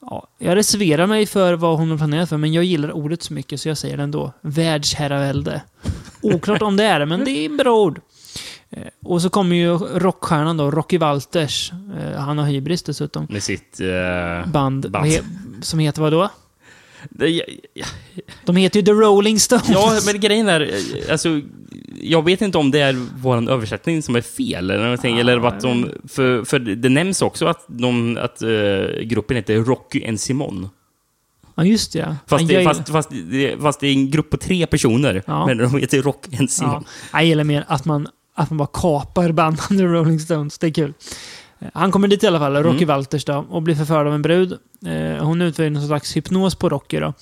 Ja, 0.02 0.26
jag 0.38 0.56
reserverar 0.56 1.06
mig 1.06 1.26
för 1.26 1.54
vad 1.54 1.78
hon 1.78 1.90
har 1.90 1.98
planerat 1.98 2.28
för, 2.28 2.36
men 2.36 2.52
jag 2.52 2.64
gillar 2.64 2.92
ordet 2.92 3.22
så 3.22 3.32
mycket 3.34 3.61
så 3.61 3.68
jag 3.68 3.78
säger 3.78 3.96
det 3.96 4.02
ändå. 4.02 4.32
Världsherravälde. 4.40 5.62
Oklart 6.22 6.62
om 6.62 6.76
det 6.76 6.84
är 6.84 7.00
det, 7.00 7.06
men 7.06 7.24
det 7.24 7.30
är 7.44 7.48
bra 7.48 7.80
ord. 7.80 8.00
Eh, 8.70 8.82
och 9.04 9.22
så 9.22 9.30
kommer 9.30 9.56
ju 9.56 9.76
rockstjärnan 9.78 10.56
då, 10.56 10.70
Rocky 10.70 10.98
Walters. 10.98 11.72
Eh, 12.00 12.20
han 12.20 12.38
har 12.38 12.46
hybris 12.46 12.82
dessutom. 12.82 13.26
Med 13.30 13.42
sitt... 13.42 13.80
eh, 13.80 14.50
Band, 14.52 14.90
Band. 14.90 15.08
som 15.62 15.78
heter 15.78 16.02
vad 16.02 16.12
då? 16.12 16.28
Det, 17.11 17.28
ja, 17.28 17.44
ja, 17.74 17.86
De 18.44 18.57
heter 18.57 18.80
ju 18.80 18.86
The 18.86 18.92
Rolling 18.92 19.40
Stones. 19.40 19.68
ja, 19.68 20.01
men 20.07 20.20
grejen 20.20 20.48
är... 20.48 20.70
Alltså, 21.11 21.40
jag 22.03 22.24
vet 22.24 22.40
inte 22.40 22.59
om 22.59 22.70
det 22.70 22.80
är 22.80 23.07
vår 23.16 23.51
översättning 23.51 24.03
som 24.03 24.16
är 24.16 24.20
fel 24.20 24.70
eller 24.70 24.82
någonting. 24.84 25.16
Ah, 25.16 25.20
eller 25.20 25.46
att 25.48 25.61
de, 25.61 25.90
för, 26.09 26.44
för 26.44 26.59
det 26.59 26.88
nämns 26.88 27.22
också 27.22 27.46
att, 27.46 27.64
de, 27.68 28.18
att 28.22 28.42
eh, 28.42 28.48
gruppen 29.03 29.36
heter 29.36 29.57
Rocky 29.57 30.05
and 30.09 30.20
Simon. 30.20 30.68
Ja, 31.55 31.64
just 31.64 31.92
det. 31.92 31.98
ja. 31.98 32.16
Fast, 32.26 32.51
Ja, 32.51 32.59
det, 32.59 32.64
fast, 32.64 32.88
fast, 32.88 33.11
det, 33.30 33.61
fast 33.61 33.80
det 33.80 33.86
är 33.88 33.92
en 33.92 34.11
grupp 34.11 34.30
på 34.30 34.36
tre 34.36 34.66
personer. 34.66 35.22
Ja. 35.26 35.46
Men 35.46 35.59
de 35.59 35.78
heter 35.78 36.03
Rocky 36.03 36.36
and 36.36 36.42
Ja. 36.42 36.46
Simon. 36.48 36.84
Jag 37.12 37.24
gillar 37.24 37.44
mer 37.44 37.64
att 37.68 37.84
man, 37.84 38.09
att 38.34 38.51
man 38.51 38.57
bara 38.57 38.68
kapar 38.72 39.32
bandet 39.32 39.68
The 39.68 39.74
Rolling 39.84 40.20
Stones. 40.20 40.59
Det 40.59 40.66
är 40.66 40.70
kul. 40.70 40.92
Han 41.74 41.92
kommer 41.92 42.08
dit 42.08 42.24
i 42.24 42.26
alla 42.26 42.38
fall, 42.38 42.56
Rocky 42.56 42.84
Mm. 42.84 42.88
Walters 42.88 43.24
då, 43.24 43.46
och 43.50 43.62
blir 43.62 43.74
förförd 43.74 44.06
av 44.06 44.14
en 44.14 44.22
brud. 44.22 44.52
Eh, 44.86 45.24
hon 45.24 45.42
utför 45.42 45.70
någon 45.70 45.86
slags 45.86 46.16
hypnos 46.16 46.54
på 46.54 46.68
Rocky 46.68 47.00
då. 47.00 47.12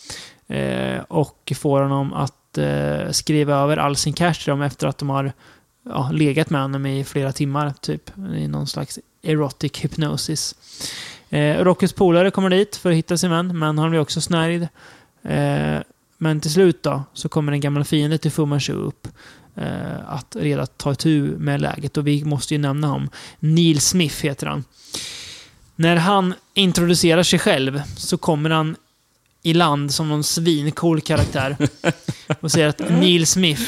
Eh, 0.55 1.01
och 1.09 1.53
får 1.57 1.81
honom 1.81 2.13
att 2.13 2.59
eh, 2.59 3.11
skriva 3.11 3.55
över 3.55 3.77
all 3.77 3.97
sin 3.97 4.13
cash 4.13 4.35
till 4.35 4.51
dem 4.51 4.63
efter 4.63 4.87
att 4.87 4.99
de 4.99 5.11
har 5.11 5.33
ja, 5.83 6.11
legat 6.13 6.51
med 6.51 6.61
honom 6.63 6.87
i 6.87 7.05
flera 7.05 7.33
timmar, 7.33 7.73
typ. 7.81 8.11
I 8.35 8.49
någon 8.49 8.67
slags 8.67 8.99
erotic 9.23 9.85
hypnosis. 9.85 10.55
Eh, 11.31 11.65
Rockys 11.65 11.93
polare 11.93 12.31
kommer 12.31 12.51
dit 12.51 12.77
för 12.77 12.91
att 12.91 12.97
hitta 12.97 13.17
sin 13.17 13.31
vän, 13.31 13.59
men 13.59 13.79
han 13.79 13.91
blir 13.91 14.01
också 14.01 14.21
snärjd. 14.21 14.69
Eh, 15.23 15.79
men 16.19 16.41
till 16.41 16.53
slut 16.53 16.83
då, 16.83 17.03
så 17.13 17.29
kommer 17.29 17.53
en 17.53 17.61
gammal 17.61 17.85
fiende 17.85 18.19
till 18.19 18.31
Fu 18.31 18.47
Manchu 18.47 18.73
upp 18.73 19.09
att 20.07 20.37
redan 20.41 20.67
ta 20.77 20.95
tur 20.95 21.37
med 21.37 21.61
läget. 21.61 21.97
Och 21.97 22.07
vi 22.07 22.25
måste 22.25 22.55
ju 22.55 22.59
nämna 22.59 22.87
honom. 22.87 23.11
Neil 23.41 23.81
Smith 23.81 24.23
heter 24.23 24.47
han. 24.47 24.65
När 25.77 25.97
han 25.97 26.35
introducerar 26.55 27.23
sig 27.23 27.39
själv 27.39 27.83
så 27.97 28.19
kommer 28.19 28.51
han 28.51 28.77
i 29.43 29.55
land 29.55 29.95
som 29.95 30.09
någon 30.09 30.25
svincool 30.25 31.01
karaktär. 31.01 31.57
och 32.41 32.53
säger 32.53 32.69
att 32.69 32.79
Neil 32.91 33.27
Smith 33.27 33.63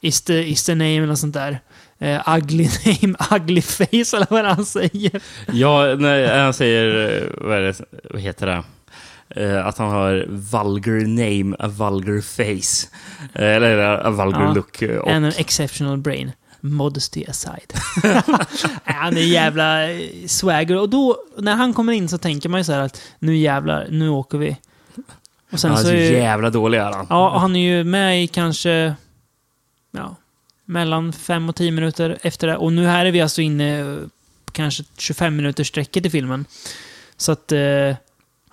is 0.00 0.22
the, 0.22 0.42
is 0.50 0.64
the 0.64 0.74
name 0.74 0.96
eller 0.96 1.06
något 1.06 1.18
sånt 1.18 1.34
där. 1.34 1.60
Eh, 1.98 2.36
ugly 2.36 2.68
name, 3.02 3.14
ugly 3.30 3.62
face 3.62 4.16
eller 4.16 4.26
vad 4.30 4.44
han 4.44 4.66
säger. 4.66 5.20
Ja, 5.52 5.94
när 5.98 6.38
han 6.38 6.54
säger... 6.54 7.22
eh, 7.22 7.46
Vad, 7.48 7.56
är 7.58 7.62
det, 7.62 7.74
vad 8.10 8.22
heter 8.22 8.46
det? 8.46 8.62
Eh, 9.30 9.66
att 9.66 9.78
han 9.78 9.90
har 9.90 10.26
vulgar 10.28 11.06
name, 11.06 11.56
a 11.58 11.68
vulgar 11.68 12.20
face. 12.20 12.88
Eh, 13.34 13.56
eller 13.56 13.78
a 14.06 14.10
vulgar 14.10 14.42
Ja. 14.42 14.52
look. 14.52 14.82
eh, 14.82 14.96
Och, 14.96 15.10
And 15.10 15.24
an 15.26 15.32
exceptional 15.36 15.98
brain. 15.98 16.32
Modesty 16.60 17.24
aside. 17.28 17.72
han 18.84 19.16
är 19.16 19.20
jävla 19.20 19.90
eh, 19.92 20.26
swagger. 20.26 20.76
Och 20.78 20.88
då, 20.88 21.16
när 21.38 21.54
han 21.56 21.74
kommer 21.74 21.92
in 21.92 22.08
så 22.08 22.18
tänker 22.18 22.48
man 22.48 22.60
ju 22.60 22.64
så 22.64 22.72
här 22.72 22.80
att 22.80 23.02
nu 23.18 23.36
jävlar, 23.36 23.86
nu 23.90 24.08
åker 24.08 24.38
vi. 24.38 24.56
Och 25.52 25.60
sen 25.60 25.70
han 25.70 25.78
är 25.80 25.82
så 25.82 25.88
så 25.88 25.94
är, 25.94 26.12
jävla 26.12 26.50
dålig 26.50 26.78
är 26.78 26.92
han. 26.92 27.06
Ja, 27.10 27.30
och 27.30 27.40
han 27.40 27.56
är 27.56 27.60
ju 27.76 27.84
med 27.84 28.22
i 28.22 28.26
kanske 28.26 28.94
ja, 29.90 30.16
mellan 30.64 31.12
5 31.12 31.48
och 31.48 31.56
10 31.56 31.70
minuter 31.70 32.18
efter 32.22 32.46
det. 32.46 32.56
Och 32.56 32.72
nu 32.72 32.86
här 32.86 33.06
är 33.06 33.10
vi 33.10 33.20
alltså 33.20 33.40
inne 33.42 33.80
eh, 33.80 33.96
på 34.44 34.52
kanske 34.52 34.84
25 34.98 35.36
minuters 35.36 35.68
sträcket 35.68 36.06
i 36.06 36.10
filmen. 36.10 36.44
Så 37.16 37.32
att 37.32 37.52
eh, 37.52 37.94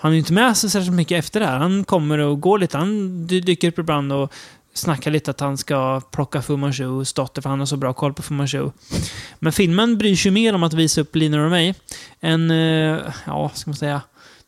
han 0.04 0.12
är 0.12 0.14
ju 0.14 0.20
inte 0.20 0.34
med 0.34 0.58
så 0.58 0.70
särskilt 0.70 0.95
mycket 0.95 1.20
efter 1.20 1.39
det 1.39 1.45
här. 1.45 1.60
Han 1.60 1.84
kommer 1.84 2.18
och 2.18 2.41
går 2.41 2.60
lite. 2.60 2.78
Han 2.78 3.28
dyker 3.28 3.68
upp 3.68 3.80
ibland 3.80 4.14
och 4.14 4.34
snackar 4.74 5.12
lite 5.12 5.32
att 5.32 5.39
han 5.39 5.58
ska 5.58 6.01
plocka 6.12 6.41
Fu 6.41 6.58
Manchus 6.58 7.14
dotter 7.14 7.41
för 7.41 7.49
han 7.49 7.60
har 7.60 7.66
så 7.66 7.78
bra 7.78 7.93
koll 7.93 8.14
på 8.14 8.22
Fu 8.22 8.34
Manchu. 8.34 8.70
Men 9.39 9.54
filmen 9.54 9.97
bryr 9.97 10.16
sig 10.16 10.32
mer 10.32 10.56
om 10.56 10.64
att 10.64 10.74
visa 10.74 11.01
upp 11.01 11.16
Lina 11.16 11.43
och 11.43 11.51
mig 11.51 11.76
än, 12.22 12.51
eh, 12.51 12.99
ja, 13.26 13.51
ska 13.54 13.70
man 13.70 13.76
säga, 13.76 14.01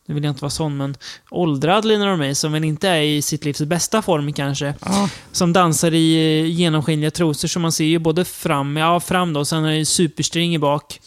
nu 0.06 0.14
vill 0.14 0.24
jag 0.24 0.30
inte 0.30 0.42
vara 0.42 0.50
sån, 0.50 0.76
men 0.76 0.96
åldrad 1.30 1.84
Lina 1.84 2.16
mig 2.16 2.34
som 2.34 2.52
väl 2.52 2.64
inte 2.64 2.88
är 2.88 3.00
i 3.02 3.22
sitt 3.22 3.44
livs 3.44 3.60
bästa 3.60 4.02
form 4.02 4.32
kanske. 4.32 4.74
Ja. 4.84 5.08
Som 5.32 5.52
dansar 5.52 5.94
i 5.94 6.40
eh, 6.40 6.46
genomskinliga 6.50 7.10
trosor, 7.10 7.48
så 7.48 7.60
man 7.60 7.72
ser 7.72 7.84
ju 7.84 7.98
både 7.98 8.24
fram, 8.24 8.76
ja 8.76 9.00
fram 9.00 9.32
då, 9.32 9.44
sen 9.44 9.64
är 9.64 9.78
det 9.78 9.86
superstring 9.86 10.54
i 10.54 10.58
bak. 10.58 11.00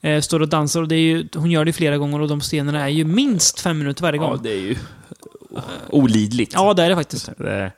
Eh, 0.00 0.20
står 0.20 0.40
och 0.42 0.48
dansar 0.48 0.82
och 0.82 0.88
det 0.88 0.94
är 0.96 1.00
ju, 1.00 1.28
hon 1.34 1.50
gör 1.50 1.64
det 1.64 1.72
flera 1.72 1.98
gånger 1.98 2.20
och 2.20 2.28
de 2.28 2.40
scenerna 2.40 2.80
är 2.84 2.88
ju 2.88 3.04
minst 3.04 3.60
fem 3.60 3.78
minuter 3.78 4.02
varje 4.02 4.20
Ja, 4.20 4.28
gång. 4.28 4.40
det 4.42 4.50
är 4.52 4.60
ju 4.60 4.76
olidligt. 5.90 6.52
Ja, 6.54 6.74
det 6.74 6.82
är 6.82 6.88
det 6.88 6.94
faktiskt. 6.96 7.30
Det, 7.38 7.72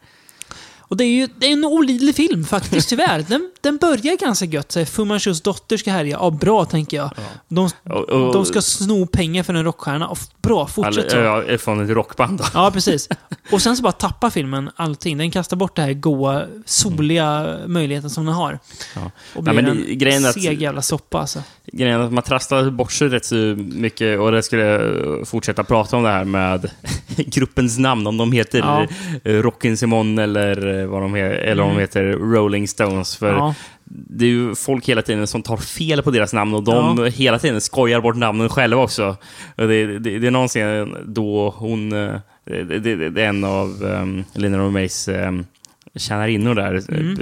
Och 0.79 0.97
det 0.97 1.05
är 1.05 1.09
ju 1.09 1.29
det 1.37 1.47
är 1.47 1.53
en 1.53 1.65
olidlig 1.65 2.15
film 2.15 2.45
faktiskt, 2.45 2.89
tyvärr. 2.89 3.25
Den, 3.29 3.51
den 3.69 3.77
börjar 3.77 4.17
ganska 4.17 4.45
gött. 4.45 4.73
så 4.73 4.79
här, 4.79 4.87
Fu 4.87 5.05
Manchus 5.05 5.41
dotter 5.41 5.77
ska 5.77 5.91
härja. 5.93 6.17
Ja, 6.21 6.31
bra 6.31 6.65
tänker 6.65 6.97
jag. 6.97 7.11
De, 7.49 7.71
och, 7.85 7.97
och, 8.11 8.33
de 8.33 8.45
ska 8.45 8.63
sno 8.63 9.07
pengar 9.07 9.43
för 9.43 9.55
en 9.55 9.65
rockstjärna. 9.65 10.09
Och 10.09 10.19
f- 10.21 10.29
Bra, 10.43 10.67
fortsätt 10.67 11.11
så. 11.11 11.17
Eller, 11.17 11.51
ja, 11.53 11.59
från 11.59 11.85
ett 11.85 11.91
rockband. 11.91 12.39
då. 12.39 12.45
Ja, 12.55 12.71
precis. 12.71 13.09
Och 13.53 13.63
sen 13.63 13.77
så 13.77 13.83
bara 13.83 13.93
tappar 13.93 14.31
filmen 14.31 14.71
allting. 14.77 15.19
Den 15.19 15.31
kastar 15.31 15.57
bort 15.57 15.77
det 15.77 15.83
här 15.83 15.93
goa, 15.93 16.43
soliga 16.65 17.57
möjligheten 17.67 18.11
som 18.11 18.25
den 18.27 18.35
har. 18.35 18.59
Ja. 18.95 19.11
Och 19.35 19.45
Nej, 19.45 19.55
blir 19.55 19.63
men 19.63 19.71
en 19.79 19.85
det- 19.87 19.95
grejen 19.95 20.25
är 20.25 20.29
att- 20.29 20.43
seg 20.43 20.63
jävla 20.63 20.83
soppa 20.83 21.19
alltså. 21.19 21.43
Grejen 21.73 22.01
är 22.01 22.05
att 22.05 22.13
man 22.13 22.23
trasslar 22.23 22.71
bort 22.71 22.93
sig 22.93 23.09
rätt 23.09 23.25
så 23.25 23.35
mycket 23.35 24.19
och 24.19 24.33
det 24.33 24.43
skulle 24.43 24.63
jag 24.63 25.29
fortsätta 25.29 25.65
prata 25.65 25.97
om 25.97 26.03
det 26.03 26.09
här 26.09 26.25
med 26.25 26.71
gruppens 27.17 27.79
namn, 27.79 28.07
om 28.07 28.17
de 28.17 28.33
heter 28.33 28.59
Ja. 28.59 28.87
ja. 29.23 29.31
Rockin' 29.33 29.77
Simon 29.77 30.19
eller 30.19 30.87
vad 30.87 31.03
de, 31.03 31.17
he- 31.17 31.35
eller 31.41 31.63
om 31.63 31.69
de 31.69 31.73
Mm. 31.73 31.81
heter 31.81 32.05
Rolling 32.13 32.69
Stones. 32.69 33.17
För 33.17 33.33
Ja, 33.33 33.55
det 33.91 34.25
är 34.25 34.29
ju 34.29 34.55
folk 34.55 34.89
hela 34.89 35.03
tiden 35.03 35.27
som 35.27 35.43
tar 35.43 35.57
fel 35.57 36.03
på 36.03 36.11
deras 36.11 36.33
namn 36.33 36.55
och 36.55 36.63
de 36.65 36.99
Ja. 36.99 37.05
hela 37.05 37.39
tiden 37.39 37.61
skojar 37.61 38.01
bort 38.01 38.17
namnen 38.17 38.49
själva 38.49 38.83
också. 38.83 39.17
Det, 39.57 39.99
det, 39.99 40.19
det 40.19 40.27
är 40.27 40.31
någon 40.31 40.49
scen 40.49 40.97
då 41.07 41.51
hon, 41.57 41.93
eh, 41.93 42.15
det, 42.45 42.79
det, 43.11 43.23
är 43.23 43.29
en 43.29 43.45
av 43.45 43.83
um, 43.83 44.25
Lina 44.35 44.59
Romays 44.59 45.09
um, 45.09 45.47
tjänarinnor 45.95 46.55
där. 46.55 46.91
Mm. 46.93 47.17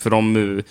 För 0.00 0.10
de, 0.10 0.36
eh, 0.36 0.64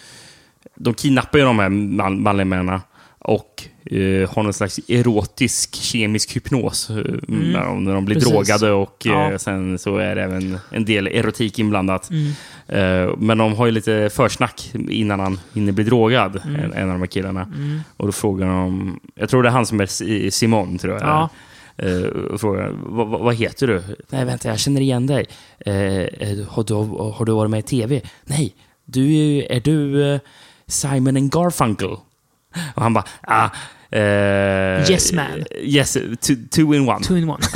de 0.76 0.94
kidnappar 0.94 1.40
ju 1.40 1.46
de 1.46 1.60
här 1.60 1.70
man- 1.70 2.22
manliga 2.22 2.46
männen 2.46 2.80
och 3.20 3.64
eh, 3.92 4.30
har 4.36 4.44
någon 4.44 4.54
slags 4.54 4.80
erotisk 4.88 5.76
kemisk 5.76 6.36
hypnos 6.36 6.90
eh, 6.90 6.96
när, 7.28 7.66
de, 7.66 7.84
när 7.84 7.94
de 7.94 8.06
blir 8.06 8.16
Mm. 8.18 8.38
Precis. 8.38 8.48
drogade 8.60 8.72
och 8.74 9.08
eh, 9.08 9.32
Ja. 9.32 9.40
sen 9.40 9.80
så 9.80 9.98
är 9.98 10.16
det 10.16 10.24
även 10.24 10.58
en 10.70 10.86
del 10.86 11.08
erotik 11.08 11.60
inblandat. 11.60 12.10
mm. 12.10 12.32
Eh, 12.68 13.16
men 13.18 13.38
de 13.38 13.54
har 13.56 13.66
ju 13.66 13.72
lite 13.72 14.10
försnack 14.14 14.72
innan 14.90 15.20
han 15.20 15.40
hinner 15.54 15.72
bli 15.72 15.84
drogad, 15.84 16.42
Mm. 16.46 16.56
en, 16.56 16.74
en 16.74 16.84
av 16.84 16.94
de 16.96 17.00
här 17.00 17.08
killarna. 17.08 17.48
Och 17.98 18.06
då 18.06 18.12
frågar 18.12 18.48
de, 18.48 19.00
jag 19.16 19.30
tror 19.30 19.44
det 19.44 19.50
är 19.50 19.54
han 19.54 19.66
som 19.66 19.80
är 19.80 19.86
Si- 19.86 20.32
Simon, 20.32 20.78
tror 20.78 20.94
jag. 20.94 21.02
Ja. 21.04 21.30
Eh, 21.78 22.02
och 22.04 22.42
frågar, 22.42 22.74
vad, 22.78 23.08
vad, 23.08 23.36
heter 23.36 23.68
du? 23.68 23.84
Nej, 24.10 24.26
vänta, 24.26 24.50
jag 24.50 24.60
känner 24.60 24.82
igen 24.82 25.08
dig. 25.08 25.26
Eh, 25.66 25.74
eh, 26.02 26.48
har, 26.50 26.64
du, 26.64 26.74
har 27.14 27.26
du 27.26 27.32
varit 27.32 27.52
med 27.52 27.60
i 27.60 27.64
tv? 27.64 28.02
Nej, 28.26 28.54
du 28.86 29.14
är, 29.50 29.60
du 29.60 30.12
eh, 30.14 30.20
Simon 30.68 31.18
and 31.18 31.32
Garfunkel? 31.32 31.90
Och 32.76 32.82
han 32.82 32.94
bara, 32.94 33.06
ah, 33.22 33.50
eh, 33.92 34.92
Yes, 34.92 35.12
man. 35.14 35.46
Yes, 35.62 35.94
two, 35.94 36.36
two 36.52 36.76
in 36.76 36.90
one. 36.90 37.04
Two 37.04 37.18
in 37.18 37.30
one. 37.30 37.44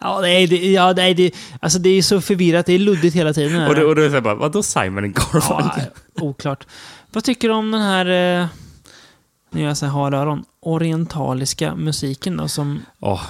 ja, 0.00 0.20
det 0.20 0.30
är, 0.30 0.46
det, 0.46 0.72
ja, 0.72 0.92
det 0.92 1.02
är, 1.02 1.14
det, 1.14 1.30
alltså 1.60 1.78
det 1.78 1.90
är 1.90 2.02
så 2.02 2.20
förvirrat. 2.20 2.66
Det 2.66 2.72
är 2.72 2.78
luddigt 2.78 3.16
hela 3.16 3.32
tiden. 3.32 3.68
Och, 3.68 3.74
då, 3.74 3.82
och 3.82 3.94
då 3.94 4.02
är 4.02 4.08
det 4.08 4.20
bara, 4.20 4.34
vadå 4.34 4.62
Simon 4.62 5.12
Garfunkel? 5.12 5.82
Ja, 6.14 6.22
oklart. 6.22 6.66
Vad 7.12 7.24
tycker 7.24 7.48
du 7.48 7.54
om 7.54 7.70
den 7.70 7.82
här... 7.82 8.06
Eh, 8.40 8.46
nu 9.50 9.60
gör 9.60 9.68
jag 9.68 9.76
så 9.76 9.86
här 9.86 9.92
haröron. 9.92 10.44
Orientaliska 10.60 11.74
musiken 11.74 12.36
då 12.36 12.48
som... 12.48 12.82
Åh. 13.00 13.22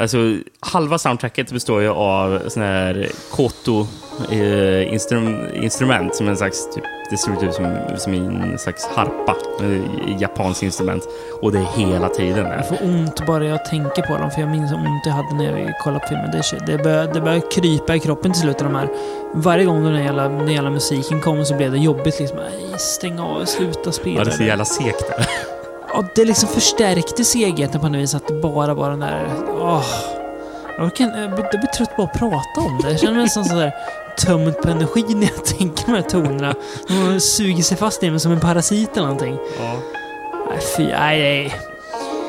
Alltså, 0.00 0.36
halva 0.60 0.98
soundtracket 0.98 1.52
består 1.52 1.82
ju 1.82 1.88
av 1.88 2.48
sån 2.48 2.62
här 2.62 3.08
koto 3.30 3.86
eh, 4.30 4.92
instrum, 4.92 6.10
som 6.12 6.28
en 6.28 6.36
slags, 6.36 6.74
typ, 6.74 6.84
det 7.10 7.16
ser 7.16 7.44
ut 7.44 7.54
som, 7.54 7.78
som 7.96 8.14
en 8.14 8.58
slags 8.58 8.86
harpa, 8.86 9.36
eh, 9.62 10.20
japanskt 10.20 10.62
instrument. 10.62 11.02
Och 11.42 11.52
det 11.52 11.58
är 11.58 11.78
hela 11.78 12.08
tiden. 12.08 12.38
Jag 12.38 12.46
Där. 12.46 12.62
får 12.62 12.78
ont 12.82 13.26
bara 13.26 13.44
jag 13.44 13.64
tänker 13.64 14.02
på 14.02 14.18
dem, 14.18 14.30
för 14.30 14.40
jag 14.40 14.50
minns 14.50 14.72
hur 14.72 14.76
ont 14.76 15.06
jag 15.06 15.12
hade 15.12 15.34
när 15.34 15.58
jag 15.58 15.78
kollade 15.78 16.00
på 16.00 16.06
filmen. 16.08 16.30
Det, 16.30 16.72
det, 16.72 16.82
börjar, 16.82 17.06
det 17.14 17.20
börjar 17.20 17.50
krypa 17.50 17.96
i 17.96 18.00
kroppen 18.00 18.32
till 18.32 18.40
slut. 18.40 18.58
De 18.58 18.74
här. 18.74 18.88
Varje 19.34 19.64
gång 19.64 19.84
den 19.84 20.04
jävla, 20.04 20.28
den 20.28 20.48
jävla 20.48 20.70
musiken 20.70 21.20
kom 21.20 21.44
så 21.44 21.54
blev 21.54 21.72
det 21.72 21.78
jobbigt. 21.78 22.20
Liksom. 22.20 22.38
Stäng 22.78 23.18
av, 23.18 23.44
sluta 23.44 23.92
spela. 23.92 24.18
Ja, 24.18 24.24
det 24.24 24.30
är 24.30 24.36
så 24.36 24.42
jävla 24.42 24.64
segt 24.64 25.08
där. 25.08 25.26
Ja, 25.88 26.04
det 26.14 26.24
liksom 26.24 26.48
förstärkte 26.48 27.24
segheten 27.24 27.80
på 27.80 27.88
något 27.88 28.00
vis. 28.00 28.14
Att 28.14 28.28
det 28.28 28.34
bara 28.34 28.74
var 28.74 28.90
den 28.90 29.00
där... 29.00 29.26
Åh. 29.60 29.84
Jag, 30.78 30.96
kan, 30.96 31.20
jag, 31.20 31.30
blir, 31.30 31.44
jag 31.52 31.60
blir 31.60 31.70
trött 31.76 31.96
på 31.96 32.02
att 32.02 32.12
prata 32.12 32.60
om 32.60 32.80
det. 32.82 32.90
Jag 32.90 33.00
känner 33.00 33.14
mig 33.14 33.22
nästan 33.22 33.44
sådär 33.44 33.72
tömd 34.18 34.62
på 34.62 34.68
energi 34.68 35.04
när 35.14 35.26
jag 35.26 35.44
tänker 35.44 35.86
de 35.86 35.92
här 35.92 36.02
tonerna. 36.02 36.54
De 36.88 37.20
suger 37.20 37.62
sig 37.62 37.76
fast 37.76 38.02
i 38.02 38.10
mig 38.10 38.20
som 38.20 38.32
en 38.32 38.40
parasit 38.40 38.90
eller 38.96 39.06
någonting. 39.06 39.38
Ja. 39.58 39.78
Nej, 40.50 40.58
fy. 40.76 40.82
Nej, 40.86 41.20
nej. 41.20 41.54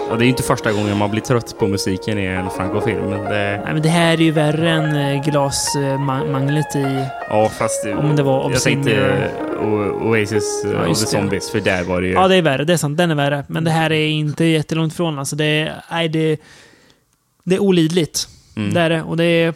Och 0.09 0.17
det 0.17 0.23
är 0.23 0.25
ju 0.25 0.29
inte 0.29 0.43
första 0.43 0.71
gången 0.71 0.97
man 0.97 1.11
blir 1.11 1.21
trött 1.21 1.55
på 1.59 1.67
musiken 1.67 2.19
i 2.19 2.25
en 2.25 2.49
Franco-film. 2.49 3.09
Men 3.09 3.23
det, 3.23 3.61
nej 3.65 3.73
men 3.73 3.81
det 3.81 3.89
här 3.89 4.13
är 4.13 4.17
ju 4.17 4.31
värre 4.31 4.69
än 4.71 4.95
eh, 4.95 5.23
glasmanglet 5.25 6.75
i... 6.75 7.05
ja, 7.29 7.49
fast 7.49 7.85
Om 7.97 8.15
det 8.15 8.23
var 8.23 8.51
jag 8.51 8.61
tänkte. 8.61 9.31
O- 9.61 10.09
Oasis 10.09 10.63
eh, 10.65 10.71
Ja, 10.71 10.87
of 10.87 10.99
the. 10.99 11.05
Zombies, 11.05 11.49
för 11.51 11.59
där 11.59 11.83
var 11.83 12.01
det 12.01 12.07
ju... 12.07 12.13
Ja, 12.13 12.27
det 12.27 12.35
är 12.35 12.41
värre. 12.41 12.63
Det 12.63 12.73
är 12.73 12.77
sant. 12.77 12.97
Den 12.97 13.11
är 13.11 13.15
värre. 13.15 13.43
Men 13.47 13.63
det 13.63 13.71
här 13.71 13.91
är 13.91 14.07
inte 14.07 14.45
jättelångt 14.45 14.93
ifrån. 14.93 15.19
Alltså 15.19 15.35
det 15.35 15.45
är... 15.45 15.81
Nej, 15.91 16.09
det... 16.09 16.37
Det 17.43 17.55
är 17.55 17.59
olidligt. 17.59 18.27
Mm. 18.55 18.73
Det 18.73 18.81
är 18.81 18.89
det. 18.89 19.01
Och 19.03 19.17
det 19.17 19.23
är... 19.23 19.53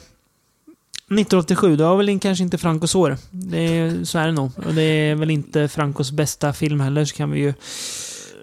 1987, 1.20 1.76
då 1.76 1.84
var 1.90 1.98
väl 1.98 2.20
kanske 2.20 2.44
inte 2.44 2.58
Francos 2.58 2.96
år. 2.96 3.18
Det 3.32 3.58
är, 3.78 4.04
så 4.06 4.20
är 4.20 4.26
det 4.26 4.32
nog. 4.32 4.52
Och 4.66 4.74
det 4.74 4.82
är 4.82 5.16
väl 5.16 5.30
inte 5.32 5.68
Francos 5.68 6.12
bästa 6.12 6.54
film 6.54 6.80
heller, 6.80 7.06
så 7.06 7.16
kan 7.16 7.32
vi 7.32 7.40
ju 7.40 7.54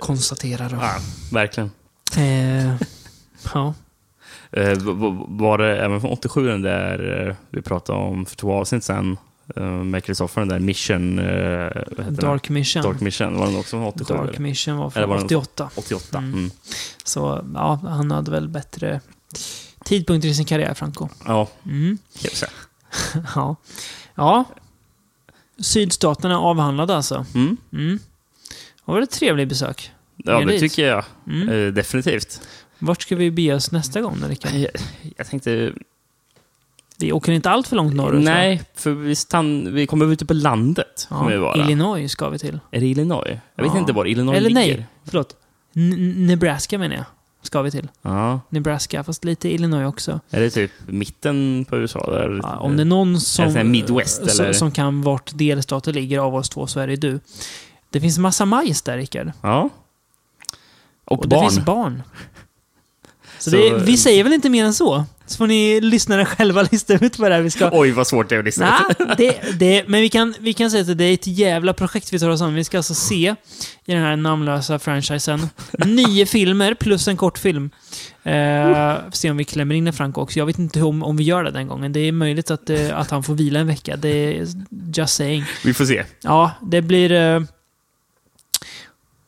konstatera 0.01 0.69
då. 0.69 0.77
Ja, 0.81 0.95
verkligen. 1.33 1.71
Eh, 2.17 2.75
ja. 3.55 3.75
Eh, 4.51 4.79
var 5.29 5.59
det 5.59 5.77
även 5.77 6.01
från 6.01 6.11
87 6.11 6.47
den 6.49 6.63
där 6.63 7.27
eh, 7.29 7.35
vi 7.51 7.63
pratade 7.63 7.99
om 7.99 8.27
för 8.27 8.37
två 8.37 8.53
avsnitt 8.53 8.85
sedan 8.85 9.17
eh, 9.57 9.63
med 9.65 10.05
Kristoffer, 10.05 10.41
den 10.41 10.49
där 10.49 10.59
Mission... 10.59 11.19
Eh, 11.19 11.71
Dark 12.11 12.49
Mission. 12.49 12.83
Dark 12.83 13.01
Mission, 13.01 13.39
var 13.39 13.47
den 13.47 13.57
också 13.57 13.71
från 13.71 13.85
87? 13.87 14.15
Dark 14.15 14.29
eller? 14.29 14.39
Mission 14.41 14.77
var 14.77 14.85
Eller 14.87 14.93
från 14.93 15.09
var 15.09 15.17
den- 15.17 15.25
88. 15.25 15.71
88. 15.75 16.19
Mm. 16.19 16.33
Mm. 16.33 16.51
Så 17.05 17.45
ja, 17.55 17.81
han 17.83 18.11
hade 18.11 18.31
väl 18.31 18.49
bättre 18.49 19.01
tidpunkter 19.89 20.29
i 20.29 20.35
sin 20.35 20.45
karriär, 20.45 20.75
Franco. 20.75 21.09
Ja, 21.27 21.49
Mm. 21.67 21.99
kan 22.23 22.31
säga. 22.31 22.51
Ja. 23.35 23.57
Ja. 24.15 24.45
Sydstaterna 25.61 26.39
avhandlade 26.41 26.97
alltså. 26.97 27.27
Mm. 27.35 27.57
Mm. 27.73 27.99
Det 28.87 28.93
var 28.93 29.01
ett 29.03 29.11
trevligt 29.11 29.49
besök. 29.49 29.91
Ja, 30.17 30.41
det 30.41 30.47
dit? 30.47 30.61
tycker 30.61 30.87
jag. 30.89 31.05
Mm. 31.27 31.49
Eh, 31.49 31.73
definitivt. 31.73 32.41
Vart 32.79 33.03
ska 33.03 33.17
vi 33.17 33.31
bege 33.31 33.55
oss 33.55 33.71
nästa 33.73 34.01
gång, 34.01 34.17
Rickard? 34.29 34.53
Jag, 34.55 34.71
jag 35.17 35.27
tänkte... 35.27 35.73
Vi 37.01 37.13
åker 37.13 37.33
inte 37.33 37.51
allt 37.51 37.69
för 37.69 37.77
långt 37.77 37.95
norrut, 37.95 38.25
nej, 38.25 38.63
för 38.75 38.91
vi, 38.91 39.15
stann, 39.17 39.75
vi 39.75 39.87
kommer 39.87 40.13
ute 40.13 40.27
på 40.27 40.35
landet. 40.35 41.07
kommer 41.09 41.29
vi 41.31 41.35
Ja, 41.35 41.41
vara. 41.41 41.57
Illinois 41.65 42.11
ska 42.13 42.29
vi 42.29 42.39
till. 42.39 42.61
Är 42.71 42.81
det 42.81 42.87
Illinois? 42.87 43.39
Jag 43.55 43.65
vet 43.65 43.73
Ja. 43.75 43.79
inte 43.81 43.93
var 43.93 44.05
Illinois 44.05 44.37
Eller 44.37 44.51
ligger. 44.51 44.77
nej, 44.77 44.87
förlåt. 45.05 45.37
N- 45.77 46.27
Nebraska 46.27 46.79
menar 46.79 46.97
jag. 46.97 47.05
Ska 47.43 47.63
vi 47.63 47.71
till. 47.71 47.89
Ja. 48.03 48.41
Nebraska, 48.49 49.05
fast 49.05 49.25
lite 49.25 49.49
Illinois 49.49 49.87
också. 49.89 50.21
Är 50.31 50.41
det 50.41 50.51
typ 50.51 50.71
mitten 50.87 51.67
på 51.69 51.77
USA? 51.77 52.11
Där? 52.11 52.41
Ja, 52.43 52.57
om 52.57 52.77
det 52.77 52.83
är 52.83 52.85
någon 52.85 53.21
som, 53.21 53.45
sån 53.47 53.57
här 53.57 53.65
Midwest, 53.65 54.31
som, 54.31 54.55
som 54.55 54.71
kan 54.71 55.03
vart 55.03 55.31
delstater 55.35 55.93
ligger 55.93 56.19
av 56.19 56.35
oss 56.35 56.49
två 56.49 56.67
så 56.67 56.81
är 56.81 56.87
det 56.87 56.97
du. 56.97 57.21
Det 57.91 58.01
finns 58.01 58.19
massa 58.19 58.45
majs 58.47 58.83
där, 58.83 58.97
Rickard. 58.97 59.33
Ja. 59.41 59.69
Och, 61.05 61.19
Och 61.23 61.29
barn. 61.29 61.45
det 61.45 61.51
finns 61.51 61.65
barn. 61.67 62.03
Så, 63.39 63.51
Så- 63.51 63.57
det, 63.57 63.79
vi 63.85 63.97
säger 63.97 64.25
väl 64.25 64.33
inte 64.33 64.49
mer 64.51 64.65
än 64.65 64.75
så. 64.75 65.05
Så 65.29 65.37
får 65.37 65.47
ni 65.47 65.81
lyssnare 65.81 66.25
själva 66.25 66.63
lista 66.73 66.95
ut 66.95 67.19
vad 67.19 67.31
det 67.31 67.35
är 67.35 67.43
vi 67.43 67.51
ska... 67.51 67.71
Oj, 67.73 67.91
vad 67.91 68.07
svårt 68.07 68.29
det 68.29 68.35
är 68.35 68.39
att 68.39 68.45
lyssna. 68.45 68.85
Nej, 68.99 69.15
det, 69.17 69.59
det, 69.59 69.89
men 69.89 70.01
vi 70.01 70.09
kan, 70.09 70.35
vi 70.41 70.53
kan 70.53 70.71
säga 70.71 70.93
att 70.93 70.99
det 70.99 71.05
är 71.05 71.15
ett 71.15 71.27
jävla 71.27 71.73
projekt 71.73 72.13
vi 72.13 72.19
tar 72.19 72.29
oss 72.29 72.41
an. 72.41 72.55
Vi 72.55 72.65
ska 72.65 72.77
alltså 72.77 72.95
se 72.95 73.35
i 73.85 73.93
den 73.93 74.03
här 74.03 74.17
namnlösa 74.17 74.79
franchisen 74.79 75.49
nio 75.87 76.27
filmer 76.27 76.75
plus 76.75 77.09
en 77.09 77.17
kortfilm. 77.17 77.71
Eh, 78.23 78.97
se 79.13 79.31
om 79.31 79.37
vi 79.37 79.45
klämmer 79.45 79.75
in 79.75 79.87
en 79.87 79.93
Franco 79.93 80.21
också. 80.21 80.39
Jag 80.39 80.47
vet 80.47 80.59
inte 80.59 80.83
om, 80.83 81.03
om 81.03 81.17
vi 81.17 81.25
gör 81.25 81.45
det 81.45 81.51
den 81.51 81.69
gången. 81.69 81.93
Det 81.93 82.01
är 82.01 82.13
möjligt 82.13 82.51
att, 82.51 82.71
eh, 82.71 82.99
att 82.99 83.11
han 83.11 83.23
får 83.23 83.35
vila 83.35 83.61
en 83.61 83.67
vecka. 83.67 83.97
Det 83.97 84.09
är 84.09 84.47
just 84.95 85.15
saying. 85.15 85.45
Vi 85.65 85.75
får 85.75 85.85
se. 85.85 86.05
Ja, 86.23 86.51
det 86.63 86.83
blir... 86.83 87.13
Eh, 87.13 87.41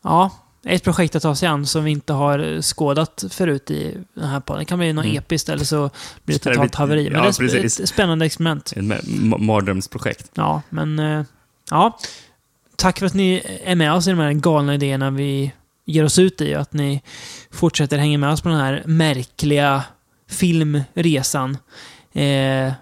ja, 0.05 0.31
ett 0.67 0.85
projekt 0.85 1.15
att 1.17 1.23
ta 1.23 1.35
sig 1.35 1.49
an 1.49 1.67
som 1.67 1.85
vi 1.85 1.91
inte 1.91 2.13
har 2.13 2.63
skådat 2.63 3.25
förut 3.31 3.71
i 3.71 3.97
den 4.15 4.29
här 4.29 4.41
podden. 4.41 4.59
Det 4.59 4.65
kan 4.65 4.79
bli 4.79 4.93
något 4.93 5.05
Mm. 5.05 5.17
episkt 5.17 5.49
eller 5.49 5.65
så 5.65 5.91
blir 6.25 6.39
det 6.39 6.51
totalt 6.55 6.75
haveri. 6.75 7.11
Men 7.11 7.13
ja, 7.13 7.23
det 7.25 7.45
är 7.45 7.49
precis. 7.49 7.81
ett 7.81 7.89
spännande 7.89 8.27
experiment. 8.27 8.73
Ett 8.77 8.79
ma- 8.83 9.39
mardrömsprojekt. 9.39 10.31
Ja, 10.35 10.63
men... 10.71 10.99
eh, 10.99 11.23
Ja. 11.71 11.99
Tack 12.77 12.99
för 12.99 13.07
att 13.07 13.15
ni 13.15 13.43
är 13.65 13.75
med 13.75 13.93
oss 13.93 14.07
i 14.07 14.11
de 14.11 14.19
här 14.19 14.33
galna 14.33 14.75
idéerna 14.75 15.11
vi 15.11 15.53
ger 15.85 16.05
oss 16.05 16.19
ut 16.19 16.41
i. 16.41 16.55
Att 16.55 16.73
ni 16.73 17.03
fortsätter 17.51 17.99
hänga 17.99 18.19
med 18.19 18.31
oss 18.33 18.41
på 18.41 18.49
den 18.49 18.59
här 18.59 18.83
märkliga 18.87 19.85
filmresan. 20.31 21.59
Eh, 22.13 22.73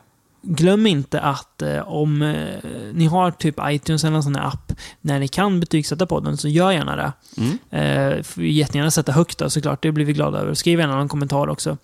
glöm 0.42 0.86
inte 0.86 1.20
att 1.20 1.62
eh, 1.62 1.88
om 1.88 2.22
eh, 2.22 2.58
ni 2.92 3.06
har 3.06 3.30
typ 3.30 3.54
iTunes 3.62 4.04
eller 4.04 4.16
en 4.16 4.22
sån 4.22 4.36
här 4.36 4.46
app 4.46 4.72
när 5.00 5.18
ni 5.18 5.28
kan 5.28 5.60
betygsätta 5.60 6.06
podden 6.06 6.36
så 6.36 6.48
gör 6.48 6.72
gärna 6.72 6.96
det. 6.96 7.12
Mm. 7.36 7.58
Eh, 7.70 8.22
får 8.22 8.44
jättegärna 8.44 8.90
sätta 8.90 9.12
högt 9.12 9.38
då, 9.38 9.50
såklart. 9.50 9.82
Det 9.82 9.92
blir 9.92 10.04
vi 10.04 10.12
glada 10.12 10.38
över. 10.38 10.54
Skriv 10.54 10.78
gärna 10.78 10.96
någon 10.96 11.08
kommentar 11.08 11.48
också. 11.48 11.76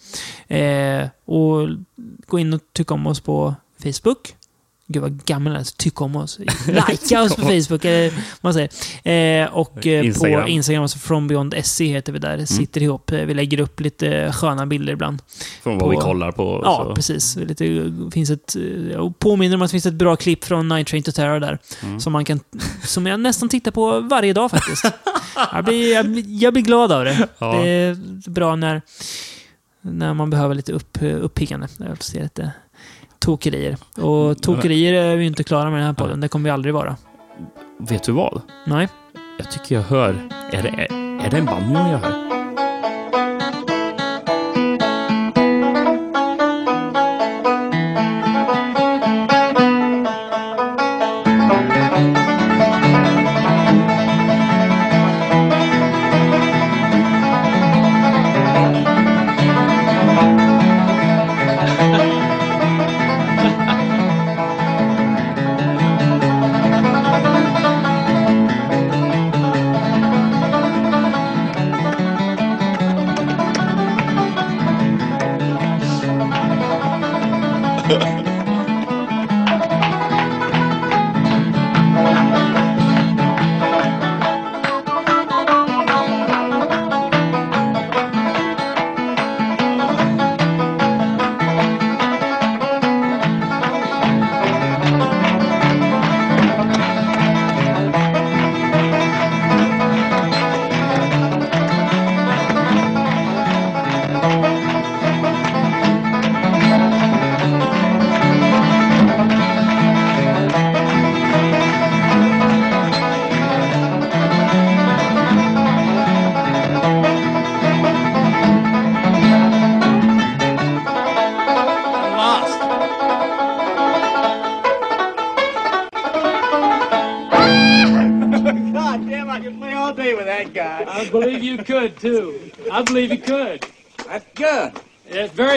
Eh, 0.48 1.08
och 1.24 1.68
gå 2.26 2.38
in 2.38 2.52
och 2.52 2.60
tycka 2.72 2.94
om 2.94 3.06
oss 3.06 3.20
på 3.20 3.54
Facebook. 3.82 4.34
Gud 4.86 5.02
vad 5.02 5.24
gammal 5.24 5.52
jag 5.52 5.60
är. 5.60 5.76
Tycka 5.76 6.04
om 6.04 6.16
oss. 6.16 6.38
Likea 6.88 7.22
oss 7.22 7.34
på 7.36 7.42
Facebook, 7.42 7.84
eller 7.84 8.10
vad 8.10 8.20
man 8.40 8.54
säger. 8.54 9.42
Eh, 9.44 9.52
och 9.54 9.86
eh, 9.86 10.06
Instagram. 10.06 10.42
på 10.42 10.48
Instagram, 10.48 10.82
alltså 10.82 10.98
From 10.98 11.28
Beyond 11.28 11.54
SE 11.64 11.84
heter 11.84 12.12
vi 12.12 12.18
där. 12.18 12.44
Sitter 12.44 12.82
ihop. 12.82 13.10
Eh, 13.12 13.20
Vi 13.20 13.34
lägger 13.34 13.60
upp 13.60 13.80
lite 13.80 14.32
sköna 14.32 14.66
bilder 14.66 14.92
ibland. 14.92 15.22
Från 15.62 15.78
vad 15.78 15.90
vi 15.90 15.96
kollar 15.96 16.32
på. 16.32 16.60
Ja, 16.64 16.84
så. 16.88 16.94
precis. 16.94 17.36
Lite, 17.36 17.92
finns 18.12 18.30
ett, 18.30 18.56
eh, 18.56 18.62
jag 18.92 19.18
påminner 19.18 19.56
om 19.56 19.62
att 19.62 19.68
det 19.68 19.72
finns 19.72 19.86
ett 19.86 19.94
bra 19.94 20.16
klipp 20.16 20.44
från 20.44 20.68
Night 20.68 20.86
Train 20.88 21.02
to 21.02 21.12
Terror 21.12 21.40
där. 21.40 21.58
Mm. 21.82 22.00
Som, 22.00 22.12
man 22.12 22.24
kan, 22.24 22.40
som 22.86 23.06
jag 23.06 23.20
nästan 23.20 23.48
tittar 23.48 23.70
på 23.70 24.00
varje 24.00 24.32
dag 24.32 24.50
faktiskt. 24.50 24.84
jag, 25.52 25.64
blir, 25.64 25.92
jag, 25.94 26.06
blir- 26.10 26.42
jag 26.42 26.52
blir 26.52 26.62
glad 26.62 26.92
av 26.92 27.04
det. 27.04 27.28
Ja. 27.38 27.52
Det 27.62 27.68
är 27.68 27.96
bra 28.30 28.56
när, 28.56 28.82
när 29.80 30.14
man 30.14 30.30
behöver 30.30 30.54
lite 30.54 30.72
upp, 30.72 30.98
uppiggande. 31.00 31.68
Jag 31.78 32.02
ser 32.02 32.22
lite 32.22 32.52
tokerier. 33.18 33.76
Och 33.96 34.42
tokerier 34.42 34.92
är 34.92 35.16
vi 35.16 35.24
inte 35.24 35.44
klara 35.44 35.70
med 35.70 35.78
den 35.78 35.86
här 35.86 35.94
podden. 35.94 36.20
Det 36.20 36.28
kommer 36.28 36.44
vi 36.44 36.50
aldrig 36.50 36.74
vara. 36.74 36.96
Vet 37.78 38.02
du 38.02 38.12
vad? 38.12 38.40
Nej. 38.66 38.88
Jag 39.38 39.50
tycker 39.50 39.74
jag 39.74 39.82
hör... 39.82 40.28
Är 40.52 40.62
det, 40.62 40.68
är 41.26 41.30
det 41.30 41.36
en 41.36 41.46
banjo 41.46 41.90
jag 41.90 41.98
hör? 41.98 42.23